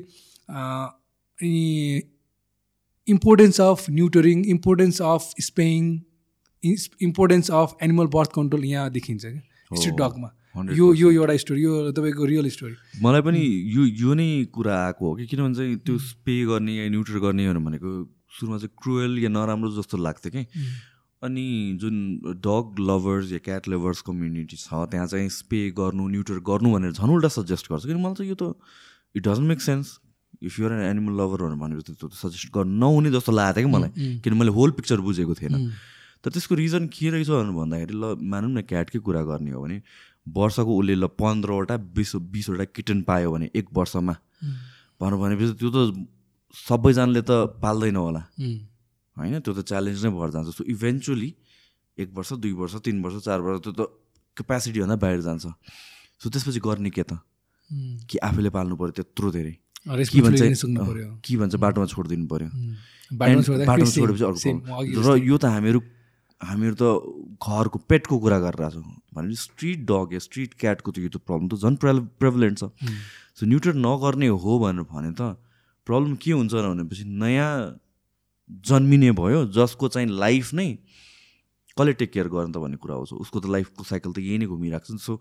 importance 3.07 3.61
of 3.61 3.89
neutering 3.89 4.45
importance 4.49 5.01
of 5.01 5.33
spaying 5.41 5.99
importance 6.63 7.51
of 7.51 7.77
animal 7.83 8.07
birth 8.13 8.31
control 8.35 8.65
यहाँ 8.65 8.89
देखिन्छ 8.91 9.25
क्या 9.25 9.75
स्ट्रिट 9.75 9.95
डगमा 9.95 10.29
यो 10.55 10.93
यो 10.93 11.11
एउटा 11.11 11.35
स्टोरी 11.43 11.61
यो 11.61 11.91
तपाईँको 11.91 12.25
रियल 12.25 12.47
स्टोरी 12.49 12.75
मलाई 13.03 13.21
पनि 13.21 13.41
यो 13.75 13.83
यो 14.01 14.13
नै 14.15 14.27
कुरा 14.55 14.73
आएको 14.85 15.03
हो 15.09 15.15
कि 15.15 15.25
किनभने 15.27 15.55
चाहिँ 15.55 15.77
त्यो 15.83 15.97
स्पे 15.99 16.35
गर्ने 16.47 16.75
या 16.75 16.89
न्युट्र 16.89 17.19
गर्ने 17.19 17.53
भनेको 17.59 17.91
सुरुमा 18.39 18.57
चाहिँ 18.57 18.73
क्रुएल 18.81 19.19
या 19.23 19.29
नराम्रो 19.29 19.71
जस्तो 19.75 19.97
लाग्थ्यो 19.97 20.31
कि। 20.31 20.43
अनि 21.23 21.45
जुन 21.81 21.95
डग 22.43 22.79
लभर्स 22.79 23.31
या 23.31 23.39
क्याट 23.43 23.67
लभर्स 23.69 24.01
कम्युनिटी 24.07 24.57
छ 24.57 24.87
त्यहाँ 24.91 25.07
चाहिँ 25.07 25.29
स्पे 25.29 25.59
गर्नु 25.77 26.07
न्युट्र 26.07 26.39
गर्नु 26.43 26.71
भनेर 26.73 26.91
झन् 26.91 27.11
उल्टा 27.11 27.27
सजेस्ट 27.35 27.71
गर्छ। 27.71 27.85
किन 27.85 27.97
मलाई 28.03 28.15
चाहिँ 28.15 28.29
यो 28.29 28.35
त 28.35 28.55
it 29.15 29.23
doesn't 29.27 29.47
make 29.47 29.61
sense 29.61 29.99
if 30.43 30.59
you're 30.59 30.71
an 30.73 30.83
animal 30.85 31.13
lover 31.21 31.39
भनेर 31.55 31.79
त्यो 31.81 32.09
सजेस्ट 32.11 32.51
गर्नु 32.55 32.71
नहुने 32.79 33.11
जस्तो 33.11 33.31
लागेको 33.31 33.59
थियो 33.59 33.67
कि 33.67 33.73
मलाई। 33.75 34.19
किन 34.23 34.33
मैले 34.33 34.51
होल 34.51 34.71
पिक्चर 34.77 34.99
बुझेको 35.01 35.33
थिएन। 35.35 35.71
तर 36.23 36.29
त्यसको 36.31 36.55
रिजन 36.55 36.87
के 36.89 37.09
रहेछ 37.09 37.29
भन्दाखेरि 37.29 37.93
ल 37.95 38.17
मानौँ 38.21 38.51
न 38.51 38.61
क्याटकै 38.65 38.99
कुरा 38.99 39.21
गर्ने 39.29 39.51
हो 39.51 39.61
भने 39.61 39.77
वर्षको 40.28 40.71
उसले 40.78 40.95
ल 40.95 41.05
पन्ध्रवटा 41.13 41.76
बिस 41.93 42.15
बिसवटा 42.34 42.65
किटन 42.76 43.01
पायो 43.05 43.32
भने 43.32 43.49
एक 43.55 43.67
वर्षमा। 43.73 44.15
भनेर 45.01 45.17
भनेपछि 45.21 45.53
त्यो 45.61 45.69
त 45.69 45.78
सबैजनाले 46.55 47.21
त 47.21 47.32
पाल्दैन 47.61 47.95
होला। 47.95 48.21
होइन? 49.17 49.39
त्यो 49.39 49.53
त 49.53 49.59
च्यालेन्ज 49.69 50.05
नै 50.05 50.11
भएर 50.11 50.30
जान्छ। 50.36 50.49
सो 50.55 50.63
इभेन्चुली 50.63 51.30
एक 51.97 52.09
वर्ष 52.15 52.34
दुई 52.41 52.53
वर्ष 52.57 52.76
तिन 52.86 53.03
वर्ष 53.03 53.23
चार 53.26 53.39
वर्ष 53.41 53.59
त्यो 53.63 53.71
त 53.71 53.82
क्यापेसिटीभन्दा 54.38 54.95
बाहिर 54.95 55.21
जान्छ। 55.21 55.45
सो 56.21 56.26
त्यसपछि 56.30 56.59
गर्ने 56.59 56.89
के 56.89 57.03
त? 57.03 57.19
कि 58.09 58.17
आफूले 58.21 58.49
पाल्नु 58.49 58.76
पऱ्यो 58.76 58.93
त्यत्रो 58.97 59.32
धेरै। 59.32 59.55
के 59.86 60.21
भन्छ 60.21 60.41
के 61.21 61.34
भन्छ 61.38 61.55
बाटोमा 61.61 61.86
छोडिदिनु 61.86 62.26
पऱ्यो 62.26 62.49
बाटोमा 63.13 63.41
छोडेपछि 63.45 64.23
अर्को 64.26 65.01
र 65.05 65.07
यो 65.21 65.38
त 65.38 65.45
हामीहरू 65.45 65.80
हामीहरू 66.41 66.75
त 66.75 66.83
घरको 67.39 67.77
पेटको 67.89 68.15
कुरा 68.19 68.39
गरिरहेको 68.39 68.81
छौँ। 68.81 68.95
भनेपछि 69.15 69.39
स्ट्रिट 69.41 69.79
डग 69.88 70.13
या 70.13 70.19
स्ट्रिट 70.19 70.53
क्याटको 70.59 70.91
त 70.91 70.97
यो 70.99 71.09
त 71.09 71.17
प्रब्लम 71.23 71.47
त 71.47 71.55
झन् 71.63 71.79
प्रे 71.79 71.93
प्रेभलेन्ट 72.19 72.55
छ। 72.59 72.63
सो 73.39 73.45
न्युट्रिट 73.45 73.75
नगर्ने 73.79 74.27
हो 74.27 74.51
भनेर 74.59 74.86
भने 74.91 75.11
त 75.15 75.39
प्रब्लम 75.88 76.15
के 76.19 76.31
हुन्छ 76.31 76.53
भनेपछि 76.53 77.03
नयाँ 77.05 77.51
जन्मिने 78.67 79.11
भयो 79.15 79.45
जसको 79.55 79.88
चाहिँ 79.95 80.09
लाइफ 80.11 80.53
नै 80.53 80.69
कसले 81.77 81.93
टेक 81.99 82.11
केयर 82.11 82.27
गर्ने 82.29 82.51
त 82.51 82.57
भन्ने 82.61 82.77
कुरा 82.77 82.95
आउँछ 82.95 83.13
उसको 83.25 83.39
त 83.39 83.45
लाइफको 83.55 83.83
साइकल 83.83 84.11
त 84.11 84.19
यही 84.19 84.38
नै 84.43 84.47
घुमिरहेको 84.51 84.86
छ। 84.86 84.99
सो 85.01 85.19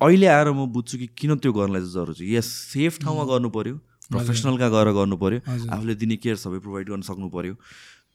अहिले 0.00 0.26
आएर 0.28 0.48
म 0.52 0.66
बुझ्छु 0.72 0.98
कि 0.98 1.06
किन 1.18 1.36
त्यो 1.40 1.52
गर्नलाई 1.52 1.80
चाहिँ 1.82 1.92
जरुरी 1.92 2.14
छ। 2.14 2.22
यस 2.36 2.46
सेफ 2.72 3.00
ठाउँमा 3.02 3.24
गर्नु 3.32 3.48
पऱ्यो 3.52 3.76
प्रोफेसनल 4.12 4.56
कहाँ 4.60 4.70
गएर 4.70 4.88
गर्नु 4.92 5.16
पऱ्यो 5.16 5.40
आफूले 5.72 5.94
दिने 5.98 6.16
केयर 6.20 6.36
सबै 6.36 6.58
प्रोभाइड 6.64 6.88
गर्न 6.88 7.02
सक्नु 7.04 7.28
पऱ्यो 7.32 7.54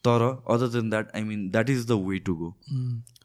तर 0.04 0.22
other 0.50 0.68
than 0.74 0.89
that 0.89 1.16
I 1.16 1.24
mean 1.24 1.50
that 1.50 1.70
is 1.70 1.86
the 1.88 1.91
way 2.08 2.20
to 2.20 2.36
go 2.36 2.50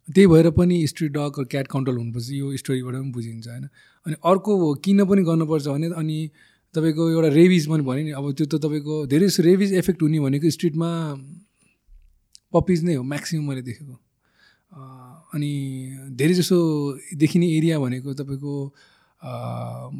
त्यही 0.09 0.27
भएर 0.27 0.51
पनि 0.51 0.87
स्ट्रिट 0.87 1.13
डग 1.13 1.45
क्याट 1.51 1.67
कन्ट्रोल 1.67 1.97
हुनुपर्छ 1.99 2.31
यो 2.31 2.57
स्टोरीबाट 2.57 2.95
पनि 2.95 3.11
बुझिन्छ 3.13 3.49
होइन? 3.49 3.69
अनि 4.07 4.15
अर्को 4.25 4.75
किन 4.85 5.05
पनि 5.05 5.23
गर्नुपर्छ 5.23 5.67
भने 5.69 5.91
अनि 5.97 6.31
तपाईँको 6.75 7.11
एउटा 7.11 7.29
रेबिज 7.35 7.69
मैले 7.69 7.83
भने 7.83 8.03
नि 8.03 8.11
अब 8.11 8.33
त्यो 8.33 8.47
त 8.47 8.63
तपाईँको 8.63 9.07
धेरै 9.07 9.29
रेबिज 9.41 9.73
एफेक्ट 9.75 10.03
हुने 10.03 10.21
भनेको 10.21 10.51
स्ट्रिटमा 10.51 10.91
पपिज 12.53 12.85
नै 12.85 12.95
हो 12.95 13.03
म्याक्सिमम् 13.03 13.49
मैले 13.49 13.63
देखेको। 13.63 13.95
अनि 15.35 15.53
धेरै 16.19 16.35
जसो 16.35 16.59
देखिने 17.17 17.47
एरिया 17.57 17.79
भनेको 17.79 18.15
तपाईँको 18.15 18.55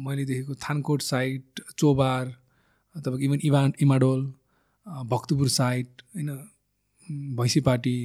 मैले 0.05 0.25
देखेको 0.25 0.53
थानकोट 0.55 1.01
साइड 1.01 1.61
चोबार 1.77 2.25
तपाईँको 2.95 3.23
इभन 3.25 3.39
इभा 3.43 3.61
इमाडोल 3.81 4.21
भक्तपुर 5.11 5.47
साइड 5.49 5.87
होइन? 6.15 6.29
भैँसीपाटी 7.11 7.95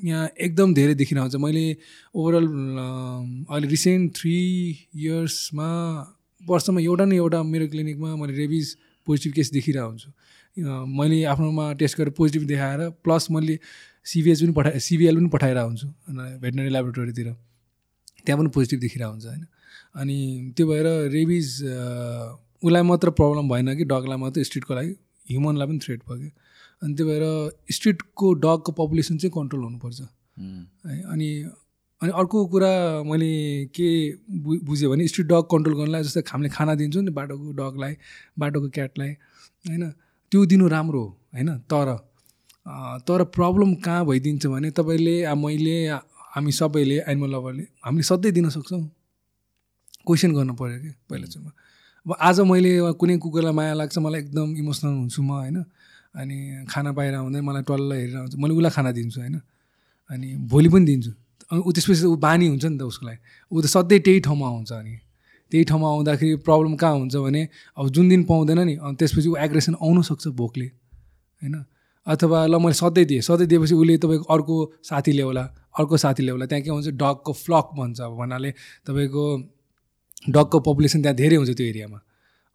यहाँ 0.00 0.28
एकदम 0.40 0.74
धेरै 0.74 0.94
देखिन 0.94 1.18
आउँछ 1.18 1.36
मैले 1.36 1.64
ओभरअल 2.14 2.46
अहिले 2.46 3.68
रिसेन्ट 3.68 4.16
थ्री 4.16 4.36
इयर्समा 4.96 5.70
वर्षमा 6.40 6.80
एउटा 6.80 7.04
न 7.04 7.12
एउटा 7.12 7.42
मेरो 7.42 7.68
क्लिनिकमा 7.68 8.14
मैले 8.16 8.32
रेबिज 8.36 8.76
पोजिटिभ 9.06 9.32
केस 9.34 9.50
देखिरहेको 9.52 9.88
हुन्छु। 9.88 10.10
मैले 10.98 11.22
आफ्नोमा 11.24 11.72
टेस्ट 11.80 11.98
गरेर 11.98 12.10
पोजिटिभ 12.18 12.46
देखाएर 12.48 12.88
प्लस 13.04 13.30
मैले 13.30 13.58
सिबिएच 14.06 14.42
पनि 14.42 14.52
पठाए 14.52 14.78
सिबिएल 14.80 15.16
पनि 15.16 15.28
पठाइरहेको 15.28 15.68
हुन्छु 15.68 15.88
भेटनरी 16.42 16.68
ल्याबोरेटरीतिर 16.68 17.32
त्यहाँ 18.26 18.38
पनि 18.40 18.48
पोजिटिभ 18.54 18.80
देखिरहेको 18.80 19.12
हुन्छ 19.12 19.26
होइन। 19.26 19.46
अनि 19.96 20.52
त्यो 20.56 20.66
भएर 20.66 20.86
रेबिज 21.12 21.46
उसलाई 22.62 22.82
मात्र 22.82 23.10
प्रब्लम 23.10 23.48
भएन 23.48 23.76
कि 23.76 23.84
डगलाई 23.84 24.18
मात्र 24.18 24.42
स्ट्रिटको 24.44 24.74
लागि 24.74 24.94
ह्युमनलाई 25.30 25.66
पनि 25.66 25.78
थ्रेट 25.78 26.00
भयो 26.08 26.18
कि। 26.18 26.30
अनि 26.82 26.94
त्यही 26.94 27.08
भएर 27.10 27.24
स्ट्रिटको 27.70 28.32
डगको 28.44 28.72
पपुलेसन 28.72 29.16
चाहिँ 29.18 29.32
कन्ट्रोल 29.34 29.62
हुनुपर्छ। 29.64 30.00
है 30.86 31.02
अनि 31.12 31.28
अनि 32.00 32.12
अर्को 32.18 32.38
कुरा 32.52 32.72
मैले 33.06 33.32
के 33.74 33.88
बुझेँ 34.66 34.88
भने 34.90 35.06
स्ट्रिट 35.08 35.26
डग 35.26 35.44
कन्ट्रोल 35.50 35.74
गर्नलाई 35.78 36.02
जस्तै 36.02 36.22
हामीले 36.30 36.50
खाना 36.50 36.74
दिन्छौँ 36.74 37.02
नि 37.02 37.10
बाटोको 37.10 37.52
डगलाई 37.52 37.94
बाटोको 38.38 38.68
क्याटलाई 38.68 39.10
होइन? 39.64 39.90
त्यो 40.32 40.46
दिनु 40.46 40.68
राम्रो 40.68 41.00
हो 41.00 41.08
होइन? 41.34 41.58
तर 41.70 41.88
तर 43.06 43.24
प्रब्लम 43.36 43.74
कहाँ 43.84 44.04
भइदिन्छ 44.06 44.46
भने 44.46 44.70
तपाईँले 44.70 45.14
मैले 45.34 45.76
हामी 46.34 46.52
सबैले 46.52 46.98
एनिमल 47.06 47.30
लभरले 47.34 47.64
हामीले 47.84 48.02
सधैँ 48.02 48.32
दिन 48.32 48.48
सक्छौँ। 48.50 48.82
क्वेसन 50.06 50.32
गर्नु 50.34 50.54
पऱ्यो 50.54 50.78
कि 50.82 50.90
पहिला 51.10 51.26
चाहिँ 51.26 51.52
अब 52.06 52.16
आज 52.18 52.40
मैले 52.50 52.70
कुनै 52.98 53.16
कुकुरलाई 53.18 53.54
माया 53.54 53.74
लाग्छ 53.74 53.98
मलाई 53.98 54.20
एकदम 54.20 54.56
इमोसनल 54.56 54.92
हुन्छु 54.92 55.22
म 55.22 55.30
होइन? 55.30 55.58
अनि 56.14 56.66
खाना 56.68 56.92
पाएर 56.92 57.14
हुँदैन 57.14 57.44
मलाई 57.44 57.62
टल्ल 57.62 57.92
हेरेर 57.92 58.16
आउँछ 58.16 58.34
मैले 58.36 58.54
उसलाई 58.54 58.70
खाना 58.70 58.90
दिन्छु 58.92 59.20
होइन? 59.20 59.40
अनि 60.10 60.28
भोलि 60.48 60.68
पनि 60.68 60.84
दिन्छु। 60.86 61.12
ऊ 61.52 61.72
त्यसपछि 61.72 62.04
ऊ 62.06 62.16
बानी 62.16 62.46
हुन्छ 62.48 62.64
नि 62.64 62.78
त 62.78 62.82
उसको 62.82 63.06
लागि। 63.06 63.18
ऊ 63.52 63.60
त 63.60 63.66
सधैँ 63.66 64.00
त्यही 64.00 64.20
ठाउँमा 64.20 64.46
आउँछ 64.46 64.72
अनि। 64.72 64.94
त्यही 65.52 65.64
ठाउँमा 65.64 65.88
आउँदाखेरि 65.88 66.36
प्रब्लम 66.44 66.74
कहाँ 66.76 66.96
हुन्छ 66.98 67.16
भने 67.16 67.48
अब 67.76 67.88
जुन 67.88 68.08
दिन 68.08 68.22
पाउँदैन 68.24 68.58
नि 68.60 68.74
अनि 68.76 68.96
त्यसपछि 68.96 69.28
ऊ 69.28 69.36
एग्रेसन 69.36 69.74
आउनसक्छ 69.80 70.28
भोकले 70.28 70.66
होइन? 70.66 71.64
अथवा 72.06 72.46
ल 72.46 72.54
मैले 72.58 72.74
सधैँ 72.74 73.04
दिएँ 73.04 73.20
सधैँ 73.20 73.46
दिएपछि 73.46 73.74
उसले 73.74 73.96
तपाईँको 73.98 74.26
अर्को 74.32 74.56
साथी 74.82 75.12
ल्याउला 75.12 75.44
अर्को 75.78 75.96
साथी 75.96 76.22
ल्याउला 76.22 76.46
त्यहाँ 76.46 76.62
के 76.62 76.70
हुन्छ 76.70 76.88
डगको 76.98 77.32
फ्लक 77.32 77.66
भन्छ 77.78 78.00
अब 78.00 78.12
भन्नाले 78.18 78.50
तपाईँको 78.86 79.24
डगको 80.28 80.58
पपुलेसन 80.60 81.02
त्यहाँ 81.02 81.16
धेरै 81.16 81.36
हुन्छ 81.36 81.50
त्यो 81.56 81.66
एरियामा। 81.66 81.98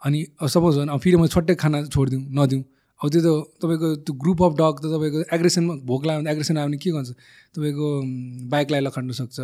अनि 0.02 0.20
सपोज 0.46 0.78
अब 0.90 1.00
फेरि 1.00 1.18
म 1.18 1.28
छट्टै 1.28 1.56
खाना 1.56 1.86
छोडिदिउँ 1.86 2.24
नदिउँ। 2.34 2.64
अब 3.00 3.10
त्यो 3.14 3.22
त 3.22 3.62
तपाईँको 3.62 3.88
त्यो 4.06 4.14
ग्रुप 4.22 4.40
अफ 4.44 4.54
डग 4.58 4.76
त 4.82 4.86
तपाईँको 4.94 5.20
एग्रेसनमा 5.36 5.74
भोक 5.86 6.06
लाग्यो 6.06 6.22
भने 6.22 6.32
एग्रेसन 6.32 6.58
आयो 6.58 6.68
भने 6.68 6.78
के 6.82 6.90
गर्छ? 6.92 7.10
तपाईँको 7.56 7.88
बाइकलाई 8.50 8.82
लखड्न 8.82 9.12
सक्छ। 9.22 9.38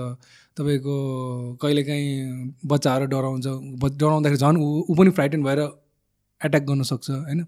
तपाईँको 0.57 0.95
कहिलेकाहीँ 1.61 2.09
बच्चाहरू 2.65 3.05
डराउँछ। 3.13 3.47
डराउँदाखेरि 4.01 4.41
झन् 4.41 4.57
ऊ 4.57 4.67
ऊ 4.89 4.95
पनि 4.97 5.09
फ्राइटन 5.17 5.43
भएर 5.43 5.59
एट्याक 6.41 6.63
गर्न 6.65 6.81
सक्छ 6.81 7.09
होइन? 7.09 7.41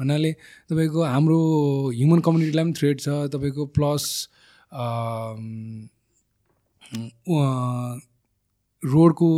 भन्नाले 0.00 0.32
तपाईँको 0.72 1.00
हाम्रो 1.04 1.38
ह्युमन 2.00 2.20
कम्युनिटीलाई 2.24 2.64
पनि 2.64 2.74
थ्रेड 2.80 2.96
छ। 3.00 3.08
तपाईँको 3.36 3.66
प्लस 3.76 4.04
रोडको 8.82 9.28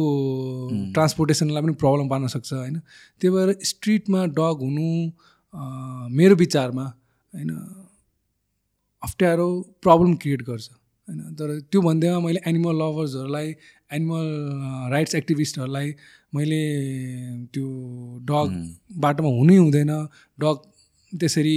ट्रान्सपोर्टेसनलाई 0.94 1.62
पनि 1.62 1.72
प्रब्लम 1.82 2.08
पार्न 2.08 2.26
सक्छ 2.38 2.52
होइन? 2.52 2.78
त्यही 3.20 3.34
भएर 3.34 3.50
स्ट्रिटमा 3.66 4.20
डग 4.38 4.62
हुनु 4.62 4.88
मेरो 6.10 6.34
विचारमा 6.36 6.84
होइन 7.32 7.50
अप्ठ्यारो 9.02 9.48
प्रब्लम 9.82 10.14
क्रिएट 10.16 10.42
गर्छ 10.42 10.68
होइन 11.08 11.34
तर 11.34 11.58
त्यो 11.70 11.80
भन्दैमा 11.80 12.18
मैले 12.20 12.40
एनिमल 12.46 12.76
लभर्सहरूलाई 12.76 13.54
एनिमल 13.92 14.28
राइट्स 14.92 15.14
एक्टिभिस्टहरूलाई 15.14 15.94
मैले 16.34 16.60
त्यो 17.54 17.68
डग 18.24 18.54
बाटोमा 18.98 19.30
हुनै 19.30 19.56
हुँदैन 19.56 19.92
डग 20.38 20.62
त्यसरी 21.12 21.56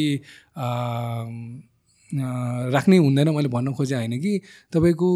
राख्नै 2.72 2.98
हुँदैन 2.98 3.30
मैले 3.30 3.50
भन्न 3.50 3.74
खोजेँ 3.74 3.98
होइन 3.98 4.20
कि 4.20 4.40
तपाईँको 4.74 5.10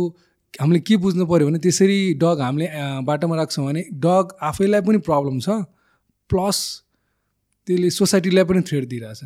हामीले 0.54 0.80
के 0.82 0.98
बुझ्नु 0.98 1.26
पऱ्यो 1.26 1.48
भने 1.48 1.60
त्यसरी 1.60 2.00
डग 2.18 2.42
हामीले 2.42 2.68
बाटोमा 3.04 3.36
राख्छौँ 3.36 3.66
भने 3.66 3.84
डग 4.00 4.34
आफैलाई 4.44 4.82
पनि 4.82 4.98
प्रब्लम 5.06 5.40
छ 5.40 5.62
प्लस 6.30 6.58
त्यसले 7.72 7.90
सोसाइटीलाई 7.90 8.44
पनि 8.52 8.62
थ्रेड 8.68 8.86
दिइरहेछ। 8.92 9.24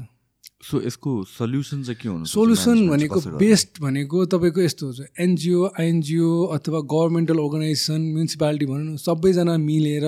सो 0.65 0.81
यसको 0.81 1.11
सल्युसन 1.29 1.83
चाहिँ 1.83 1.97
के 2.01 2.07
हुनु 2.09 2.25
सोल्युसन 2.25 2.87
भनेको 2.89 3.19
बेस्ट 3.37 3.81
भनेको 3.81 4.25
तपाईँको 4.33 4.61
यस्तो 4.61 4.85
हुन्छ। 4.85 5.01
एनजिओ 5.19 5.65
आइएनजिओ 5.79 6.29
अथवा 6.57 6.79
गभर्मेन्टल 6.93 7.37
अर्गनाइजेसन 7.37 8.01
म्युनिसिपालिटी 8.13 8.65
भनौँ 8.65 8.85
न 8.85 8.97
सबैजना 8.97 9.57
मिलेर 9.61 10.07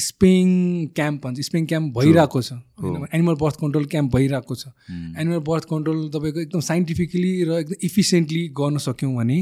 स्पेङ 0.00 0.46
क्याम्प 0.96 1.20
भन्छ। 1.24 1.40
स्पेङ 1.48 1.66
क्याम्प 1.66 1.98
भइरहेको 1.98 2.40
छ। 2.40 2.52
एनिमल 3.12 3.36
बर्थ 3.42 3.56
कन्ट्रोल 3.60 3.84
क्याम्प 3.92 4.16
भइरहेको 4.16 4.54
छ। 4.54 4.72
एनिमल 5.20 5.44
बर्थ 5.44 5.64
कन्ट्रोल 5.68 6.08
तपाईँको 6.14 6.40
एकदम 6.40 6.60
साइन्टिफिकली 6.70 7.34
र 7.44 7.60
एकदम 7.60 7.84
इफिसियन्टली 7.84 8.42
गर्न 8.56 8.78
सक्यौँ 8.86 9.12
भने 9.16 9.38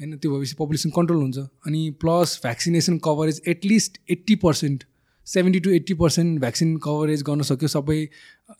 होइन 0.00 0.16
त्यो 0.20 0.28
भएपछि 0.32 0.54
पपुलेसन 0.60 0.90
कन्ट्रोल 0.92 1.20
हुन्छ। 1.22 1.38
अनि 1.66 1.80
plus 2.00 2.38
vaccination 2.44 3.00
coverage 3.08 3.42
at least 3.48 3.98
eighty 4.10 4.36
percent 4.44 4.84
seventy 5.26 5.60
to 5.60 5.70
eighty 5.70 5.94
percent 5.94 6.40
vaccine 6.40 6.76
coverage 6.76 7.22
गर्न 7.22 7.42
सक्यो 7.42 7.68
सबै 7.68 7.98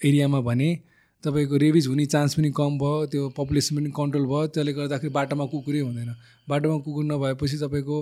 एरियामा 0.05 0.41
भने 0.41 0.71
तपाईँको 1.25 1.57
रेबिज 1.57 1.87
हुने 1.87 2.07
चान्स 2.07 2.35
पनि 2.35 2.51
कम 2.57 2.79
भयो 2.79 3.07
त्यो 3.07 3.29
पपुलेसन 3.37 3.77
पनि 3.77 3.91
कन्ट्रोल 3.97 4.27
भयो 4.27 4.47
त्यसले 4.47 4.73
गर्दाखेरि 4.73 5.13
बाटोमा 5.13 5.47
कुकुरै 5.47 5.81
हुँदैन। 5.81 6.15
बाटोमा 6.49 6.79
कुकुर 6.85 7.05
नभएपछि 7.05 7.57
तपाईँको 7.57 7.99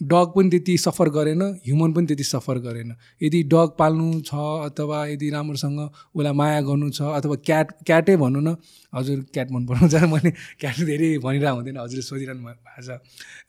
डग 0.00 0.32
पनि 0.34 0.50
त्यति 0.50 0.76
सफर 0.78 1.08
गरेन 1.08 1.42
ह्युमन 1.64 1.92
पनि 1.92 2.06
त्यति 2.06 2.24
सफर 2.24 2.58
गरेन 2.58 2.92
यदि 3.20 3.42
डग 3.44 3.70
पाल्नु 3.78 4.20
छ 4.20 4.34
अथवा 4.64 4.98
यदि 5.06 5.30
राम्रोसँग 5.30 5.78
उसलाई 5.80 6.32
माया 6.34 6.60
गर्नु 6.60 6.90
छ 6.90 7.02
अथवा 7.14 7.36
क्याट 7.42 7.72
क्याटै 7.86 8.16
भनौँ 8.16 8.42
न 8.42 8.56
हजुर 8.92 9.24
क्याट 9.32 9.52
मन 9.52 9.66
पराउनु 9.66 9.88
छ 9.88 10.02
मैले 10.06 10.30
क्याट 10.60 10.76
धेरै 10.84 11.08
भनिरहेको 11.18 11.56
हुँदैन 11.56 11.78
हजुरले 11.78 12.02
सोधिरहनु 12.04 12.44
भएको 12.44 12.82
छ 12.82 13.00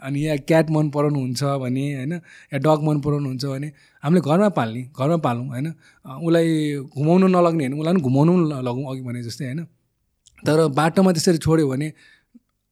अनि 0.02 0.26
या 0.28 0.36
क्याट 0.46 0.72
मन 0.72 0.90
पराउनुहुन्छ 0.90 1.44
भने 1.60 1.86
होइन 1.94 2.14
या 2.14 2.60
डग 2.60 2.80
मन 2.84 3.00
पराउनुहुन्छ 3.02 3.46
भने 3.46 3.72
हामीले 4.04 4.22
घरमा 4.24 4.50
पाल्ने 4.56 4.82
घरमा 4.94 5.18
पालौँ 5.20 5.48
होइन 5.48 5.68
उसलाई 6.06 6.52
घुमाउनु 6.96 7.28
नलग्ने 7.30 7.64
होइन 7.66 7.76
उसलाई 7.76 7.94
पनि 7.94 8.04
घुमाउनु 8.04 8.62
लगौँ 8.62 8.86
अघि 8.92 9.02
भने 9.04 9.24
जस्तै 9.24 9.46
होइन 9.46 9.66
तर 10.44 10.68
बाटोमा 10.72 11.12
त्यसरी 11.12 11.38
छोड्यो 11.40 11.68
भने 11.68 11.92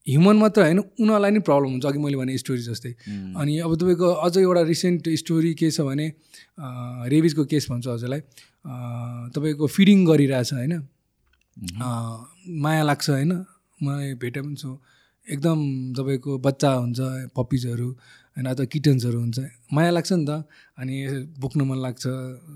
ह्युमन 0.07 0.37
मात्र 0.37 0.61
होइन 0.61 0.79
उनीहरूलाई 0.79 1.31
नै 1.31 1.39
प्रब्लम 1.41 1.69
हुन्छ 1.71 1.85
अघि 1.85 1.99
मैले 1.99 2.17
भने 2.17 2.37
स्टोरी 2.37 2.61
जस्तै। 2.63 2.91
अनि 3.35 3.53
अब 3.65 3.71
तपाईँको 3.75 4.07
अझ 4.25 4.37
एउटा 4.37 4.61
रिसेन्ट 4.71 5.09
स्टोरी 5.21 5.53
के 5.59 5.69
छ 5.71 5.81
भने 5.81 6.07
रेबिजको 7.13 7.45
केस 7.45 7.67
भन्छु 7.71 7.89
हजुरलाई। 7.91 8.21
तपाईँको 9.33 9.65
फिडिङ 9.67 10.05
गरिरहेछ 10.05 10.53
होइन। 10.53 10.73
माया 12.63 12.83
लाग्छ 12.83 13.09
होइन। 13.09 13.31
मलाई 13.79 14.13
भेटे 14.21 14.41
पनि 14.41 14.55
छु। 14.55 14.69
एकदम 15.27 15.59
तपाईँको 15.97 16.37
बच्चा 16.37 16.69
हुन्छ 16.75 16.99
पपिजहरू 17.35 17.89
होइन 18.37 18.45
अथवा 18.45 18.65
किटन्सहरू 18.73 19.19
हुन्छ। 19.19 19.37
माया 19.73 19.91
लाग्छ 19.97 20.11
नि 20.13 20.25
त। 20.29 20.31
अनि 20.77 20.95
बोक्न 21.41 21.61
मन 21.65 21.77
लाग्छ 21.81 22.03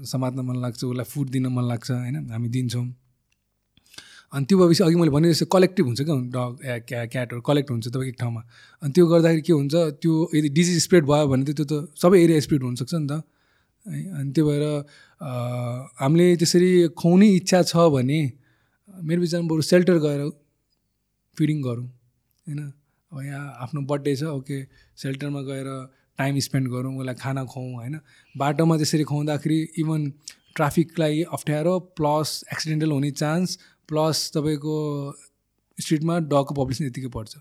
समात्न 0.05 0.39
मन 0.45 0.57
लाग्छ 0.61 0.79
उसलाई 0.85 1.07
फुड 1.11 1.27
दिन 1.33 1.47
मन 1.49 1.65
लाग्छ 1.65 1.89
होइन 1.91 2.15
हामी 2.29 2.49
दिन्छौँ। 2.49 2.87
अनि 4.33 4.45
त्यो 4.45 4.57
भएपछि 4.57 4.83
अघि 4.83 4.95
मैले 4.95 5.11
भने 5.11 5.29
जस्तो 5.31 5.45
कलेक्टिभ 5.55 5.85
हुन्छ 5.85 6.01
क्या 6.01 6.15
डग 6.35 6.85
क्या 6.87 7.05
क्याटहरू 7.13 7.41
कलेक्ट 7.41 7.71
हुन्छ 7.71 7.87
तपाईँको 7.87 8.09
एक 8.09 8.17
ठाउँमा। 8.19 8.41
अनि 8.83 8.91
त्यो 8.93 9.05
गर्दाखेरि 9.07 9.41
के 9.41 9.53
हुन्छ 9.53 9.75
त्यो 10.01 10.13
यदि 10.35 10.49
डिजिज 10.57 10.77
स्प्रेड 10.83 11.03
भयो 11.05 11.27
भने 11.27 11.43
त 11.43 11.55
त्यो 11.57 11.65
त 11.65 11.73
सबै 11.97 12.17
एरिया 12.23 12.39
स्प्रेड 12.45 12.63
हुनसक्छ 12.63 12.93
नि 12.93 13.07
त। 13.07 13.23
है 13.85 13.99
अनि 14.19 14.31
त्यो 14.31 14.43
भएर 14.45 14.63
हामीले 16.01 16.27
त्यसरी 16.35 16.71
खुवाउने 16.93 17.27
इच्छा 17.35 17.61
छ 17.63 17.89
भने 17.95 18.19
मेरो 19.07 19.21
विचारमा 19.21 19.47
बरु 19.49 19.61
सेल्टर 19.65 19.97
गएर 20.05 20.21
फिडिङ 21.37 21.61
गरौँ 21.61 21.85
होइन। 21.85 22.59
अब 23.11 23.17
यहाँ 23.25 23.45
आफ्नो 23.65 23.81
बर्थडे 23.89 24.15
छ 24.15 24.23
ओके 24.37 24.57
सेल्टरमा 24.97 25.41
गएर 25.49 25.67
टाइम 26.19 26.39
स्पेन्ड 26.45 26.67
गरौँ 26.69 26.93
उसलाई 26.99 27.15
खाना 27.15 27.43
खुवाउँ 27.49 27.73
होइन। 27.81 27.99
बाटोमा 28.35 28.77
त्यसरी 28.77 29.03
खुवाउँदाखेरि 29.09 29.59
इभन 29.79 30.01
ट्राफिकलाई 30.55 31.21
अप्ठ्यारो 31.33 31.73
प्लस 31.97 32.43
एक्सिडेन्टल 32.53 32.91
हुने 32.91 33.11
चान्स 33.11 33.57
प्लस 33.89 34.17
तपाईँको 34.35 34.75
स्ट्रिटमा 35.77 36.19
डगको 36.27 36.53
पपुलेसन 36.55 36.85
यतिकै 36.85 37.11
पर्छ। 37.15 37.33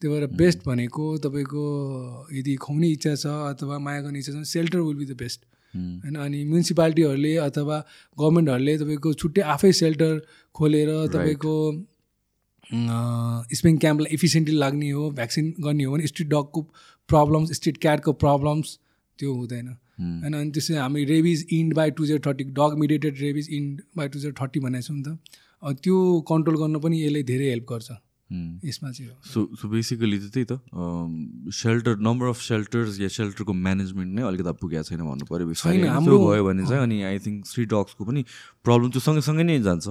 त्यही 0.00 0.14
भएर 0.14 0.26
बेस्ट 0.38 0.58
भनेको 0.66 1.04
तपाईँको 1.24 1.62
यदि 2.32 2.54
खुवाउने 2.64 2.88
इच्छा 2.96 3.14
छ 3.16 3.26
अथवा 3.52 3.78
माया 3.86 4.00
गर्ने 4.02 4.18
इच्छा 4.18 4.32
छ 4.32 4.46
shelter 4.48 4.80
will 4.80 4.96
be 4.96 5.06
the 5.06 5.16
best. 5.18 5.40
होइन 5.74 6.14
अनि 6.24 6.44
म्युनिसिपालिटीहरूले 6.44 7.34
अथवा 7.44 7.78
गभर्मेन्टहरूले 8.18 8.74
तपाईँको 8.78 9.12
छुट्टै 9.22 9.42
आफै 9.54 9.72
सेल्टर 9.80 10.12
खोलेर 10.54 10.92
तपाईँको 11.14 11.54
स्पेङ 13.58 13.76
क्याम्पलाई 13.82 14.14
इफिसियन्टली 14.14 14.56
लाग्ने 14.56 14.90
हो 14.90 15.10
भ्याक्सिन 15.18 15.52
गर्ने 15.66 15.84
हो 15.84 15.92
भने 15.92 16.06
स्ट्रिट 16.06 16.28
डगको 16.28 16.62
प्रब्लम्स 17.08 17.52
स्ट्रिट 17.58 17.76
क्याटको 17.82 18.12
प्रब्लम्स 18.22 18.78
त्यो 19.18 19.34
हुँदैन। 19.34 19.68
होइन 19.98 20.34
अनि 20.34 20.50
त्यसै 20.56 20.74
हामी 20.76 21.04
rabies 21.04 21.46
end 21.52 21.74
by 21.74 21.90
two 21.90 22.06
zero 22.06 22.20
thirty 22.26 22.44
dog 22.58 22.78
mediated 22.78 23.14
rabies 23.20 23.48
end 23.52 23.82
by 23.96 24.08
two 24.08 24.18
zero 24.18 24.34
thirty 24.40 24.60
भनेको 24.60 24.86
छौँ 24.88 24.96
नि 24.96 25.02
त। 25.02 25.08
त्यो 25.62 25.96
कन्ट्रोल 26.28 26.56
गर्न 26.62 26.78
पनि 26.84 26.96
यसले 27.04 27.22
धेरै 27.30 27.48
हेल्प 27.50 27.66
गर्छ। 27.72 27.90
यसमा 28.64 28.90
चाहिँ 28.92 29.10
सो 29.24 29.40
सो 29.56 29.68
बेसिकली 29.68 30.18
चाहिँ 30.18 30.32
त्यही 30.32 30.46
त। 30.50 30.52
सेल्टर 31.56 31.96
नम्बर 32.04 32.26
अफ 32.28 32.40
सेल्टर्स 32.44 33.00
या 33.00 33.08
सेल्टरको 33.08 33.52
म्यानेजमेन्ट 33.66 34.10
नै 34.14 34.22
अलिकति 34.30 34.52
पुगेको 34.60 34.84
छैन 34.88 35.00
भन्नु 35.08 35.24
पऱ्यो 35.32 35.54
छैन 35.56 35.84
हाम्रो 35.88 36.16
भयो 36.28 36.44
भने 36.44 36.66
चाहिँ 36.68 36.82
अनि 36.82 37.02
आई 37.10 37.18
थिङ्क 37.26 37.46
स्ट्री 37.48 37.64
डग्सको 37.72 38.04
पनि 38.04 38.24
प्रब्लम 38.64 38.88
त्यो 38.92 39.00
सँगसँगै 39.08 39.44
नै 39.48 39.58
जान्छ। 39.64 39.86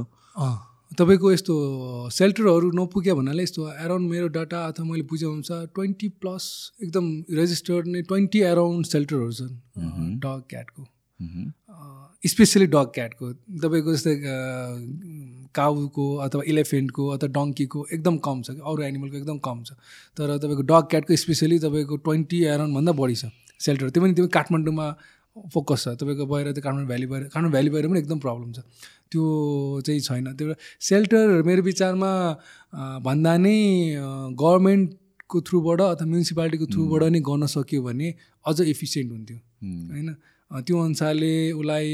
तपाईँको 0.98 1.32
यस्तो 1.32 1.54
सेल्टरहरू 2.16 2.68
नपुग्यो 2.78 3.16
भन्नाले 3.18 3.44
यस्तो 3.44 3.62
एराउन्ड 3.68 4.06
मेरो 4.10 4.28
डाटा 4.38 4.60
अथवा 4.68 4.86
मैले 4.86 5.04
बुझे 5.10 5.26
अनुसार 5.28 5.66
ट्वेन्टी 5.76 6.08
प्लस 6.22 6.44
एकदम 6.84 7.06
रेजिस्टर्ड 7.42 7.88
नै 7.96 8.02
ट्वेन्टी 8.08 8.40
एराउन्ड 8.54 8.86
सेल्टरहरू 8.86 9.32
छन् 9.40 10.20
डग 10.24 10.42
क्याटको 10.50 10.82
स्पेसली 12.24 12.68
डग 12.78 12.88
क्याटको 12.96 13.26
तपाईँको 13.66 13.90
जस्तै 13.98 14.16
काउको 15.56 16.06
अथवा 16.26 16.42
इलेफेन्टको 16.48 17.08
अथवा 17.16 17.30
डङ्कीको 17.38 17.86
एकदम 17.94 18.18
कम 18.28 18.42
छ 18.42 18.50
अरू 18.62 18.82
एनिमलको 18.84 19.18
एकदम 19.18 19.38
कम 19.48 19.64
छ। 19.64 19.72
तर 20.18 20.38
तपाईँको 20.38 20.64
डग 20.72 20.84
क्याटको 20.92 21.16
स्पेसली 21.24 21.60
तपाईँको 21.60 21.96
ट्वेन्टी 22.08 22.44
एराउन्डभन्दा 22.54 22.92
बढी 23.02 23.16
छ 23.16 23.32
सेल्टर। 23.60 23.90
त्यो 23.90 24.02
पनि 24.04 24.14
त्यो 24.14 24.28
काठमाडौँमा 24.38 24.88
फोकस 25.54 25.84
छ। 25.84 25.88
तपाईँको 26.02 26.26
बाहिर 26.26 26.52
त्यो 26.52 26.64
काठमाडौँ 26.66 26.88
भ्याली 26.88 27.06
बाहिर 27.08 27.24
काठमाडौँ 27.34 27.52
भ्याली 27.52 27.70
बाहिर 27.70 27.88
पनि 27.88 28.00
एकदम 28.00 28.20
प्रब्लम 28.20 28.52
छ। 28.54 28.60
त्यो 29.12 29.24
चाहिँ 29.86 30.00
छैन। 30.02 30.26
त्यो 30.38 30.54
सेल्टर 30.84 31.42
मेरो 31.48 31.62
विचारमा 31.64 32.12
भन्दा 33.08 33.34
नै 33.38 33.58
गभर्मेन्टको 34.36 35.38
थ्रुबाट 35.48 35.82
अथवा 35.82 36.08
म्युनिसिपालिटीको 36.08 36.66
थ्रुबाट 36.74 37.04
नै 37.14 37.20
गर्न 37.30 37.46
सक्यो 37.56 37.82
भने 37.84 38.08
अझ 38.46 38.58
इफिसियन्ट 38.62 39.12
हुन्थ्यो। 39.12 39.38
होइन? 39.94 40.10
त्यो 40.52 40.76
अनुसारले 40.80 41.52
उसलाई 41.52 41.88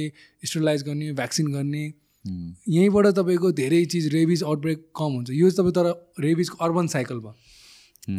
स्टरलाइज 0.45 0.83
गर्ने 0.83 1.11
भ्याक्सिन 1.13 1.47
गर्ने 1.53 1.83
यहीँबाट 2.25 3.07
तपाईँको 3.19 3.51
धेरै 3.51 3.83
चिज 3.85 4.07
रेबिज 4.13 4.43
आउटब्रेक 4.43 4.79
कम 4.95 5.11
हुन्छ। 5.13 5.29
यो 5.31 5.49
तपाईँ 5.51 5.73
तर 5.73 5.87
रेबिजको 6.19 6.63
अर्बन 6.65 6.87
साइकल 6.87 7.19
भयो। 7.19 7.33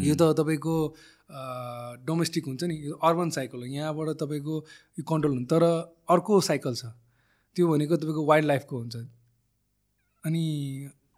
यो 0.02 0.14
त 0.14 0.22
तपाईँको 0.38 0.74
डोमेस्टिक 2.04 2.44
हुन्छ 2.46 2.64
नि। 2.64 2.74
यो 2.86 2.94
अर्बन 3.00 3.30
साइकल 3.30 3.58
हो। 3.58 3.66
यहाँबाट 3.66 4.08
तपाईँको 4.20 4.54
यो 4.98 5.04
कन्ट्रोल 5.08 5.32
हुन्छ। 5.34 5.48
तर 5.50 5.62
अर्को 6.08 6.40
साइकल 6.40 6.74
छ। 6.74 6.92
त्यो 7.56 7.68
भनेको 7.68 7.96
तपाईँको 7.96 8.24
वाइल्ड 8.26 8.46
लाइफको 8.48 8.78
हुन्छ। 8.78 8.96
अनि 10.24 10.44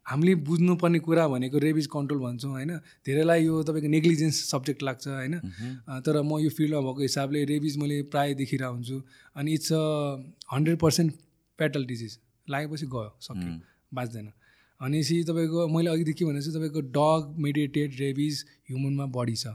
हामीले 0.07 0.35
बुझ्नुपर्ने 0.47 0.99
कुरा 1.03 1.27
भनेको 1.29 1.59
रेबिज 1.59 1.87
कन्ट्रोल 1.91 2.19
भन्छौँ 2.21 2.51
होइन? 2.53 2.71
धेरैलाई 3.07 3.45
यो 3.45 3.63
तपाईँको 3.63 3.89
नेग्लिजेन्स 3.89 4.37
सब्जेक्ट 4.51 4.83
लाग्छ 4.83 5.09
होइन? 5.09 5.35
तर 6.07 6.23
म 6.23 6.39
यो 6.39 6.51
फिल्डमा 6.51 6.81
भएको 6.81 7.03
हिसाबले 7.03 7.45
रेबिज 7.51 7.77
मैले 7.79 8.03
प्रायः 8.15 8.35
देखिरहेको 8.39 8.73
हुन्छु 8.73 9.03
अनि 9.37 9.55
it's 9.55 9.73
a 9.73 9.83
hundred 10.55 10.79
percent 10.79 11.15
fatal 11.59 11.85
disease. 11.87 12.19
लागेपछि 12.49 12.87
गयो 12.87 13.11
सक्यो 13.21 13.53
बाँच्दैन। 13.93 14.27
भनेपछि 14.81 15.23
तपाईँको 15.25 15.67
मैले 15.69 15.91
अघिदेखि 15.91 16.25
भने 16.25 16.41
चाहिँ 16.41 16.55
तपाईँको 16.57 16.81
डग 16.97 17.35
मेडिटेड 17.39 17.91
रेबिज 18.01 18.45
ह्युमनमा 18.69 19.07
बढी 19.17 19.37
छ। 19.37 19.47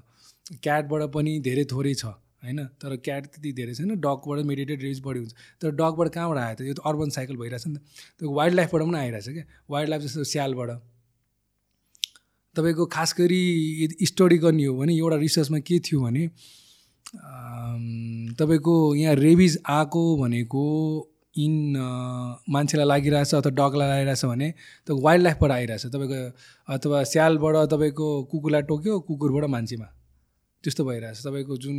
क्याटबाट 0.64 1.02
पनि 1.14 1.40
धेरै 1.40 1.64
थोरै 1.72 1.94
छ 1.96 2.06
होइन? 2.42 2.60
तर 2.82 2.96
क्याट 3.06 3.26
त्यति 3.28 3.52
धेरै 3.54 3.74
छैन 3.76 4.00
डगबाट 4.02 4.46
मेडिटेड 4.46 4.82
रेबिज 4.82 5.00
बढी 5.06 5.20
हुन्छ। 5.20 5.34
तर 5.62 5.72
डगबाट 5.78 6.08
कहाँबाट 6.14 6.38
आयो 6.38 6.56
त? 6.56 6.62
यो 6.62 6.74
त 6.74 6.80
अर्बन 6.86 7.10
साइकल 7.16 7.36
भइरहेछ 7.38 7.68
नि 7.68 7.76
त। 7.76 7.80
त्यो 8.20 8.32
वाइल्ड 8.34 8.56
लाइफबाट 8.56 8.82
पनि 8.82 8.98
आइरहेछ 8.98 9.28
क्या? 9.30 9.46
वाइल्ड 9.70 9.90
लाइफ 9.90 10.02
जस्तो 10.02 10.24
स्यालबाट। 10.26 10.70
तपाईँको 12.56 12.86
खास 12.92 13.14
गरी 13.18 13.44
यदि 13.84 14.06
स्टडी 14.06 14.38
गर्ने 14.38 14.66
हो 14.66 14.74
भने 14.78 14.94
एउटा 14.98 15.18
रिसर्चमा 15.18 15.60
के 15.62 15.80
थियो 15.80 16.02
भने 16.02 16.28
तपाईँको 18.36 18.74
यहाँ 18.96 19.16
रेबिज 19.16 19.58
आएको 19.70 20.02
भनेको 20.18 20.64
इन 21.36 21.54
मान्छेलाई 22.50 22.88
लागिरहेछ 22.88 23.34
अथवा 23.36 23.52
डगलाई 23.56 23.88
लागिरहेछ 23.88 24.26
भने 24.26 24.50
त्यो 24.88 24.98
वाइल्ड 25.00 25.24
लाइफबाट 25.24 25.52
आइरहेछ। 25.52 25.86
तपाईँको 25.88 26.20
अथवा 26.68 27.04
स्यालबाट 27.08 27.56
तपाईँको 27.72 28.08
कुकुरलाई 28.32 28.62
टोक्यो 28.68 29.00
कुकुरबाट 29.08 29.50
मान्छेमा। 29.50 29.88
त्यस्तो 30.64 30.84
भइरहेछ। 30.86 31.18
तपाईँको 31.26 31.58
जुन 31.58 31.78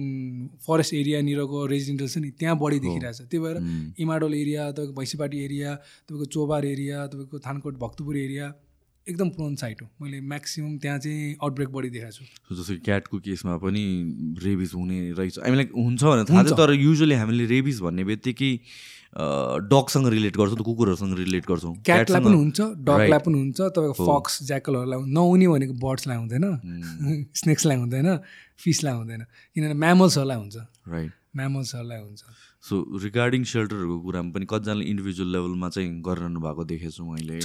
फरेस्ट 0.66 0.94
एरियानिरको 0.94 1.58
रेजिडेन्टल 1.66 2.08
छ 2.08 2.18
नि 2.18 2.30
त्यहाँ 2.34 2.56
बढी 2.58 2.78
देखिरहेछ। 2.80 3.18
त्यही 3.30 3.42
भएर 3.44 3.56
इमाडोल 4.00 4.34
एरिया 4.34 4.70
तपाईँको 4.72 4.94
भैँसीपाटी 4.98 5.38
एरिया 5.44 5.74
तपाईँको 6.08 6.26
चोबार 6.32 6.64
एरिया 6.66 7.06
तपाईँको 7.12 7.38
थानकोट 7.38 7.74
भक्तपुर 7.78 8.16
एरिया 8.16 8.46
एकदम 9.06 9.28
प्रोन 9.36 9.54
साइट 9.58 9.82
हो। 9.82 9.86
मैले 10.02 10.20
म्याक्सिमम् 10.22 10.78
त्यहाँ 10.78 10.98
चाहिँ 10.98 11.36
आउटब्रेक 11.42 11.68
बढी 11.68 11.90
देखाएको 11.90 12.24
छु। 12.24 12.54
जस्तो 12.54 12.74
क्याटको 12.86 13.18
केसमा 13.18 13.56
पनि 13.58 13.84
रेबिज 14.42 14.70
हुने 14.74 14.98
रहेछ। 15.18 15.38
हामीलाई 15.38 15.66
हुन्छ 15.74 16.02
भने 16.02 16.24
थाहा 16.24 16.42
छ 16.42 16.58
तर 16.58 16.72
युजली 16.72 17.14
हामीले 17.18 17.44
रेबिज 17.50 17.80
भन्ने 17.82 18.04
बित्तिकै 18.04 18.52
डगसँग 19.12 20.06
रिलेट 20.08 20.36
गर्छौँ 20.36 20.56
त 20.56 20.62
कुकुरहरूसँग 20.64 21.12
रिलेट 21.18 21.44
गर्छौँ। 21.48 21.74
क्याटलाई 21.84 22.20
पनि 22.24 22.36
हुन्छ 22.36 22.60
डगलाई 22.88 23.20
पनि 23.28 23.38
हुन्छ 23.38 23.60
तपाईँको 23.76 24.04
फक्स 24.08 24.42
ज्याकलहरूलाई 24.48 24.98
नहुने 25.12 25.46
भनेको 25.52 25.74
बर्ड्सलाई 25.84 26.16
हुँदैन 26.16 26.44
स्नेक्सलाई 27.40 27.76
हुँदैन 27.76 28.08
फिसलाई 28.56 28.94
हुँदैन 28.96 29.20
किनभने 29.52 29.76
म्यामल्सहरूलाई 29.84 30.38
हुन्छ। 30.38 30.56
राइट 30.88 31.12
म्यामल्सहरूलाई 31.36 32.00
हुन्छ। 32.00 32.22
सो 32.62 32.74
रिगार्डिङ 33.02 33.42
सेल्टरहरूको 33.52 33.98
कुरामा 34.06 34.30
पनि 34.32 34.46
कतिजनाले 34.48 34.84
इन्डिभिजुअल 34.86 35.28
लेभलमा 35.34 35.68
चाहिँ 35.74 35.90
गरिरहनु 36.08 36.40
भएको 36.40 36.62
देखेको 36.72 36.92
छु 36.96 37.04
मैले 37.04 37.36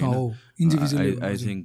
आई 1.28 1.36
थिङ्क 1.44 1.64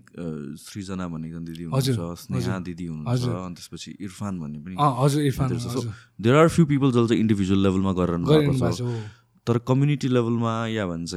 सृजना 0.67 1.05
भन्ने 1.13 1.29
एकजना 1.29 1.47
दिदी 1.47 1.63
हुनुहुन्छ 1.69 1.91
स्नेहा 2.27 2.59
दिदी 2.69 2.87
हुनुहुन्छ 2.91 3.27
अनि 3.29 3.55
त्यसपछि 3.55 3.91
इरफान 4.09 4.35
भन्ने 4.41 4.59
पनि 4.67 4.75
हजुर 4.81 5.21
Irfan 5.31 5.49
there 6.19 6.37
are 6.43 6.49
few 6.49 6.65
people 6.73 6.89
जसले 6.97 7.09
चाहिँ 7.13 7.21
इन्डिभिजुअल 7.23 7.61
लेभलमा 7.67 7.93
गरिरहनु 8.01 8.27
भएको 8.27 8.71
छ। 8.73 8.81
तर 9.47 9.59
कम्युनिटी 9.69 10.09
लेभलमा 10.09 10.53
या 10.69 10.87
भन्छ 10.87 11.15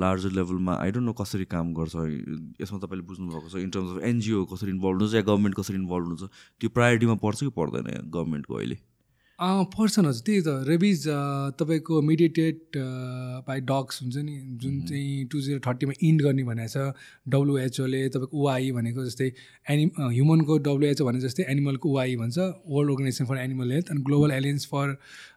लार्जर 0.00 0.30
लेभलमा 0.38 0.74
आई 0.82 0.90
डोन्ट 0.90 1.06
नो 1.06 1.12
कसरी 1.20 1.44
काम 1.54 1.72
गर्छ। 1.74 1.94
यसमा 2.62 2.78
तपाईँले 2.78 3.06
बुझ्नुभएको 3.06 3.48
छ 3.48 3.62
इन 3.62 3.70
टर्म्स 3.70 3.90
अफ 3.96 4.02
एनजिओ 4.04 4.44
कसरी 4.52 4.70
इन्भल्भ 4.70 5.00
हुन्छ 5.00 5.14
या 5.14 5.22
गभर्मेन्ट 5.22 5.56
कसरी 5.56 5.76
इन्भल्भ 5.76 6.06
हुन्छ 6.06 6.22
त्यो 6.60 6.70
प्रायोरिटीमा 6.74 7.14
पर्छ 7.22 7.40
कि 7.40 7.48
पर्दैन 7.58 8.10
गभर्मेन्टको 8.10 8.54
अहिले? 8.54 8.78
पर्छ 9.38 9.98
हजुर। 9.98 10.22
त्यही 10.26 10.40
त 10.42 10.66
रेबिज 10.68 11.02
तपाईँको 11.58 12.00
मिडिएटेड 12.02 12.76
बाई 13.46 13.60
डग्स 13.62 14.02
हुन्छ 14.02 14.16
नि 14.18 14.34
जुन 14.62 14.80
चाहिँ 14.82 15.26
टु 15.30 15.40
जिरो 15.40 15.60
थर्टीमा 15.66 15.92
इन्ड 16.02 16.22
गर्ने 16.22 16.44
भनेको 16.44 16.68
छ 16.68 16.98
डब्लुएचओले 17.30 18.00
तपाईँको 18.08 18.42
ओआई 18.42 18.70
भनेको 18.74 19.04
जस्तै 19.04 19.30
एनि 19.70 19.84
ह्युमनको 19.94 20.58
डब्लुएचओ 20.66 21.06
भने 21.06 21.20
जस्तै 21.20 21.46
एनिमलको 21.54 21.92
ओआई 21.92 22.16
भन्छ 22.16 22.38
world 22.66 22.90
organization 22.90 23.30
for 23.30 23.38
animal 23.38 23.72
health 23.72 23.90
अनि 23.90 24.02
global 24.10 24.30
alliance 24.32 24.66
for 24.74 24.96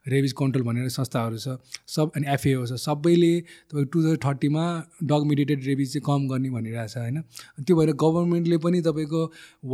rabies 0.09 0.33
control 0.41 0.63
भनेर 0.65 0.89
संस्थाहरू 0.97 1.37
छ 1.37 1.57
सब 1.95 2.11
अनि 2.15 2.33
एफएओ 2.33 2.65
छ 2.65 2.81
सबैले 2.81 3.33
तपाईँको 3.39 3.85
टु 3.85 4.01
थाउजन्ड 4.01 4.23
थर्टीमा 4.25 4.67
डग 5.13 5.31
मिडिएटेड 5.31 5.65
रेबिज 5.65 5.93
चाहिँ 5.93 6.05
कम 6.11 6.27
गर्ने 6.27 6.49
भनिरहेको 6.59 6.87
छ 6.87 6.97
होइन? 6.97 7.21
त्यो 7.61 7.75
भएर 7.77 7.93
गभर्मेन्टले 8.03 8.57
पनि 8.65 8.81
तपाईँको 8.81 9.25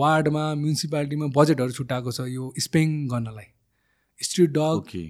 वार्डमा 0.01 0.43
म्युनिसिपालिटीमा 0.63 1.35
बजेटहरू 1.37 1.71
छुट्याएको 1.79 2.11
छ 2.11 2.27
यो 2.29 2.53
स्पेङ 2.65 3.05
गर्नलाई। 3.13 3.55
Street 4.21 4.49
dog 4.51 4.81
okay 4.81 5.05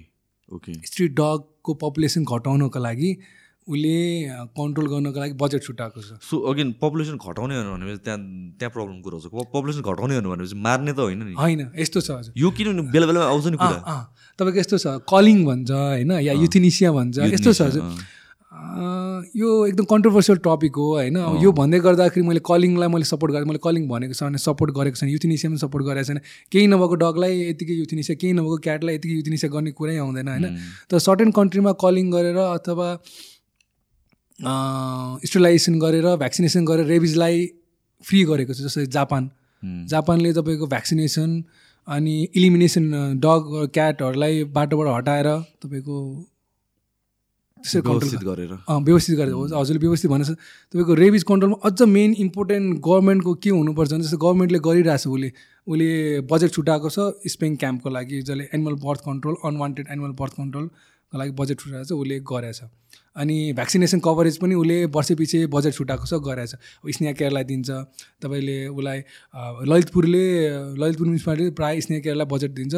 okay 0.52 0.72
street 0.86 1.12
डगको 1.16 1.74
population 1.82 2.24
घटाउनको 2.24 2.78
लागि 2.80 3.10
उसले 3.68 3.96
कन्ट्रोल 4.56 4.86
गर्नको 4.88 5.20
लागि 5.20 5.34
बजेट 5.40 5.62
छुट्याएको 5.62 6.00
छ। 6.00 6.16
सो 6.24 6.38
अगेन 6.50 6.72
पपुलेसन 6.80 7.16
घटाउने 7.20 7.56
हो 7.56 7.62
भनेपछि 7.68 8.00
त्यहाँ 8.04 8.18
त्यहाँ 8.56 8.72
प्रब्लम 8.72 9.00
कुरो 9.04 9.20
छ 9.20 9.28
पपुलेसन 9.28 9.82
घटाउने 9.84 10.14
हो 10.16 10.20
भनेपछि 10.24 10.56
मार्ने 10.56 10.92
त 10.92 11.04
होइन 11.04 11.22
नि। 11.22 11.34
होइन 11.36 11.60
यस्तो 11.76 12.00
छ 12.00 12.10
हजुर। 12.10 12.32
यो 12.32 12.50
किनभने 12.50 12.82
बेला 12.88 13.06
बेलामा 13.06 13.26
आउँछ 13.28 13.46
नि 13.52 13.56
कुरा। 13.60 13.96
तपाईँको 14.38 14.58
यस्तो 14.60 14.76
छ 14.78 14.86
कलिङ 15.04 15.44
भन्छ 15.44 15.70
होइन 15.70 16.12
या 16.24 16.32
युथिनिसिया 16.40 16.92
भन्छ 16.96 17.18
यस्तो 17.28 17.52
छ 17.52 17.60
हजुर। 17.68 17.84
यो 19.36 19.48
एकदम 19.66 19.84
कन्ट्रोभर्सियल 19.84 20.38
टपिक 20.44 20.76
हो 20.76 20.86
होइन? 20.92 21.16
यो 21.42 21.52
भन्दै 21.52 21.78
गर्दाखेरि 21.80 22.26
मैले 22.26 22.40
कलिङलाई 22.46 22.88
मैले 22.88 23.04
सपोर्ट 23.04 23.32
गरेँ 23.32 23.46
मैले 23.46 23.60
कलिङ 23.64 23.86
भनेको 23.88 24.14
छ 24.14 24.22
भने 24.22 24.38
सपोर्ट 24.38 24.72
गरेको 24.76 24.96
छैन 24.96 25.08
युथिनिसिया 25.10 25.50
पनि 25.50 25.58
सपोर्ट 25.58 25.84
गरेको 25.86 26.06
छैन। 26.08 26.20
केही 26.52 26.66
नभएको 26.66 26.94
डगलाई 27.02 27.40
यतिकै 27.40 27.74
युथिनिसिया 27.74 28.16
केही 28.20 28.32
नभएको 28.32 28.58
क्याटलाई 28.66 28.94
यतिकै 28.94 29.14
युथिनिसिया 29.14 29.50
गर्ने 29.52 29.72
कुरै 29.78 29.96
आउँदैन 29.98 30.28
होइन? 30.28 30.46
तर 30.90 30.98
सर्टेन 31.00 31.30
कन्ट्रीमा 31.38 31.72
कलिङ 31.84 32.10
गरेर 32.10 32.38
अथवा 32.38 32.88
स्टेलाइजेसन 35.26 35.78
गरेर 35.80 36.06
भ्याक्सिनेसन 36.16 36.64
गरेर 36.64 36.86
रेबिजलाई 36.86 37.46
फ्री 38.04 38.24
गरेको 38.24 38.52
छ 38.54 38.66
जस्तै 38.66 38.86
जापान। 38.96 39.30
जापानले 39.92 40.32
तपाईँको 40.32 40.66
भ्याक्सिनेसन 40.68 41.30
अनि 41.88 42.16
इलिमिनेसन 42.34 42.84
डग 43.20 43.70
क्याटहरूलाई 43.74 44.44
बाटोबाट 44.56 44.88
हटाएर 44.96 45.28
तपाईँको 45.62 45.96
त्यसरी 47.62 47.80
व्यवस्थित 47.88 48.22
गरेर। 48.24 48.52
व्यवस्थित 48.88 49.16
गरेर। 49.18 49.34
हजुरले 49.54 49.80
व्यवस्थित 49.80 50.10
भनेको 50.10 50.34
तपाईँको 50.72 50.94
रेबिज 51.02 51.22
कन्ट्रोलमा 51.30 51.56
अझ 51.68 51.82
मेन 51.88 52.14
इम्पोर्टेन्ट 52.24 52.80
गभर्मेन्टको 52.86 53.34
के 53.44 53.50
हुनुपर्छ 53.50 53.92
भने 53.92 54.02
जस्तो 54.02 54.18
गभर्मेन्टले 54.18 54.58
गरिरहेछ 54.66 55.06
उसले 55.06 55.30
उसले 55.66 55.88
बजेट 56.30 56.50
छुट्याएको 56.52 56.88
छ 56.90 57.30
स्पेङ 57.32 57.56
क्याम्पको 57.62 57.88
लागि 57.90 58.22
जसले 58.22 58.44
animal 58.54 58.74
birth 58.84 59.00
control 59.06 59.34
unwanted 59.44 59.86
animal 59.90 60.12
birth 60.20 60.32
कन्ट्रोलको 60.40 61.18
लागि 61.18 61.32
बजेट 61.40 61.58
छुट्याएको 61.60 61.84
छ 61.84 61.92
उसले 61.92 62.20
गरेछ। 62.30 62.60
अनि 63.16 63.36
भ्याक्सिनेसन 63.58 64.00
कभरेज 64.00 64.36
पनि 64.38 64.54
उसले 64.54 64.78
वर्षपछि 64.96 65.38
बजेट 65.52 65.74
छुट्याएको 65.74 66.06
छ 66.06 66.22
गरेछ। 66.24 66.52
स्नेहा 66.96 67.12
केयरलाई 67.12 67.44
दिन्छ 67.44 67.70
तपाईँले 68.22 68.58
उसलाई 68.68 68.98
ललितपुरले 69.68 70.24
ललितपुर 70.80 71.06
म्युनिसिपालिटी 71.06 71.50
प्रायः 71.58 71.80
स्नेहा 71.86 72.00
केयरलाई 72.00 72.28
बजेट 72.32 72.52
दिन्छ 72.54 72.74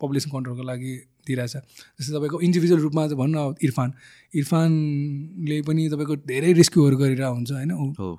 पपुलेसन 0.00 0.30
कन्ट्रोलको 0.30 0.62
लागि। 0.64 0.94
दिइरहेछ 1.26 1.54
जस्तै 2.00 2.12
तपाईँको 2.16 2.40
इन्डिभिजुअल 2.40 2.80
रूपमा 2.80 3.06
चाहिँ 3.06 3.18
भन्नु 3.22 3.38
अब 3.38 3.56
इरफान 3.62 3.88
इरफानले 4.34 5.56
पनि 5.68 5.88
तपाईँको 5.94 6.14
धेरै 6.28 6.52
रेस्क्युहरू 6.60 6.96
गरिरहेको 6.96 7.34
हुन्छ 7.34 7.50
होइन? 7.52 7.72
ऊ 7.72 8.16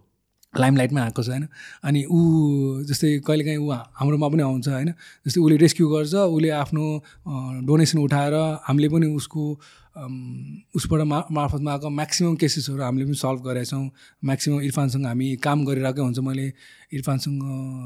लाइमलाइटमा 0.54 1.02
आएको 1.02 1.22
छ 1.24 1.30
होइन? 1.30 1.48
अनि 1.84 2.02
ऊ 2.08 2.20
जस्तै 2.88 3.10
कहिलेकाहीँ 3.28 3.60
ऊ 3.60 3.72
हाम्रोमा 4.00 4.28
पनि 4.32 4.44
आउँछ 4.44 4.68
होइन? 4.68 4.92
जस्तै 5.28 5.42
उसले 5.42 5.58
रेस्क्यु 5.64 5.88
गर्छ 5.92 6.14
उसले 6.16 6.50
आफ्नो 6.64 6.86
डोनेसन 7.68 8.00
उठाएर 8.00 8.36
हामीले 8.68 8.90
पनि 8.90 9.08
उसको 9.20 9.44
उसबाट 10.76 11.02
मा 11.12 11.20
मार्फतमा 11.32 11.72
आएको 11.72 11.90
म्याक्सिमम् 11.90 12.36
केसेसहरू 12.40 12.82
हामीले 12.84 13.06
पनि 13.06 13.16
सल्भ 13.16 13.40
गरेका 13.48 13.68
छौँ। 13.72 13.84
म्याक्सिमम् 14.28 14.64
इरफानसँग 14.64 15.06
हामी 15.08 15.28
काम 15.44 15.60
गरिरहेकै 15.68 16.02
हुन्छ। 16.02 16.20
मैले 16.20 16.48
इरफानसँग 16.96 17.40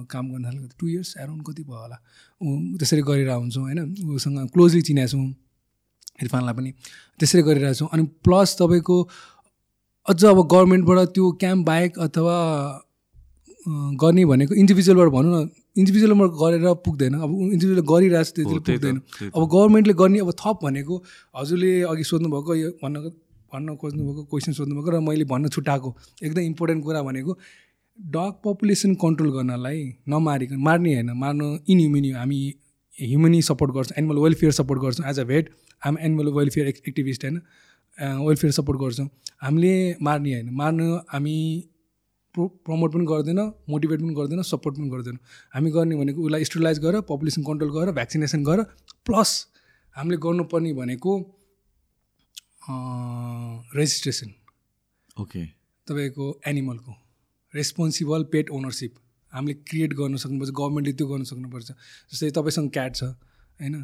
काम 0.09 0.25
गर्न 0.31 0.43
थालेको 0.45 0.67
टु 0.79 0.87
इयर्स 0.87 1.15
एराउन्ड 1.21 1.41
कति 1.45 1.63
भयो 1.69 1.81
होला? 1.81 1.97
त्यसरी 2.41 3.01
गरिरहेको 3.01 3.39
हुन्छौँ 3.39 3.63
होइन? 3.63 3.79
उसँग 4.15 4.49
क्लोजली 4.53 4.81
चिनेको 4.81 5.07
छौँ 5.07 5.25
इरफानलाई 6.23 6.53
पनि। 6.53 6.71
त्यसरी 7.19 7.41
गरिरहेको 7.43 7.77
छौँ 7.79 7.89
अनि 7.93 8.03
प्लस 8.23 8.55
तपाईँको 8.59 8.97
अझ 10.07 10.23
अब 10.25 10.39
गभर्मेन्टबाट 10.47 11.07
त्यो 11.15 11.31
क्याम्प 11.39 11.65
बाहेक 11.65 11.99
अथवा 11.99 12.35
गर्ने 14.01 14.25
भनेको 14.25 14.55
इन्डिभिजुअलबाट 14.55 15.09
भनौँ 15.13 15.31
न 15.35 15.49
इन्डिभिजुअलमा 15.77 16.25
गरेर 16.39 16.73
पुग्दैन। 16.85 17.13
अब 17.15 17.29
इन्डिभिजुअल 17.53 17.81
गरिरहेको 17.91 18.23
छ 18.23 18.35
त्यति 18.35 18.59
पुग्दैन 18.67 18.95
अब 19.35 19.41
गभर्मेन्टले 19.53 19.93
गर्ने 20.01 20.19
अब 20.19 20.31
थप 20.39 20.59
भनेको 20.63 20.95
हजुरले 21.35 21.71
अघि 21.91 22.03
सोध्नुभएको 22.03 22.55
यो 22.55 22.69
भन्न 22.83 23.11
भन्न 23.51 23.75
खोज्नुभएको 23.75 24.23
क्वेसन 24.31 24.51
सोध्नुभएको 24.53 24.89
र 24.91 24.99
मैले 25.01 25.25
भन्न 25.25 25.49
छुट्याएको। 25.49 25.89
एकदम 26.23 26.41
इम्पोर्टेन्ट 26.41 26.83
कुरा 26.83 27.01
भनेको 27.03 27.31
डग 27.99 28.33
पपुलेसन 28.43 28.93
कन्ट्रोल 28.95 29.31
गर्नलाई 29.31 29.79
नमारिकन 30.09 30.57
मार्ने 30.67 30.93
होइन 30.93 31.09
मार्नु 31.21 31.47
इनह्युमेनी 31.67 32.11
हामी 32.11 32.39
ह्युमनी 32.97 33.41
सपोर्ट 33.41 33.71
गर्छौँ 33.73 33.97
एनिमल 33.97 34.17
वेलफेयर 34.19 34.51
सपोर्ट 34.53 34.81
गर्छौँ 34.81 35.09
as 35.09 35.19
a 35.19 35.23
vet 35.31 35.49
um 35.81 35.97
animal 36.01 36.27
welfare 36.37 36.67
activist 36.67 37.25
होइन 37.25 37.41
वेलफेयर 38.27 38.53
सपोर्ट 38.53 38.79
गर्छौँ। 38.79 39.07
हामीले 39.41 39.73
मार्ने 40.01 40.33
होइन 40.33 40.49
मार्नु 40.55 40.95
हामी 41.11 41.35
प्रो 42.35 42.47
प्रमोट 42.65 42.93
पनि 42.93 43.05
गर्दैन 43.05 43.39
मोटिभेट 43.69 43.99
पनि 44.01 44.13
गर्दैन 44.13 44.41
सपोर्ट 44.43 44.77
पनि 44.77 44.89
गर्दैन। 44.89 45.17
हामी 45.53 45.71
गर्ने 45.71 45.95
भनेको 45.95 46.23
उसलाई 46.23 46.43
स्टेलाइज 46.43 46.79
गरेर 46.79 47.01
पपुलेसन 47.09 47.43
कन्ट्रोल 47.43 47.71
गरेर 47.73 47.91
भ्याक्सिनेसन 47.93 48.43
गरेर 48.43 48.65
प्लस 49.05 49.29
हामीले 49.95 50.17
गर्नुपर्ने 50.25 50.73
भनेको 50.73 51.17
रेजिस्ट्रेसन। 53.75 54.33
ओके। 55.17 55.45
तपाईँको 55.87 56.25
एनिमलको। 56.47 56.91
रेस्पोन्सिबल 57.53 58.23
पेट 58.33 58.49
ओनरसिप 58.51 58.93
हामीले 59.33 59.53
क्रिएट 59.69 59.93
गर्न 59.93 60.15
सक्नुपर्छ 60.23 60.51
गभर्मेन्टले 60.59 60.93
त्यो 60.93 61.07
गर्न 61.07 61.23
सक्नुपर्छ। 61.31 61.71
जस्तै 62.11 62.29
तपाईँसँग 62.37 62.69
क्याट 62.75 62.95
छ 62.95 63.03
होइन? 63.03 63.75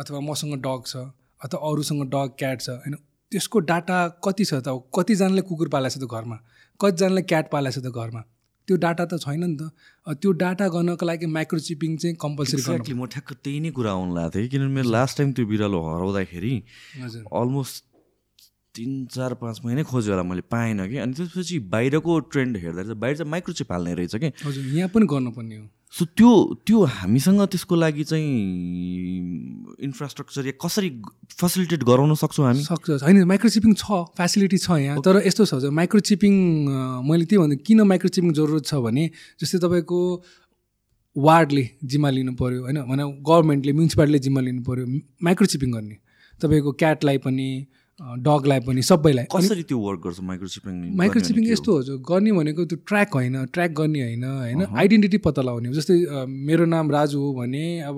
अथवा 0.00 0.20
मसँग 0.20 0.54
डग 0.66 0.82
छ 0.86 0.96
अथवा 1.40 1.58
अरूसँग 1.70 2.02
डग 2.10 2.28
क्याट 2.38 2.60
छ 2.60 2.68
होइन? 2.82 2.94
त्यसको 3.32 3.58
डाटा 3.70 3.96
कति 4.24 4.44
छ 4.44 4.54
त? 4.66 4.68
कतिजनाले 4.94 5.42
कुकुर 5.48 5.68
पालेको 5.74 5.94
छ 5.94 6.02
त 6.02 6.06
घरमा? 6.06 6.36
कतिजनाले 6.80 7.22
क्याट 7.30 7.50
पालेको 7.50 7.80
छ 7.80 7.84
त 7.84 7.90
घरमा? 7.90 8.22
त्यो 8.68 8.76
डाटा 8.78 9.04
त 9.10 9.18
छैन 9.18 9.42
नि 9.44 9.56
त। 9.58 9.62
त्यो 10.22 10.32
डाटा 10.38 10.68
गर्नको 10.74 11.06
लागि 11.06 11.26
माइक्रोचिपिङ 11.26 11.96
चाहिँ 11.98 12.16
कम्पलसरी 12.22 12.60
एक्ज्याक्टली 12.62 12.94
म 12.94 13.06
ठ्याक्क 13.14 13.32
त्यही 13.42 13.60
नै 13.60 13.70
कुरा 13.74 13.90
आउनु 13.92 14.14
लागेको 14.14 14.38
थिएँ 14.38 14.48
किनभने 14.48 14.74
मेरो 14.74 14.90
लास्ट 14.90 15.18
टाइम 15.18 15.32
त्यो 15.34 15.46
बिरालो 15.50 15.78
हराउँदाखेरि 15.86 16.54
हजुर। 17.02 17.22
अलमोस्ट 17.40 17.84
तिन 18.76 19.04
चार 19.12 19.34
पाँच 19.36 19.60
महिनै 19.64 19.82
खोज्यो 19.84 20.12
होला 20.12 20.22
मैले 20.24 20.42
पाएन 20.48 20.88
कि। 20.88 20.96
अनि 21.04 21.12
त्यसपछि 21.12 21.58
बाहिरको 21.68 22.18
ट्रेन्ड 22.32 22.56
हेर्दा 22.56 22.82
चाहिँ 22.82 22.98
बाहिर 22.98 23.16
चाहिँ 23.16 23.30
माइक्रोचिप 23.30 23.72
हाल्ने 23.72 23.94
रहेछ 23.94 24.14
कि। 24.16 24.32
हजुर 24.44 24.64
यहाँ 24.76 24.88
पनि 24.88 25.06
गर्नुपर्ने 25.06 25.56
हो। 25.56 25.66
सो 25.92 26.04
त्यो 26.16 26.30
त्यो 26.66 26.84
हामीसँग 26.88 27.40
त्यसको 27.52 27.74
लागि 27.76 28.04
चाहिँ 28.04 28.28
इन्फ्रास्ट्रक्चर 29.84 30.46
या 30.46 30.52
कसरी 30.56 30.90
फेसिलिटेट 31.36 31.84
गराउन 31.84 32.14
सक्छौँ 32.16 32.46
हामी? 32.46 32.62
सक्छ 32.64 33.02
होइन 33.04 33.24
माइक्रोचिपिङ 33.28 33.74
छ 33.76 33.84
फेसिलिटी 34.16 34.58
छ 34.58 34.80
यहाँ। 34.80 35.02
तर 35.04 35.20
यस्तो 35.26 35.44
छ 35.44 35.68
माइक्रोचिपिङ 35.68 36.32
मैले 37.04 37.24
त्यही 37.28 37.42
भन्दा 37.44 37.56
किन 37.60 37.82
माइक्रोचिपिङ 37.92 38.32
जरुरत 38.32 38.64
छ 38.64 38.80
भने 38.80 39.04
जस्तै 39.36 39.58
तपाईँको 39.68 40.00
वार्डले 41.16 41.64
जिम्मा 41.84 42.10
लिनु 42.10 42.32
पऱ्यो 42.40 42.64
होइन 42.64 42.80
भने 42.88 43.04
गभर्मेन्टले 43.20 43.72
म्युनिसिपालिटीले 43.76 44.18
जिम्मा 44.24 44.40
लिनु 44.48 44.62
पऱ्यो 44.64 44.84
माइक्रोचिपिङ 45.28 45.70
गर्ने। 45.76 45.96
तपाईँको 46.40 46.72
क्याटलाई 46.80 47.18
पनि 47.20 47.48
डगलाई 48.00 48.60
पनि 48.66 48.82
सबैलाई। 48.82 49.24
कसरी 49.30 49.62
त्यो 49.62 49.78
वर्क 49.78 50.00
गर्छ 50.04 50.20
माइक्रोचिपिङ 50.20 50.74
माइक्रोचिपिङ 50.96 51.44
यस्तो 51.46 51.70
हो 51.72 51.98
गर्ने 52.00 52.32
भनेको 52.32 52.64
त्यो 52.64 52.78
ट्र्याक 52.88 53.10
होइन 53.14 53.36
ट्र्याक 53.52 53.70
गर्ने 53.70 54.00
होइन 54.02 54.24
होइन 54.24 54.62
आइडेन्टिटी 54.64 55.18
पत्ता 55.22 55.42
लगाउने 55.42 55.68
हो। 55.68 55.74
जस्तै 55.74 56.26
मेरो 56.26 56.64
नाम 56.66 56.90
राजु 56.90 57.18
हो 57.20 57.32
भने 57.34 57.64
अब 57.86 57.96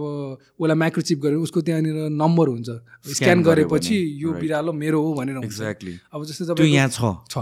उसलाई 0.61 0.77
माइक्रोचिप 0.77 1.19
गरेर 1.25 1.39
उसको 1.47 1.61
त्यहाँनिर 1.61 1.97
नम्बर 2.13 2.47
हुन्छ। 2.49 2.69
स्क्यान 3.17 3.43
गरेपछि 3.43 3.97
यो. 4.23 4.33
बिरालो 4.41 4.73
मेरो 4.73 4.99
हो 5.03 5.15
भनेर 5.15 5.45
एक्ज्याक्टली 5.45 5.95
अब 6.13 6.25
जस्तै 6.25 6.45
त्यो 6.45 6.55
तपाईँको 6.55 6.75
यहाँ 6.75 6.89
छ। 6.89 7.01
छ। 7.31 7.37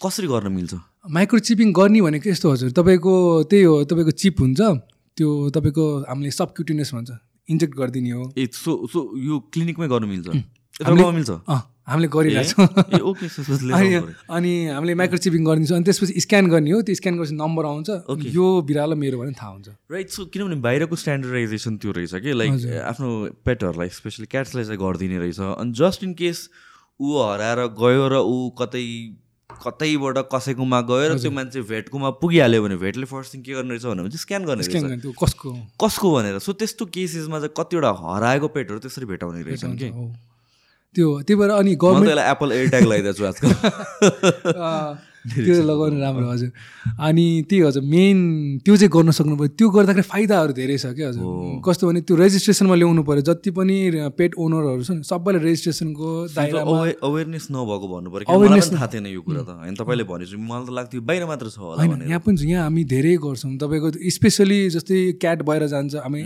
कसरी 0.00 0.26
गर्न 0.26 0.52
मिल्छ? 0.52 0.74
माइक्रोचिपिङ 1.10 1.72
गर्ने 1.72 2.00
भनेको 2.00 2.30
यस्तो 2.30 2.46
हजुर। 2.50 2.70
तपाईँको 2.72 3.12
त्यही 3.50 3.64
हो 3.64 3.74
तपाईँको 3.84 4.12
चिप 4.16 4.40
हुन्छ। 4.40 4.60
त्यो 5.16 5.28
तपाईँको 5.50 5.84
हामीले 6.08 6.30
सबक्युटिनियस 6.30 6.90
भन्छ। 6.94 7.10
इन्जेक्ट 7.48 7.74
गरिदिने 7.76 8.10
हो। 8.10 8.24
ए 8.38 8.46
सो 8.54 8.72
सो 8.86 8.98
यो 9.18 9.38
क्लिनिकमै 9.52 9.88
गर्नु 9.88 10.06
मिल्छ? 10.06 10.28
मिल्छ। 10.80 11.30
हामीले 11.90 12.08
गरिरहेछौँ 12.08 12.66
अनि 14.30 14.52
हामीले 14.70 14.94
माइक्रोचिपिङ 14.94 15.42
गरिदिन्छौँ। 15.44 15.76
अनि 15.76 15.84
त्यसपछि 15.84 16.20
स्क्यान 16.22 16.46
गर्ने 16.46 16.70
हो। 16.70 16.82
त्यो 16.86 16.94
स्क्यान 16.94 17.14
गरेपछि 17.18 17.34
नम्बर 17.34 17.64
आउँछ. 17.66 17.88
यो 18.30 18.46
बिरालो 18.62 18.94
मेरो 18.94 19.18
भने 19.18 19.32
थाहा 19.34 19.50
हुन्छ। 19.50 19.68
राइट 19.90 20.08
सो 20.14 20.24
किनभने 20.30 20.56
बाहिरको 20.62 20.96
स्ट्यान्डर्डाइजेसन 20.96 21.76
त्यो 21.82 21.90
रहेछ 21.90 22.14
कि? 22.14 22.30
लाइक 22.30 22.52
आफ्नो 22.94 23.08
पेटहरूलाई 23.42 23.88
स्पेसली 23.90 24.26
क्याट्सलाई 24.30 24.64
चाहिँ 24.70 24.78
गरिदिने 24.78 25.18
रहेछ। 25.18 25.40
अनि 25.58 25.72
जस्ट 25.74 26.04
इन 26.04 26.14
केस 26.14 26.38
ऊ 27.00 27.18
हराएर 27.18 27.74
गयो 27.74 28.06
र 28.06 28.22
ऊ 28.22 28.54
कतै 28.54 28.86
कतैबाट 29.50 30.30
कसैकोमा 30.30 30.80
गयो 30.86 31.06
र 31.10 31.18
त्यो 31.18 31.30
मान्छे 31.34 31.60
भेटकोमा 31.66 32.10
पुगिहाल्यो 32.22 32.62
भने 32.62 32.76
भेटले 32.78 33.06
फर्स्ट 33.10 33.34
थिङ 33.34 33.42
के 33.42 33.52
गर्ने 33.58 33.74
रहेछ 33.74 33.98
भने 33.98 34.06
स्क्यान 34.14 34.46
गर्ने 34.46 34.62
स्क्यान 34.62 34.82
रहेछ। 34.86 34.94
गर्ने 34.94 35.02
त्यो 35.02 35.12
कसको? 35.18 35.48
कसको 35.74 36.06
भनेर? 36.14 36.38
सो 36.38 36.52
त्यस्तो 36.54 36.86
केसेसमा 36.86 37.38
चाहिँ 37.42 37.54
कतिवटा 37.58 37.90
हराएको 37.98 38.48
पेटहरू 38.54 38.78
त्यसरी 38.78 39.06
भेटाउने 39.10 39.42
रहेछन् 39.42 39.74
कि? 39.74 39.90
त्यो 40.94 41.08
त्यही 41.22 41.38
भएर 41.40 41.50
अनि 41.50 41.74
गभर्मेन्ट 41.84 42.18
एप्पल 42.18 42.52
एयरट्याग 42.52 42.84
लगाइदिएको 42.90 43.18
छु 43.18 43.24
आजकल। 43.30 44.98
त्यो 45.20 45.54
लगाउनु 45.68 46.00
राम्रो 46.00 46.28
हजुर। 46.32 46.50
अनि 46.96 47.24
त्यही 47.48 47.62
हजुर 47.62 47.82
मेन 47.84 48.18
त्यो 48.64 48.76
चाहिँ 48.76 48.88
गर्न 48.88 49.10
सक्नु 49.12 49.36
पऱ्यो 49.36 49.52
त्यो 49.52 49.68
गर्दाखेरि 49.76 50.06
फाइदाहरू 50.08 50.52
धेरै 50.56 50.76
छ 50.80 50.96
क्या 50.96 51.08
हजुर। 51.12 51.60
कस्तो 51.60 51.84
भने 51.88 52.00
त्यो 52.08 52.16
रेजिस्ट्रेसनमा 52.16 52.74
ल्याउनु 52.80 53.02
पऱ्यो 53.04 53.22
जति 53.28 53.50
पनि 53.52 53.76
पेट 54.16 54.32
ओनरहरू 54.40 54.80
छ 54.80 54.90
नि 54.96 55.04
सबैले 55.04 55.38
रेजिस्ट्रेसनको 55.44 56.08
अवेरनेस 57.04 57.46
नभएको 57.52 57.86
भन्नु 57.92 58.08
पऱ्यो 58.16 58.24
पनि 58.32 58.60
थाहा 58.72 58.86
थिएन 58.88 59.06
यो 59.12 59.20
कुरा 59.20 59.42
त। 59.44 59.60
होइन 59.60 59.74
तपाईँले 59.76 60.04
भनेपछि 60.08 60.36
मलाई 60.40 60.64
त 60.64 60.72
लाग्थ्यो 60.80 61.00
बाहिर 61.04 61.22
मात्र 61.28 61.46
छ 61.52 61.58
होला 61.68 61.84
यहाँ 61.84 62.20
पनि 62.24 62.36
छ 62.40 62.48
यहाँ 62.48 62.64
हामी 62.64 62.82
धेरै 62.88 63.14
गर्छौँ। 63.20 63.52
तपाईँको 63.60 63.88
स्पेसली 64.16 64.60
जस्तै 64.72 64.98
क्याट 65.20 65.44
भएर 65.44 65.68
जान्छ 65.68 66.00
हामी 66.00 66.20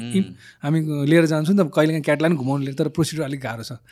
हामी 0.62 0.78
लिएर 1.10 1.26
जान्छौँ 1.34 1.54
नि 1.58 1.58
त 1.58 1.66
कहिलेकाहीँ 1.66 2.06
क्याटलाई 2.06 2.30
पनि 2.30 2.38
घुमाउनु 2.38 2.62
लिएर 2.70 2.78
तर 2.78 2.94
प्रोसिडर 2.94 3.26
अलिक 3.26 3.42
गाह्रो 3.42 3.66
छ। 3.66 3.82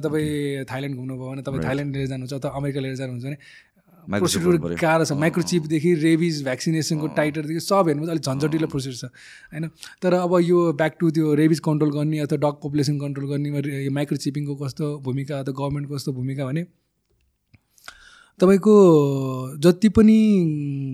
तपाईँ 0.00 0.64
थाइल्यान्ड 0.70 0.96
घुम्नुभयो 0.96 1.30
भने 1.30 1.42
तपाईँ 1.42 1.64
थाइल्यान्ड 1.64 1.96
लिएर 1.96 2.06
जानुहुन्छ 2.08 2.32
अथवा 2.34 2.50
अमेरिका 2.56 2.80
लिएर 2.80 2.96
जानुहुन्छ 2.96 3.24
भने 3.24 3.38
प्रोसिड्युर 4.02 4.56
गर्नु 4.58 4.76
गाह्रो 4.82 5.04
छ। 5.04 5.12
माइक्रोचिपदेखि 5.14 5.90
रेबिज 5.94 6.42
भ्याक्सिनेसनको 6.44 7.06
टाइटरदेखि 7.18 7.60
सब 7.60 7.88
हेर्नु 7.88 8.06
अलिक 8.10 8.22
झन्झटिलो 8.22 8.66
प्रोसेस 8.66 9.00
छ। 9.00 9.04
होइन? 9.52 9.68
तर 10.02 10.14
अब 10.14 10.32
यो 10.42 10.58
ब्याक 10.74 10.96
टु 11.00 11.10
त्यो 11.14 11.34
रेबिज 11.38 11.60
कन्ट्रोल 11.68 11.90
गर्ने 11.92 12.18
अथवा 12.26 12.38
डग 12.42 12.56
पपुलेसन 12.64 12.98
कन्ट्रोल 12.98 13.26
गर्नेमा 13.30 13.58
यो 13.78 13.90
माइक्रोचिपिङको 13.92 14.54
कस्तो 14.64 14.86
भूमिका 15.06 15.38
अथवा 15.38 15.54
गभर्मेन्टको 15.60 15.94
कस्तो 15.94 16.12
भूमिका 16.12 16.46
भने 16.46 16.64
तपाईँको 18.40 18.74
जति 19.62 19.88
पनि 19.94 20.18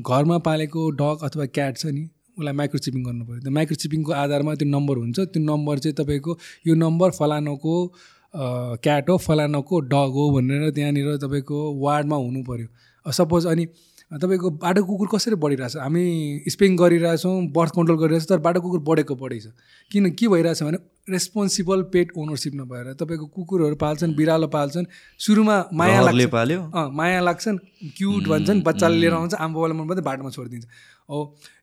घरमा 0.04 0.38
पालेको 0.44 0.90
डग 1.00 1.24
अथवा 1.24 1.46
क्याट 1.56 1.76
छ 1.78 1.86
नि 1.96 2.04
उसलाई 2.38 2.54
माइक्रोचिपिङ 2.54 3.02
गर्नु 3.04 3.24
पऱ्यो। 3.24 3.40
त्यो 3.40 3.52
माइक्रोचिपिङको 3.52 4.12
आधारमा 4.12 4.54
त्यो 4.54 4.68
नम्बर 4.68 4.96
हुन्छ। 4.98 5.18
त्यो 5.32 5.42
नम्बर 5.42 5.78
चाहिँ 5.78 5.94
तपाईँको 5.96 6.38
यो 6.66 6.74
नम्बर 6.76 7.10
फलानुको 7.18 7.74
क्याट 8.38 9.08
हो 9.10 9.16
फलानुको 9.18 9.80
डग 9.88 10.12
हो 10.14 10.30
भनेर 10.30 10.70
त्यहाँनिर 10.70 11.16
तपाईँको 11.18 11.58
वार्डमा 11.80 12.16
हुनु 12.16 12.42
पऱ्यो 12.42 13.12
सपोज 13.12 13.46
अनि 13.46 13.66
तपाईँको 14.10 14.50
बाटो 14.50 14.82
कुकुर 14.84 15.08
कसरी 15.12 15.36
बढिरहेछ? 15.36 15.76
हामी 15.76 16.04
स्पेङ 16.48 16.76
गरिरहेछौँ 16.76 17.34
बर्थ 17.52 17.72
कन्ट्रोल 17.76 17.98
गरिरहेछौँ 17.98 18.28
तर 18.28 18.42
बाटो 18.42 18.60
कुकुर 18.60 18.80
बढेको 18.80 19.14
बढेको 19.14 19.50
छ 19.50 19.52
किन 19.90 20.10
के 20.16 20.28
भइरहेछ 20.28 20.62
भने 20.62 20.78
रेस्पोन्सिबल 21.08 21.82
पेट 21.92 22.12
ओनरसिप 22.16 22.54
नभएर 22.54 22.92
तपाईँको 23.00 23.26
कुकुरहरू 23.36 23.76
पाल्छन् 23.76 24.14
बिरालो 24.16 24.46
पाल्छन् 24.48 24.86
सुरुमा 25.20 25.56
माया 25.72 26.00
लाग्छ। 26.00 26.26
पाल्यो? 26.32 26.60
अँ 26.62 26.88
माया 26.92 27.20
लाग्छन् 27.20 27.58
क्युट 27.96 28.28
भन्छन् 28.28 28.62
बच्चाले 28.62 28.96
लिएर 28.96 29.12
आउँछ 29.12 29.34
आमाबाबाले 29.34 29.74
मन 29.74 29.88
पर्दै 29.88 30.02
बाटोमा 30.02 30.30
छोडिदिन्छ। 30.30 30.66
हो 31.08 31.18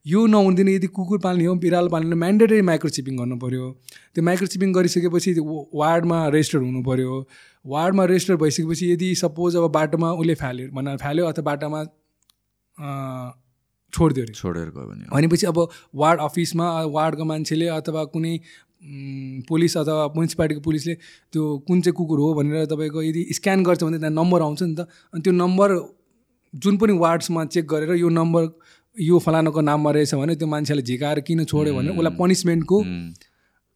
यो 0.07 0.26
नहुँदैन 0.27 0.69
यदि 0.69 0.88
कुकुर 0.93 1.19
पाल्ने 1.26 1.45
हो 1.45 1.55
बिरालो 1.65 1.89
पाल्ने 1.89 2.09
हो 2.09 2.19
म्यान्डेटरी 2.19 2.61
माइक्रोचिपिङ 2.61 3.17
गर्नु 3.17 3.38
पऱ्यो 3.41 3.72
त्यो 4.15 4.23
माइक्रोचिपिङ 4.23 4.73
गरिसकेपछि 4.73 5.35
वार्डमा 5.73 6.27
रेजिस्टर 6.30 6.59
हुनु 6.59 6.81
पऱ्यो 6.84 7.19
वार्डमा 7.65 8.05
रेजिस्टर 8.05 8.35
भइसकेपछि 8.38 8.91
यदि 8.91 9.13
सपोज 9.17 9.55
अब 9.55 9.72
बाटोमा 9.73 10.11
उसले 10.13 10.35
फाल्यो 10.41 10.72
भनेर 10.73 10.97
फाल्यो 10.97 11.26
अथवा 11.26 11.43
बाटोमा 11.51 11.84
छोडिदियो 12.80 14.23
अरे। 14.26 14.34
छोडेर 14.34 14.69
गयो 14.69 14.85
भने। 14.85 15.03
भनेपछि 15.11 15.45
अब 15.47 15.57
वार्ड 15.95 16.19
अफिसमा 16.22 16.68
वार्डको 16.95 17.23
मान्छेले 17.26 17.68
अथवा 17.73 18.03
कुनै 18.14 18.39
पुलिस 19.49 19.77
अथवा 19.77 20.07
म्युनिसिपालिटीको 20.15 20.61
पुलिसले 20.61 20.93
त्यो 21.34 21.43
कुन 21.68 21.81
चाहिँ 21.81 21.95
कुकुर 21.95 22.19
हो 22.19 22.34
भनेर 22.35 22.65
तपाईँको 22.72 23.02
यदि 23.02 23.22
स्क्यान 23.34 23.64
गर्छ 23.64 23.84
भने 23.84 23.97
त्यहाँ 23.99 24.14
नम्बर 24.14 24.41
आउँछ 24.41 24.64
नि 24.64 24.76
त। 24.76 24.88
अनि 25.14 25.22
त्यो 25.22 25.34
नम्बर 25.34 25.69
जुन 26.53 26.77
पनि 26.77 26.93
वार्ड्समा 26.97 27.45
चेक 27.53 27.65
गरेर 27.68 27.95
यो 27.97 28.10
नम्बर 28.10 28.43
यो 28.97 29.19
फलानाको 29.19 29.61
नाममा 29.61 29.91
रहेछ 29.91 30.14
भने 30.15 30.35
त्यो 30.35 30.47
मान्छेलाई 30.47 30.84
झिकाएर 30.84 31.19
किन 31.27 31.43
छोड्यो 31.45 31.73
भने 31.76 31.89
उसलाई 31.95 32.15
पनिसमेन्टको 32.19 32.77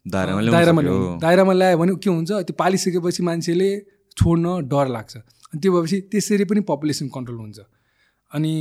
दायरामा 0.05 0.81
दायरामा 1.21 1.53
ल्यायो 1.53 1.77
भने 1.77 1.95
के 1.95 2.09
हुन्छ 2.09 2.31
त्यो 2.31 2.55
पालिसकेपछि 2.59 3.23
मान्छेले 3.23 3.69
छोड्न 4.17 4.45
डर 4.67 4.87
लाग्छ। 4.89 5.15
अनि 5.15 5.59
त्यो 5.59 5.71
भएपछि 5.73 5.97
त्यसरी 6.11 6.45
पनि 6.45 6.61
पपुलेसन 6.69 7.07
कन्ट्रोल 7.15 7.39
हुन्छ। 7.39 7.59
अनि 8.31 8.53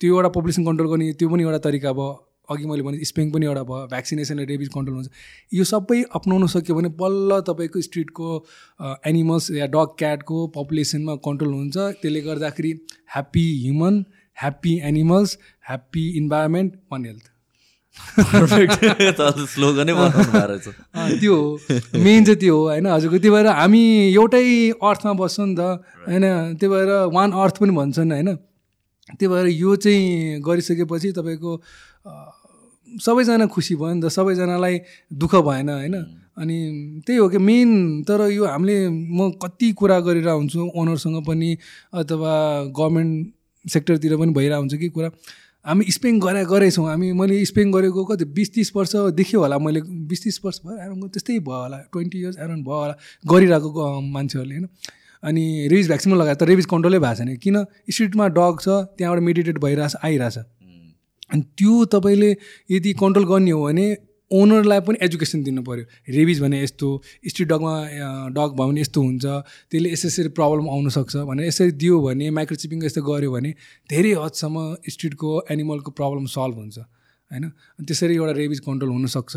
त्यो 0.00 0.16
एउटा 0.16 0.28
पपुलेसन 0.34 0.64
कन्ट्रोल 0.64 0.88
गर्ने 0.90 1.12
त्यो 1.20 1.28
पनि 1.28 1.42
एउटा 1.42 1.58
तरिका 1.68 1.92
भयो। 1.92 2.10
अघि 2.50 2.64
मैले 2.66 2.82
भने 2.82 3.04
स्पेङ 3.04 3.30
पनि 3.32 3.46
एउटा 3.46 3.62
भयो। 3.62 3.86
भ्याक्सिनेसनले 3.86 4.44
रेबिज 4.44 4.68
कन्ट्रोल 4.74 4.96
हुन्छ। 4.96 5.08
यो 5.54 5.64
सबै 5.64 5.98
अप्नाउन 6.18 6.46
सक्यो 6.54 6.74
भने 6.76 6.88
बल्ल 7.02 7.40
तपाईँको 7.48 7.80
स्ट्रिटको 7.88 8.28
एनिमल्स 9.06 9.50
या 9.58 9.66
डग 9.76 9.88
क्याटको 9.98 10.46
पपुलेसनमा 10.56 11.14
कन्ट्रोल 11.26 11.52
हुन्छ। 11.54 11.76
त्यसले 12.02 12.20
गर्दाखेरि 12.20 12.72
happy 13.14 13.44
human 13.62 13.94
happy 14.36 14.72
animals 14.90 15.38
happy 15.68 16.04
environment 16.18 16.70
one 16.92 17.04
health 17.04 17.24
त्यो 21.20 21.34
हो। 21.36 21.46
मेन 22.02 22.24
चाहिँ 22.24 22.38
त्यो 22.40 22.56
हो 22.56 22.62
होइन? 22.68 22.86
हजुरको 22.86 23.18
त्यही 23.18 23.30
भएर 23.30 23.46
हामी 23.46 23.82
एउटै 24.14 24.44
अर्थमा 24.82 25.12
बस्छौँ 25.20 25.46
नि 25.46 25.54
त 25.54 25.60
होइन? 26.08 26.24
त्यही 26.58 26.70
भएर 26.72 26.90
वान 27.14 27.28
अर्थ 27.44 27.56
पनि 27.60 27.72
भन्छन् 27.76 28.12
होइन? 28.12 28.30
त्यही 29.18 29.28
भएर 29.32 29.46
यो 29.46 29.76
चाहिँ 29.76 30.40
गरिसकेपछि 30.40 31.12
तपाईँको 31.12 31.52
सबैजना 32.86 33.46
खुसी 33.46 33.74
भयो 33.76 33.94
नि 33.94 34.00
त। 34.02 34.08
सबैजनालाई 34.10 34.78
दुःख 35.12 35.34
भएन 35.46 35.68
होइन? 35.68 35.94
अनि 36.38 36.56
त्यही 37.06 37.18
हो 37.18 37.28
कि 37.28 37.38
मेन 37.38 38.02
तर 38.08 38.30
यो 38.30 38.44
हामीले 38.46 38.88
म 38.88 39.30
कति 39.42 39.72
कुरा 39.78 39.98
गरेर 40.00 40.28
हुन्छु 40.28 40.70
ओनरसँग 40.74 41.24
पनि 41.26 41.50
अथवा 41.92 42.32
गभर्मेन्ट 42.72 43.68
सेक्टरतिर 43.70 44.16
पनि 44.16 44.32
भइरहेको 44.32 44.60
हुन्छ 44.60 44.74
कि 44.74 44.88
कुरा। 44.88 45.10
हामी 45.64 45.84
स्पेङ 45.92 46.20
गरे 46.20 46.44
गरेछौँ। 46.48 46.86
हामी 46.88 47.12
मैले 47.12 47.44
स्पेङ 47.44 47.72
गरेको 47.72 48.04
कति 48.04 48.24
बिस 48.24 48.54
तिस 48.54 48.72
वर्ष 48.76 48.96
देख्यो 49.14 49.40
होला 49.40 49.58
मैले। 49.58 49.80
बिस 50.08 50.22
तिस 50.24 50.40
वर्ष 50.44 50.60
भयो 50.64 50.76
एराउन्ड 50.76 51.10
त्यस्तै 51.12 51.38
भयो 51.38 51.60
होला। 51.62 51.78
ट्वेन्टी 51.92 52.18
इयर्स 52.20 52.38
एराउन्ड 52.38 52.64
भयो 52.64 52.80
होला 52.80 52.94
गरिरहेको 53.28 54.00
मान्छेहरूले 54.00 54.54
होइन? 54.54 54.68
अनि 55.22 55.68
रेबिज 55.70 55.86
भ्याक्सिन 55.86 56.14
लगाएर 56.16 56.34
त 56.34 56.42
रेबिज 56.50 56.66
कन्ट्रोलै 56.66 56.98
भएको 56.98 57.14
छैन। 57.14 57.36
किन? 57.36 57.56
स्ट्रिटमा 57.90 58.26
डग 58.36 58.54
छ 58.60 58.68
त्यहाँबाट 58.96 59.22
मेडिटेट 59.22 59.58
भइरहेछ 59.58 59.96
आइरहेछ। 60.04 60.36
अनि 61.32 61.42
त्यो 61.58 61.74
तपाईँले 61.94 62.30
यदि 62.70 62.92
कन्ट्रोल 63.00 63.24
गर्ने 63.26 63.50
हो 63.50 63.64
भने 63.64 63.86
ओनरलाई 64.30 64.80
पनि 64.86 64.98
एजुकेसन 65.02 65.42
दिनु 65.42 65.62
पऱ्यो 65.66 65.84
रेबिज 66.14 66.40
भने 66.40 66.62
यस्तो 66.62 66.88
स्ट्रिट 67.28 67.48
डगमा 67.48 67.74
डग 68.30 68.50
भयो 68.58 68.68
भने 68.68 68.80
यस्तो 68.80 69.00
हुन्छ 69.02 69.24
त्यसले 69.70 69.88
यसरी 69.92 70.08
यसरी 70.08 70.28
प्रब्लम 70.38 70.68
आउनसक्छ 70.70 71.16
भनेर 71.30 71.46
यसरी 71.46 71.72
दियो 71.82 72.00
भने 72.00 72.30
माइक्रोचिपिङ 72.38 72.84
यस्तो 72.84 73.02
गऱ्यो 73.02 73.30
भने 73.30 73.50
धेरै 73.90 74.12
हदसम्म 74.22 74.56
स्ट्रिटको 74.88 75.30
एनिमलको 75.50 75.90
प्रब्लम 75.98 76.24
सल्भ 76.30 76.56
हुन्छ। 76.62 76.78
होइन? 76.78 77.44
त्यसरी 77.86 78.14
एउटा 78.16 78.32
रेबिज 78.38 78.60
कन्ट्रोल 78.66 78.90
हुनसक्छ। 78.90 79.34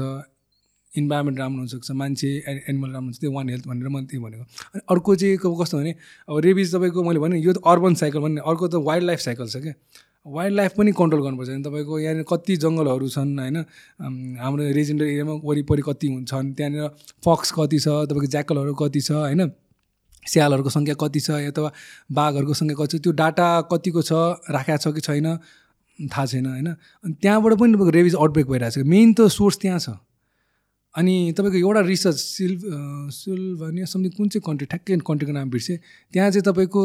इन्भाइरोमेन्ट 0.95 1.40
राम्रो 1.40 1.60
हुनसक्छ 1.60 1.91
मान्छे 1.91 2.30
एनिमल 2.48 2.90
राम्रो 2.90 3.06
हुन्छ 3.07 3.20
त्यो 3.20 3.32
वान 3.32 3.49
हेल्थ 3.49 3.68
भनेर 3.68 3.88
मैले 3.90 4.06
त्यही 4.07 4.24
भनेको। 4.24 4.44
अनि 4.44 4.82
अर्को 4.91 5.15
चाहिँ 5.15 5.38
कस्तो 5.41 5.78
भने 5.78 5.91
अब 6.30 6.40
रेबिज 6.45 6.76
तपाईँको 6.76 7.03
मैले 7.03 7.20
भने 7.20 7.40
यो 7.41 7.53
त 7.53 7.61
अर्बन 7.65 7.94
साइकल 8.02 8.20
भने 8.20 8.41
अर्को 8.45 8.68
त 8.68 8.76
वाइल्ड 8.88 9.06
लाइफ 9.06 9.20
साइकल 9.20 9.48
छ 9.48 9.57
क्या। 9.64 9.74
वाइल्ड 10.26 10.56
लाइफ 10.56 10.72
पनि 10.78 10.91
कन्ट्रोल 10.95 11.22
गर्नुपर्छ 11.24 11.49
तपाईँको 11.65 11.99
यहाँनिर 11.99 12.26
कति 12.30 12.56
जङ्गलहरू 12.64 13.07
छन् 13.10 13.40
होइन 13.40 13.57
हाम्रो 14.40 14.64
रेजेन्डल 14.72 15.06
एरियामा 15.06 15.34
वरिपरि 15.44 15.82
कति 15.88 16.07
हुन्छन् 16.14 16.53
त्यहाँनिर 16.56 16.88
फक्स 17.26 17.52
कति 17.57 17.80
छ 17.80 17.88
तपाईँको 18.07 18.30
ज्याकलहरू 18.36 18.74
कति 18.82 19.02
छ 19.02 19.11
होइन 19.11 19.52
स्यालहरूको 20.24 20.70
सङ्ख्या 20.70 20.95
कति 21.02 21.20
छ 21.20 21.30
अथवा 21.49 21.72
बाघहरूको 22.11 22.53
सङ्ख्या 22.53 22.78
कति 22.80 22.98
छ 22.98 23.02
त्यो 23.03 23.11
डाटा 23.20 23.49
कतिको 23.68 24.02
छ 24.02 24.11
राखेको 24.56 24.78
छ 24.80 24.95
कि 24.95 25.02
छैन 25.02 25.28
थाहा 25.99 26.26
छैन 26.26 26.45
होइन। 26.45 26.68
अनि 26.68 27.14
त्यहाँबाट 27.22 27.53
पनि 27.60 27.74
तपाईँको 27.74 27.91
रेबिज 27.91 28.15
आउटब्रेक 28.15 28.48
भइरहेको 28.48 28.82
छ। 28.82 28.88
मेन 28.88 29.14
त 29.14 29.28
सोर्स 29.28 29.57
त्यहाँ 29.60 29.80
छ। 29.80 29.99
अनि 30.95 31.34
तपाईँको 31.38 31.57
एउटा 31.57 31.82
रिसर्च 31.88 32.18
सिल्भ 32.18 32.61
सिल्भानिया 33.11 33.86
समथिङ 33.86 34.11
कुन 34.18 34.28
चाहिँ 34.30 34.44
कन्ट्री 34.45 34.65
ठ्याक्कै 34.72 34.98
कन्ट्रीको 35.07 35.34
नाम 35.34 35.49
बिर्सेँ। 35.49 35.78
त्यहाँ 36.14 36.30
चाहिँ 36.32 36.44
तपाईँको 36.44 36.84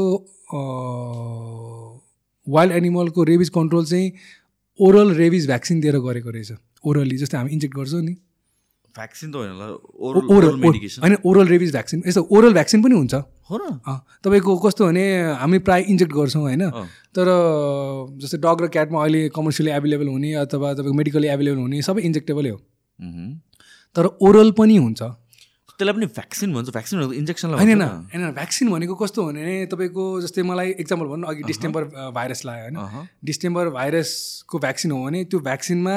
वाइल्ड 2.46 2.72
एनिमलको 2.72 3.24
रेबिज 3.24 3.48
कन्ट्रोल 3.48 3.84
चाहिँ 3.84 4.12
ओरल 4.78 5.08
रेबिज 5.14 5.46
भ्याक्सिन 5.46 5.80
दिएर 5.80 5.96
गरेको 6.00 6.30
रहेछ। 6.30 6.52
ओरली 6.84 7.16
जस्तै 7.18 7.36
हामी 7.36 7.50
इन्जेक्ट 7.52 7.76
गर्छौँ 7.76 8.02
नि। 8.02 8.14
भ्याक्सिन 8.94 9.30
त 9.30 9.34
होइन 9.36 9.52
ओरल 10.32 10.56
होइन 11.02 11.16
ओरल 11.24 11.46
रेबिज 11.48 11.70
भ्याक्सिन 11.72 12.02
यस्तो 12.06 12.22
ओरल 12.30 12.52
भ्याक्सिन 12.52 12.82
पनि 12.82 12.94
हुन्छ। 12.94 13.14
हो 13.50 13.56
र। 13.56 13.62
तपाईँको 14.24 14.56
कस्तो 14.58 14.86
भने 14.86 15.04
हामी 15.42 15.58
प्रायः 15.66 15.90
इन्जेक्ट 15.90 16.12
गर्छौँ 16.12 16.42
होइन। 16.42 16.64
तर 17.14 17.26
जस्तै 18.16 18.38
डग 18.38 18.58
र 18.62 18.66
क्याटमा 18.72 18.98
अहिले 19.02 19.28
कमर्सियली 19.36 19.70
एभाइलेबल 19.70 20.08
हुने 20.08 20.32
अथवा 20.42 20.72
तपाईँको 20.74 20.96
मेडिकली 20.96 21.28
एभाइलेबल 21.28 21.58
हुने 21.58 21.82
सबै 21.82 22.02
इन्जेक्टेबलै 22.08 22.50
हो। 22.50 22.58
तर 23.96 24.06
ओरल 24.20 24.50
पनि 24.58 24.76
हुन्छ। 24.76 25.02
त्यसलाई 25.78 25.94
पनि 25.94 26.06
भ्याक्सिन 26.14 26.54
भन्छ। 26.54 26.68
भ्याक्सिन 26.70 26.96
इन्जेक्सन 27.14 27.48
होइन 27.54 27.82
होइन। 27.82 28.30
भ्याक्सिन 28.34 28.70
भनेको 28.70 28.94
कस्तो 28.98 29.24
भने 29.26 29.66
तपाईँको 29.70 30.04
जस्तै 30.22 30.42
मलाई 30.42 30.68
इक्जाम्पल 30.82 31.06
भन्नु 31.06 31.26
अघि 31.26 31.42
डिसेम्बर 31.46 31.82
भाइरस 32.14 32.44
लाग्यो 32.44 32.82
होइन। 32.82 33.06
डिसेम्बर 33.24 33.68
भाइरसको 33.78 34.58
भ्याक्सिन 34.58 34.90
हो 34.92 34.98
भने 35.04 35.24
त्यो 35.30 35.38
भ्याक्सिनमा 35.40 35.94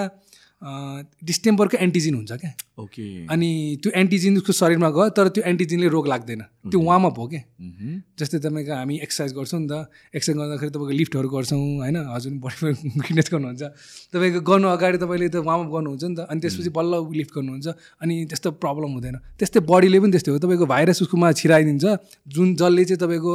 डिस्टेम्बरको 1.25 1.77
एन्टिजिन 1.81 2.13
हुन्छ 2.15 2.31
क्या। 2.33 2.51
ओके। 2.81 3.05
अनि 3.29 3.49
त्यो 3.83 3.91
एन्टिजिन 3.95 4.37
उसको 4.37 4.53
शरीरमा 4.53 4.89
गयो 4.89 5.09
तर 5.17 5.27
त्यो 5.35 5.43
एन्टिजिनले 5.45 5.87
रोग 5.93 6.07
लाग्दैन। 6.07 6.41
त्यो 6.69 6.79
वार्मअप 6.81 7.17
हो 7.17 7.25
क्या 7.27 7.41
जस्तै 8.19 8.39
तपाईँको 8.45 8.73
हामी 8.73 8.95
एक्सर्साइज 9.05 9.31
गर्छौँ 9.37 9.59
नि 9.61 9.67
त। 9.69 9.73
एक्सर्साइज 10.17 10.37
गर्दाखेरि 10.41 10.71
तपाईँको 10.71 10.93
लिफ्टहरू 11.01 11.29
गर्छौँ 11.29 11.61
होइन? 11.81 11.97
हजुर 12.13 12.31
बडी 12.41 12.55
फिटनेस 13.05 13.27
गर्नुहुन्छ। 13.33 13.63
तपाईँको 14.13 14.39
गर्नु 14.41 14.67
अगाडि 14.75 14.97
तपाईँले 15.01 15.29
त 15.29 15.35
वार्मअप 15.41 15.69
गर्नुहुन्छ 15.73 16.03
नि 16.03 16.15
त। 16.15 16.19
अनि 16.29 16.39
त्यसपछि 16.41 16.71
बल्ल 16.73 16.93
लिफ्ट 17.21 17.31
गर्नुहुन्छ। 17.37 17.67
अनि 18.01 18.15
त्यस्तो 18.29 18.49
प्रब्लम 18.61 18.89
हुँदैन। 18.97 19.15
त्यस्तै 19.39 19.59
बडीले 19.65 19.99
पनि 20.01 20.11
त्यस्तै 20.11 20.31
हो। 20.31 20.37
तपाईँको 20.41 20.65
भाइरस 20.65 21.01
उसकोमा 21.05 21.31
छिराइदिन्छ। 21.41 21.85
जुन 22.29 22.47
जसले 22.61 22.83
चाहिँ 22.85 22.99
तपाईँको 23.01 23.33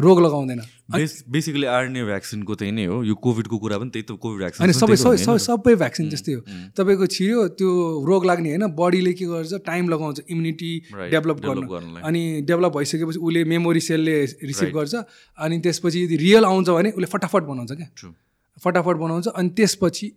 रोग 0.00 0.18
लगाउँदैन। 0.24 0.60
बेसिकली 0.92 1.66
आरएनए 1.72 2.04
भ्याक्सिनको 2.04 2.52
त्यही 2.52 2.72
नै 2.76 2.84
हो। 2.84 2.96
यो 3.02 3.14
कोभिडको 3.16 3.56
कुरा 3.56 3.76
पनि 3.80 3.90
त्यही 3.96 4.04
त 4.04 4.12
कोभिड 4.20 4.38
भ्याक्सिन 4.44 4.60
अनि 4.60 4.72
सबै 4.76 4.96
सबै 5.00 5.38
सबै 5.40 5.74
भ्याक्सिन 5.80 6.04
त्यस्तै 6.12 6.32
हो। 6.36 6.40
तपाईँको 6.76 7.06
छिर्यो 7.08 7.38
त्यो 7.56 7.70
रोग 8.04 8.22
लाग्ने 8.28 8.48
होइन? 8.52 8.61
बडीले 8.70 9.12
के 9.12 9.24
गर्छ 9.26 9.52
टाइम 9.66 9.88
लगाउँछ 9.88 10.20
इम्युनिटी 10.30 10.72
डेभलप 11.10 11.38
गर्नु। 11.40 12.00
अनि 12.00 12.22
डेभलप 12.42 12.72
भइसकेपछि 12.76 13.18
उसले 13.18 13.44
मेमोरी 13.44 13.80
सेलले 13.80 14.14
रिसिभ 14.24 14.70
गर्छ 14.74 14.94
अनि 15.38 15.60
त्यसपछि 15.60 16.04
यदि 16.04 16.16
रियल 16.16 16.44
आउँछ 16.44 16.68
भने 16.70 16.90
उसले 16.90 17.06
फटाफट 17.12 17.42
बनाउँछ 17.42 17.72
क्या। 17.72 18.12
फटाफट 18.58 18.96
बनाउँछ 18.96 19.28
अनि 19.28 19.48
त्यसपछि 19.56 20.12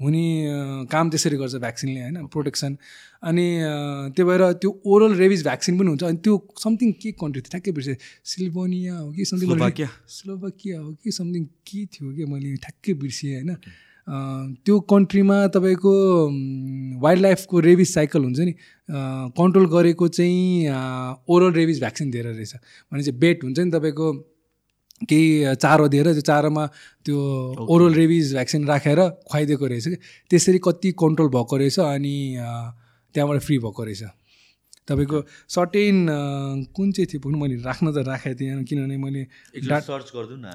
हुने 0.00 0.26
काम 0.92 1.10
त्यसरी 1.10 1.36
गर्छ 1.36 1.54
भ्याक्सिनले 1.56 2.00
होइन 2.00 2.26
प्रोटेक्सन 2.28 2.76
अनि 3.24 3.46
त्यही 4.12 4.24
भएर 4.28 4.42
त्यो 4.60 4.70
ओरल 4.84 5.14
रेबिज 5.16 5.42
भ्याक्सिन 5.42 5.78
पनि 5.78 5.88
हुन्छ 5.88 6.04
अनि 6.04 6.18
त्यो 6.20 6.34
समथिङ 6.60 6.92
के 6.92 7.12
कन्ट्री 7.16 7.40
थियो? 7.40 7.50
ठ्याक्कै 7.50 7.72
बिर्सेँ। 7.72 7.96
सिल्भोनिया 8.24 8.94
हो 8.96 9.12
कि 9.12 9.24
समथिङ 9.24 9.48
स्लोभाकिया। 9.48 10.78
हो 10.80 10.92
कि 10.92 11.10
समथिङ 11.10 11.44
के 11.44 11.84
थियो 11.86 12.12
कि 12.12 12.24
मैले 12.28 12.56
ठ्याक्कै 12.56 12.92
बिर्सेँ 12.94 13.32
होइन। 13.34 13.56
त्यो 14.06 14.78
कन्ट्रीमा 14.90 15.36
तपाईँको 15.54 15.92
वाइल्ड 17.02 17.22
लाइफको 17.22 17.60
रेबिज 17.60 17.88
साइकल 17.88 18.22
हुन्छ 18.24 18.38
नि। 18.38 18.52
कन्ट्रोल 19.34 19.66
गरेको 19.66 20.08
चाहिँ 20.08 20.70
ओरल 21.28 21.52
रेबिज 21.52 21.78
भ्याक्सिन 21.80 22.10
दिएर 22.10 22.26
रहेछ। 22.26 22.54
भने 22.92 23.02
चाहिँ 23.02 23.18
बेट 23.20 23.44
हुन्छ 23.44 23.58
नि 23.58 23.70
तपाईँको 23.70 24.12
केही 25.10 25.54
चारो 25.56 25.88
दिएर 25.88 26.12
त्यो 26.12 26.22
चारोमा 26.22 26.66
त्यो 27.04 27.18
ओरल 27.66 27.94
रेबिज 27.94 28.32
भ्याक्सिन 28.32 28.66
राखेर 28.66 29.00
खुवाइदिएको 29.26 29.66
रहेछ 29.66 29.86
कि। 29.88 29.96
त्यसरी 30.30 30.58
कति 30.64 30.92
कन्ट्रोल 31.02 31.28
भएको 31.34 31.56
रहेछ 31.56 31.78
अनि 31.80 32.16
त्यहाँबाट 33.14 33.40
फ्री 33.42 33.58
भएको 33.58 33.82
रहेछ। 33.84 34.02
तपाईँको 34.86 35.18
सर्टेन 35.50 36.06
कुन 36.70 36.92
चाहिँ 36.94 37.06
थियो 37.10 37.20
पनि 37.20 37.36
मैले 37.42 37.56
राख्न 37.58 37.90
त 37.90 38.06
राखेको 38.06 38.38
थिएँ 38.38 38.64
किनभने 38.64 38.96
मैले 38.96 39.22
सर्च 39.82 40.14
गरिदिउँ 40.14 40.38
न 40.38 40.46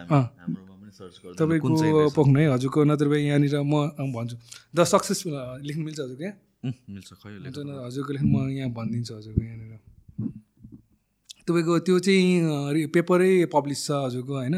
तपाईँको 1.01 1.69
पोख्नु 2.13 2.37
है 2.39 2.47
हजुरको 2.53 2.79
नत्र 2.83 3.07
भए 3.09 3.21
यहाँनिर 3.21 3.55
म 3.61 3.73
भन्छु। 4.13 4.35
द 4.75 4.79
सक्सेसफुल 4.85 5.33
लेख्नु 5.65 5.83
मिल्छ 5.85 5.99
हजुरको 5.99 6.23
यहाँ? 6.23 6.35
मिल्छ 6.93 7.09
खै 7.17 7.29
हजुरको 7.41 8.11
लेख्नु 8.13 8.29
म 8.29 8.49
यहाँ 8.49 8.69
भनिदिन्छु 8.69 9.13
हजुरको 9.17 9.41
यहाँनिर। 9.41 9.73
तपाईँको 11.47 11.73
त्यो 11.85 11.97
चाहिँ 12.05 12.87
पेपरै 12.93 13.31
पब्लिस 13.49 13.79
छ 13.85 13.89
हजुरको 14.05 14.33
होइन? 14.33 14.57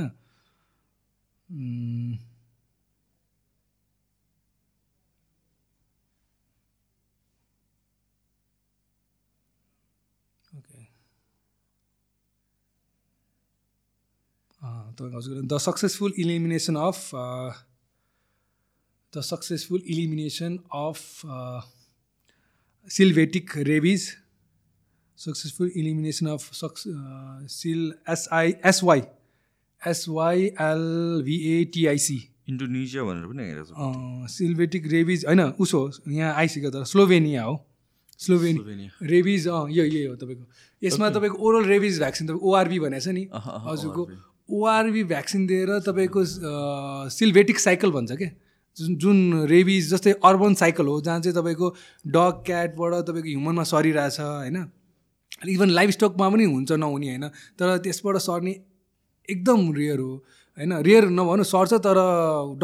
तपाईँको 14.94 15.18
हजुर 15.18 15.34
the 15.46 15.58
successful 15.68 16.12
elimination 16.24 16.76
of 16.88 17.00
the 19.14 19.16
successful 19.22 19.82
elimination 19.86 20.54
of 20.74 21.00
sylvatic 22.90 23.46
rabies 23.72 24.02
successful 25.18 25.70
elimination 25.76 26.26
of 26.28 26.44
socks 26.54 26.82
seal 27.54 27.82
SI 28.10 28.50
SY 28.66 29.02
एसवाइएलभिएटिआइसी 29.82 32.20
Indonesia 32.50 33.04
भनेर 33.04 33.26
पनि 33.28 33.44
हेरेको 33.44 34.28
सिल्भेटिक 34.28 34.88
रेबिज 34.92 35.26
होइन 35.26 35.42
उसो 35.64 35.92
यहाँ 36.08 36.34
आइसक्यो 36.36 36.70
तर 36.72 36.84
स्लोभेनिया 36.86 37.44
हो। 37.44 37.66
स्लोभेनिया 38.20 39.08
रेबिज 39.08 39.48
अँ 39.48 39.70
यो 39.72 39.84
यही 39.84 40.06
हो 40.06 40.16
तपाईँको। 40.16 40.46
यसमा 40.82 41.10
तपाईँको 41.10 41.38
ओरल 41.38 41.66
रेबिज 41.66 42.00
भ्याक्सिन 42.00 42.28
तपाईँको 42.28 42.50
ओआरबी 42.50 42.80
भनेको 42.80 43.00
छ 43.00 43.08
नि। 43.16 43.28
हजुरको 43.68 44.10
ओआरबी 44.50 45.04
भ्याक्सिन 45.04 45.46
दिएर 45.48 45.70
तपाईँको 45.80 46.24
सिल्भेटिक 47.12 47.60
साइकल 47.60 47.92
भन्छ 47.92 48.12
क्या 48.12 48.30
जुन 48.78 48.96
जुन 48.98 49.46
रेबिज 49.48 49.90
जस्तै 49.90 50.12
अर्बन 50.26 50.54
साइकल 50.56 50.88
हो 50.88 51.00
जहाँ 51.02 51.20
चाहिँ 51.20 51.36
तपाईँको 51.38 51.70
डग 52.08 52.44
क्याटबाट 52.46 52.94
तपाईँको 53.08 53.30
ह्युमनमा 53.30 53.64
सरिरहेछ 53.64 54.20
होइन? 54.20 54.58
इभन 55.50 55.70
लाइफ 55.70 55.90
स्टकमा 55.90 56.30
पनि 56.30 56.44
हुन्छ 56.46 56.72
नहुने 56.72 57.08
होइन? 57.08 57.28
तर 57.60 57.78
त्यसबाट 57.78 58.18
सर्ने 58.18 58.52
एकदम 59.30 59.74
रेयर 59.74 60.00
हो 60.00 60.14
होइन? 60.58 60.74
रेयर 60.84 61.10
नभनु 61.10 61.44
सर्छ 61.44 61.74
तर 61.74 62.00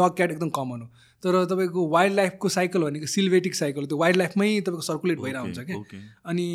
डग 0.00 0.16
क्याट 0.16 0.30
एकदम 0.30 0.48
कमन 0.50 0.80
हो। 0.80 0.88
तर 1.22 1.44
तपाईँको 1.44 1.88
वाइल्ड 1.88 2.16
लाइफको 2.16 2.48
साइकल 2.48 2.82
भनेको 2.82 3.06
सिल्भेटिक 3.06 3.54
साइकल 3.54 3.86
त्यो 3.86 3.98
वाइल्ड 3.98 4.18
लाइफमै 4.18 4.48
तपाईँको 4.60 4.82
सर्कुलेट 4.82 5.20
भइरहेको 5.20 5.44
हुन्छ 5.44 5.58
क्या 5.60 6.00
अनि 6.26 6.46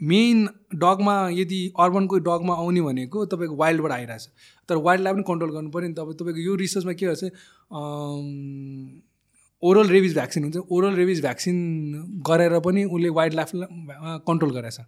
मेन 0.00 0.46
डगमा 0.74 1.16
यदि 1.32 1.60
अर्बनको 1.80 2.18
डगमा 2.28 2.54
आउने 2.54 2.80
भनेको 2.82 3.24
तपाईँको 3.26 3.56
वाइल्डबाट 3.56 3.92
आइरहेछ। 3.92 4.28
तर 4.68 4.76
वाइल्डलाई 4.86 5.12
पनि 5.12 5.22
कन्ट्रोल 5.28 5.50
गर्नु 5.50 5.70
पऱ्यो 5.70 5.88
नि 5.88 5.94
त। 5.94 5.98
अब 5.98 6.12
तपाईँको 6.12 6.40
यो 6.40 6.54
रिसर्चमा 6.62 6.92
के 6.92 7.06
गर्छ 7.06 7.24
ओरल 9.62 9.88
रेबिज 9.88 10.14
भ्याक्सिन 10.14 10.42
हुन्छ। 10.44 10.56
ओरल 10.70 10.94
रेबिज 10.94 11.20
भ्याक्सिन 11.20 11.56
गरेर 12.28 12.58
पनि 12.60 12.84
उसले 12.84 13.08
वाइल्ड 13.18 13.34
लाइफलाई 13.34 14.18
कन्ट्रोल 14.28 14.52
गरेछ। 14.54 14.78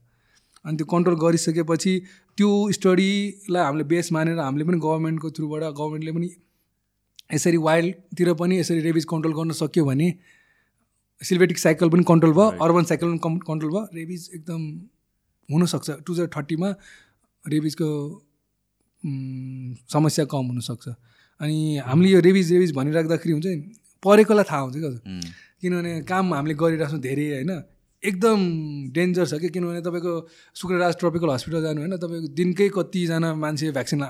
अनि 0.65 0.77
त्यो 0.77 0.87
कन्ट्रोल 0.87 1.17
गरिसकेपछि 1.19 1.93
त्यो 2.39 2.49
स्टडीलाई 2.73 3.63
हामीले 3.65 3.85
बेस 3.89 4.13
मानेर 4.13 4.39
हामीले 4.39 4.65
पनि 4.65 4.79
गभर्मेन्टको 4.85 5.31
थ्रुबाट 5.31 5.63
गभर्मेन्टले 5.63 6.13
पनि 6.13 6.29
यसरी 7.35 7.57
वाइल्डतिर 7.65 8.33
पनि 8.35 8.59
यसरी 8.59 8.81
रेबिज 8.81 9.05
कन्ट्रोल 9.09 9.35
गर्न 9.35 9.53
सक्यो 9.57 9.85
भने 9.85 10.09
सिल्भेटिक 11.21 11.59
साइकल 11.59 11.89
पनि 11.91 12.05
कन्ट्रोल 12.09 12.33
भयो 12.33 12.47
अर्बन 12.65 12.85
साइकल 12.85 13.07
पनि 13.09 13.41
कन्ट्रोल 13.47 13.71
भयो। 13.73 13.83
रेबिज 13.95 14.31
एकदम 14.35 14.61
हुनसक्छ। 15.49 15.89
टु 16.05 16.11
थाउजन्ड 16.15 16.31
थर्टीमा 16.37 16.69
रेबिजको 17.45 17.89
समस्या 19.89 20.25
कम 20.33 20.45
हुनसक्छ। 20.53 20.87
अनि 21.41 21.59
हामीले 21.87 22.09
यो 22.11 22.21
रेबिज 22.21 22.53
रेबिज 22.53 22.71
भनिराख्दाखेरि 22.75 23.33
हुन्छ 23.33 23.47
नि 23.47 23.57
परेकोलाई 24.03 24.45
थाहा 24.51 24.61
हुन्छ 24.61 24.77
क्या 24.77 24.91
किनभने 25.61 25.93
काम 26.03 26.25
हामीले 26.35 26.55
गरिरहेको 26.55 26.91
छौँ 26.91 27.01
धेरै 27.01 27.27
होइन। 27.33 27.53
एकदम 28.03 28.39
डेन्जर 28.95 29.27
छ 29.27 29.35
कि 29.43 29.49
किनभने 29.51 29.81
तपाईँको 29.83 30.13
शुक्रराज 30.55 30.95
ट्रपिकल 30.99 31.29
हस्पिटल 31.31 31.61
जानु 31.63 31.79
होइन 31.83 31.95
तपाईँको 31.99 32.29
दिनकै 32.31 32.69
कतिजना 32.75 33.29
मान्छे 33.35 33.71
भ्याक्सिन 33.75 34.03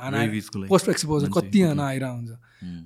पोस्ट 0.68 0.88
एक्सपोजर 0.88 1.28
कतिजना 1.32 1.84
आइरहेको 1.84 2.16
हुन्छ। 2.16 2.30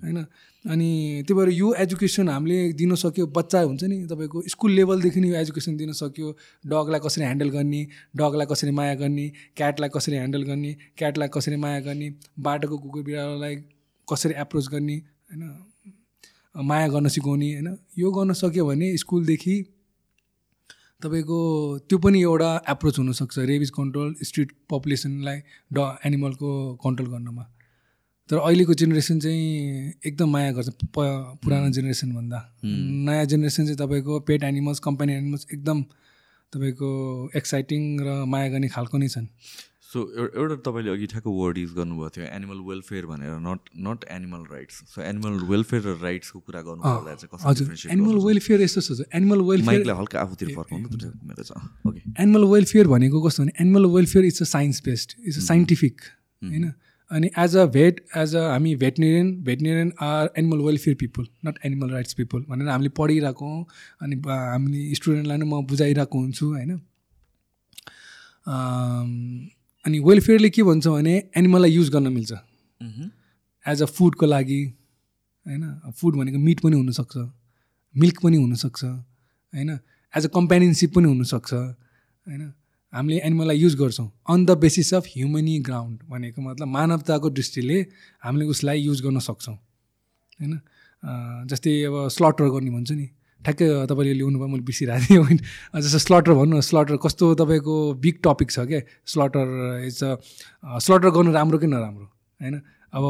होइन। 0.04 0.18
अनि 0.64 1.24
त्यही 1.26 1.34
भएर 1.34 1.48
यो 1.50 1.72
एजुकेसन 1.74 2.28
हामीले 2.28 2.72
दिन 2.72 2.94
सक्यो 2.94 3.26
बच्चा 3.26 3.60
हुन्छ 3.60 3.84
नि 3.84 3.96
तपाईँको 4.06 4.42
स्कुल 4.48 4.72
लेभलदेखि 4.72 5.20
यो 5.20 5.34
एजुकेसन 5.36 5.76
दिन 5.76 5.92
सक्यो। 5.92 6.28
डगलाई 6.64 7.00
कसरी 7.04 7.24
ह्यान्डल 7.24 7.48
गर्ने 7.50 7.80
डगलाई 8.16 8.46
कसरी 8.50 8.70
माया 8.70 8.94
गर्ने 8.94 9.26
क्याटलाई 9.56 9.88
कसरी 9.96 10.16
ह्यान्डल 10.16 10.42
गर्ने 10.42 10.72
क्याटलाई 10.98 11.28
कसरी 11.34 11.56
माया 11.56 11.80
गर्ने 11.80 12.08
बाटोको 12.38 12.78
कुकुर 12.78 13.02
बिरालोलाई 13.02 13.56
कसरी 14.08 14.34
एप्रोच 14.40 14.68
गर्ने 14.68 14.96
होइन 14.96 15.42
माया 16.54 16.88
गर्न 16.88 17.08
सिकाउने 17.08 17.52
होइन 17.52 17.76
यो 17.98 18.10
गर्न 18.10 18.32
सक्यो 18.32 18.66
भने 18.66 18.96
स्कुलदेखि 18.96 19.56
तपाईँको 21.02 21.38
त्यो 21.88 21.98
पनि 21.98 22.20
एउटा 22.22 22.50
एप्रोच 22.70 22.98
हुनसक्छ। 22.98 23.38
रेबिज 23.50 23.70
कन्ट्रोल 23.70 24.14
स्ट्रिट 24.22 24.52
पपुलेसनलाई 24.70 25.38
ड 25.72 25.86
एनिमलको 26.06 26.50
कन्ट्रोल 26.84 27.08
गर्नमा। 27.10 27.44
तर 28.30 28.36
अहिलेको 28.38 28.74
जेनेरेसन 28.80 29.18
चाहिँ 29.20 29.46
एकदम 30.06 30.28
माया 30.32 30.52
गर्छ 30.58 30.68
प 30.96 31.06
पुरानो 31.42 31.70
जेनेरेसनभन्दा 31.78 32.38
नयाँ 33.08 33.24
जेनेरेसन 33.32 33.64
चाहिँ 33.64 33.78
तपाईँको 33.78 34.20
पेट 34.28 34.42
एनिमल्स 34.44 34.78
कम्पानी 34.86 35.12
एनिमल्स 35.14 35.46
एकदम 35.52 35.82
तपाईँको 36.52 36.88
एक्साइटिङ 37.36 37.82
र 38.00 38.24
माया 38.32 38.48
गर्ने 38.54 38.68
खालको 38.68 38.98
नै 38.98 39.08
छन्। 39.08 39.26
सो 39.92 39.98
एउटा 40.16 40.56
तपाईँले 40.66 40.90
अघि 40.90 41.06
ठ्याक्क 41.12 41.26
वर्ड 41.28 41.58
युज 41.58 41.72
गर्नुभएको 41.76 42.10
थियो 42.16 42.26
एनिमल 42.36 42.60
वेलफेयर 42.68 43.06
भनेर 43.06 43.32
not 43.46 43.60
not 43.86 44.04
animal 44.10 44.42
rights 44.52 44.76
so 44.92 45.02
animal 45.02 45.34
welfare 45.50 45.82
र 45.82 45.96
राइट्सको 46.02 46.38
कुरा 46.40 46.60
गर्नु 46.68 46.82
हजुर। 47.44 47.90
एनिमल 47.92 48.16
वेलफेयर 48.26 48.62
यस्तो 48.62 48.80
छ 48.88 49.08
एनिमल 49.12 49.40
वेलफेयर 49.50 49.90
हल्का 49.98 50.20
आफूतिर 50.20 50.46
एनिमल 52.18 52.44
वेलफेयर 52.54 52.86
भनेको 52.94 53.22
कस्तो 53.26 53.42
भने 53.42 53.52
animal 53.60 53.86
welfare 53.96 54.24
is 54.24 54.40
a 54.42 54.48
science 54.52 54.82
based 54.86 55.12
is 55.26 55.38
a 55.38 55.44
scientific 55.48 56.00
होइन? 56.42 56.72
अनि 57.12 57.30
as 57.38 57.56
a 57.56 57.64
vet 57.72 58.00
as 58.16 58.34
a 58.36 58.42
हामी 58.50 58.74
veterinarian 58.76 59.32
veterinarian 59.44 59.92
are 60.02 60.30
animal 60.38 60.60
welfare 60.66 60.96
people 61.00 61.26
not 61.46 61.58
animal 61.64 61.90
rights 61.90 62.14
people 62.20 62.44
भनेर 62.48 62.68
हामीले 62.68 62.88
पढिरहेको 62.98 63.50
अनि 64.02 64.16
हामीले 64.26 64.94
स्टुडेन्टलाई 64.94 65.36
नै 65.38 65.46
म 65.46 65.60
बुझाइरहेको 65.66 66.18
हुन्छु 66.18 66.46
होइन? 66.46 66.70
अनि 69.84 69.98
वेलफेयरले 69.98 70.50
के 70.50 70.62
भन्छ 70.62 70.86
भने 70.86 71.14
एनिमललाई 71.36 71.70
युज 71.70 71.90
गर्न 71.90 72.12
मिल्छ। 72.12 72.32
एज 73.64 73.82
अ 73.82 73.86
फुडको 73.98 74.26
लागि 74.26 74.62
होइन? 75.46 75.64
फुड 75.98 76.16
भनेको 76.16 76.38
मिट 76.38 76.60
पनि 76.60 76.76
हुनसक्छ 76.76 77.16
मिल्क 77.94 78.20
पनि 78.22 78.36
हुनसक्छ 78.36 78.84
होइन? 78.84 79.70
एज 80.14 80.26
अ 80.26 80.28
कम्पेनियनसिप 80.34 80.94
पनि 80.94 81.08
हुनसक्छ 81.08 81.52
होइन? 81.54 82.42
हामीले 82.92 83.20
एनिमललाई 83.24 83.56
युज 83.56 83.74
गर्छौँ 83.74 84.08
on 84.28 84.44
the 84.46 84.50
basis 84.58 84.92
of 84.94 85.04
humane 85.08 85.58
ground 85.60 85.98
भनेको 86.08 86.42
मतलब 86.42 86.68
मानवताको 86.68 87.30
दृष्टिले 87.30 87.78
हामीले 88.24 88.44
उसलाई 88.46 88.78
युज 88.80 89.00
गर्न 89.02 89.18
सक्छौँ। 89.18 89.54
होइन? 89.54 90.60
जस्तै 91.48 91.72
अब 91.88 92.08
स्लटर 92.08 92.48
गर्ने 92.52 92.70
भन्छ 92.70 92.92
नि। 92.92 93.06
ठ्याक्कै 93.40 93.66
तपाईँले 93.88 94.12
ल्याउनु 94.14 94.38
भयो 94.38 94.48
मैले 94.48 94.62
बिर्सिरहेको 94.62 95.06
थिएँ 95.08 95.22
होइन। 95.24 95.38
जस्तो 95.80 95.98
स्लटर 95.98 96.32
भन्नु 96.32 96.60
स्लटर 96.60 96.96
कस्तो 97.00 97.34
तपाईँको 97.40 97.74
बिग 97.96 98.16
टपिक 98.24 98.50
छ 98.50 98.58
क्या? 98.68 98.80
स्लटर 99.06 99.46
इज 99.88 99.98
अ 100.04 100.78
स्लटर 100.78 101.10
गर्नु 101.16 101.32
राम्रो 101.32 101.58
कि 101.58 101.66
नराम्रो? 101.66 102.06
होइन? 102.40 102.54
अब 102.92 103.02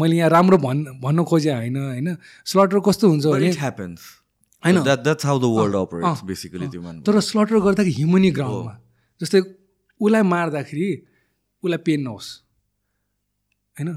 मैले 0.00 0.16
यहाँ 0.16 0.30
राम्रो 0.30 0.58
भन् 0.58 0.80
भन्न 1.04 1.24
खोजेँ 1.28 1.54
होइन 1.54 1.76
होइन? 1.76 2.16
स्लटर 2.44 2.80
कस्तो 2.88 3.04
हुन्छ 3.08 3.26
भने 3.26 3.52
होइन। 4.62 4.76
तर 7.04 7.20
स्लटर 7.20 7.60
गर्दाखेरि 7.60 7.92
ह्युमनी 7.92 8.30
ग्राउन्डमा 8.32 8.74
जस्तै 9.20 9.40
उसलाई 10.00 10.22
मार्दाखेरि 10.22 10.88
उसलाई 11.62 11.80
पेन 11.86 12.00
नहोस् 12.02 12.28
होइन? 13.76 13.88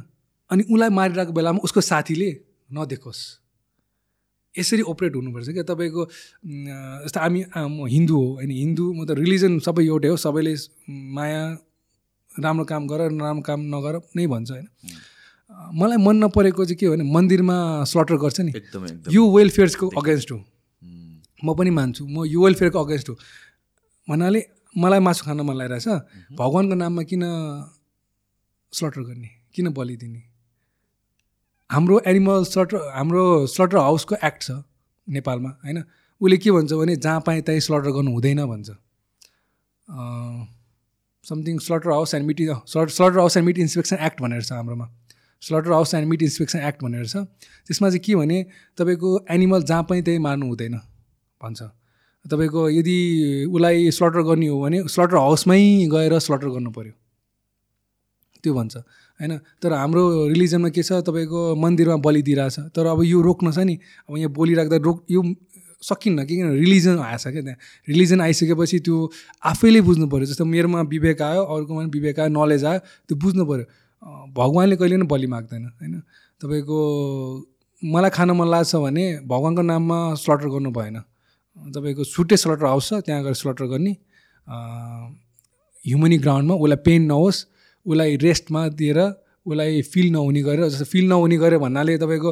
अनि 0.49 0.63
उसलाई 0.63 0.89
मारिरहेको 0.89 1.33
बेलामा 1.33 1.59
उसको 1.63 1.81
साथीले 1.81 2.29
नदेखोस्। 2.69 3.21
यसरी 4.55 4.83
अपरेट 4.89 5.15
हुनुपर्छ 5.15 5.49
क्या। 5.49 5.63
तपाईँको 5.63 6.03
जस्तो 7.05 7.19
हामी 7.19 7.41
म 7.53 7.85
हिन्दू 7.85 8.15
हो 8.15 8.29
होइन? 8.39 8.51
हिन्दू 8.51 8.85
म 8.93 9.05
त 9.05 9.11
रिलिजन 9.19 9.59
सबै 9.59 9.83
एउटै 9.85 10.09
हो। 10.09 10.17
सबैले 10.17 10.53
माया 10.89 11.41
राम्रो 12.31 12.65
काम 12.65 12.83
गर 12.87 13.09
नराम्रो 13.11 13.43
काम 13.45 13.59
नगर 13.73 13.93
नै 14.15 14.25
भन्छ 14.27 14.49
होइन? 14.51 14.67
मलाई 15.75 15.97
मन 15.97 16.15
नपरेको 16.23 16.65
चाहिँ 16.65 16.77
के 16.77 16.85
हो 16.85 16.93
भने 16.93 17.05
मन्दिरमा 17.05 17.57
स्लटर 17.91 18.15
गर्छ 18.23 18.39
नि। 18.41 18.51
यो 19.13 19.21
वेलफेयर्सको 19.35 19.85
अगेन्स्ट 20.01 20.31
हो। 20.31 20.37
म 21.45 21.47
पनि 21.55 21.69
मान्छु। 21.69 22.03
म 22.05 22.25
यो 22.25 22.39
वेलफेयरको 22.43 22.79
अगेन्स्ट 22.79 23.09
हो। 23.09 23.15
भन्नाले 24.07 24.41
मलाई 24.75 24.99
मासु 24.99 25.25
खान 25.25 25.41
मन 25.41 25.55
लागिरहेछ। 25.57 25.87
भगवान्को 26.37 26.75
नाममा 26.75 27.03
किन 27.09 27.23
स्लटर 28.73 29.01
गर्ने? 29.01 29.29
किन 29.53 29.69
बलि 29.73 29.95
दिने 29.97 30.21
हाम्रो 31.69 31.99
एनिमल 32.07 32.43
स्लटर 32.45 32.77
हाम्रो 32.93 33.23
स्लटर 33.47 33.77
हाउसको 33.77 34.15
एक्ट 34.23 34.41
छ 34.43 34.51
नेपालमा 35.07 35.49
होइन? 35.63 35.83
उसले 36.21 36.37
के 36.37 36.51
भन्छ 36.51 36.73
भने 36.73 36.95
जहाँ 36.97 37.21
पाएँ 37.25 37.41
त्यहीँ 37.41 37.61
स्लटर 37.61 37.91
गर्नु 37.91 38.11
हुँदैन 38.11 38.45
भन्छ। 38.45 38.69
Something 41.23 41.57
slaughterhouse 41.89 42.13
and 42.13 42.25
meat 42.27 42.39
slaughterhouse 43.19 43.37
and 43.37 43.45
meat 43.47 43.57
inspection 43.59 43.97
act 44.05 44.21
भनेर 44.21 44.41
छ 44.43 44.51
हाम्रोमा। 44.51 44.85
Slaughterhouse 45.71 45.93
and 45.93 46.07
meat 46.09 46.21
inspection 46.21 46.59
act 46.59 46.83
भनेर 46.83 47.05
छ। 47.07 47.15
त्यसमा 47.65 47.89
चाहिँ 47.89 47.99
के 48.05 48.15
भने 48.15 48.37
तपाईँको 48.77 49.09
एनिमल 49.29 49.63
जहाँ 49.63 49.83
पाएँ 49.89 50.01
त्यहीँ 50.01 50.19
मार्नु 50.19 50.45
हुँदैन 50.47 50.75
भन्छ। 51.41 51.61
तपाईँको 52.31 52.69
यदि 52.69 52.97
उसलाई 53.51 53.91
स्लटर 53.91 54.21
गर्ने 54.29 54.47
हो 54.47 54.61
भने 54.61 54.77
स्लटर 54.87 55.15
हाउसमै 55.17 55.59
गएर 55.91 56.17
स्लटर 56.19 56.49
गर्नु 56.49 56.71
पऱ्यो 56.71 56.93
त्यो 58.43 58.53
भन्छ 58.53 58.75
होइन? 58.75 59.37
तर 59.61 59.73
हाम्रो 59.73 60.27
रिलिजनमा 60.27 60.69
के 60.69 60.83
छ 60.83 61.03
तपाईँको 61.03 61.55
मन्दिरमा 61.59 61.95
बलि 61.99 62.21
दिइरहेछ। 62.21 62.71
तर 62.75 62.85
अब 62.87 63.03
यो 63.03 63.21
रोक्न 63.21 63.51
छ 63.51 63.59
नि 63.67 63.75
अब 64.09 64.17
यहाँ 64.17 64.31
बोलिराख्दा 64.31 64.77
रोक 64.79 65.03
यो 65.11 65.23
सकिन्न 65.81 66.25
कि 66.25 66.35
किन? 66.35 66.47
रिलिजन 66.55 66.99
आएछ 66.99 67.23
क्या 67.23 67.41
त्यहाँ। 67.41 67.57
रिलिजन 67.89 68.21
आइसकेपछि 68.21 68.79
त्यो 68.79 68.95
आफैले 69.43 69.81
बुझ्नु 69.81 70.07
पऱ्यो 70.07 70.25
जस्तो 70.25 70.45
मेरोमा 70.45 70.81
विवेक 70.87 71.21
आयो 71.21 71.43
अर्कोमा 71.43 71.81
पनि 71.81 71.89
विवेक 71.89 72.19
आयो 72.19 72.29
नलेज 72.31 72.65
आयो 72.65 72.79
त्यो 72.79 73.15
बुझ्नु 73.17 73.45
पऱ्यो 73.45 73.65
भगवान्ले 74.35 74.75
कहिले 74.75 74.95
पनि 74.97 75.07
बलि 75.07 75.27
माग्दैन 75.27 75.63
होइन? 75.65 75.99
तपाईँको 76.41 76.77
मलाई 77.81 78.11
खान 78.11 78.31
मन 78.31 78.47
लाग्छ 78.47 78.75
भने 78.75 79.05
भगवान्को 79.27 79.61
नाममा 79.61 79.97
स्लटर 80.15 80.47
गर्नु 80.47 80.71
भएन। 80.71 80.99
तपाईँको 81.75 82.03
छुट्टै 82.05 82.37
स्लटर 82.37 82.65
हाउस 82.65 82.89
छ 82.89 82.93
त्यहाँ 83.05 83.23
गएर 83.23 83.35
स्लटर 83.41 83.65
गर्ने 83.73 83.93
ह्युमनी 85.85 86.17
ग्राउन्डमा 86.17 86.55
उसलाई 86.55 86.79
पेन 86.85 87.01
नहोस् 87.11 87.39
उसलाई 87.85 88.15
रेस्टमा 88.25 88.61
दिएर 88.79 88.99
उसलाई 89.45 89.81
फिल 89.93 90.07
नहुने 90.11 90.41
गरेर 90.43 90.67
जस्तो 90.69 90.85
फिल 90.85 91.05
नहुने 91.09 91.37
गऱ्यो 91.37 91.59
भन्नाले 91.59 91.97
तपाईँको 91.97 92.29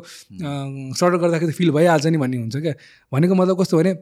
सर्टर 0.99 1.17
गर्दाखेरि 1.17 1.53
फिल 1.59 1.71
भइहाल्छ 1.71 2.05
नि 2.07 2.17
भन्ने 2.17 2.37
हुन्छ 2.37 2.55
क्या। 2.57 2.73
भनेको 3.11 3.33
मतलब 3.35 3.55
कस्तो 3.61 3.77
भने 3.77 3.93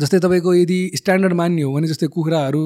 जस्तै 0.00 0.18
तपाईँको 0.24 0.54
यदि 0.54 0.78
स्ट्यान्डर्ड 0.96 1.34
मान्ने 1.40 1.62
हो 1.62 1.72
भने 1.74 1.86
जस्तै 1.88 2.06
कुखुराहरू 2.14 2.62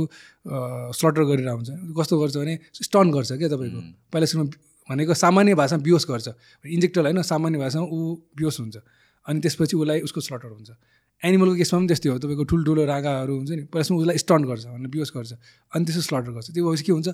स्लटर 0.94 1.22
गरेर 1.30 1.48
हुन्छ 1.48 1.70
कस्तो 1.98 2.14
गर्छ 2.20 2.36
भने 2.36 2.54
स्टन 2.86 3.10
गर्छ 3.10 3.32
क्या 3.32 3.48
तपाईँको। 3.48 3.80
पहिला 4.12 4.26
सुरु 4.26 4.44
भनेको 4.88 5.14
सामान्य 5.14 5.54
भाषामा 5.58 5.82
बियोस 5.82 6.04
गर्छ। 6.10 6.28
इन्जेक्टर 6.64 7.00
होइन 7.02 7.22
सामान्य 7.22 7.58
भाषामा 7.58 7.86
ऊ 7.90 7.98
बियोस 8.38 8.60
हुन्छ। 8.60 8.76
अनि 9.26 9.40
त्यसपछि 9.42 9.76
उसलाई 9.76 10.00
उसको 10.06 10.20
स्लटर 10.20 10.50
हुन्छ। 10.54 10.70
एनिमलको 11.22 11.54
केसमा 11.56 11.78
पनि 11.80 11.88
त्यस्तै 11.88 12.08
हो। 12.10 12.18
तपाईँको 12.18 12.44
ठुल्ठुलो 12.44 12.84
रागाहरू 12.84 13.32
हुन्छ 13.36 13.50
नि 13.50 13.62
पहिलासम्म 13.72 13.98
उसलाई 13.98 14.18
स्टन 14.18 14.42
गर्छ 14.44 14.64
भनेर 14.66 14.88
बियोस 14.94 15.10
गर्छ 15.16 15.32
अनि 15.72 15.84
त्यसो 15.84 16.00
स्लटर 16.08 16.30
गर्छ। 16.36 16.46
त्यो 16.52 16.62
भएपछि 16.66 16.84
के 16.84 16.92
हुन्छ 16.92 17.08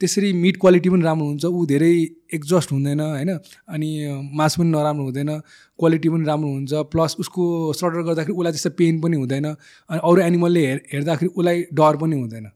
त्यसरी 0.00 0.32
मिट 0.32 0.56
क्वालिटी 0.56 0.88
पनि 0.90 1.02
राम्रो 1.04 1.26
हुन्छ 1.26 1.44
ऊ 1.44 1.66
धेरै 1.66 1.92
एक्जस्ट 2.34 2.72
हुँदैन 2.72 3.00
होइन 3.00 3.30
अनि 3.68 3.88
मास 4.32 4.56
पनि 4.58 4.70
नराम्रो 4.70 5.04
हुँदैन 5.04 5.30
क्वालिटी 5.78 6.08
पनि 6.08 6.24
राम्रो 6.24 6.50
हुन्छ 6.50 6.72
प्लस 6.88 7.16
उसको 7.20 7.42
स्लटर 7.76 8.02
गर्दाखेरि 8.08 8.32
उसलाई 8.32 8.52
त्यस्तो 8.52 8.70
पेन 8.80 9.00
पनि 9.00 9.16
हुँदैन 9.16 9.44
अनि 9.44 10.00
अरू 10.00 10.20
एनिमलले 10.22 10.66
हेर 10.66 10.80
हेर्दाखेरि 10.92 11.30
उसलाई 11.36 11.64
डर 11.74 11.96
पनि 12.00 12.16
हुँदैन। 12.16 12.46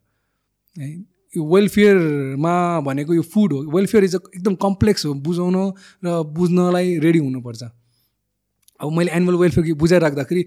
है 0.77 0.89
यो 1.37 1.45
वेलफेयरमा 1.45 2.55
भनेको 2.81 3.15
यो 3.15 3.23
फुड 3.29 3.53
हो। 3.53 3.61
वेलफेयर 3.77 4.05
इज 4.05 4.15
एकदम 4.15 4.55
कम्प्लेक्स 4.65 5.07
हो 5.07 5.15
बुझाउन 5.21 5.57
र 6.05 6.23
बुझ्नलाई 6.33 6.99
रेडी 7.05 7.19
हुनुपर्छ। 7.19 7.63
अब 8.81 8.93
मैले 8.93 9.11
एनिमल 9.13 9.35
वेलफेयर 9.37 9.75
बुझाइराख्दाखेरि 9.77 10.43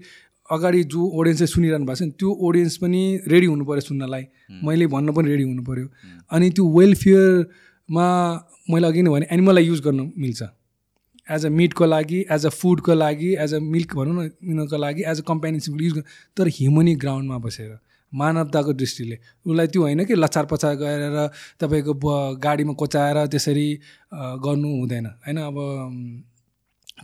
अगाडि 0.50 0.82
जो 0.84 1.00
ओडियन्सले 1.18 1.46
सुनिरहनु 1.46 1.84
भएको 1.86 1.94
छ 1.94 2.02
नि 2.02 2.12
त्यो 2.18 2.28
ओडियन्स 2.46 2.76
पनि 2.82 3.02
रेडी 3.28 3.46
हुनु 3.46 3.64
पऱ्यो 3.64 3.80
सुन्नलाई। 3.80 4.24
मैले 4.64 4.86
भन्न 4.94 5.12
पनि 5.12 5.28
रेडी 5.30 5.44
हुनु 5.44 5.62
पऱ्यो 5.64 5.86
अनि 6.30 6.50
त्यो 6.50 6.64
वेलफेयरमा 6.78 8.06
मैले 8.70 8.86
अघि 8.86 9.02
नै 9.02 9.10
भने 9.10 9.26
एनिमललाई 9.32 9.64
युज 9.64 9.80
गर्नु 9.80 10.04
मिल्छ। 10.16 10.42
एज 11.28 11.44
अ 11.46 11.48
मिटको 11.50 11.84
लागि 11.86 12.20
एज 12.30 12.46
अ 12.46 12.50
फुडको 12.50 12.94
लागि 12.94 13.34
एज 13.40 13.54
अ 13.54 13.58
मिल्क 13.74 13.94
भनौँ 13.96 14.14
न 14.14 14.24
यिनीहरूको 14.24 14.76
लागि 14.76 15.02
एज 15.06 15.20
अ 15.20 15.24
कम्पेनिसनको 15.28 15.84
युज 15.84 16.02
तर 16.36 16.48
ह्युमनी 16.56 16.94
ग्राउन्डमा 17.04 17.38
बसेर 17.44 17.76
मानवताको 18.12 18.72
दृष्टिले 18.72 19.16
उसलाई 19.44 19.66
त्यो 19.68 19.82
होइन 19.82 20.04
कि 20.04 20.14
लचार 20.14 20.46
पचार 20.50 20.74
गरेर 20.80 21.16
तपाईँको 21.60 21.92
ब 21.94 22.40
गाडीमा 22.40 22.72
कोचाएर 22.80 23.26
त्यसरी 23.26 23.68
गर्नु 24.44 24.68
हुँदैन। 24.78 25.06
होइन 25.06 25.38
अब 25.44 25.56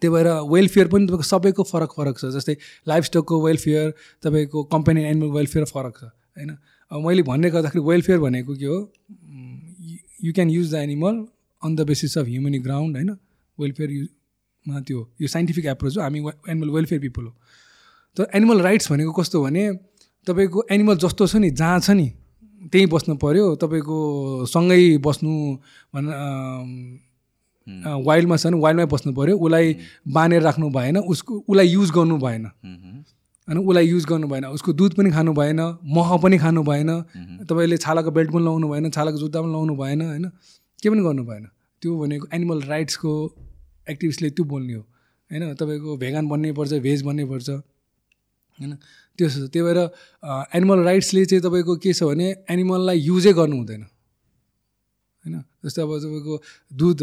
त्यही 0.01 0.13
भएर 0.15 0.29
वेलफेयर 0.51 0.89
पनि 0.89 1.07
तपाईँको 1.07 1.23
सबैको 1.23 1.63
फरक 1.65 1.91
फरक 1.97 2.19
छ 2.19 2.31
जस्तै 2.35 2.57
लाइफ 2.89 3.05
स्टकको 3.05 3.41
वेलफेयर 3.45 3.91
तपाईँको 4.25 4.63
कम्पनी 4.73 5.05
एनिमल 5.05 5.31
वेलफेयर 5.37 5.65
फरक 5.67 5.95
छ 5.99 6.05
होइन? 6.05 6.51
अब 6.91 7.07
मैले 7.07 7.23
भन्ने 7.23 7.51
गर्दाखेरि 7.51 7.85
वेलफेयर 7.85 8.19
भनेको 8.21 8.55
के 8.55 8.67
हो? 8.67 8.79
You 10.25 10.33
can 10.33 10.51
use 10.51 10.75
the 10.75 10.79
animal 10.81 11.15
on 11.63 11.77
the 11.77 11.87
basis 11.87 12.19
of 12.19 12.27
human 12.27 12.61
ground 12.63 12.97
होइन? 12.97 13.11
वेलफेयर 13.59 13.91
युमा 13.93 14.81
त्यो 14.81 15.09
यो 15.21 15.29
साइन्टिफिक 15.29 15.67
एप्रोच 15.67 15.97
हो 15.97 16.03
हामी 16.03 16.19
एनिमल 16.19 16.71
वेलफेयर 16.71 17.01
पिपल 17.01 17.25
हो। 17.25 17.33
तर 18.17 18.31
एनिमल 18.35 18.61
राइट्स 18.63 18.93
भनेको 18.93 19.13
कस्तो 19.13 19.43
भने 19.45 19.73
तपाईँको 20.27 20.67
एनिमल 20.71 20.97
जस्तो 20.99 21.27
छ 21.27 21.37
नि 21.37 21.51
जहाँ 21.53 21.81
छ 21.81 21.91
नि 21.91 22.13
त्यहीँ 22.73 22.87
बस्नु 22.89 23.15
पऱ्यो 23.23 23.55
तपाईँको 23.63 23.97
सँगै 24.47 24.97
बस्नु 24.99 25.33
भन 25.95 26.05
वाइल्डमा 27.67 28.37
छ 28.37 28.47
भने 28.47 28.61
वाइल्डमै 28.61 28.87
बस्नु 28.87 29.13
पऱ्यो 29.15 29.37
उसलाई 29.37 29.77
बाँधेर 30.09 30.43
राख्नु 30.43 30.71
भएन 30.71 30.97
उसको 30.99 31.33
उसलाई 31.49 31.69
युज 31.69 31.91
गर्नु 31.91 32.17
भएन। 32.19 32.45
होइन 33.49 33.59
उसलाई 33.59 33.87
युज 33.87 34.05
गर्नु 34.05 34.29
भएन 34.29 34.45
उसको 34.47 34.73
दुध 34.73 34.95
पनि 34.95 35.11
खानु 35.11 35.33
भएन 35.35 35.61
मह 35.97 36.17
पनि 36.23 36.39
खानु 36.39 36.63
भएन 36.63 36.91
तपाईँले 37.49 37.77
छालाको 37.77 38.11
बेल्ट 38.11 38.31
पनि 38.33 38.45
लाउनु 38.45 38.69
भएन 38.69 38.91
छालाको 38.91 39.19
जुत्ता 39.19 39.43
पनि 39.43 39.53
लाउनु 39.53 39.77
भएन 39.77 40.01
होइन? 40.03 40.29
के 40.83 40.91
पनि 40.91 41.03
गर्नु 41.03 41.25
भएन। 41.25 41.49
त्यो 41.83 41.99
भनेको 42.01 42.27
एनिमल 42.33 42.61
राइट्सको 42.69 43.13
एक्टिभिस्टले 43.87 44.31
त्यो 44.31 44.45
बोल्ने 44.45 44.75
हो 44.75 44.81
होइन? 44.81 45.55
तपाईँको 45.55 45.97
भेगान 45.97 46.29
बन्नै 46.29 46.53
पर्छ 46.53 46.73
भेज 46.85 47.03
बन्नै 47.03 47.25
पर्छ 47.25 47.51
होइन? 47.51 48.73
त्यो 49.19 49.29
त्यही 49.29 49.63
भएर 49.65 49.79
एनिमल 50.57 50.81
राइट्सले 50.85 51.25
चाहिँ 51.25 51.43
तपाईँको 51.43 51.77
के 51.77 51.93
छ 51.93 52.03
भने 52.05 52.29
एनिमललाई 52.51 52.99
युजै 53.01 53.33
गर्नु 53.33 53.57
हुँदैन। 53.57 53.85
होइन? 55.25 55.37
जस्तै 55.65 55.83
अब 55.83 55.91
तपाईँको 55.99 56.35
दुध 56.73 57.01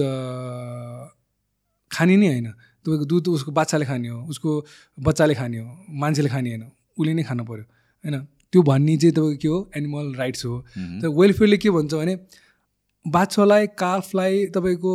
खाने 1.91 2.15
नै 2.17 2.27
होइन। 2.27 2.47
तपाईँको 2.85 3.05
दुध 3.05 3.27
उसको 3.27 3.51
बाच्छाले 3.51 3.85
खाने 3.85 4.07
हो 4.07 4.19
उसको 4.29 4.49
बच्चाले 4.97 5.33
खाने 5.35 5.57
हो 5.59 5.69
मान्छेले 6.01 6.29
खाने 6.29 6.49
होइन 6.49 6.63
उसले 6.97 7.13
नै 7.13 7.23
खानु 7.23 7.43
पऱ्यो 7.45 7.63
होइन? 8.03 8.15
त्यो 8.53 8.61
भन्ने 8.61 8.97
चाहिँ 8.97 9.13
तपाईँको 9.13 9.37
के 9.37 9.47
हो? 9.47 9.57
एनिमल 9.77 10.13
राइट्स 10.15 10.45
हो। 10.45 10.59
तर 11.01 11.07
वेलफेयरले 11.09 11.57
के 11.57 11.69
भन्छ 11.69 11.93
भने 11.93 12.15
बाछालाई 13.05 13.67
काफलाई 13.77 14.45
तपाईँको 14.55 14.93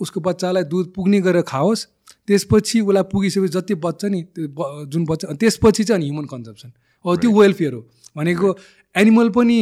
उसको 0.00 0.20
बच्चालाई 0.20 0.64
दुध 0.64 0.92
पुग्ने 0.94 1.20
गरेर 1.20 1.42
खाओस् 1.42 1.86
त्यसपछि 2.26 2.80
उसलाई 2.80 3.02
पुगिसकेपछि 3.12 3.52
जति 3.52 3.74
बच्छ 3.80 4.04
नि 4.04 4.22
त्यो 4.34 4.84
जुन 4.86 5.04
बच्चा 5.06 5.34
त्यसपछि 5.34 5.84
चाहिँ 5.84 6.00
अनि 6.00 6.06
ह्युमन 6.10 6.26
कन्जम्सन 6.26 6.72
हो 7.04 7.16
त्यो 7.16 7.30
वेलफेयर 7.30 7.72
हो। 7.72 7.80
भनेको 8.16 8.48
एनिमल 8.94 9.28
पनि 9.30 9.60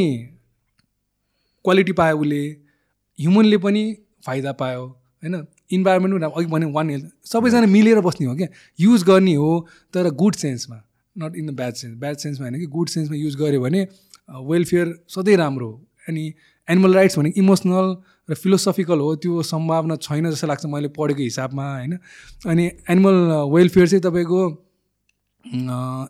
क्वालिटी 1.64 1.92
पायो 1.92 2.18
उसले 2.18 2.42
ह्युमनले 3.18 3.58
पनि 3.58 3.82
फाइदा 4.26 4.52
पायो 4.54 4.82
होइन? 4.82 5.46
इन्भाइरोमेन्ट 5.72 6.14
पनि 6.14 6.32
अघि 6.36 6.46
भने 6.52 6.66
वान 6.72 6.90
हेल्थ 6.90 7.06
सबैजना 7.26 7.66
मिलेर 7.68 8.00
बस्ने 8.00 8.26
हो 8.26 8.34
क्या? 8.36 8.48
युज 8.78 9.02
गर्ने 9.02 9.34
हो 9.34 9.66
तर 9.94 10.10
good 10.14 10.34
सेन्समा 10.36 10.82
not 11.16 11.36
in 11.36 11.46
the 11.46 11.50
bad 11.56 11.74
sense 11.74 11.98
bad 11.98 12.16
सेन्समा 12.16 12.46
होइन 12.46 12.58
कि 12.60 12.66
गुड 12.68 12.88
सेन्समा 12.88 13.16
युज 13.16 13.36
गऱ्यो 13.36 13.60
भने 13.60 13.86
वेलफेयर 14.30 14.94
सधैँ 15.08 15.36
राम्रो 15.36 15.70
हो। 15.70 15.86
अनि 16.08 16.32
एनिमल 16.68 16.94
राइट्स 16.94 17.18
भनेको 17.18 17.40
इमोसनल 17.40 17.96
र 18.28 18.34
फिलोसफिकल 18.34 18.98
हो 18.98 19.14
त्यो 19.16 19.42
सम्भावना 19.44 19.96
छैन 19.98 20.30
जस्तो 20.30 20.46
लाग्छ 20.46 20.66
मैले 20.66 20.88
पढेको 20.90 21.22
हिसाबमा 21.22 21.64
होइन? 21.72 21.98
अनि 22.46 22.64
एनिमल 22.90 23.16
वेलफेयर 23.52 23.88
चाहिँ 23.88 24.02
तपाईँको 24.02 24.40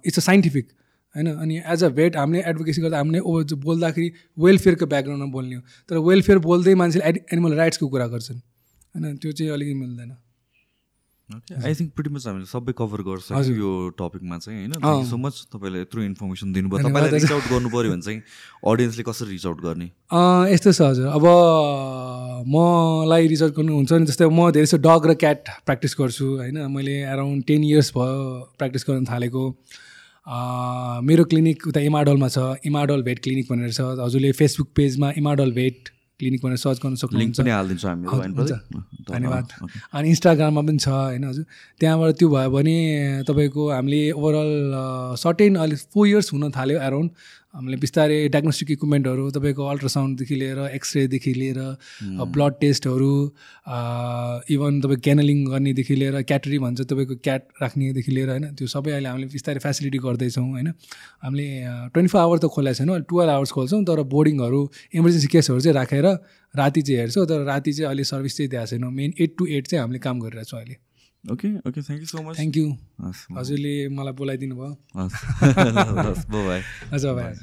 इट्स 0.07 0.19
अ 0.19 0.23
साइन्टिफिक 0.23 0.69
होइन? 1.15 1.27
अनि 1.37 1.55
एज 1.73 1.85
अ 1.85 1.89
भेट 2.01 2.17
हामीले 2.17 2.43
एडभोकेसी 2.49 2.83
गर्दा 2.83 2.99
हामीले 2.99 3.21
बोल्दाखेरि 3.69 4.09
वेलफेयरको 4.39 4.87
ब्याकग्राउन्डमा 4.87 5.31
बोल्ने 5.33 5.55
हो। 5.55 5.63
तर 5.89 5.95
वेलफेयर 6.11 6.39
बोल्दै 6.51 6.75
मान्छेले 6.83 7.05
एड 7.09 7.17
एनिमल 7.33 7.55
राइट्सको 7.63 7.89
कुरा 7.89 8.07
गर्छन्। 8.19 8.39
होइन? 8.39 9.17
त्यो 9.17 9.33
चाहिँ 9.33 9.53
अलिकति 9.53 9.75
मिल्दैन। 9.81 10.13
आई 11.29 11.75
थिङ्क 11.75 11.93
प्रिटी 11.97 12.11
मच 12.15 12.27
हामीले 12.27 12.47
सबै 12.47 12.73
कभर 12.79 13.01
गर्छ 13.03 13.33
यो 13.49 13.69
टपिकमा 13.99 14.37
चाहिँ 14.39 14.59
होइन? 14.59 15.07
सो 15.09 15.17
मच 15.17 15.35
तपाईँले 15.53 15.81
यत्रो 15.81 16.03
इन्फर्मेसन 16.03 16.53
दिनुभयो। 16.53 16.85
तपाईँलाई 16.85 17.11
रिच 17.17 17.33
आउट 17.33 17.47
गर्नु 17.51 17.69
पऱ्यो 17.73 17.91
भने 17.91 18.03
चाहिँ 18.05 18.21
अडियन्सले 18.73 19.03
कसरी 19.09 19.31
रिच 19.31 19.47
आउट 19.47 19.61
गर्ने? 19.65 19.89
यस्तो 20.53 20.73
छ 20.73 20.81
हजुर। 20.85 21.07
अब 21.17 21.25
मलाई 22.45 23.27
रिच 23.33 23.43
आउट 23.43 23.55
गर्नुहुन्छ 23.57 23.93
नि 23.93 24.07
जस्तै 24.13 24.29
म 24.29 24.51
धेरै 24.53 24.69
जस्तो 24.69 24.79
डग 24.85 25.03
र 25.09 25.15
क्याट 25.25 25.41
प्र्याक्टिस 25.65 25.97
गर्छु 25.97 26.27
होइन? 26.45 26.61
मैले 26.77 26.95
एराउन्ड 27.09 27.41
टेन 27.49 27.65
इयर्स 27.73 27.89
भयो 27.97 28.21
प्र्याक्टिस 28.61 28.85
गर्न 28.85 29.05
थालेको। 29.09 29.45
मेरो 30.27 31.25
क्लिनिक 31.25 31.67
उता 31.69 31.81
इमाडलमा 31.81 32.29
छ 32.29 32.39
इमाडल 32.65 33.03
भेट 33.03 33.19
क्लिनिक 33.23 33.47
भनेर 33.51 33.73
छ। 33.73 33.81
हजुरले 34.01 34.33
फेसबुक 34.33 34.69
पेजमा 34.77 35.11
इमाडल 35.19 35.53
भेट 35.53 35.89
क्लिनिक 36.21 36.41
भनेर 36.45 36.57
सर्च 36.57 36.79
गर्न 36.81 36.95
सक्नुहुन्छ। 36.95 37.41
धन्यवाद। 39.11 39.47
अनि 39.93 40.09
इन्स्टाग्राममा 40.09 40.63
पनि 40.63 40.79
छ 40.79 40.89
होइन 40.89 41.25
हजुर। 41.25 41.45
त्यहाँबाट 41.81 42.15
त्यो 42.19 42.29
भयो 42.31 42.51
भने 42.51 42.77
तपाईँको 43.29 43.63
हामीले 43.71 44.03
ओभरअल 44.17 44.51
सर्टेन 45.21 45.53
अहिले 45.61 45.77
फोर 45.93 46.07
इयर्स 46.09 46.33
हुन 46.33 46.51
थाल्यो 46.57 46.79
एराउन्ड 46.81 47.11
हामीले 47.55 47.77
बिस्तारै 47.79 48.17
डायग्नोस्टिक 48.35 48.71
इक्विपमेन्टहरू 48.71 49.25
तपाईँको 49.31 49.63
अल्ट्रासाउन्डदेखि 49.73 50.35
लिएर 50.35 50.59
एक्सरेदेखि 50.75 51.33
लिएर 51.35 51.59
ब्लड 52.35 52.55
टेस्टहरू 52.61 53.11
इभन 54.55 54.81
तपाईँ 54.83 55.01
क्यानलिङ 55.07 55.45
गर्नेदेखि 55.47 55.95
लिएर 55.95 56.23
क्याटरी 56.31 56.59
भन्छ 56.65 56.81
तपाईँको 56.91 57.15
क्याट 57.23 57.43
राख्नेदेखि 57.63 58.13
लिएर 58.13 58.29
होइन 58.31 58.45
त्यो 58.59 58.67
सबै 58.75 58.91
अहिले 58.93 59.09
हामीले 59.09 59.29
बिस्तारै 59.33 59.61
फेसिलिटी 59.67 59.99
गर्दैछौँ 60.07 60.47
होइन। 60.51 60.69
हामीले 61.23 61.47
ट्वेन्टी 61.95 62.11
फोर 62.11 62.21
आवर 62.21 62.39
त 62.39 62.51
खोलेको 62.55 62.75
छैनौँ 62.75 62.99
टुवेल्भ 63.07 63.31
आवर्स 63.31 63.51
खोल्छौँ 63.57 63.83
तर 63.87 64.03
बोर्डिङहरू 64.15 64.61
इमर्जेन्सी 64.99 65.29
केसहरू 65.31 65.61
चाहिँ 65.61 65.77
राखेर 65.79 66.07
राति 66.55 66.83
चाहिँ 66.83 66.99
हेर्छौँ 67.01 67.27
तर 67.27 67.45
राति 67.45 67.73
चाहिँ 67.73 67.89
अहिले 67.89 68.05
सर्भिस 68.05 68.37
चाहिँ 68.37 68.51
दिएको 68.51 68.67
छैनौँ। 68.67 68.91
मेन 68.91 69.15
एट 69.15 69.35
टु 69.39 69.47
एट 69.47 69.67
चाहिँ 69.67 69.81
हामीले 69.83 69.99
काम 70.03 70.21
गरिरहेको 70.21 70.51
छौँ 70.51 70.61
अहिले। 70.61 70.77
Okay 71.25 71.49
okay 71.69 71.83
thank 71.83 72.01
you 72.01 72.07
so 72.07 72.23
much 72.23 72.37
thank 72.37 72.57
you 72.57 72.67
हजुरले 73.37 73.75
मलाई 73.89 74.15
बोलाइदिनु 74.15 74.57
भयो 74.57 74.73
हस् 74.97 76.25
हजुर 76.93 77.15
भाइ 77.15 77.35